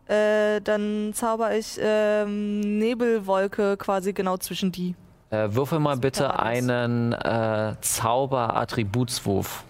Äh, 0.07 0.61
dann 0.61 1.11
zauber 1.13 1.55
ich 1.55 1.77
ähm, 1.79 2.79
Nebelwolke 2.79 3.77
quasi 3.77 4.13
genau 4.13 4.37
zwischen 4.37 4.71
die. 4.71 4.95
Äh, 5.33 5.55
würfel 5.55 5.79
mal 5.79 5.97
bitte 5.97 6.39
einen 6.39 7.11
äh, 7.13 7.73
Zauber-Attributswurf. 7.81 9.63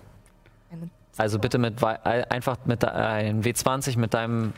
Eine 0.69 0.89
Also 1.15 1.39
bitte 1.39 1.57
mit 1.57 1.81
einfach 1.81 2.57
mit 2.65 2.83
de- 2.83 2.89
äh, 2.89 2.93
ein 2.93 3.43
W20 3.43 3.97
mit 3.97 4.13
deinem 4.13 4.51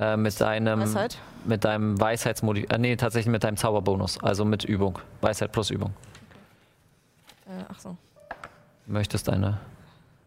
äh, 0.00 0.16
mit 0.16 0.40
deinem 0.40 0.80
Weisheit? 0.80 1.18
mit 1.44 1.64
deinem 1.64 2.00
Weisheitsmodi 2.00 2.64
äh, 2.68 2.78
nee 2.78 2.96
tatsächlich 2.96 3.30
mit 3.30 3.44
deinem 3.44 3.56
Zauberbonus, 3.56 4.20
also 4.24 4.44
mit 4.44 4.64
Übung, 4.64 4.98
Weisheit 5.20 5.52
plus 5.52 5.70
Übung. 5.70 5.94
Äh, 7.46 7.62
ach 7.68 7.78
so. 7.78 7.96
Möchtest 8.86 9.28
eine 9.28 9.58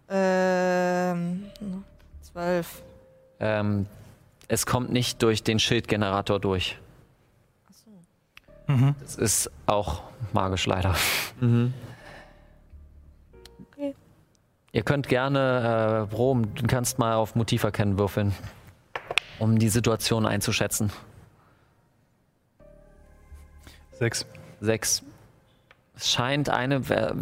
Ähm, 0.09 1.49
zwölf. 2.21 2.81
ähm, 3.41 3.87
es 4.47 4.65
kommt 4.65 4.89
nicht 4.89 5.21
durch 5.21 5.43
den 5.43 5.59
Schildgenerator 5.59 6.39
durch. 6.39 6.77
Mhm. 8.67 8.95
Das 9.01 9.15
ist 9.15 9.49
auch 9.65 10.03
magisch 10.33 10.65
leider. 10.65 10.93
Okay. 13.71 13.95
Ihr 14.71 14.83
könnt 14.83 15.07
gerne, 15.07 16.05
äh, 16.09 16.13
Brom, 16.13 16.53
du 16.53 16.67
kannst 16.67 16.99
mal 16.99 17.15
auf 17.15 17.35
Motiv 17.35 17.63
erkennen 17.63 17.97
würfeln, 17.97 18.33
um 19.39 19.57
die 19.57 19.69
Situation 19.69 20.25
einzuschätzen. 20.25 20.91
Sechs. 23.93 24.25
Sechs. 24.59 25.03
Es 25.95 26.11
scheint 26.11 26.49
eine 26.49 26.75
äh, 26.89 27.13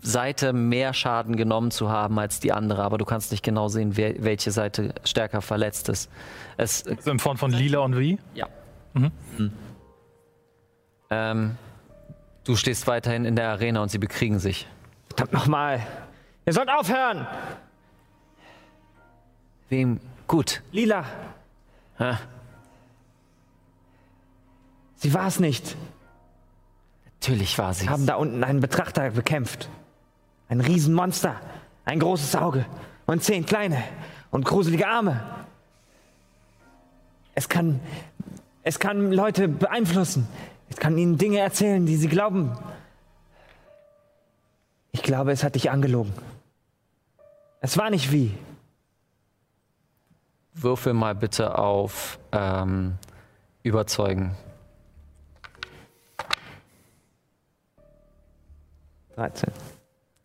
Seite 0.00 0.52
mehr 0.52 0.94
Schaden 0.94 1.36
genommen 1.36 1.70
zu 1.70 1.90
haben 1.90 2.18
als 2.18 2.40
die 2.40 2.52
andere, 2.52 2.82
aber 2.82 2.98
du 2.98 3.04
kannst 3.04 3.30
nicht 3.30 3.44
genau 3.44 3.68
sehen, 3.68 3.96
wer, 3.96 4.14
welche 4.24 4.50
Seite 4.50 4.94
stärker 5.04 5.42
verletzt 5.42 5.88
ist. 5.88 6.10
Es, 6.56 6.86
Also 6.86 7.10
in 7.10 7.18
Form 7.18 7.36
von 7.36 7.52
Lila 7.52 7.80
und 7.80 7.96
wie? 7.98 8.18
ja. 8.34 8.46
Mhm. 8.94 9.10
Ähm, 11.14 11.58
du 12.44 12.56
stehst 12.56 12.86
weiterhin 12.86 13.26
in 13.26 13.36
der 13.36 13.50
Arena 13.50 13.82
und 13.82 13.90
sie 13.90 13.98
bekriegen 13.98 14.38
sich. 14.38 14.66
Verdammt 15.08 15.34
nochmal. 15.34 15.86
Ihr 16.46 16.54
sollt 16.54 16.70
aufhören. 16.70 17.26
Wem? 19.68 20.00
Gut. 20.26 20.62
Lila, 20.72 21.04
Hä? 21.98 22.14
sie 24.96 25.12
war 25.12 25.26
es 25.26 25.38
nicht. 25.38 25.76
Natürlich 27.20 27.58
war 27.58 27.74
sie. 27.74 27.84
Wir 27.84 27.90
haben 27.90 28.06
da 28.06 28.14
unten 28.14 28.42
einen 28.42 28.60
Betrachter 28.60 29.10
bekämpft. 29.10 29.68
Ein 30.48 30.60
Riesenmonster. 30.60 31.36
Ein 31.84 32.00
großes 32.00 32.36
Auge. 32.36 32.64
Und 33.04 33.22
zehn 33.22 33.44
kleine 33.44 33.84
und 34.30 34.46
gruselige 34.46 34.88
Arme. 34.88 35.20
Es 37.34 37.50
kann. 37.50 37.80
Es 38.62 38.78
kann 38.78 39.12
Leute 39.12 39.48
beeinflussen. 39.48 40.26
Es 40.72 40.78
kann 40.78 40.96
ihnen 40.96 41.18
Dinge 41.18 41.38
erzählen, 41.38 41.84
die 41.84 41.96
sie 41.96 42.08
glauben. 42.08 42.56
Ich 44.90 45.02
glaube, 45.02 45.30
es 45.30 45.44
hat 45.44 45.54
dich 45.54 45.70
angelogen. 45.70 46.14
Es 47.60 47.76
war 47.76 47.90
nicht 47.90 48.10
wie. 48.10 48.34
Würfel 50.54 50.94
mal 50.94 51.14
bitte 51.14 51.58
auf 51.58 52.18
ähm, 52.32 52.94
Überzeugen. 53.62 54.34
13. 59.16 59.50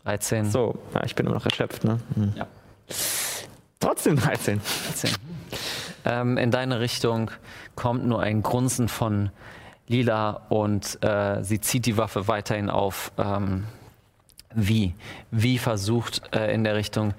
13. 0.05 0.49
So, 0.49 0.79
ja, 0.93 1.03
ich 1.03 1.13
bin 1.13 1.25
immer 1.25 1.35
noch 1.35 1.45
erschöpft, 1.45 1.83
ne? 1.83 1.99
Hm. 2.15 2.33
Ja. 2.37 2.47
Trotzdem 3.81 4.15
13. 4.15 4.61
13. 4.93 5.11
Ähm, 6.05 6.37
in 6.37 6.51
deine 6.51 6.79
Richtung 6.79 7.31
kommt 7.75 8.05
nur 8.05 8.21
ein 8.21 8.43
Grunzen 8.43 8.87
von 8.87 9.29
Lila 9.87 10.41
und 10.49 11.01
äh, 11.03 11.43
sie 11.43 11.61
zieht 11.61 11.85
die 11.85 11.97
Waffe 11.97 12.27
weiterhin 12.27 12.69
auf. 12.69 13.11
Ähm, 13.17 13.65
wie? 14.53 14.95
Wie 15.31 15.57
versucht 15.57 16.35
äh, 16.35 16.53
in 16.53 16.63
der 16.63 16.75
Richtung, 16.75 17.13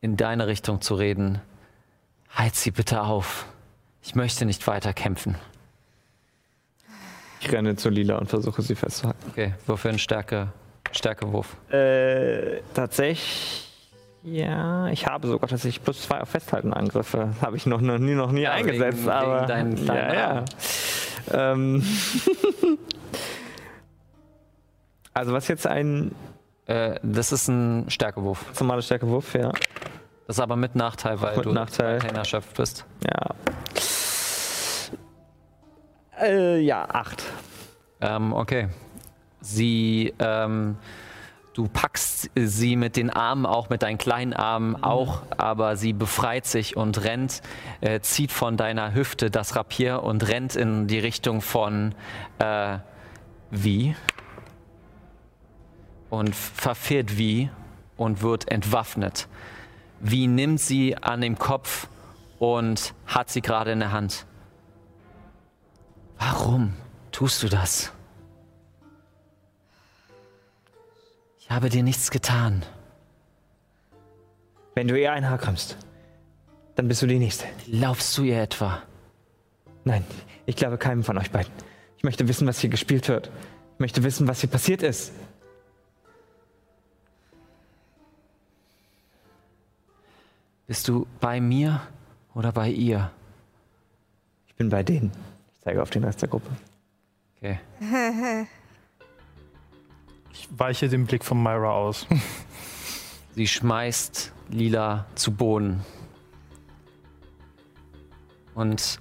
in 0.00 0.16
deine 0.16 0.46
Richtung 0.46 0.80
zu 0.80 0.94
reden? 0.94 1.40
Halt 2.30 2.54
sie 2.54 2.70
bitte 2.70 3.02
auf. 3.02 3.46
Ich 4.02 4.14
möchte 4.14 4.44
nicht 4.44 4.66
weiter 4.66 4.92
kämpfen. 4.92 5.36
Ich 7.40 7.50
renne 7.52 7.74
zu 7.76 7.88
Lila 7.88 8.18
und 8.18 8.28
versuche 8.28 8.62
sie 8.62 8.74
festzuhalten. 8.74 9.18
Okay, 9.30 9.54
würfel 9.66 9.90
einen 9.90 9.98
Stärke, 9.98 10.48
Stärkewurf. 10.92 11.56
Äh, 11.72 12.60
tatsächlich. 12.74 13.68
Ja, 14.24 14.86
ich 14.88 15.08
habe 15.08 15.26
sogar 15.26 15.48
tatsächlich 15.50 15.82
plus 15.82 16.02
zwei 16.02 16.20
auf 16.20 16.28
Festhalten 16.28 16.72
Angriffe. 16.72 17.34
Habe 17.40 17.56
ich 17.56 17.66
noch, 17.66 17.80
noch 17.80 17.98
nie, 17.98 18.14
noch 18.14 18.30
nie 18.30 18.42
Ja, 18.42 18.52
eingesetzt, 18.52 18.98
wegen- 19.02 19.10
aber. 19.10 19.36
wegen 19.38 19.48
deinen 19.48 19.74
kleinen 19.74 20.14
ja, 20.14 20.34
ja. 20.36 20.44
Ähm. 21.30 21.84
also, 25.14 25.32
was 25.32 25.48
jetzt 25.48 25.66
ein 25.66 26.12
Äh, 26.66 26.98
das 27.02 27.32
ist 27.32 27.48
ein 27.48 27.90
Stärkewurf. 27.90 28.44
normaler 28.60 28.82
Stärkewurf, 28.82 29.34
ja. 29.34 29.50
Das 30.26 30.36
ist 30.36 30.40
aber 30.40 30.54
mit 30.56 30.76
Nachteil, 30.76 31.20
weil 31.20 31.36
Mit 31.36 31.44
du 31.46 31.52
Nachteil. 31.52 31.98
erschöpft 32.14 32.56
bist. 32.56 32.84
Ja. 33.04 33.34
Äh, 36.20 36.60
ja, 36.60 36.84
acht. 36.88 37.22
Ähm, 38.00 38.32
okay. 38.32 38.68
Sie, 39.40 40.14
ähm, 40.20 40.76
du 41.54 41.68
packst 41.68 42.30
sie 42.34 42.76
mit 42.76 42.96
den 42.96 43.10
Armen, 43.10 43.46
auch 43.46 43.70
mit 43.70 43.82
deinen 43.82 43.98
kleinen 43.98 44.32
Armen 44.32 44.82
auch, 44.82 45.22
aber 45.36 45.76
sie 45.76 45.92
befreit 45.92 46.46
sich 46.46 46.76
und 46.76 47.04
rennt, 47.04 47.42
äh, 47.80 48.00
zieht 48.00 48.32
von 48.32 48.56
deiner 48.56 48.94
Hüfte 48.94 49.30
das 49.30 49.56
Rapier 49.56 50.02
und 50.02 50.28
rennt 50.28 50.56
in 50.56 50.86
die 50.86 50.98
Richtung 50.98 51.40
von 51.40 51.94
äh, 52.38 52.78
wie 53.50 53.94
und 56.10 56.34
verfehlt 56.34 57.18
wie 57.18 57.50
und 57.96 58.22
wird 58.22 58.50
entwaffnet. 58.50 59.28
Wie 60.00 60.26
nimmt 60.26 60.60
sie 60.60 60.96
an 60.96 61.20
dem 61.20 61.38
Kopf 61.38 61.86
und 62.42 62.92
hat 63.06 63.30
sie 63.30 63.40
gerade 63.40 63.70
in 63.70 63.78
der 63.78 63.92
Hand. 63.92 64.26
Warum? 66.18 66.74
tust 67.12 67.40
du 67.44 67.48
das? 67.48 67.92
Habe 71.52 71.68
dir 71.68 71.82
nichts 71.82 72.10
getan. 72.10 72.64
Wenn 74.74 74.88
du 74.88 74.98
ihr 74.98 75.12
ein 75.12 75.28
Haar 75.28 75.38
kramst, 75.38 75.76
dann 76.74 76.88
bist 76.88 77.02
du 77.02 77.06
die 77.06 77.18
Nächste. 77.18 77.44
Laufst 77.66 78.16
du 78.16 78.22
ihr 78.22 78.40
etwa? 78.40 78.82
Nein, 79.84 80.04
ich 80.46 80.56
glaube 80.56 80.78
keinem 80.78 81.04
von 81.04 81.18
euch 81.18 81.30
beiden. 81.30 81.52
Ich 81.98 82.04
möchte 82.04 82.26
wissen, 82.26 82.46
was 82.46 82.58
hier 82.58 82.70
gespielt 82.70 83.08
wird. 83.08 83.30
Ich 83.74 83.80
möchte 83.80 84.02
wissen, 84.02 84.26
was 84.28 84.40
hier 84.40 84.50
passiert 84.50 84.82
ist. 84.82 85.12
Bist 90.66 90.88
du 90.88 91.06
bei 91.20 91.40
mir 91.40 91.82
oder 92.34 92.52
bei 92.52 92.70
ihr? 92.70 93.10
Ich 94.46 94.54
bin 94.54 94.70
bei 94.70 94.82
denen. 94.82 95.12
Ich 95.54 95.60
zeige 95.60 95.82
auf 95.82 95.90
den 95.90 96.04
Rest 96.04 96.22
der 96.22 96.30
Gruppe. 96.30 96.50
Okay. 97.36 97.60
Ich 100.32 100.48
weiche 100.56 100.88
den 100.88 101.06
Blick 101.06 101.24
von 101.24 101.42
Myra 101.42 101.70
aus. 101.70 102.06
Sie 103.34 103.46
schmeißt 103.46 104.32
Lila 104.50 105.06
zu 105.14 105.32
Boden. 105.32 105.84
Und 108.54 108.98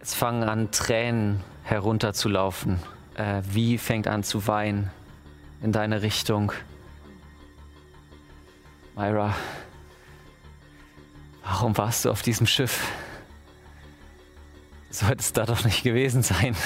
es 0.00 0.14
fangen 0.14 0.44
an, 0.44 0.70
Tränen 0.70 1.42
herunterzulaufen. 1.64 2.80
Äh, 3.14 3.42
wie 3.50 3.78
fängt 3.78 4.06
an 4.06 4.22
zu 4.22 4.46
weinen 4.46 4.90
in 5.62 5.72
deine 5.72 6.02
Richtung. 6.02 6.52
Myra, 8.96 9.34
warum 11.42 11.76
warst 11.76 12.04
du 12.04 12.10
auf 12.10 12.22
diesem 12.22 12.46
Schiff? 12.46 12.88
Du 14.88 14.94
solltest 14.94 15.36
da 15.36 15.46
doch 15.46 15.64
nicht 15.64 15.82
gewesen 15.82 16.22
sein. 16.22 16.56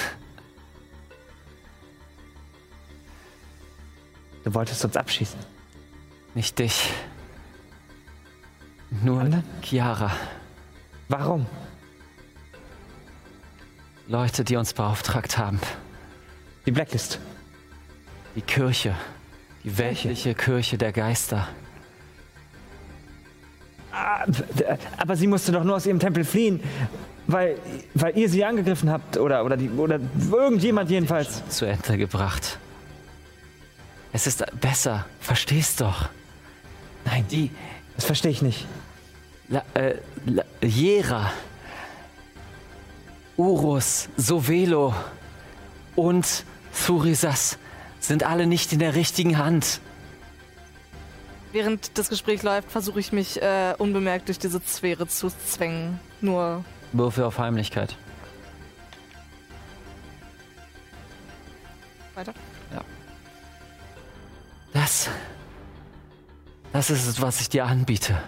Du 4.45 4.53
wolltest 4.53 4.85
uns 4.85 4.95
abschießen. 4.95 5.39
Nicht 6.35 6.57
dich. 6.59 6.91
Nur 9.03 9.19
Anderen? 9.19 9.43
Chiara. 9.61 10.11
Warum? 11.09 11.47
Leute, 14.07 14.43
die 14.43 14.55
uns 14.55 14.71
beauftragt 14.73 15.37
haben. 15.39 15.59
Die 16.67 16.71
Blacklist. 16.71 17.19
Die 18.35 18.41
Kirche. 18.41 18.95
Die 19.63 19.75
weltliche 19.79 20.35
Kirche 20.35 20.77
der 20.77 20.91
Geister. 20.91 21.47
Ah, 23.91 24.25
Aber 24.97 25.15
sie 25.15 25.25
musste 25.25 25.51
doch 25.53 25.63
nur 25.63 25.75
aus 25.77 25.87
ihrem 25.87 25.99
Tempel 25.99 26.23
fliehen, 26.23 26.61
weil, 27.25 27.57
weil 27.95 28.15
ihr 28.15 28.29
sie 28.29 28.45
angegriffen 28.45 28.91
habt 28.91 29.17
oder, 29.17 29.43
oder, 29.43 29.57
die, 29.57 29.69
oder 29.69 29.99
irgendjemand 30.31 30.91
jedenfalls. 30.91 31.47
zu 31.49 31.65
Ende 31.65 31.97
gebracht. 31.97 32.59
Es 34.15 34.27
ist 34.27 34.45
besser, 34.61 35.05
verstehst 35.19 35.81
doch. 35.81 36.07
Nein, 37.03 37.25
die 37.29 37.51
Das 37.97 38.05
verstehe 38.05 38.31
ich 38.31 38.41
nicht. 38.41 38.65
La, 39.49 39.61
äh, 39.73 39.95
La, 40.25 40.45
Jera, 40.61 41.33
Urus, 43.35 44.07
Sovelo 44.15 44.95
und 45.97 46.45
Thurisas 46.85 47.57
sind 47.99 48.23
alle 48.23 48.47
nicht 48.47 48.71
in 48.71 48.79
der 48.79 48.95
richtigen 48.95 49.37
Hand. 49.37 49.81
Während 51.51 51.97
das 51.97 52.07
Gespräch 52.07 52.41
läuft, 52.41 52.71
versuche 52.71 53.01
ich 53.01 53.11
mich 53.11 53.41
äh, 53.41 53.73
unbemerkt 53.77 54.29
durch 54.29 54.39
diese 54.39 54.61
Sphäre 54.65 55.07
zu 55.09 55.29
zwängen. 55.45 55.99
Nur 56.21 56.63
Würfe 56.93 57.25
auf 57.25 57.37
Heimlichkeit. 57.37 57.97
weiter. 62.15 62.33
Das. 64.75 65.09
Das 66.73 66.89
ist 66.89 67.07
es, 67.07 67.21
was 67.21 67.39
ich 67.39 67.47
dir 67.47 67.65
anbiete. 67.65 68.21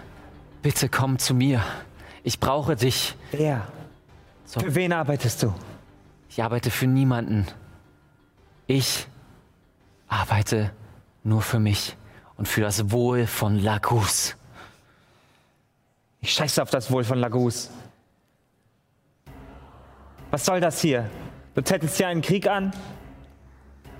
Bitte 0.62 0.88
komm 0.88 1.18
zu 1.18 1.34
mir. 1.34 1.62
Ich 2.24 2.40
brauche 2.40 2.74
dich. 2.74 3.16
Wer? 3.32 3.70
So. 4.46 4.60
Für 4.60 4.74
wen 4.74 4.94
arbeitest 4.94 5.42
du? 5.42 5.54
Ich 6.30 6.42
arbeite 6.42 6.70
für 6.70 6.86
niemanden. 6.86 7.46
Ich 8.66 9.06
arbeite 10.08 10.72
nur 11.22 11.42
für 11.42 11.60
mich 11.60 11.98
und 12.38 12.48
für 12.48 12.62
das 12.62 12.90
Wohl 12.90 13.26
von 13.26 13.58
Lagus. 13.58 14.34
Ich 16.22 16.32
scheiße 16.32 16.62
auf 16.62 16.70
das 16.70 16.90
Wohl 16.90 17.04
von 17.04 17.18
Lagus. 17.18 17.70
Was 20.30 20.46
soll 20.46 20.60
das 20.60 20.80
hier? 20.80 21.10
Du 21.54 21.60
zettelst 21.60 21.98
hier 21.98 22.08
einen 22.08 22.22
Krieg 22.22 22.48
an? 22.48 22.72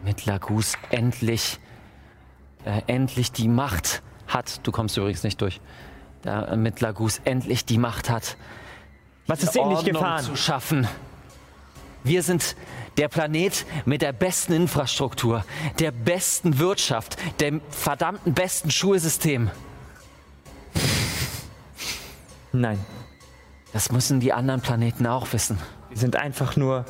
Mit 0.02 0.24
Lagus 0.24 0.78
endlich, 0.90 1.60
äh, 2.68 2.82
endlich 2.86 3.32
die 3.32 3.48
Macht 3.48 4.02
hat. 4.26 4.60
Du 4.66 4.72
kommst 4.72 4.96
übrigens 4.96 5.22
nicht 5.22 5.40
durch. 5.40 5.60
Da, 6.22 6.54
mit 6.56 6.80
Lagus 6.80 7.20
endlich 7.24 7.64
die 7.64 7.78
Macht 7.78 8.10
hat, 8.10 8.36
Was 9.26 9.42
ist 9.42 9.56
Ordnung 9.56 9.84
gefahren? 9.84 10.24
zu 10.24 10.36
schaffen. 10.36 10.86
Wir 12.04 12.22
sind 12.22 12.56
der 12.96 13.08
Planet 13.08 13.64
mit 13.86 14.02
der 14.02 14.12
besten 14.12 14.52
Infrastruktur, 14.52 15.44
der 15.78 15.92
besten 15.92 16.58
Wirtschaft, 16.58 17.16
dem 17.40 17.60
verdammten 17.70 18.34
besten 18.34 18.70
Schulsystem. 18.70 19.50
Nein, 22.52 22.78
Das 23.72 23.92
müssen 23.92 24.20
die 24.20 24.32
anderen 24.32 24.60
Planeten 24.60 25.06
auch 25.06 25.32
wissen. 25.32 25.58
wir 25.90 25.96
sind 25.98 26.16
einfach 26.16 26.56
nur 26.56 26.84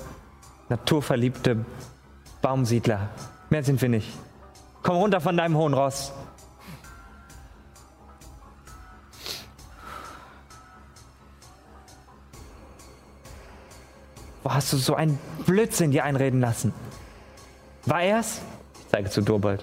naturverliebte 0.69 1.65
Baumsiedler. 2.43 3.09
Mehr 3.51 3.65
sind 3.65 3.81
wir 3.83 3.89
nicht. 3.89 4.09
Komm 4.83 4.97
runter 4.97 5.21
von 5.21 5.37
deinem 5.37 5.57
hohen 5.57 5.75
Ross. 5.75 6.13
Wo 14.43 14.55
hast 14.55 14.73
du 14.73 14.79
so 14.79 14.95
einen 14.95 15.19
Blödsinn 15.45 15.91
dir 15.91 16.05
einreden 16.05 16.41
lassen? 16.41 16.73
War 17.85 18.03
er's? 18.03 18.41
Ich 18.81 18.89
zeige 18.91 19.11
zu 19.11 19.21
Durbold. 19.21 19.63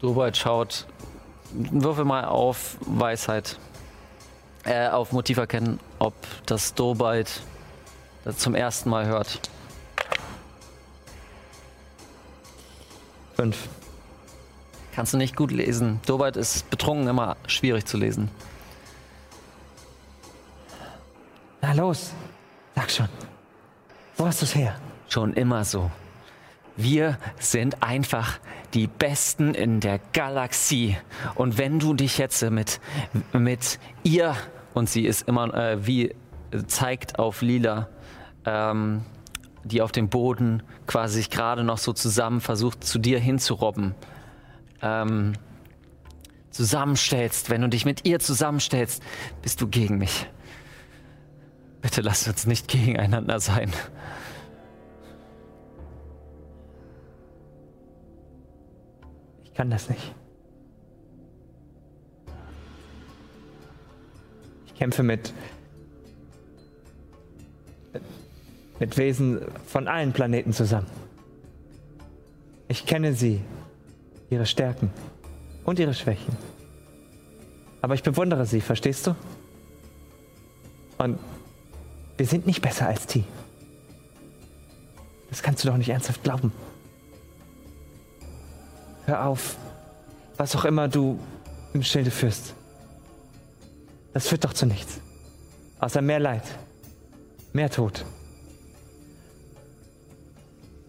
Dobald 0.00 0.36
schaut, 0.36 0.86
würfel 1.50 2.04
mal 2.04 2.24
auf 2.24 2.76
Weisheit, 2.80 3.58
äh, 4.64 4.88
auf 4.88 5.10
Motiv 5.12 5.38
erkennen, 5.38 5.80
ob 5.98 6.14
das 6.46 6.74
Dobald 6.74 7.42
das 8.24 8.38
zum 8.38 8.54
ersten 8.54 8.90
Mal 8.90 9.06
hört. 9.06 9.40
Fünf. 13.34 13.68
Kannst 14.98 15.14
du 15.14 15.16
nicht 15.16 15.36
gut 15.36 15.52
lesen. 15.52 16.00
Dobald 16.06 16.36
ist 16.36 16.70
betrunken 16.70 17.06
immer 17.06 17.36
schwierig 17.46 17.86
zu 17.86 17.96
lesen. 17.96 18.28
Na 21.62 21.72
los, 21.72 22.12
sag 22.74 22.90
schon. 22.90 23.08
Wo 24.16 24.26
hast 24.26 24.42
du's 24.42 24.56
her? 24.56 24.74
Schon 25.08 25.34
immer 25.34 25.64
so. 25.64 25.88
Wir 26.76 27.16
sind 27.38 27.80
einfach 27.80 28.40
die 28.74 28.88
Besten 28.88 29.54
in 29.54 29.78
der 29.78 30.00
Galaxie. 30.12 30.96
Und 31.36 31.58
wenn 31.58 31.78
du 31.78 31.94
dich 31.94 32.18
jetzt 32.18 32.42
mit, 32.50 32.80
mit 33.32 33.78
ihr, 34.02 34.34
und 34.74 34.90
sie 34.90 35.06
ist 35.06 35.28
immer 35.28 35.54
äh, 35.54 35.86
wie, 35.86 36.08
äh, 36.08 36.16
zeigt 36.66 37.20
auf 37.20 37.40
Lila, 37.40 37.88
ähm, 38.44 39.04
die 39.62 39.80
auf 39.80 39.92
dem 39.92 40.08
Boden 40.08 40.64
quasi 40.88 41.18
sich 41.18 41.30
gerade 41.30 41.62
noch 41.62 41.78
so 41.78 41.92
zusammen 41.92 42.40
versucht, 42.40 42.82
zu 42.82 42.98
dir 42.98 43.20
hinzurobben, 43.20 43.94
ähm, 44.82 45.34
zusammenstellst, 46.50 47.50
wenn 47.50 47.62
du 47.62 47.68
dich 47.68 47.84
mit 47.84 48.04
ihr 48.06 48.18
zusammenstellst, 48.18 49.02
bist 49.42 49.60
du 49.60 49.68
gegen 49.68 49.98
mich. 49.98 50.26
Bitte 51.80 52.00
lass 52.00 52.26
uns 52.26 52.46
nicht 52.46 52.68
gegeneinander 52.68 53.38
sein. 53.38 53.72
Ich 59.44 59.54
kann 59.54 59.70
das 59.70 59.88
nicht. 59.88 60.14
Ich 64.66 64.74
kämpfe 64.74 65.02
mit. 65.02 65.32
mit 68.80 68.96
Wesen 68.96 69.40
von 69.66 69.88
allen 69.88 70.12
Planeten 70.12 70.52
zusammen. 70.52 70.86
Ich 72.68 72.86
kenne 72.86 73.12
sie, 73.14 73.40
ihre 74.30 74.46
Stärken 74.46 74.90
und 75.64 75.78
ihre 75.78 75.94
Schwächen. 75.94 76.36
Aber 77.80 77.94
ich 77.94 78.02
bewundere 78.02 78.46
sie, 78.46 78.60
verstehst 78.60 79.06
du? 79.06 79.14
Und 80.98 81.18
wir 82.16 82.26
sind 82.26 82.46
nicht 82.46 82.60
besser 82.60 82.88
als 82.88 83.06
die. 83.06 83.24
Das 85.30 85.42
kannst 85.42 85.62
du 85.62 85.68
doch 85.68 85.76
nicht 85.76 85.90
ernsthaft 85.90 86.22
glauben. 86.24 86.52
Hör 89.06 89.26
auf, 89.26 89.56
was 90.36 90.56
auch 90.56 90.64
immer 90.64 90.88
du 90.88 91.18
im 91.72 91.82
Schilde 91.82 92.10
führst. 92.10 92.54
Das 94.12 94.26
führt 94.26 94.44
doch 94.44 94.52
zu 94.52 94.66
nichts. 94.66 95.00
Außer 95.78 96.02
mehr 96.02 96.18
Leid, 96.18 96.42
mehr 97.52 97.70
Tod. 97.70 98.04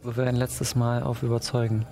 Würfel 0.01 0.27
ein 0.27 0.35
letztes 0.35 0.75
Mal 0.75 1.03
auf 1.03 1.21
Überzeugen. 1.21 1.85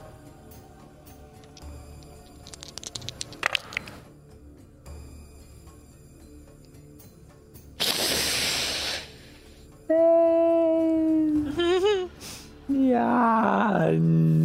Ja, 12.89 13.89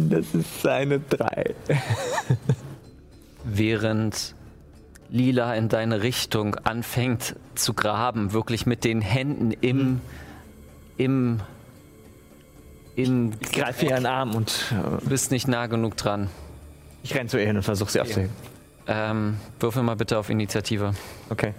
das 0.09 0.33
ist 0.33 0.67
eine 0.67 0.99
3. 0.99 1.55
Während 3.45 4.35
Lila 5.09 5.53
in 5.55 5.69
deine 5.69 6.01
Richtung 6.01 6.55
anfängt 6.55 7.35
zu 7.55 7.73
graben, 7.73 8.33
wirklich 8.33 8.65
mit 8.65 8.83
den 8.83 9.01
Händen 9.01 9.51
im, 9.51 10.01
im, 10.97 11.39
im, 12.95 13.33
Ich 13.39 13.51
greife 13.51 13.85
ihren 13.85 14.05
Arm 14.05 14.35
und 14.35 14.71
äh, 14.71 15.01
du 15.03 15.09
bist 15.09 15.31
nicht 15.31 15.47
nah 15.47 15.67
genug 15.67 15.95
dran. 15.95 16.29
ich 17.03 17.15
renne 17.15 17.29
zu 17.29 17.39
ihr 17.39 17.47
hin 17.47 17.57
und 17.57 17.63
versuche 17.63 17.91
sie 17.91 18.01
aufzuheben. 18.01 18.31
Ähm, 18.87 19.37
würfel 19.59 19.83
mal 19.83 19.95
bitte 19.95 20.17
auf 20.17 20.29
Initiative. 20.29 20.93
Okay. 21.29 21.53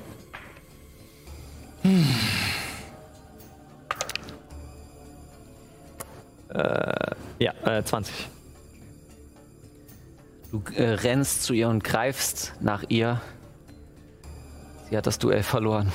Äh, 6.54 7.14
ja, 7.40 7.52
äh, 7.64 7.82
20. 7.84 8.14
Du 10.52 10.62
äh, 10.76 10.90
rennst 10.90 11.42
zu 11.42 11.52
ihr 11.52 11.68
und 11.68 11.82
greifst 11.82 12.54
nach 12.60 12.84
ihr. 12.88 13.20
Sie 14.88 14.96
hat 14.96 15.06
das 15.06 15.18
Duell 15.18 15.42
verloren. 15.42 15.92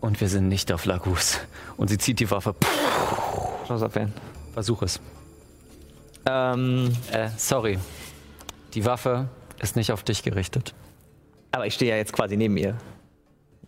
Und 0.00 0.20
wir 0.20 0.28
sind 0.28 0.48
nicht 0.48 0.72
auf 0.72 0.84
Lagus. 0.84 1.38
Und 1.76 1.88
sie 1.88 1.98
zieht 1.98 2.18
die 2.20 2.30
Waffe. 2.30 2.54
Schloss 3.66 3.82
abwehren. 3.82 4.12
Versuch 4.52 4.82
es. 4.82 5.00
Ähm, 6.26 6.92
Äh, 7.10 7.28
sorry. 7.36 7.78
Die 8.74 8.84
Waffe 8.84 9.28
ist 9.60 9.76
nicht 9.76 9.92
auf 9.92 10.02
dich 10.02 10.22
gerichtet. 10.22 10.74
aber 11.52 11.66
ich 11.66 11.74
stehe 11.74 11.90
ja 11.92 11.96
jetzt 11.96 12.12
quasi 12.12 12.36
neben 12.36 12.56
ihr. 12.56 12.76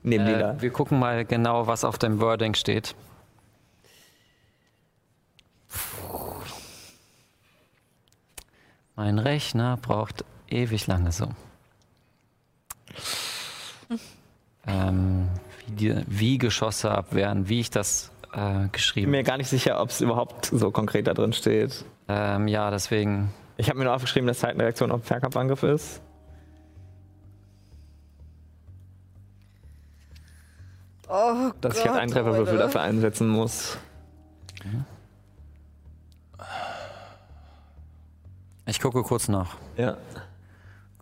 Neben 0.02 0.24
Lila. 0.26 0.52
Äh, 0.52 0.62
wir 0.62 0.70
gucken 0.70 0.98
mal 0.98 1.24
genau, 1.24 1.66
was 1.66 1.84
auf 1.84 1.98
dem 1.98 2.20
Wording 2.20 2.55
steht. 2.55 2.94
Mein 8.96 9.18
Rechner 9.18 9.76
braucht 9.76 10.24
ewig 10.48 10.86
lange 10.86 11.10
so. 11.12 11.28
Ähm, 14.66 15.28
wie, 15.66 15.72
die, 15.72 16.02
wie 16.06 16.38
Geschosse 16.38 16.90
abwehren, 16.90 17.48
wie 17.48 17.60
ich 17.60 17.70
das 17.70 18.10
äh, 18.32 18.36
Ich 18.36 18.60
bin 18.62 18.72
geschrieben 18.72 19.10
mir 19.10 19.22
gar 19.24 19.36
nicht 19.36 19.48
sicher, 19.48 19.80
ob 19.80 19.90
es 19.90 20.00
überhaupt 20.00 20.46
so 20.46 20.70
konkret 20.70 21.06
da 21.06 21.14
drin 21.14 21.32
steht. 21.32 21.84
ähm, 22.08 22.48
Ja, 22.48 22.70
deswegen. 22.70 23.30
Ich 23.56 23.68
habe 23.68 23.78
mir 23.78 23.84
nur 23.84 23.94
aufgeschrieben, 23.94 24.26
dass 24.26 24.38
Zeitenreaktion 24.40 24.90
auf 24.90 25.04
Fernkampfangriff 25.04 25.62
ist. 25.62 26.00
Oh 31.08 31.50
Dass 31.60 31.76
ich 31.76 31.82
Gott, 31.82 31.92
halt 31.92 32.02
einen 32.02 32.12
Trefferwürfel 32.12 32.58
dafür 32.58 32.80
einsetzen 32.80 33.28
muss. 33.28 33.78
Ich 38.66 38.80
gucke 38.80 39.02
kurz 39.02 39.28
nach. 39.28 39.56
Ja. 39.76 39.96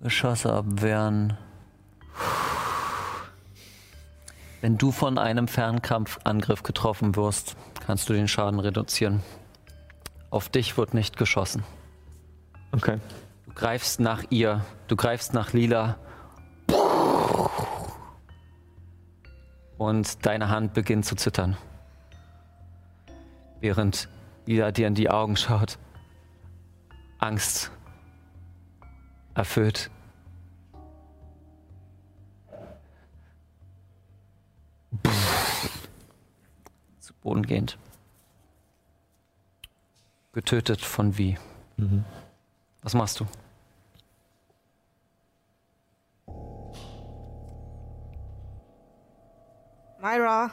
Geschosse 0.01 0.53
abwehren. 0.53 1.39
Wenn 4.61 4.79
du 4.79 4.91
von 4.91 5.19
einem 5.19 5.49
Fernkampfangriff 5.49 6.63
getroffen 6.63 7.15
wirst, 7.15 7.57
kannst 7.87 8.09
du 8.09 8.13
den 8.13 8.29
Schaden 8.29 8.59
reduzieren. 8.59 9.23
Auf 10.31 10.49
dich 10.49 10.77
wird 10.77 10.95
nicht 10.95 11.17
geschossen. 11.17 11.65
Okay. 12.73 12.99
Du 13.47 13.53
greifst 13.55 14.01
nach 14.01 14.25
ihr, 14.31 14.65
du 14.89 14.97
greifst 14.97 15.35
nach 15.35 15.53
Lila. 15.53 15.97
Und 19.79 20.25
deine 20.27 20.49
Hand 20.49 20.75
beginnt 20.75 21.05
zu 21.05 21.17
zittern. 21.17 21.57
Während 23.61 24.09
Lila 24.47 24.73
dir 24.73 24.87
in 24.87 24.95
die 24.95 25.11
Augen 25.11 25.37
schaut. 25.37 25.79
Angst. 27.23 27.71
Erfüllt. 29.35 29.91
Zu 36.99 37.15
Boden 37.23 37.47
gehend. 37.47 37.79
Getötet 40.33 40.81
von 40.81 41.17
wie? 41.17 41.39
Was 42.83 42.95
machst 42.95 43.21
du? 43.21 43.27
Myra. 50.01 50.51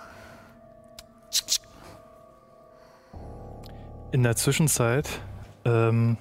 In 4.11 4.23
der 4.23 4.35
Zwischenzeit, 4.35 5.07
ähm, 5.65 6.17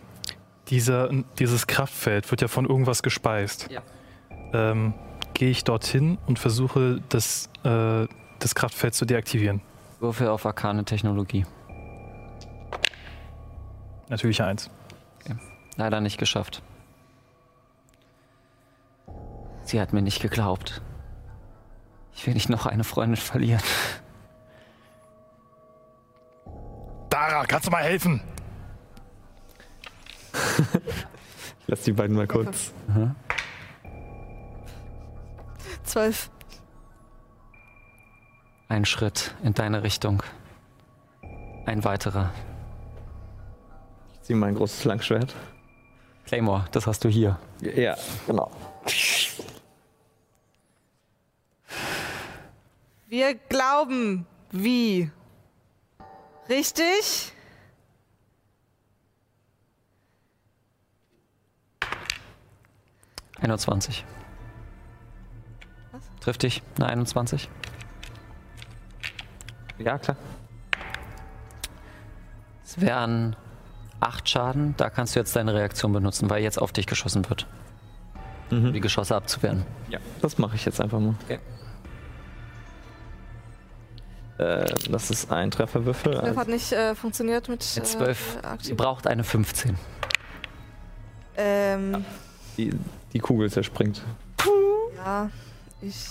dieser, 0.70 1.10
dieses 1.38 1.66
Kraftfeld 1.66 2.30
wird 2.30 2.42
ja 2.42 2.48
von 2.48 2.66
irgendwas 2.66 3.02
gespeist. 3.02 3.68
Ja. 3.70 3.82
Ähm, 4.52 4.94
Gehe 5.34 5.50
ich 5.50 5.62
dorthin 5.62 6.18
und 6.26 6.38
versuche, 6.38 7.00
das, 7.10 7.48
äh, 7.64 8.06
das 8.38 8.54
Kraftfeld 8.54 8.94
zu 8.94 9.04
deaktivieren. 9.04 9.60
Würfel 10.00 10.28
auf 10.28 10.46
arkane 10.46 10.84
Technologie. 10.84 11.46
Natürlich 14.08 14.42
eins. 14.42 14.70
Leider 15.76 16.00
nicht 16.00 16.18
geschafft. 16.18 16.60
Sie 19.62 19.80
hat 19.80 19.92
mir 19.92 20.02
nicht 20.02 20.20
geglaubt. 20.20 20.82
Ich 22.14 22.26
will 22.26 22.34
nicht 22.34 22.48
noch 22.48 22.66
eine 22.66 22.82
Freundin 22.82 23.16
verlieren. 23.16 23.62
Dara, 27.10 27.44
kannst 27.44 27.68
du 27.68 27.70
mal 27.70 27.84
helfen? 27.84 28.20
Lass 31.66 31.82
die 31.82 31.92
beiden 31.92 32.16
mal 32.16 32.26
kurz. 32.26 32.72
Zwölf. 35.84 36.30
Ein 38.68 38.84
Schritt 38.84 39.34
in 39.42 39.54
deine 39.54 39.82
Richtung. 39.82 40.22
Ein 41.66 41.84
weiterer. 41.84 42.32
Ich 44.14 44.22
ziehe 44.22 44.38
mein 44.38 44.54
großes 44.54 44.84
Langschwert. 44.84 45.34
Claymore, 46.26 46.66
das 46.72 46.86
hast 46.86 47.04
du 47.04 47.08
hier. 47.08 47.38
Ja, 47.60 47.96
genau. 48.26 48.50
Wir 53.08 53.34
glauben, 53.34 54.26
wie. 54.50 55.10
Richtig? 56.50 57.32
Was? 63.40 63.44
21. 63.44 64.04
Trifft 66.20 66.42
dich 66.42 66.62
eine 66.76 66.86
21? 66.86 67.48
Ja, 69.78 69.98
klar. 69.98 70.16
Es 72.64 72.80
wären 72.80 73.36
8 74.00 74.28
Schaden. 74.28 74.74
Da 74.76 74.90
kannst 74.90 75.14
du 75.14 75.20
jetzt 75.20 75.34
deine 75.36 75.54
Reaktion 75.54 75.92
benutzen, 75.92 76.28
weil 76.28 76.42
jetzt 76.42 76.60
auf 76.60 76.72
dich 76.72 76.86
geschossen 76.86 77.28
wird. 77.28 77.46
Um 78.50 78.72
die 78.72 78.80
Geschosse 78.80 79.14
abzuwehren. 79.14 79.64
Ja, 79.88 79.98
das 80.22 80.38
mache 80.38 80.56
ich 80.56 80.64
jetzt 80.64 80.80
einfach 80.80 80.98
mal. 81.00 81.14
Okay. 81.24 81.38
Äh, 84.38 84.64
das 84.90 85.10
ist 85.10 85.30
ein 85.30 85.50
Trefferwürfel. 85.50 86.12
Das 86.12 86.22
Also, 86.24 86.40
hat 86.40 86.48
nicht 86.48 86.72
äh, 86.72 86.94
funktioniert 86.94 87.48
mit. 87.48 87.60
Mit 87.74 87.86
12. 87.86 88.38
Äh, 88.42 88.68
Ihr 88.68 88.76
braucht 88.76 89.06
eine 89.06 89.24
15. 89.24 89.76
ähm, 91.36 92.04
die, 92.56 92.72
die 93.12 93.18
Kugel 93.20 93.50
zerspringt. 93.50 94.02
ja, 94.96 95.30
ich. 95.80 96.08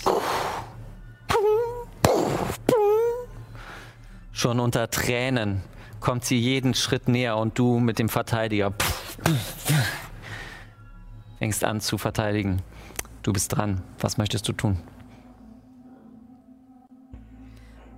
Schon 4.32 4.60
unter 4.60 4.88
Tränen 4.90 5.62
kommt 6.00 6.24
sie 6.24 6.38
jeden 6.38 6.74
Schritt 6.74 7.08
näher 7.08 7.36
und 7.36 7.58
du 7.58 7.80
mit 7.80 7.98
dem 7.98 8.08
Verteidiger 8.08 8.72
fängst 11.38 11.64
an 11.64 11.80
zu 11.80 11.98
verteidigen. 11.98 12.62
Du 13.22 13.32
bist 13.32 13.54
dran. 13.56 13.82
Was 13.98 14.16
möchtest 14.16 14.46
du 14.48 14.52
tun? 14.52 14.78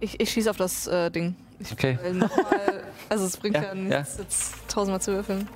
Ich, 0.00 0.18
ich 0.18 0.30
schieße 0.30 0.48
auf 0.50 0.56
das 0.56 0.86
äh, 0.86 1.10
Ding. 1.10 1.36
Ich 1.58 1.72
Okay. 1.72 1.98
will 2.02 2.14
noch 2.14 2.34
mal, 2.34 2.82
also 3.10 3.26
es 3.26 3.36
bringt 3.36 3.56
Ja, 3.56 3.62
ja, 3.64 3.74
nichts, 3.74 4.16
jetzt 4.18 4.54
tausendmal 4.66 5.02
zu 5.02 5.12
würfeln. 5.12 5.46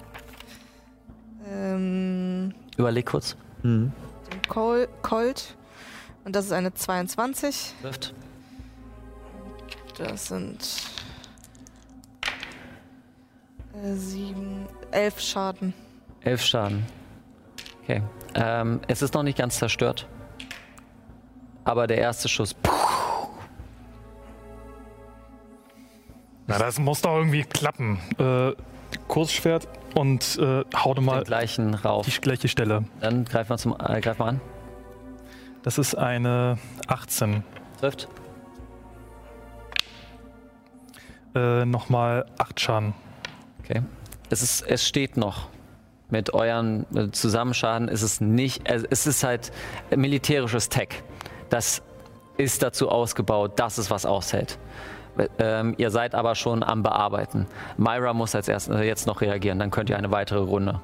Ähm, 1.50 2.54
Überleg 2.76 3.06
kurz. 3.06 3.36
Mhm. 3.62 3.92
den 4.32 4.42
Col 4.48 4.88
Colt. 5.02 5.56
Und 6.24 6.34
das 6.34 6.46
ist 6.46 6.52
eine 6.52 6.72
22. 6.74 7.74
Trifft. 7.82 8.14
Das 9.98 10.26
sind 10.28 10.58
Äh, 13.82 13.94
sieben, 13.94 14.66
elf 14.92 15.20
Schaden. 15.20 15.74
Elf 16.22 16.42
Schaden. 16.42 16.86
Okay. 17.82 18.02
Ähm, 18.34 18.80
es 18.88 19.02
ist 19.02 19.14
noch 19.14 19.22
nicht 19.24 19.36
ganz 19.38 19.58
zerstört. 19.58 20.06
Aber 21.64 21.86
der 21.86 21.98
erste 21.98 22.28
Schuss. 22.28 22.54
Puh, 22.54 22.70
Na, 26.46 26.58
das 26.58 26.78
muss 26.78 27.00
doch 27.02 27.16
irgendwie 27.16 27.42
klappen. 27.42 27.98
Äh, 28.18 28.52
Kursschwert 29.08 29.66
und 29.94 30.38
äh, 30.38 30.64
hau 30.74 30.94
mal 31.00 31.22
gleichen 31.24 31.74
rauf. 31.74 32.06
die 32.06 32.20
gleiche 32.20 32.48
Stelle. 32.48 32.84
Dann 33.00 33.24
greif 33.24 33.48
mal, 33.48 33.58
zum, 33.58 33.74
äh, 33.78 34.00
greif 34.00 34.18
mal 34.18 34.28
an. 34.28 34.40
Das 35.62 35.78
ist 35.78 35.94
eine 35.94 36.58
18. 36.88 37.42
Trifft. 37.80 38.08
Äh, 41.34 41.64
Nochmal 41.64 42.26
8 42.38 42.60
Schaden. 42.60 42.94
Okay. 43.60 43.82
Es, 44.30 44.42
ist, 44.42 44.62
es 44.62 44.86
steht 44.86 45.16
noch. 45.16 45.48
Mit 46.10 46.34
euren 46.34 46.86
äh, 46.94 47.10
Zusammenschaden 47.10 47.88
ist 47.88 48.02
es 48.02 48.20
nicht. 48.20 48.70
Also 48.70 48.86
es 48.90 49.06
ist 49.06 49.24
halt 49.24 49.52
militärisches 49.94 50.68
Tech. 50.68 50.88
Das 51.48 51.82
ist 52.36 52.62
dazu 52.62 52.88
ausgebaut, 52.90 53.58
dass 53.58 53.78
es 53.78 53.90
was 53.90 54.06
aushält. 54.06 54.58
Ähm, 55.38 55.74
ihr 55.78 55.90
seid 55.90 56.14
aber 56.14 56.34
schon 56.34 56.62
am 56.62 56.82
Bearbeiten. 56.82 57.46
Myra 57.76 58.12
muss 58.12 58.34
als 58.34 58.48
erst, 58.48 58.68
äh, 58.68 58.82
jetzt 58.82 59.06
noch 59.06 59.20
reagieren, 59.20 59.58
dann 59.58 59.70
könnt 59.70 59.90
ihr 59.90 59.96
eine 59.96 60.10
weitere 60.10 60.40
Runde. 60.40 60.80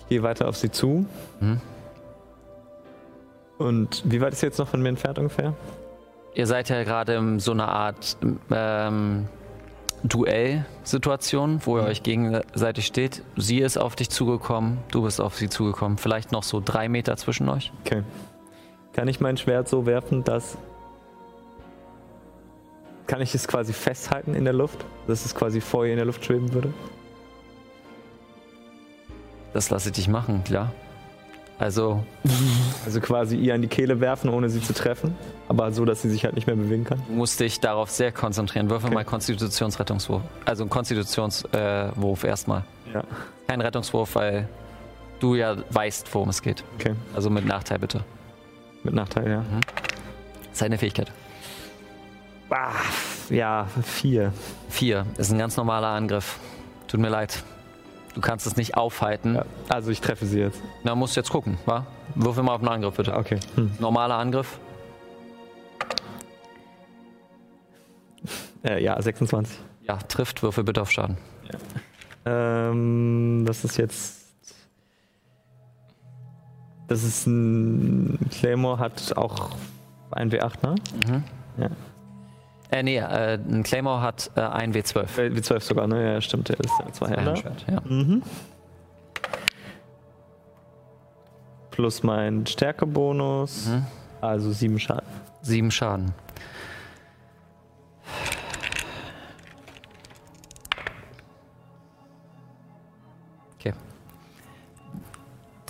Ich 0.00 0.06
gehe 0.08 0.22
weiter 0.22 0.48
auf 0.48 0.56
sie 0.56 0.70
zu. 0.70 1.06
Mhm. 1.40 1.60
Und 3.58 4.02
wie 4.04 4.20
weit 4.20 4.32
ist 4.32 4.40
sie 4.40 4.46
jetzt 4.46 4.58
noch 4.58 4.68
von 4.68 4.82
mir 4.82 4.90
entfernt 4.90 5.18
ungefähr? 5.18 5.54
Ihr 6.34 6.46
seid 6.46 6.68
ja 6.68 6.82
gerade 6.82 7.14
in 7.14 7.38
so 7.38 7.52
einer 7.52 7.68
Art 7.68 8.16
ähm, 8.50 9.28
Duell-Situation, 10.02 11.60
wo 11.64 11.78
ihr 11.78 11.84
euch 11.84 12.02
gegenseitig 12.02 12.86
steht. 12.86 13.22
Sie 13.36 13.60
ist 13.60 13.78
auf 13.78 13.96
dich 13.96 14.10
zugekommen, 14.10 14.78
du 14.90 15.02
bist 15.02 15.20
auf 15.20 15.36
sie 15.36 15.48
zugekommen. 15.48 15.96
Vielleicht 15.96 16.32
noch 16.32 16.42
so 16.42 16.60
drei 16.62 16.88
Meter 16.88 17.16
zwischen 17.16 17.48
euch. 17.48 17.72
Okay. 17.84 18.02
Kann 18.94 19.08
ich 19.08 19.20
mein 19.20 19.36
Schwert 19.36 19.68
so 19.68 19.86
werfen, 19.86 20.24
dass. 20.24 20.56
Kann 23.06 23.20
ich 23.20 23.34
es 23.34 23.46
quasi 23.46 23.72
festhalten 23.72 24.34
in 24.34 24.44
der 24.44 24.54
Luft? 24.54 24.84
Dass 25.06 25.26
es 25.26 25.34
quasi 25.34 25.60
vor 25.60 25.84
ihr 25.84 25.90
in 25.92 25.98
der 25.98 26.06
Luft 26.06 26.24
schweben 26.24 26.52
würde? 26.54 26.72
Das 29.52 29.70
lasse 29.70 29.90
ich 29.90 29.94
dich 29.94 30.08
machen, 30.08 30.42
klar. 30.44 30.72
Also, 31.58 32.04
Also 32.84 33.00
quasi 33.00 33.36
ihr 33.36 33.54
an 33.54 33.62
die 33.62 33.68
Kehle 33.68 34.00
werfen, 34.00 34.28
ohne 34.30 34.48
sie 34.48 34.60
zu 34.60 34.72
treffen. 34.72 35.14
Aber 35.48 35.70
so, 35.72 35.84
dass 35.84 36.02
sie 36.02 36.10
sich 36.10 36.24
halt 36.24 36.34
nicht 36.34 36.46
mehr 36.46 36.56
bewegen 36.56 36.84
kann. 36.84 37.02
du 37.06 37.14
musst 37.14 37.38
dich 37.38 37.60
darauf 37.60 37.90
sehr 37.90 38.10
konzentrieren. 38.10 38.70
Würfel 38.70 38.86
Okay. 38.86 38.94
mal 38.94 39.04
Konstitutionsrettungswurf. 39.04 40.22
Also 40.44 40.64
ein 40.64 40.70
Konstitutionswurf 40.70 42.24
äh, 42.24 42.28
erstmal. 42.28 42.64
Ja. 42.92 43.04
Kein 43.46 43.60
Rettungswurf, 43.60 44.14
weil 44.14 44.48
du 45.20 45.34
ja 45.34 45.56
weißt, 45.70 46.12
worum 46.14 46.30
es 46.30 46.42
geht. 46.42 46.64
Okay. 46.78 46.94
Also 47.14 47.30
mit 47.30 47.46
Nachteil 47.46 47.78
bitte. 47.78 48.00
Mit 48.84 48.94
Nachteil, 48.94 49.30
ja. 49.30 49.44
Seine 50.52 50.78
Fähigkeit. 50.78 51.10
Ah, 52.50 52.72
ja, 53.30 53.66
vier. 53.82 54.32
Vier 54.68 55.06
ist 55.16 55.32
ein 55.32 55.38
ganz 55.38 55.56
normaler 55.56 55.88
Angriff. 55.88 56.38
Tut 56.86 57.00
mir 57.00 57.08
leid. 57.08 57.42
Du 58.14 58.20
kannst 58.20 58.46
es 58.46 58.56
nicht 58.56 58.76
aufhalten. 58.76 59.34
Ja. 59.34 59.44
Also 59.68 59.90
ich 59.90 60.00
treffe 60.00 60.26
sie 60.26 60.38
jetzt. 60.38 60.62
Na, 60.84 60.94
musst 60.94 61.16
jetzt 61.16 61.30
gucken, 61.30 61.58
wa? 61.66 61.86
Würfel 62.14 62.44
mal 62.44 62.54
auf 62.54 62.60
einen 62.60 62.68
Angriff, 62.68 62.94
bitte. 62.94 63.16
Okay. 63.16 63.40
Hm. 63.56 63.72
Normaler 63.80 64.16
Angriff. 64.16 64.60
Äh, 68.62 68.82
ja, 68.82 69.00
26. 69.00 69.58
Ja, 69.82 69.96
trifft, 69.96 70.42
würfel 70.42 70.62
bitte 70.62 70.80
auf 70.80 70.92
Schaden. 70.92 71.18
Ähm, 72.24 73.44
das 73.46 73.64
ist 73.64 73.76
jetzt. 73.76 74.23
Das 76.86 77.02
ist 77.02 77.26
ein. 77.26 78.18
Claymore 78.30 78.78
hat 78.78 79.16
auch 79.16 79.50
ein 80.10 80.30
W8, 80.30 80.52
ne? 80.62 80.74
Ja. 81.56 81.70
Äh, 82.70 82.82
nee, 82.82 82.98
äh, 82.98 83.38
ein 83.38 83.62
Claymore 83.62 84.00
hat 84.00 84.30
äh, 84.36 84.40
ein 84.40 84.74
W12. 84.74 85.18
Äh, 85.18 85.30
W12 85.30 85.60
sogar, 85.60 85.86
ne? 85.86 86.14
Ja, 86.14 86.20
stimmt. 86.20 86.48
Der 86.48 86.60
ist 86.60 86.72
ja 86.78 86.92
zwei 86.92 87.08
Hände. 87.08 87.34
Ja. 87.70 87.80
Mhm. 87.84 88.22
Plus 91.70 92.02
mein 92.02 92.46
Stärkebonus. 92.46 93.66
Mhm. 93.66 93.86
Also 94.20 94.52
sieben 94.52 94.78
Schaden. 94.78 95.06
Sieben 95.42 95.70
Schaden. 95.70 96.12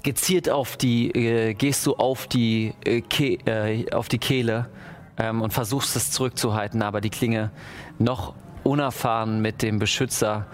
Gezielt 0.04 0.50
auf 0.50 0.76
die, 0.76 1.10
äh, 1.10 1.54
gehst 1.54 1.86
du 1.86 1.94
auf 1.94 2.26
die, 2.26 2.74
äh, 2.84 3.00
Ke 3.00 3.38
äh, 3.46 3.90
auf 3.90 4.08
die 4.08 4.18
Kehle 4.18 4.68
ähm, 5.16 5.40
und 5.40 5.52
versuchst 5.52 5.96
es 5.96 6.10
zurückzuhalten, 6.10 6.82
aber 6.82 7.00
die 7.00 7.08
Klinge 7.08 7.50
noch 7.98 8.34
unerfahren 8.64 9.40
mit 9.40 9.62
dem 9.62 9.78
Beschützer 9.78 10.46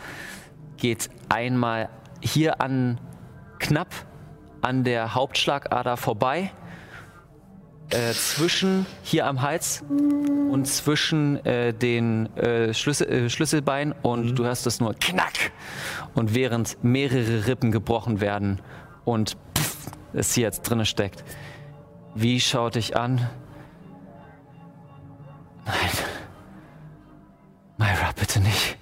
geht 0.77 1.11
einmal 1.29 1.89
hier 2.21 2.61
an 2.61 3.01
knapp 3.59 3.89
an 4.63 4.85
der 4.85 5.15
Hauptschlagader 5.15 5.97
vorbei 5.97 6.53
äh, 7.91 8.13
zwischen 8.13 8.87
hier 9.03 9.27
am 9.27 9.43
Hals 9.43 9.83
und 9.89 10.67
zwischen 10.67 11.45
äh, 11.45 11.75
den 11.75 12.35
äh, 12.37 12.73
Schlüssel, 12.73 13.09
äh, 13.09 13.31
Schlüsselbein 13.31 13.93
und 14.03 14.37
du 14.37 14.45
hörst 14.45 14.67
es 14.67 14.81
nur 14.81 14.95
knack. 14.95 15.51
Und 16.15 16.35
während 16.35 16.83
mehrere 16.85 17.47
Rippen 17.47 17.73
gebrochen 17.73 18.21
werden 18.21 18.61
und 19.05 19.37
pff, 19.57 19.91
es 20.13 20.35
hier 20.35 20.45
jetzt 20.45 20.63
drinne 20.63 20.87
steckt, 20.87 21.25
wie 22.15 22.41
schaut 22.41 22.75
dich 22.75 22.97
an? 22.97 23.29
Nein. 25.65 25.91
Myra, 27.79 28.13
bitte 28.19 28.41
nicht. 28.41 28.77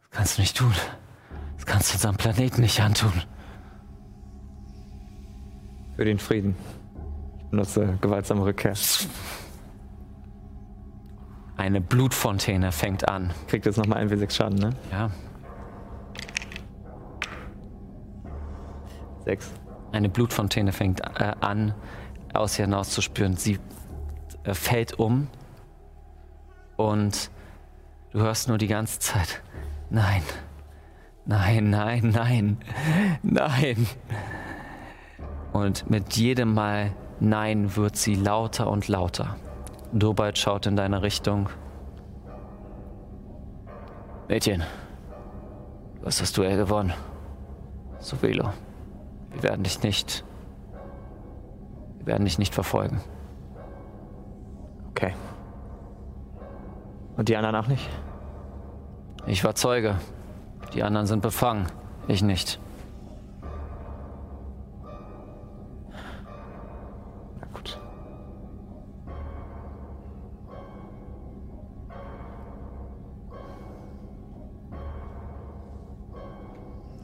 Das 0.00 0.10
kannst 0.10 0.38
du 0.38 0.42
nicht 0.42 0.56
tun. 0.56 0.74
Das 1.56 1.66
kannst 1.66 1.90
du 1.90 1.94
unserem 1.94 2.16
Planeten 2.16 2.60
nicht 2.60 2.80
antun. 2.80 3.12
Für 5.96 6.04
den 6.04 6.18
Frieden. 6.18 6.56
Ich 7.38 7.44
benutze 7.50 7.98
gewaltsame 8.00 8.44
Rückkehr. 8.44 8.74
Eine 11.56 11.80
Blutfontäne 11.80 12.72
fängt 12.72 13.08
an. 13.08 13.32
Kriegt 13.46 13.64
jetzt 13.64 13.76
nochmal 13.76 13.98
ein 13.98 14.10
W6 14.10 14.30
Schaden, 14.32 14.58
ne? 14.58 14.70
Ja. 14.90 15.10
Sechs. 19.24 19.50
Eine 19.92 20.08
Blutfontäne 20.08 20.72
fängt 20.72 21.00
äh, 21.00 21.34
an, 21.40 21.74
aus 22.32 22.58
ihr 22.58 22.64
hinaus 22.64 22.90
zu 22.90 23.00
spüren. 23.00 23.36
Sie 23.36 23.58
äh, 24.44 24.54
fällt 24.54 24.98
um 24.98 25.28
und 26.76 27.30
du 28.12 28.20
hörst 28.20 28.48
nur 28.48 28.58
die 28.58 28.66
ganze 28.66 28.98
Zeit: 28.98 29.42
Nein, 29.90 30.22
nein, 31.24 31.70
nein, 31.70 32.10
nein, 32.10 32.56
nein. 33.22 33.86
Und 35.52 35.88
mit 35.88 36.16
jedem 36.16 36.52
Mal 36.52 36.90
Nein 37.20 37.76
wird 37.76 37.96
sie 37.96 38.14
lauter 38.14 38.68
und 38.68 38.88
lauter. 38.88 39.36
Dobald 39.92 40.36
schaut 40.36 40.66
in 40.66 40.76
deine 40.76 41.02
Richtung. 41.02 41.48
Mädchen, 44.28 44.62
du 46.00 46.06
hast 46.06 46.20
das 46.20 46.32
Duell 46.32 46.56
gewonnen. 46.56 46.92
Sovelo. 48.00 48.50
Wir 49.34 49.42
werden 49.42 49.64
dich 49.64 49.82
nicht. 49.82 50.24
Wir 51.98 52.06
werden 52.06 52.24
dich 52.24 52.38
nicht 52.38 52.54
verfolgen. 52.54 53.00
Okay. 54.90 55.12
Und 57.16 57.28
die 57.28 57.36
anderen 57.36 57.56
auch 57.56 57.66
nicht? 57.66 57.88
Ich 59.26 59.42
war 59.44 59.54
Zeuge. 59.54 59.96
Die 60.74 60.82
anderen 60.82 61.06
sind 61.06 61.20
befangen. 61.20 61.66
Ich 62.08 62.22
nicht. 62.22 62.60
Na 67.40 67.46
gut. 67.52 67.78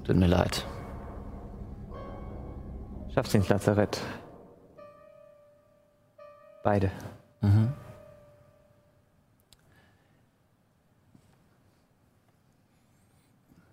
Tut 0.05 0.17
mir 0.17 0.27
leid. 0.27 0.67
Schaff's 3.15 3.35
ins 3.35 3.49
Lazarett. 3.49 4.01
Beide. 6.63 6.93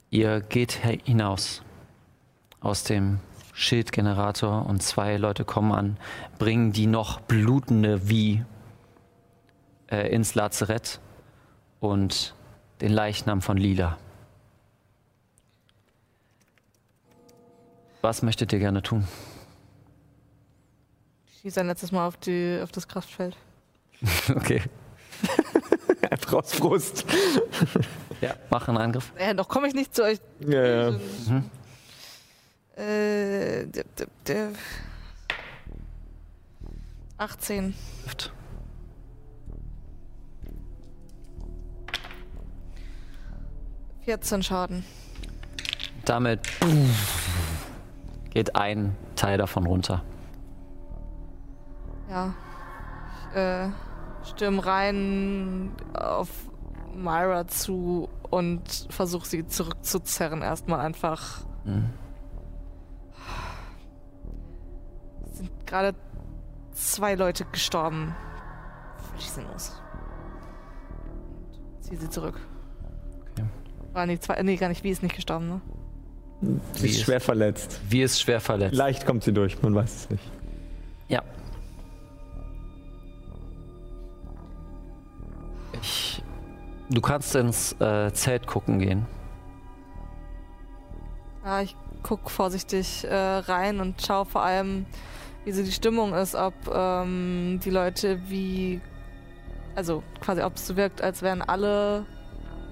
Ihr 0.10 0.42
geht 0.42 0.72
hinaus 0.72 1.62
aus 2.62 2.84
dem 2.84 3.20
Schildgenerator 3.54 4.66
und 4.66 4.82
zwei 4.82 5.18
Leute 5.18 5.46
kommen 5.46 5.72
an, 5.72 5.98
bringen 6.40 6.72
die 6.72 6.88
noch 6.88 7.20
blutende 7.22 8.10
Wie 8.10 8.44
äh, 9.92 10.10
ins 10.14 10.34
Lazarett 10.34 11.00
und 11.80 12.34
den 12.82 12.92
Leichnam 12.92 13.42
von 13.42 13.58
Lila. 13.58 13.98
Was 18.02 18.22
möchtet 18.22 18.54
ihr 18.54 18.60
gerne 18.60 18.82
tun? 18.82 19.08
Ich 21.26 21.42
schieße 21.42 21.60
ein 21.60 21.68
letztes 21.68 21.92
Mal 21.92 22.08
auf, 22.08 22.18
die, 22.18 22.60
auf 22.64 22.72
das 22.72 22.88
Kraftfeld. 22.88 23.36
Okay. 24.30 24.62
Einfach 26.12 26.34
aus 26.34 26.52
Brust. 26.56 27.06
Ja, 28.20 28.34
mach 28.50 28.68
einen 28.68 28.80
Angriff. 28.80 29.14
Äh, 29.16 29.36
noch 29.36 29.48
komme 29.48 29.68
ich 29.68 29.76
nicht 29.76 29.94
zu 29.94 30.04
euch. 30.04 30.18
Ja, 30.40 30.90
ja. 30.90 30.92
Mhm. 30.92 31.44
Äh, 32.76 33.68
der, 33.68 33.84
der, 33.96 34.08
der 34.26 34.50
18. 37.20 37.76
Trifft. 38.04 38.34
Vierzehn 44.04 44.42
Schaden. 44.42 44.84
Damit 46.06 46.48
geht 48.38 48.56
ein 48.56 48.96
Teil 49.16 49.40
davon 49.40 49.66
runter. 49.66 50.04
Ja. 52.08 52.36
Ich 53.32 53.36
äh, 53.36 53.70
stürm 54.30 54.60
rein 54.60 55.72
auf 55.96 56.30
Myra 56.94 57.48
zu 57.48 58.10
und 58.30 58.62
versuche 58.92 59.26
sie 59.26 59.48
zurückzuzerren. 59.48 60.44
Erstmal 60.44 60.82
einfach. 60.82 61.48
Mhm. 61.64 61.90
Es 65.26 65.38
sind 65.40 65.66
gerade 65.66 65.96
zwei 66.74 67.16
Leute 67.16 67.44
gestorben. 67.46 68.16
Völlig 69.10 69.32
sinnlos. 69.32 69.82
Zieh 71.80 71.96
sie 71.96 72.10
zurück. 72.12 72.40
Okay. 73.32 73.46
War 73.94 74.06
nee, 74.06 74.20
zwei, 74.20 74.44
nee, 74.44 74.58
gar 74.58 74.70
nicht. 74.70 74.84
Wie 74.84 74.92
ist 74.92 75.02
nicht 75.02 75.16
gestorben, 75.16 75.48
ne? 75.48 75.62
Sie 76.74 76.90
ist 76.90 77.02
schwer 77.02 77.20
verletzt. 77.20 77.82
Wie 77.90 78.02
ist 78.02 78.22
schwer 78.22 78.40
verletzt? 78.40 78.76
Leicht 78.76 79.06
kommt 79.06 79.24
sie 79.24 79.34
durch, 79.34 79.62
man 79.62 79.74
weiß 79.74 79.96
es 79.96 80.10
nicht. 80.10 80.24
Ja. 81.08 81.24
Ich, 85.82 86.22
du 86.90 87.02
kannst 87.02 87.36
ins 87.36 87.74
äh, 87.80 88.12
Zelt 88.14 88.46
gucken 88.46 88.80
gehen. 88.80 89.06
Ja, 91.44 91.62
ich 91.62 91.76
guck 92.04 92.30
vorsichtig 92.30 93.06
äh, 93.06 93.16
rein 93.16 93.80
und 93.80 94.02
schau 94.06 94.24
vor 94.24 94.44
allem, 94.44 94.86
wie 95.46 95.52
so 95.52 95.64
die 95.64 95.72
Stimmung 95.72 96.14
ist, 96.14 96.36
ob 96.36 96.54
ähm, 96.72 97.60
die 97.64 97.70
Leute 97.70 98.20
wie, 98.30 98.80
also 99.76 100.04
quasi, 100.20 100.42
ob 100.44 100.56
es 100.56 100.68
so 100.68 100.76
wirkt, 100.76 101.02
als 101.02 101.22
wären 101.22 101.42
alle 101.42 102.06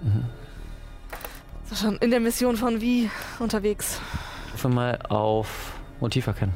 Mhm. 0.04 0.26
So 1.70 1.76
schon 1.76 1.98
in 1.98 2.12
der 2.12 2.20
Mission 2.20 2.58
von 2.58 2.82
wie 2.82 3.10
unterwegs. 3.40 4.00
Rufe 4.54 4.70
mal 4.70 5.00
auf 5.10 5.74
Motiv 6.00 6.28
erkennen. 6.28 6.54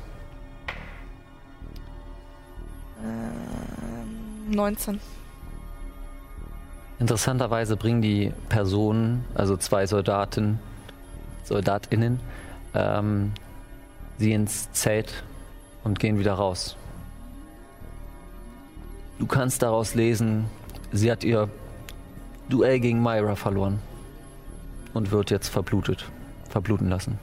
Ähm, 3.04 4.52
19. 4.52 5.00
Interessanterweise 7.00 7.76
bringen 7.78 8.02
die 8.02 8.34
Personen, 8.50 9.26
also 9.34 9.58
zwei 9.58 9.88
Soldaten, 9.88 10.60
SoldatInnen, 11.46 12.20
ähm, 12.76 13.32
sie 14.18 14.34
ins 14.34 14.72
Zelt 14.74 15.24
und 15.84 16.00
gehen 16.00 16.20
wieder 16.20 16.34
raus. 16.34 16.76
Du 19.18 19.26
kannst 19.26 19.62
daraus 19.62 19.96
lesen, 19.96 20.46
sie 20.92 21.12
hat 21.12 21.24
ihr 21.24 21.50
Duell 22.50 22.80
gegen 22.80 23.02
Myra 23.02 23.36
verloren 23.36 23.80
und 24.94 25.12
wird 25.12 25.32
jetzt 25.32 25.50
verblutet, 25.50 26.06
verbluten 26.50 26.90
lassen. 26.90 27.20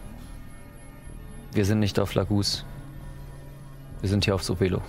Wir 1.52 1.64
sind 1.64 1.80
nicht 1.80 1.98
auf 1.98 2.14
Lagus. 2.14 2.64
Wir 4.00 4.08
sind 4.08 4.24
hier 4.24 4.34
auf 4.34 4.42
Sovelo. 4.42 4.82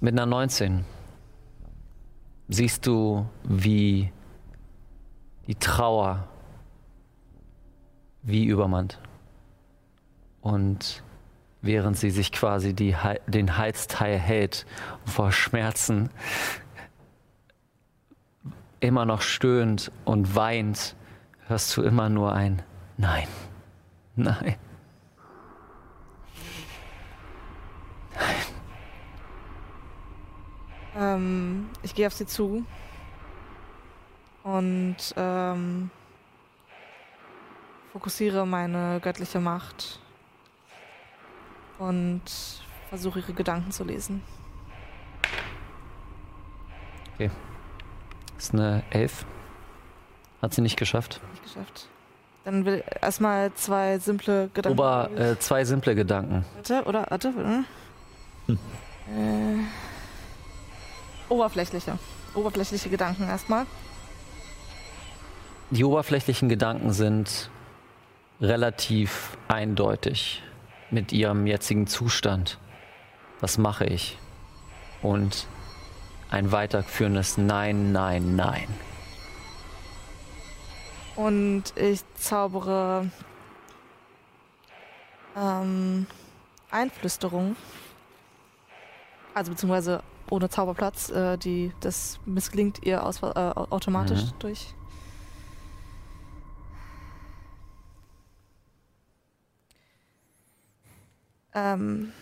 Mit 0.00 0.14
einer 0.14 0.26
19 0.26 0.84
siehst 2.48 2.86
du, 2.86 3.24
wie 3.44 4.12
die 5.46 5.54
Trauer 5.54 6.28
wie 8.22 8.44
übermannt. 8.44 8.98
Und 10.40 11.02
während 11.62 11.96
sie 11.96 12.10
sich 12.10 12.32
quasi 12.32 12.74
die, 12.74 12.94
den 13.26 13.56
Halsteil 13.56 14.18
hält 14.18 14.66
vor 15.06 15.32
Schmerzen, 15.32 16.10
immer 18.80 19.04
noch 19.04 19.22
stöhnt 19.22 19.92
und 20.04 20.34
weint, 20.34 20.96
hörst 21.46 21.76
du 21.76 21.82
immer 21.82 22.08
nur 22.08 22.32
ein 22.32 22.62
Nein, 22.98 23.26
nein. 24.16 24.56
Ähm, 30.94 31.70
ich 31.82 31.94
gehe 31.94 32.06
auf 32.06 32.12
sie 32.12 32.26
zu. 32.26 32.64
Und 34.42 34.96
ähm, 35.16 35.90
fokussiere 37.92 38.46
meine 38.46 39.00
göttliche 39.00 39.40
Macht 39.40 40.01
und 41.88 42.22
versuche 42.88 43.20
ihre 43.20 43.32
Gedanken 43.32 43.72
zu 43.72 43.84
lesen. 43.84 44.22
Ist 48.38 48.54
eine 48.54 48.82
Elf. 48.90 49.24
Hat 50.40 50.52
sie 50.52 50.62
nicht 50.62 50.76
geschafft. 50.76 51.20
Nicht 51.30 51.44
geschafft. 51.44 51.88
Dann 52.44 52.64
will 52.64 52.82
erstmal 53.00 53.52
zwei 53.54 53.98
simple 54.00 54.50
Gedanken. 54.52 54.78
Ober, 54.78 55.10
äh, 55.16 55.38
zwei 55.38 55.64
simple 55.64 55.94
Gedanken. 55.94 56.44
Warte, 56.56 56.82
oder? 56.84 57.06
Warte, 57.08 57.32
warte. 57.36 57.64
Äh, 58.48 59.58
oberflächliche. 61.28 61.98
Oberflächliche 62.34 62.88
Gedanken 62.88 63.28
erstmal. 63.28 63.66
Die 65.70 65.84
oberflächlichen 65.84 66.48
Gedanken 66.48 66.92
sind 66.92 67.48
relativ 68.40 69.38
eindeutig 69.46 70.42
mit 70.92 71.12
ihrem 71.12 71.46
jetzigen 71.46 71.86
Zustand. 71.86 72.58
Was 73.40 73.58
mache 73.58 73.84
ich? 73.86 74.18
Und 75.02 75.46
ein 76.30 76.52
weiterführendes 76.52 77.38
Nein, 77.38 77.92
Nein, 77.92 78.36
Nein. 78.36 78.68
Und 81.16 81.64
ich 81.76 82.00
zaubere 82.14 83.10
ähm, 85.36 86.06
Einflüsterung. 86.70 87.56
Also 89.34 89.50
beziehungsweise 89.50 90.02
ohne 90.30 90.48
Zauberplatz. 90.48 91.10
Äh, 91.10 91.36
die, 91.38 91.72
das 91.80 92.18
missgelingt 92.24 92.82
ihr 92.84 93.04
aus, 93.04 93.22
äh, 93.22 93.26
automatisch 93.26 94.22
Mhm. 94.24 94.32
durch. 94.38 94.74
Ähm, 101.54 102.12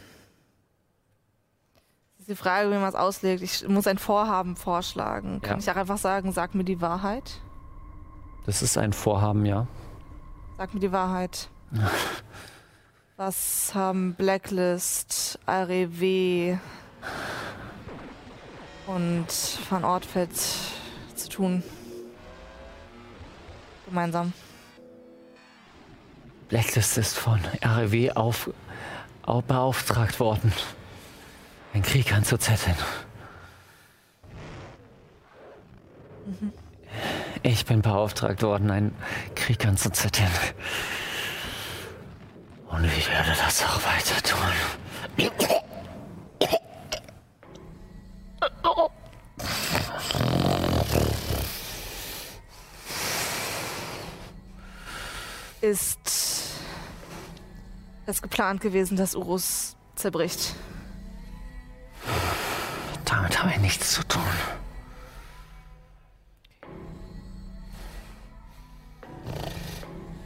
das 2.18 2.20
ist 2.20 2.28
die 2.30 2.34
Frage, 2.36 2.68
wie 2.70 2.74
man 2.74 2.88
es 2.88 2.94
auslegt. 2.94 3.42
Ich 3.42 3.66
muss 3.68 3.86
ein 3.86 3.98
Vorhaben 3.98 4.56
vorschlagen. 4.56 5.40
Kann 5.40 5.58
Ja. 5.58 5.64
ich 5.64 5.70
auch 5.70 5.80
einfach 5.80 5.98
sagen, 5.98 6.32
sag 6.32 6.54
mir 6.54 6.64
die 6.64 6.80
Wahrheit? 6.80 7.40
Das 8.46 8.62
ist 8.62 8.76
ein 8.78 8.92
Vorhaben, 8.92 9.44
ja. 9.46 9.66
Sag 10.56 10.74
mir 10.74 10.80
die 10.80 10.92
Wahrheit. 10.92 11.48
Was 13.16 13.74
haben 13.74 14.14
Blacklist, 14.14 15.38
REW 15.46 16.56
und 18.86 19.26
Van 19.68 19.84
Ortfeld 19.84 20.30
zu 21.14 21.28
tun? 21.28 21.62
Gemeinsam. 23.86 24.32
Blacklist 26.48 26.96
ist 26.98 27.16
von 27.18 27.40
REW 27.62 28.10
auf, 28.14 28.50
auf 29.30 29.44
beauftragt 29.44 30.18
worden, 30.18 30.52
einen 31.72 31.82
Krieg 31.82 32.12
anzuzetteln. 32.12 32.76
Ich 37.42 37.64
bin 37.64 37.80
beauftragt 37.80 38.42
worden, 38.42 38.70
einen 38.70 38.94
Krieg 39.34 39.64
anzuzetteln. 39.64 40.30
Und 42.68 42.84
ich 42.84 43.08
werde 43.08 43.30
das 43.30 43.64
auch 43.64 43.80
weiter 43.84 44.22
tun. 44.22 44.38
Ist 55.60 56.39
es 58.10 58.22
geplant 58.22 58.60
gewesen, 58.60 58.96
dass 58.96 59.14
Urus 59.14 59.76
zerbricht? 59.94 60.54
Damit 63.04 63.42
habe 63.42 63.52
ich 63.52 63.58
nichts 63.58 63.94
zu 63.94 64.02
tun. 64.06 64.22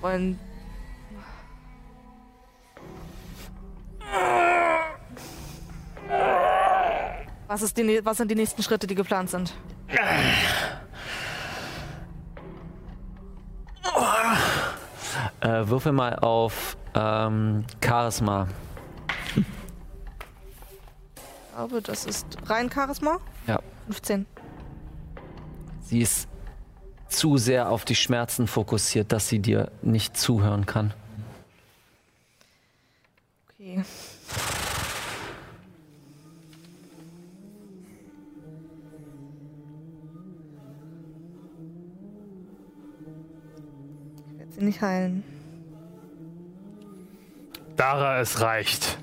Wollen. 0.01 0.39
Was, 7.47 7.63
ist 7.63 7.77
die, 7.77 8.05
was 8.05 8.17
sind 8.17 8.31
die 8.31 8.35
nächsten 8.35 8.63
Schritte, 8.63 8.87
die 8.87 8.95
geplant 8.95 9.31
sind? 9.31 9.55
Äh, 15.41 15.69
würfel 15.69 15.93
mal 15.93 16.19
auf 16.19 16.77
ähm, 16.95 17.65
Charisma. 17.85 18.49
Ich 21.47 21.57
glaube, 21.57 21.83
das 21.83 22.05
ist 22.05 22.27
rein 22.47 22.71
Charisma. 22.71 23.19
Ja. 23.47 23.61
15. 23.87 24.27
Sie 25.83 26.01
ist 26.01 26.29
zu 27.09 27.37
sehr 27.37 27.71
auf 27.71 27.85
die 27.85 27.95
Schmerzen 27.95 28.47
fokussiert, 28.47 29.13
dass 29.13 29.29
sie 29.29 29.39
dir 29.39 29.71
nicht 29.83 30.17
zuhören 30.17 30.67
kann. 30.67 30.93
Okay. 33.53 33.85
Ich 44.33 44.39
werde 44.39 44.53
sie 44.53 44.65
nicht 44.65 44.81
heilen. 44.81 45.34
Dara, 47.77 48.21
es 48.21 48.41
reicht. 48.41 48.99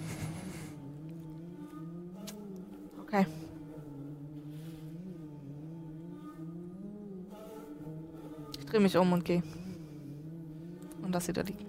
Okay. 3.02 3.26
Ich 8.60 8.66
drehe 8.66 8.80
mich 8.80 8.96
um 8.98 9.12
und 9.12 9.26
gehe. 9.26 9.44
Und 11.02 11.12
lass 11.12 11.26
sie 11.26 11.34
da 11.34 11.42
liegen. 11.42 11.66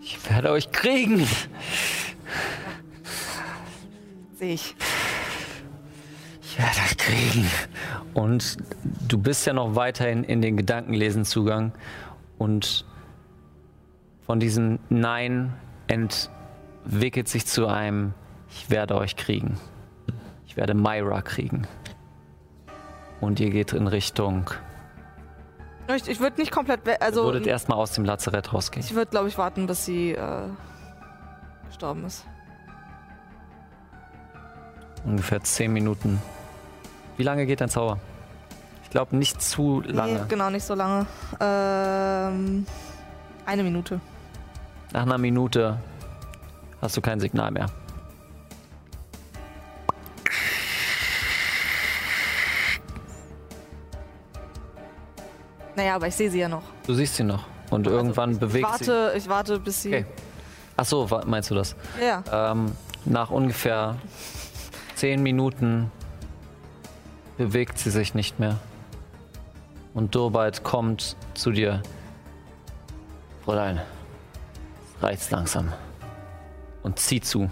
Ich 0.00 0.28
werde 0.28 0.50
euch 0.50 0.72
kriegen. 0.72 1.26
Sehe 4.34 4.54
ich. 4.54 4.74
Ich 6.42 6.58
werde 6.58 6.78
euch 6.80 6.96
kriegen. 6.96 7.46
Und 8.14 8.56
du 9.06 9.18
bist 9.18 9.46
ja 9.46 9.52
noch 9.52 9.76
weiterhin 9.76 10.24
in 10.24 10.42
den 10.42 10.56
Gedankenlesenzugang. 10.56 11.72
Und 12.38 12.84
von 14.22 14.40
diesem 14.40 14.78
Nein 14.88 15.52
entwickelt 16.84 17.28
sich 17.28 17.46
zu 17.46 17.66
einem 17.66 18.14
Ich 18.50 18.70
werde 18.70 18.96
euch 18.96 19.16
kriegen. 19.16 19.58
Ich 20.46 20.56
werde 20.56 20.74
Myra 20.74 21.22
kriegen. 21.22 21.66
Und 23.20 23.38
ihr 23.40 23.50
geht 23.50 23.72
in 23.72 23.86
Richtung. 23.86 24.50
Ich, 25.94 26.08
ich 26.08 26.20
würde 26.20 26.40
nicht 26.40 26.50
komplett. 26.52 26.86
Ihr 26.86 27.00
Also, 27.02 27.24
würdet 27.24 27.46
erstmal 27.46 27.78
aus 27.78 27.92
dem 27.92 28.04
Lazarett 28.04 28.52
rausgehen. 28.52 28.84
ich 28.84 28.94
würde, 28.94 29.10
glaube 29.10 29.28
ich, 29.28 29.36
warten, 29.38 29.66
bis 29.66 29.84
sie 29.84 30.12
äh, 30.12 30.42
gestorben 31.68 32.04
ist. 32.04 32.24
Ungefähr 35.04 35.42
10 35.42 35.72
Minuten. 35.72 36.20
Wie 37.16 37.22
lange 37.22 37.46
geht 37.46 37.60
dein 37.60 37.68
Zauber? 37.68 37.98
Ich 38.84 38.90
glaube 38.90 39.16
nicht 39.16 39.40
zu 39.42 39.82
lange. 39.86 40.12
Nee, 40.14 40.20
genau, 40.28 40.50
nicht 40.50 40.64
so 40.64 40.74
lange. 40.74 41.06
Ähm, 41.40 42.66
eine 43.46 43.62
Minute. 43.62 44.00
Nach 44.92 45.02
einer 45.02 45.18
Minute 45.18 45.78
hast 46.80 46.96
du 46.96 47.00
kein 47.00 47.20
Signal 47.20 47.50
mehr. 47.50 47.66
Naja, 55.76 55.94
aber 55.94 56.08
ich 56.08 56.14
sehe 56.14 56.30
sie 56.30 56.40
ja 56.40 56.48
noch. 56.48 56.62
Du 56.86 56.94
siehst 56.94 57.16
sie 57.16 57.24
noch. 57.24 57.44
Und 57.70 57.86
irgendwann 57.86 58.32
ich 58.32 58.38
bewegt 58.38 58.66
sie. 58.78 58.88
warte, 58.88 59.12
ich 59.16 59.28
warte, 59.28 59.58
bis 59.60 59.82
sie. 59.82 59.88
Okay. 59.88 60.06
Ach 60.76 60.84
so, 60.84 61.08
meinst 61.26 61.50
du 61.50 61.54
das? 61.54 61.76
Ja. 62.00 62.22
Ähm, 62.32 62.72
nach 63.04 63.30
ungefähr 63.30 63.96
10 64.96 65.22
Minuten 65.22 65.90
bewegt 67.38 67.78
sie 67.78 67.90
sich 67.90 68.14
nicht 68.14 68.38
mehr. 68.38 68.58
Und 69.94 70.14
Durbeit 70.14 70.64
kommt 70.64 71.16
zu 71.34 71.50
dir. 71.50 71.82
Fräulein, 73.44 73.80
reizt 75.00 75.30
langsam. 75.30 75.72
Und 76.82 76.98
zieht 76.98 77.24
zu. 77.24 77.50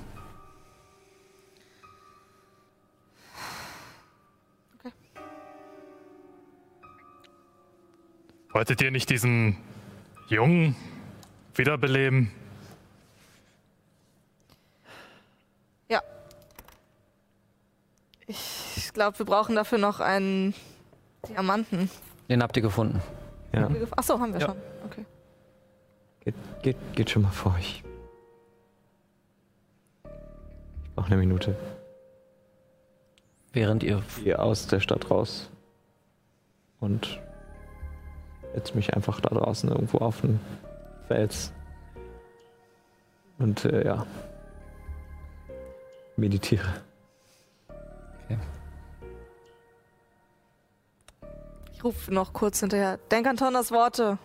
Wolltet 8.51 8.81
ihr 8.83 8.91
nicht 8.91 9.11
diesen 9.11 9.57
Jungen 10.29 10.75
wiederbeleben? 11.55 12.31
Ja. 15.89 16.03
Ich 18.27 18.91
glaube, 18.95 19.19
wir 19.19 19.27
brauchen 19.27 19.55
dafür 19.55 19.79
noch 19.79 20.01
einen 20.01 20.55
Diamanten. 21.29 21.91
Den 22.29 22.43
habt 22.43 22.57
ihr 22.57 22.63
gefunden. 22.63 23.03
Ja, 23.53 23.69
Achso, 23.97 24.19
haben 24.19 24.33
wir 24.33 24.41
Ja. 24.41 24.47
schon. 24.49 24.57
Okay. 24.85 25.05
geht, 26.21 26.35
geht, 26.63 26.77
geht 26.95 27.11
schon 27.11 27.23
mal 27.23 27.31
vor 27.31 27.55
euch. 27.55 27.83
Brauche 30.99 31.13
eine 31.13 31.19
Minute. 31.19 31.55
Während 33.53 33.85
ihr 33.85 34.03
Gehe 34.17 34.37
aus 34.37 34.67
der 34.67 34.81
Stadt 34.81 35.13
raus 35.13 35.49
und 36.81 37.21
setze 38.53 38.75
mich 38.75 38.95
einfach 38.95 39.21
da 39.21 39.29
draußen 39.29 39.69
irgendwo 39.69 39.99
auf 39.99 40.23
den 40.23 40.41
Fels. 41.07 41.53
Und 43.39 43.65
äh, 43.65 43.87
ja, 43.87 44.07
meditiere. 46.17 46.67
Ich 51.75 51.85
rufe 51.85 52.13
noch 52.13 52.33
kurz 52.33 52.59
hinterher. 52.59 52.99
Denk 53.13 53.29
an 53.29 53.37
Tonners 53.37 53.71
Worte. 53.71 54.19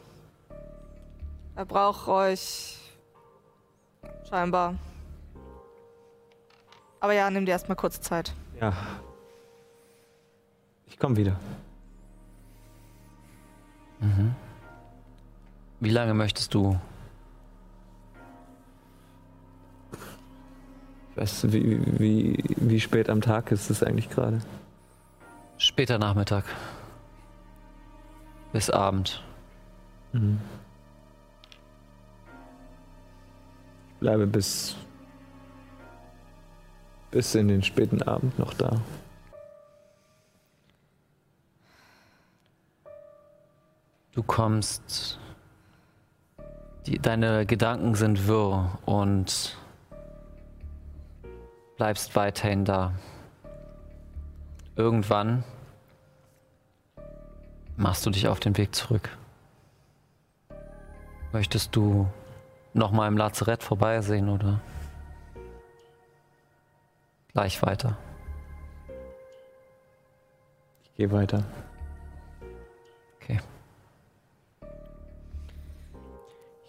Er 1.55 1.65
braucht 1.65 2.07
euch. 2.07 2.79
Scheinbar. 4.27 4.73
Aber 7.03 7.11
ja, 7.11 7.29
nimm 7.29 7.45
dir 7.45 7.51
erstmal 7.51 7.75
kurz 7.75 7.99
Zeit. 7.99 8.33
Ja. 8.61 8.71
Ich 10.87 10.97
komme 10.97 11.17
wieder. 11.17 11.35
Wie 15.81 15.89
lange 15.89 16.13
möchtest 16.13 16.53
du? 16.53 16.79
Ich 21.11 21.17
weiß, 21.17 21.51
wie, 21.51 21.99
wie, 21.99 22.41
wie 22.55 22.79
spät 22.79 23.09
am 23.09 23.19
Tag 23.19 23.51
ist 23.51 23.69
es 23.69 23.83
eigentlich 23.83 24.09
gerade? 24.09 24.39
Später 25.57 25.99
Nachmittag. 25.99 26.45
Bis 28.53 28.69
Abend. 28.69 29.21
Mhm. 30.13 30.39
Ich 33.89 33.95
bleibe 33.99 34.25
bis, 34.25 34.77
bis 37.13 37.35
in 37.35 37.47
den 37.47 37.61
späten 37.61 38.01
Abend 38.01 38.39
noch 38.39 38.55
da. 38.55 38.81
Du 44.13 44.23
kommst. 44.23 45.19
Die, 46.87 46.97
deine 46.97 47.45
Gedanken 47.45 47.93
sind 47.93 48.27
wirr 48.27 48.79
und 48.85 49.55
bleibst 51.77 52.15
weiterhin 52.15 52.65
da. 52.65 52.93
Irgendwann 54.75 55.43
machst 57.77 58.07
du 58.07 58.09
dich 58.09 58.27
auf 58.27 58.39
den 58.39 58.57
Weg 58.57 58.73
zurück. 58.73 59.15
Möchtest 61.31 61.75
du 61.75 62.07
noch 62.73 62.91
mal 62.91 63.07
im 63.07 63.17
Lazarett 63.17 63.61
vorbeisehen 63.61 64.29
oder 64.29 64.59
gleich 67.33 67.61
weiter? 67.61 67.97
Ich 70.83 70.95
gehe 70.95 71.11
weiter. 71.11 71.43
Okay. 73.15 73.39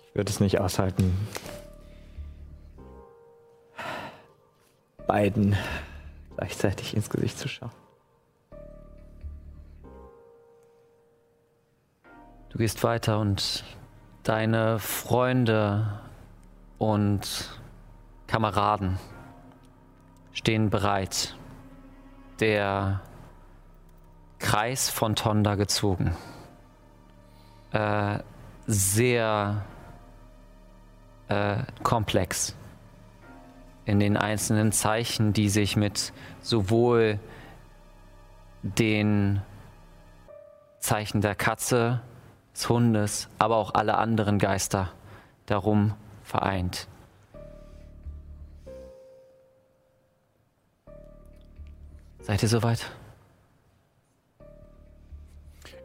Ich 0.09 0.15
würde 0.15 0.31
es 0.31 0.41
nicht 0.41 0.59
aushalten. 0.59 1.15
Beiden 5.07 5.57
gleichzeitig 6.37 6.97
ins 6.97 7.11
Gesicht 7.11 7.39
zu 7.39 7.49
schauen. 7.49 7.71
Du 12.49 12.59
gehst 12.59 12.83
weiter 12.85 13.19
und 13.19 13.65
deine 14.23 14.79
Freunde 14.79 16.01
und 16.79 17.61
Kameraden 18.27 18.99
stehen 20.35 20.69
bereit. 20.69 21.35
Der 22.41 23.01
Kreis 24.39 24.91
von 24.91 25.17
Tonda 25.17 25.55
gezogen. 25.55 26.15
Äh, 27.73 28.19
sehr 28.67 29.65
äh, 31.29 31.57
komplex 31.83 32.55
in 33.87 34.01
den 34.01 34.17
einzelnen 34.17 34.73
Zeichen, 34.73 35.33
die 35.33 35.49
sich 35.49 35.77
mit 35.77 36.13
sowohl 36.41 37.19
den 38.63 39.43
Zeichen 40.81 41.21
der 41.21 41.35
Katze, 41.35 42.01
des 42.55 42.69
Hundes, 42.69 43.29
aber 43.39 43.57
auch 43.57 43.75
alle 43.75 43.97
anderen 43.97 44.39
Geister 44.39 44.91
darum 45.47 45.95
vereint. 46.23 46.89
Seid 52.25 52.43
ihr 52.43 52.49
soweit? 52.49 52.91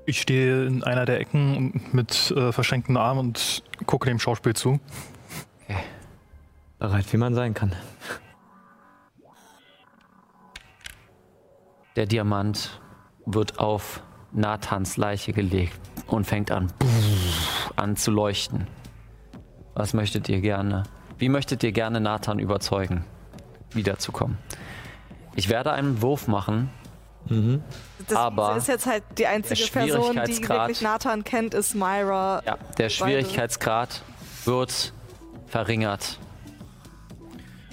Ich 0.06 0.22
stehe 0.22 0.66
in 0.66 0.85
einer 0.85 1.06
der 1.06 1.19
Ecken 1.19 1.82
mit 1.92 2.32
äh, 2.32 2.53
verschränkten 2.53 2.95
Armen 2.95 3.19
und 3.19 3.61
gucke 3.85 4.09
dem 4.09 4.19
Schauspiel 4.19 4.56
zu. 4.56 4.80
Okay. 5.64 5.84
Bereit, 6.80 7.11
wie 7.11 7.18
man 7.18 7.35
sein 7.35 7.53
kann. 7.53 7.76
Der 11.98 12.06
Diamant 12.06 12.80
wird 13.26 13.59
auf 13.59 14.01
Nathans 14.32 14.95
Leiche 14.95 15.34
gelegt 15.34 15.77
und 16.08 16.26
fängt 16.26 16.51
an, 16.51 16.72
an 17.76 17.98
zu 17.98 18.11
leuchten. 18.11 18.66
Was 19.74 19.93
möchtet 19.93 20.30
ihr 20.30 20.40
gerne? 20.40 20.84
Wie 21.18 21.27
möchtet 21.27 21.64
ihr 21.64 21.74
gerne 21.74 22.00
Nathan 22.00 22.40
überzeugen, 22.40 23.03
wiederzukommen? 23.74 24.38
Ich 25.35 25.49
werde 25.49 25.72
einen 25.72 26.01
Wurf 26.01 26.27
machen. 26.27 26.69
Das 28.08 28.17
Aber 28.17 28.56
ist 28.58 28.67
jetzt 28.67 28.88
halt 28.88 29.03
die 29.17 29.27
einzige 29.27 29.69
Person, 29.72 30.19
die 30.25 30.49
wirklich 30.49 30.82
Nathan 30.82 31.24
kennt, 31.24 31.53
ist 31.53 31.75
Myra. 31.75 32.41
Ja, 32.45 32.58
der 32.77 32.90
Schwierigkeitsgrad 32.90 34.01
wird 34.45 34.93
verringert. 35.48 36.17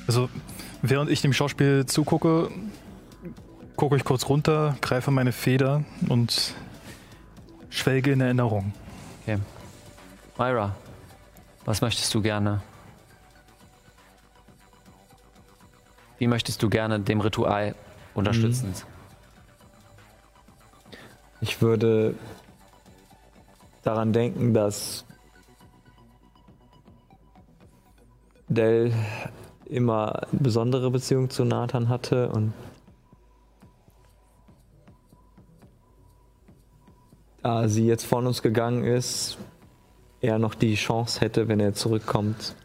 Also, 0.07 0.29
während 0.83 1.11
ich 1.11 1.23
dem 1.23 1.33
Schauspiel 1.33 1.87
zugucke, 1.87 2.51
gucke 3.77 3.97
ich 3.97 4.05
kurz 4.05 4.29
runter, 4.29 4.77
greife 4.81 5.11
meine 5.11 5.33
Feder 5.33 5.85
und 6.09 6.55
schwelge 7.71 8.13
in 8.13 8.21
Erinnerung. 8.21 8.73
Okay. 9.23 9.39
Myra, 10.39 10.75
was 11.65 11.81
möchtest 11.81 12.15
du 12.15 12.21
gerne? 12.21 12.63
Wie 16.19 16.27
möchtest 16.27 16.63
du 16.63 16.71
gerne 16.71 17.01
dem 17.01 17.21
Ritual 17.21 17.75
unterstützen? 18.15 18.73
Ich 21.41 21.61
würde 21.61 22.15
daran 23.83 24.13
denken, 24.13 24.55
dass 24.55 25.05
Dell 28.49 28.93
immer 29.67 30.23
eine 30.31 30.41
besondere 30.41 30.91
Beziehung 30.91 31.31
zu 31.31 31.45
Nathan 31.45 31.89
hatte 31.89 32.29
und 32.29 32.53
da 37.43 37.69
sie 37.69 37.87
jetzt 37.87 38.07
von 38.07 38.27
uns 38.27 38.43
gegangen 38.43 38.85
ist, 38.85 39.39
er 40.21 40.39
noch 40.39 40.55
die 40.55 40.75
Chance 40.75 41.21
hätte, 41.21 41.49
wenn 41.49 41.61
er 41.61 41.75
zurückkommt, 41.75 42.57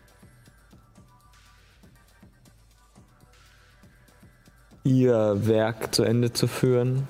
ihr 4.83 5.47
Werk 5.47 5.93
zu 5.93 6.03
Ende 6.03 6.33
zu 6.33 6.47
führen 6.47 7.07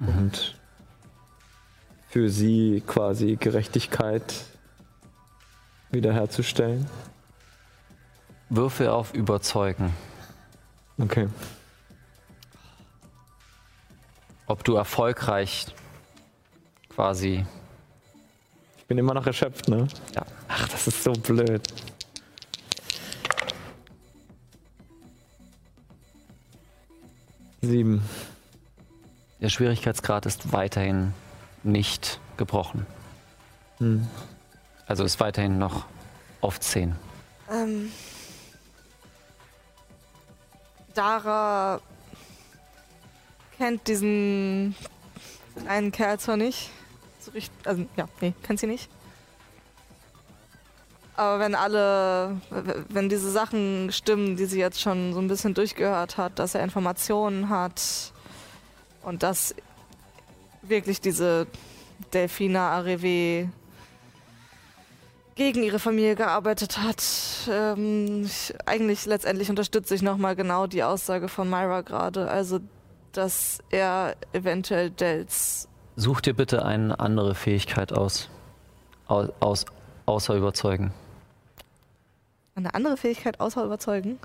und 0.00 0.56
für 2.08 2.30
sie 2.30 2.82
quasi 2.86 3.36
Gerechtigkeit 3.36 4.34
wiederherzustellen. 5.90 6.86
Würfel 8.48 8.88
auf 8.88 9.12
Überzeugen. 9.12 9.92
Okay. 10.98 11.28
Ob 14.46 14.64
du 14.64 14.76
erfolgreich 14.76 15.66
quasi. 16.88 17.44
Ich 18.78 18.84
bin 18.86 18.96
immer 18.96 19.12
noch 19.12 19.26
erschöpft, 19.26 19.68
ne? 19.68 19.86
Ja. 20.14 20.24
Ach, 20.48 20.66
das 20.68 20.86
ist 20.86 21.04
so 21.04 21.12
blöd. 21.12 21.62
Sieben. 27.60 28.02
Der 29.40 29.48
Schwierigkeitsgrad 29.48 30.26
ist 30.26 30.52
weiterhin 30.52 31.12
nicht 31.62 32.20
gebrochen. 32.36 32.86
Hm. 33.78 34.06
Also 34.86 35.04
ist 35.04 35.20
weiterhin 35.20 35.58
noch 35.58 35.86
auf 36.40 36.60
10. 36.60 36.94
Ähm, 37.50 37.92
Dara 40.94 41.80
kennt 43.56 43.86
diesen 43.86 44.74
einen 45.66 45.92
Kerl 45.92 46.18
zwar 46.18 46.36
nicht. 46.36 46.70
So 47.20 47.32
richtig, 47.32 47.66
also, 47.66 47.86
ja, 47.96 48.08
nee, 48.20 48.34
kennt 48.42 48.60
sie 48.60 48.66
nicht. 48.66 48.88
Aber 51.18 51.40
wenn 51.40 51.56
alle, 51.56 52.40
wenn 52.90 53.08
diese 53.08 53.32
Sachen 53.32 53.90
stimmen, 53.90 54.36
die 54.36 54.44
sie 54.44 54.60
jetzt 54.60 54.80
schon 54.80 55.12
so 55.12 55.18
ein 55.18 55.26
bisschen 55.26 55.52
durchgehört 55.52 56.16
hat, 56.16 56.38
dass 56.38 56.54
er 56.54 56.62
Informationen 56.62 57.48
hat 57.48 57.82
und 59.02 59.24
dass 59.24 59.52
wirklich 60.62 61.00
diese 61.00 61.48
Delfina 62.12 62.78
Arevé 62.78 63.48
gegen 65.34 65.64
ihre 65.64 65.80
Familie 65.80 66.14
gearbeitet 66.14 66.78
hat. 66.78 67.02
Ähm, 67.50 68.22
ich, 68.24 68.54
eigentlich 68.64 69.04
letztendlich 69.04 69.50
unterstütze 69.50 69.96
ich 69.96 70.02
nochmal 70.02 70.36
genau 70.36 70.68
die 70.68 70.84
Aussage 70.84 71.26
von 71.26 71.50
Myra 71.50 71.80
gerade. 71.80 72.30
Also, 72.30 72.60
dass 73.10 73.58
er 73.70 74.14
eventuell 74.32 74.90
Dels. 74.90 75.66
Such 75.96 76.20
dir 76.20 76.34
bitte 76.34 76.64
eine 76.64 77.00
andere 77.00 77.34
Fähigkeit 77.34 77.92
aus. 77.92 78.28
Aus, 79.08 79.30
aus 79.40 79.64
außer 80.06 80.36
überzeugen. 80.36 80.92
Eine 82.58 82.74
andere 82.74 82.96
Fähigkeit 82.96 83.38
außer 83.38 83.64
überzeugen? 83.64 84.18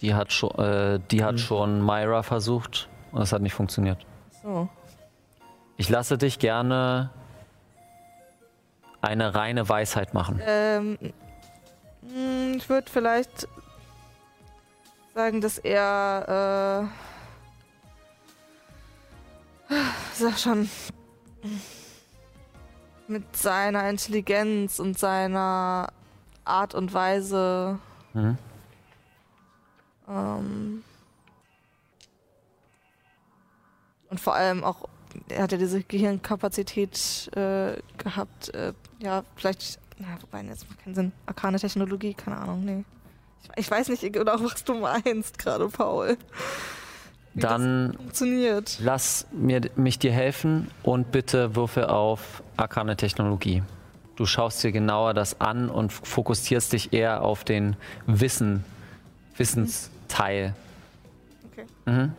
Die 0.00 0.14
hat 0.14 0.32
schon, 0.32 0.50
äh, 0.58 0.98
die 1.10 1.22
hat 1.22 1.38
schon 1.38 1.84
Myra 1.84 2.22
versucht 2.22 2.88
und 3.12 3.20
es 3.20 3.32
hat 3.32 3.42
nicht 3.42 3.52
funktioniert. 3.52 3.98
So. 4.42 4.66
Ich 5.76 5.90
lasse 5.90 6.16
dich 6.16 6.38
gerne 6.38 7.10
eine 9.02 9.34
reine 9.34 9.68
Weisheit 9.68 10.14
machen. 10.14 10.40
Ähm, 10.42 10.98
mh, 12.00 12.56
ich 12.56 12.66
würde 12.70 12.90
vielleicht 12.90 13.46
sagen, 15.14 15.42
dass 15.42 15.58
er. 15.58 16.88
Äh, 19.68 19.74
sag 20.14 20.38
schon. 20.38 20.70
Mit 23.06 23.36
seiner 23.36 23.86
Intelligenz 23.90 24.78
und 24.78 24.98
seiner 24.98 25.88
Art 26.44 26.74
und 26.74 26.92
Weise. 26.94 27.78
Mhm. 28.14 28.38
Ähm, 30.08 30.84
und 34.10 34.20
vor 34.20 34.34
allem 34.34 34.64
auch, 34.64 34.88
er 35.28 35.44
hat 35.44 35.52
ja 35.52 35.58
diese 35.58 35.82
Gehirnkapazität 35.82 37.30
äh, 37.36 37.76
gehabt. 37.96 38.52
Äh, 38.54 38.72
ja, 39.02 39.22
vielleicht, 39.36 39.78
na, 39.98 40.08
wobei, 40.20 40.42
jetzt 40.42 40.68
macht 40.68 40.82
keinen 40.82 40.94
Sinn. 40.94 41.12
Arkane 41.26 41.58
Technologie, 41.58 42.14
keine 42.14 42.38
Ahnung, 42.38 42.64
nee. 42.64 42.84
Ich, 43.42 43.64
ich 43.66 43.70
weiß 43.70 43.88
nicht 43.88 44.12
genau, 44.12 44.34
was 44.40 44.64
du 44.64 44.74
meinst 44.74 45.38
gerade, 45.38 45.68
Paul. 45.68 46.16
Wie 47.34 47.40
Dann 47.40 47.88
das 47.88 47.96
funktioniert. 47.96 48.78
lass 48.82 49.26
mir, 49.30 49.60
mich 49.76 50.00
dir 50.00 50.10
helfen 50.10 50.68
und 50.82 51.12
bitte 51.12 51.54
würfe 51.54 51.88
auf 51.88 52.42
Arkane 52.56 52.96
Technologie. 52.96 53.62
Du 54.20 54.26
schaust 54.26 54.62
dir 54.62 54.70
genauer 54.70 55.14
das 55.14 55.40
an 55.40 55.70
und 55.70 55.94
fokussierst 55.94 56.74
dich 56.74 56.92
eher 56.92 57.22
auf 57.22 57.42
den 57.42 57.74
Wissen, 58.04 58.66
Wissensteil. 59.38 60.54
Okay. 61.50 61.64
Mhm. 61.86 62.12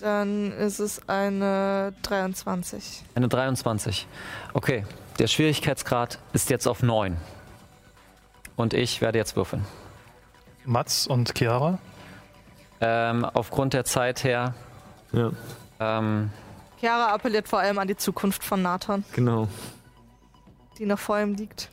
Dann 0.00 0.50
ist 0.50 0.80
es 0.80 1.08
eine 1.08 1.94
23. 2.02 3.04
Eine 3.14 3.28
23. 3.28 4.08
Okay, 4.52 4.84
der 5.20 5.28
Schwierigkeitsgrad 5.28 6.18
ist 6.32 6.50
jetzt 6.50 6.66
auf 6.66 6.82
9. 6.82 7.16
Und 8.56 8.74
ich 8.74 9.00
werde 9.00 9.18
jetzt 9.18 9.36
würfeln. 9.36 9.64
Mats 10.64 11.06
und 11.06 11.38
Chiara? 11.38 11.78
Ähm, 12.80 13.24
aufgrund 13.24 13.74
der 13.74 13.84
Zeit 13.84 14.24
her, 14.24 14.54
Ja, 15.12 15.30
ähm, 15.78 16.32
Chiara 16.82 17.14
appelliert 17.14 17.46
vor 17.46 17.60
allem 17.60 17.78
an 17.78 17.86
die 17.86 17.96
Zukunft 17.96 18.42
von 18.42 18.60
Nathan, 18.60 19.04
genau. 19.12 19.46
die 20.78 20.84
noch 20.84 20.98
vor 20.98 21.20
ihm 21.20 21.34
liegt. 21.34 21.70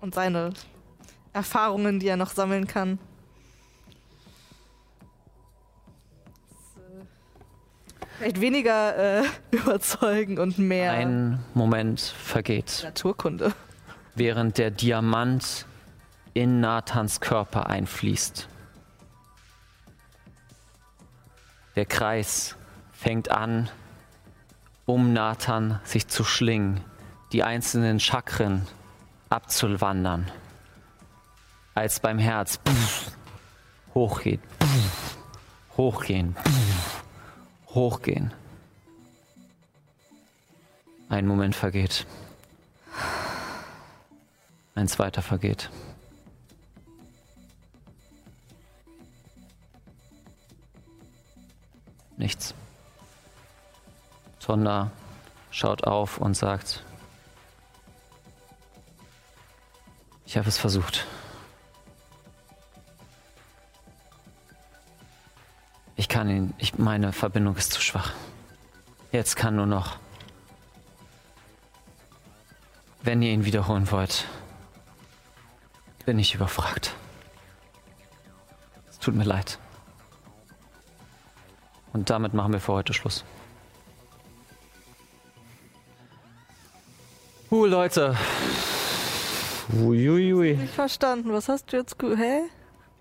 Und 0.00 0.14
seine 0.14 0.52
Erfahrungen, 1.32 1.98
die 1.98 2.06
er 2.06 2.16
noch 2.16 2.30
sammeln 2.30 2.68
kann. 2.68 3.00
Vielleicht 8.18 8.40
weniger 8.40 9.22
äh, 9.22 9.24
überzeugen 9.50 10.38
und 10.38 10.56
mehr 10.56 10.92
Ein 10.92 11.40
Moment 11.54 12.00
vergeht, 12.00 12.82
Naturkunde. 12.84 13.52
während 14.14 14.56
der 14.56 14.70
Diamant 14.70 15.66
in 16.32 16.60
Nathans 16.60 17.20
Körper 17.20 17.66
einfließt. 17.66 18.46
Der 21.74 21.86
Kreis 21.86 22.54
fängt 22.92 23.28
an, 23.28 23.68
um 24.86 25.12
Nathan 25.12 25.80
sich 25.84 26.08
zu 26.08 26.24
schlingen, 26.24 26.80
die 27.32 27.42
einzelnen 27.42 28.00
Chakren 28.00 28.66
abzuwandern. 29.28 30.30
Als 31.74 32.00
beim 32.00 32.18
Herz 32.18 32.58
pff, 32.66 33.12
hochgeht, 33.94 34.40
hochgehen, 35.76 36.36
hochgehen. 37.68 38.34
Ein 41.08 41.26
Moment 41.26 41.54
vergeht. 41.54 42.06
Ein 44.74 44.88
zweiter 44.88 45.22
vergeht. 45.22 45.70
Nichts. 52.16 52.54
Tonda 54.42 54.90
schaut 55.50 55.84
auf 55.84 56.18
und 56.18 56.34
sagt, 56.34 56.82
ich 60.26 60.36
habe 60.36 60.48
es 60.48 60.58
versucht. 60.58 61.06
Ich 65.94 66.08
kann 66.08 66.28
ihn, 66.28 66.54
ich, 66.58 66.76
meine 66.76 67.12
Verbindung 67.12 67.54
ist 67.56 67.72
zu 67.72 67.80
schwach. 67.80 68.12
Jetzt 69.12 69.36
kann 69.36 69.56
nur 69.56 69.66
noch, 69.66 69.96
wenn 73.02 73.22
ihr 73.22 73.30
ihn 73.30 73.44
wiederholen 73.44 73.90
wollt, 73.90 74.26
bin 76.04 76.18
ich 76.18 76.34
überfragt. 76.34 76.94
Es 78.90 78.98
tut 78.98 79.14
mir 79.14 79.24
leid. 79.24 79.58
Und 81.92 82.10
damit 82.10 82.34
machen 82.34 82.52
wir 82.52 82.60
für 82.60 82.72
heute 82.72 82.92
Schluss. 82.92 83.24
Uh, 87.52 87.66
Leute. 87.66 88.16
Uiuiui. 89.78 90.54
Nicht 90.54 90.72
verstanden. 90.72 91.34
Was 91.34 91.50
hast 91.50 91.70
du 91.70 91.76
jetzt 91.76 91.98
ge 91.98 92.16
Hä? 92.16 92.40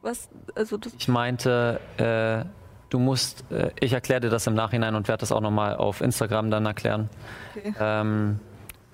Was? 0.01 0.27
Also 0.55 0.75
das. 0.75 0.93
Ich 0.99 1.07
meinte, 1.07 1.79
äh, 1.95 2.43
du 2.89 2.99
musst, 2.99 3.49
äh, 3.49 3.71
ich 3.79 3.93
erkläre 3.93 4.19
dir 4.19 4.29
das 4.29 4.47
im 4.47 4.53
Nachhinein 4.53 4.95
und 4.95 5.07
werde 5.07 5.21
das 5.21 5.31
auch 5.31 5.39
nochmal 5.39 5.77
auf 5.77 6.01
Instagram 6.01 6.51
dann 6.51 6.65
erklären. 6.65 7.09
Okay. 7.55 7.73
Ähm, 7.79 8.41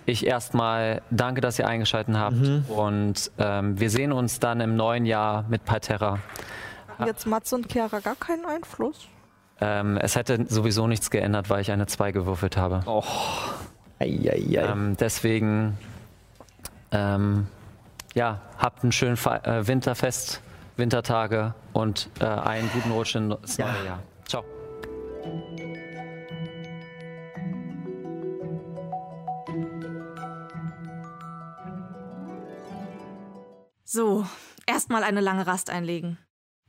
ich 0.06 0.28
erstmal 0.28 1.02
danke, 1.10 1.42
dass 1.42 1.58
ihr 1.58 1.68
eingeschaltet 1.68 2.16
habt 2.16 2.36
und 2.70 3.32
ähm, 3.40 3.80
wir 3.80 3.90
sehen 3.90 4.12
uns 4.12 4.40
dann 4.40 4.62
im 4.62 4.76
neuen 4.76 5.08
Jahr 5.08 5.44
mit 5.50 5.66
Parterra. 5.66 6.20
Haben 7.00 7.08
jetzt 7.08 7.26
Matze 7.26 7.56
und 7.56 7.72
Chiara 7.72 8.00
gar 8.00 8.16
keinen 8.16 8.46
Einfluss? 8.46 9.08
Ähm, 9.60 9.98
es 9.98 10.16
hätte 10.16 10.46
sowieso 10.48 10.86
nichts 10.86 11.10
geändert, 11.10 11.50
weil 11.50 11.62
ich 11.62 11.72
eine 11.72 11.88
2 11.88 12.12
gewürfelt 12.12 12.58
habe. 12.58 12.84
Eieiei. 12.86 13.04
Ähm, 14.00 14.96
deswegen, 14.98 15.78
ähm, 16.92 17.48
ja, 18.14 18.42
habt 18.58 18.84
ein 18.84 18.92
schönes 18.92 19.26
äh, 19.26 19.68
Winterfest, 19.68 20.42
Wintertage 20.76 21.54
und 21.74 22.10
äh, 22.20 22.26
einen 22.26 22.70
guten 22.72 22.92
Rutsch 22.92 23.16
ins 23.16 23.58
neue 23.58 23.86
Jahr. 23.86 24.00
Ciao. 24.28 24.44
So, 33.84 34.26
erstmal 34.68 35.04
eine 35.04 35.22
lange 35.22 35.48
Rast 35.48 35.70
einlegen. 35.70 36.20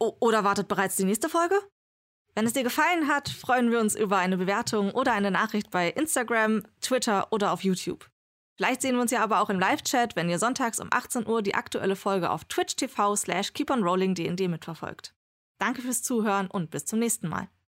O 0.00 0.12
oder 0.20 0.44
wartet 0.44 0.68
bereits 0.68 0.96
die 0.96 1.04
nächste 1.04 1.28
Folge? 1.28 1.56
Wenn 2.38 2.46
es 2.46 2.52
dir 2.52 2.62
gefallen 2.62 3.08
hat, 3.08 3.28
freuen 3.28 3.72
wir 3.72 3.80
uns 3.80 3.96
über 3.96 4.16
eine 4.18 4.36
Bewertung 4.36 4.92
oder 4.92 5.12
eine 5.12 5.32
Nachricht 5.32 5.72
bei 5.72 5.90
Instagram, 5.90 6.62
Twitter 6.80 7.32
oder 7.32 7.50
auf 7.50 7.64
YouTube. 7.64 8.08
Vielleicht 8.56 8.80
sehen 8.80 8.94
wir 8.94 9.02
uns 9.02 9.10
ja 9.10 9.24
aber 9.24 9.40
auch 9.40 9.50
im 9.50 9.58
Live-Chat, 9.58 10.14
wenn 10.14 10.30
ihr 10.30 10.38
sonntags 10.38 10.78
um 10.78 10.86
18 10.88 11.26
Uhr 11.26 11.42
die 11.42 11.56
aktuelle 11.56 11.96
Folge 11.96 12.30
auf 12.30 12.44
twitch.tv 12.44 13.16
slash 13.16 13.54
keeponrollingdnd 13.54 14.38
mitverfolgt. 14.48 15.16
Danke 15.58 15.82
fürs 15.82 16.04
Zuhören 16.04 16.46
und 16.46 16.70
bis 16.70 16.84
zum 16.84 17.00
nächsten 17.00 17.28
Mal. 17.28 17.48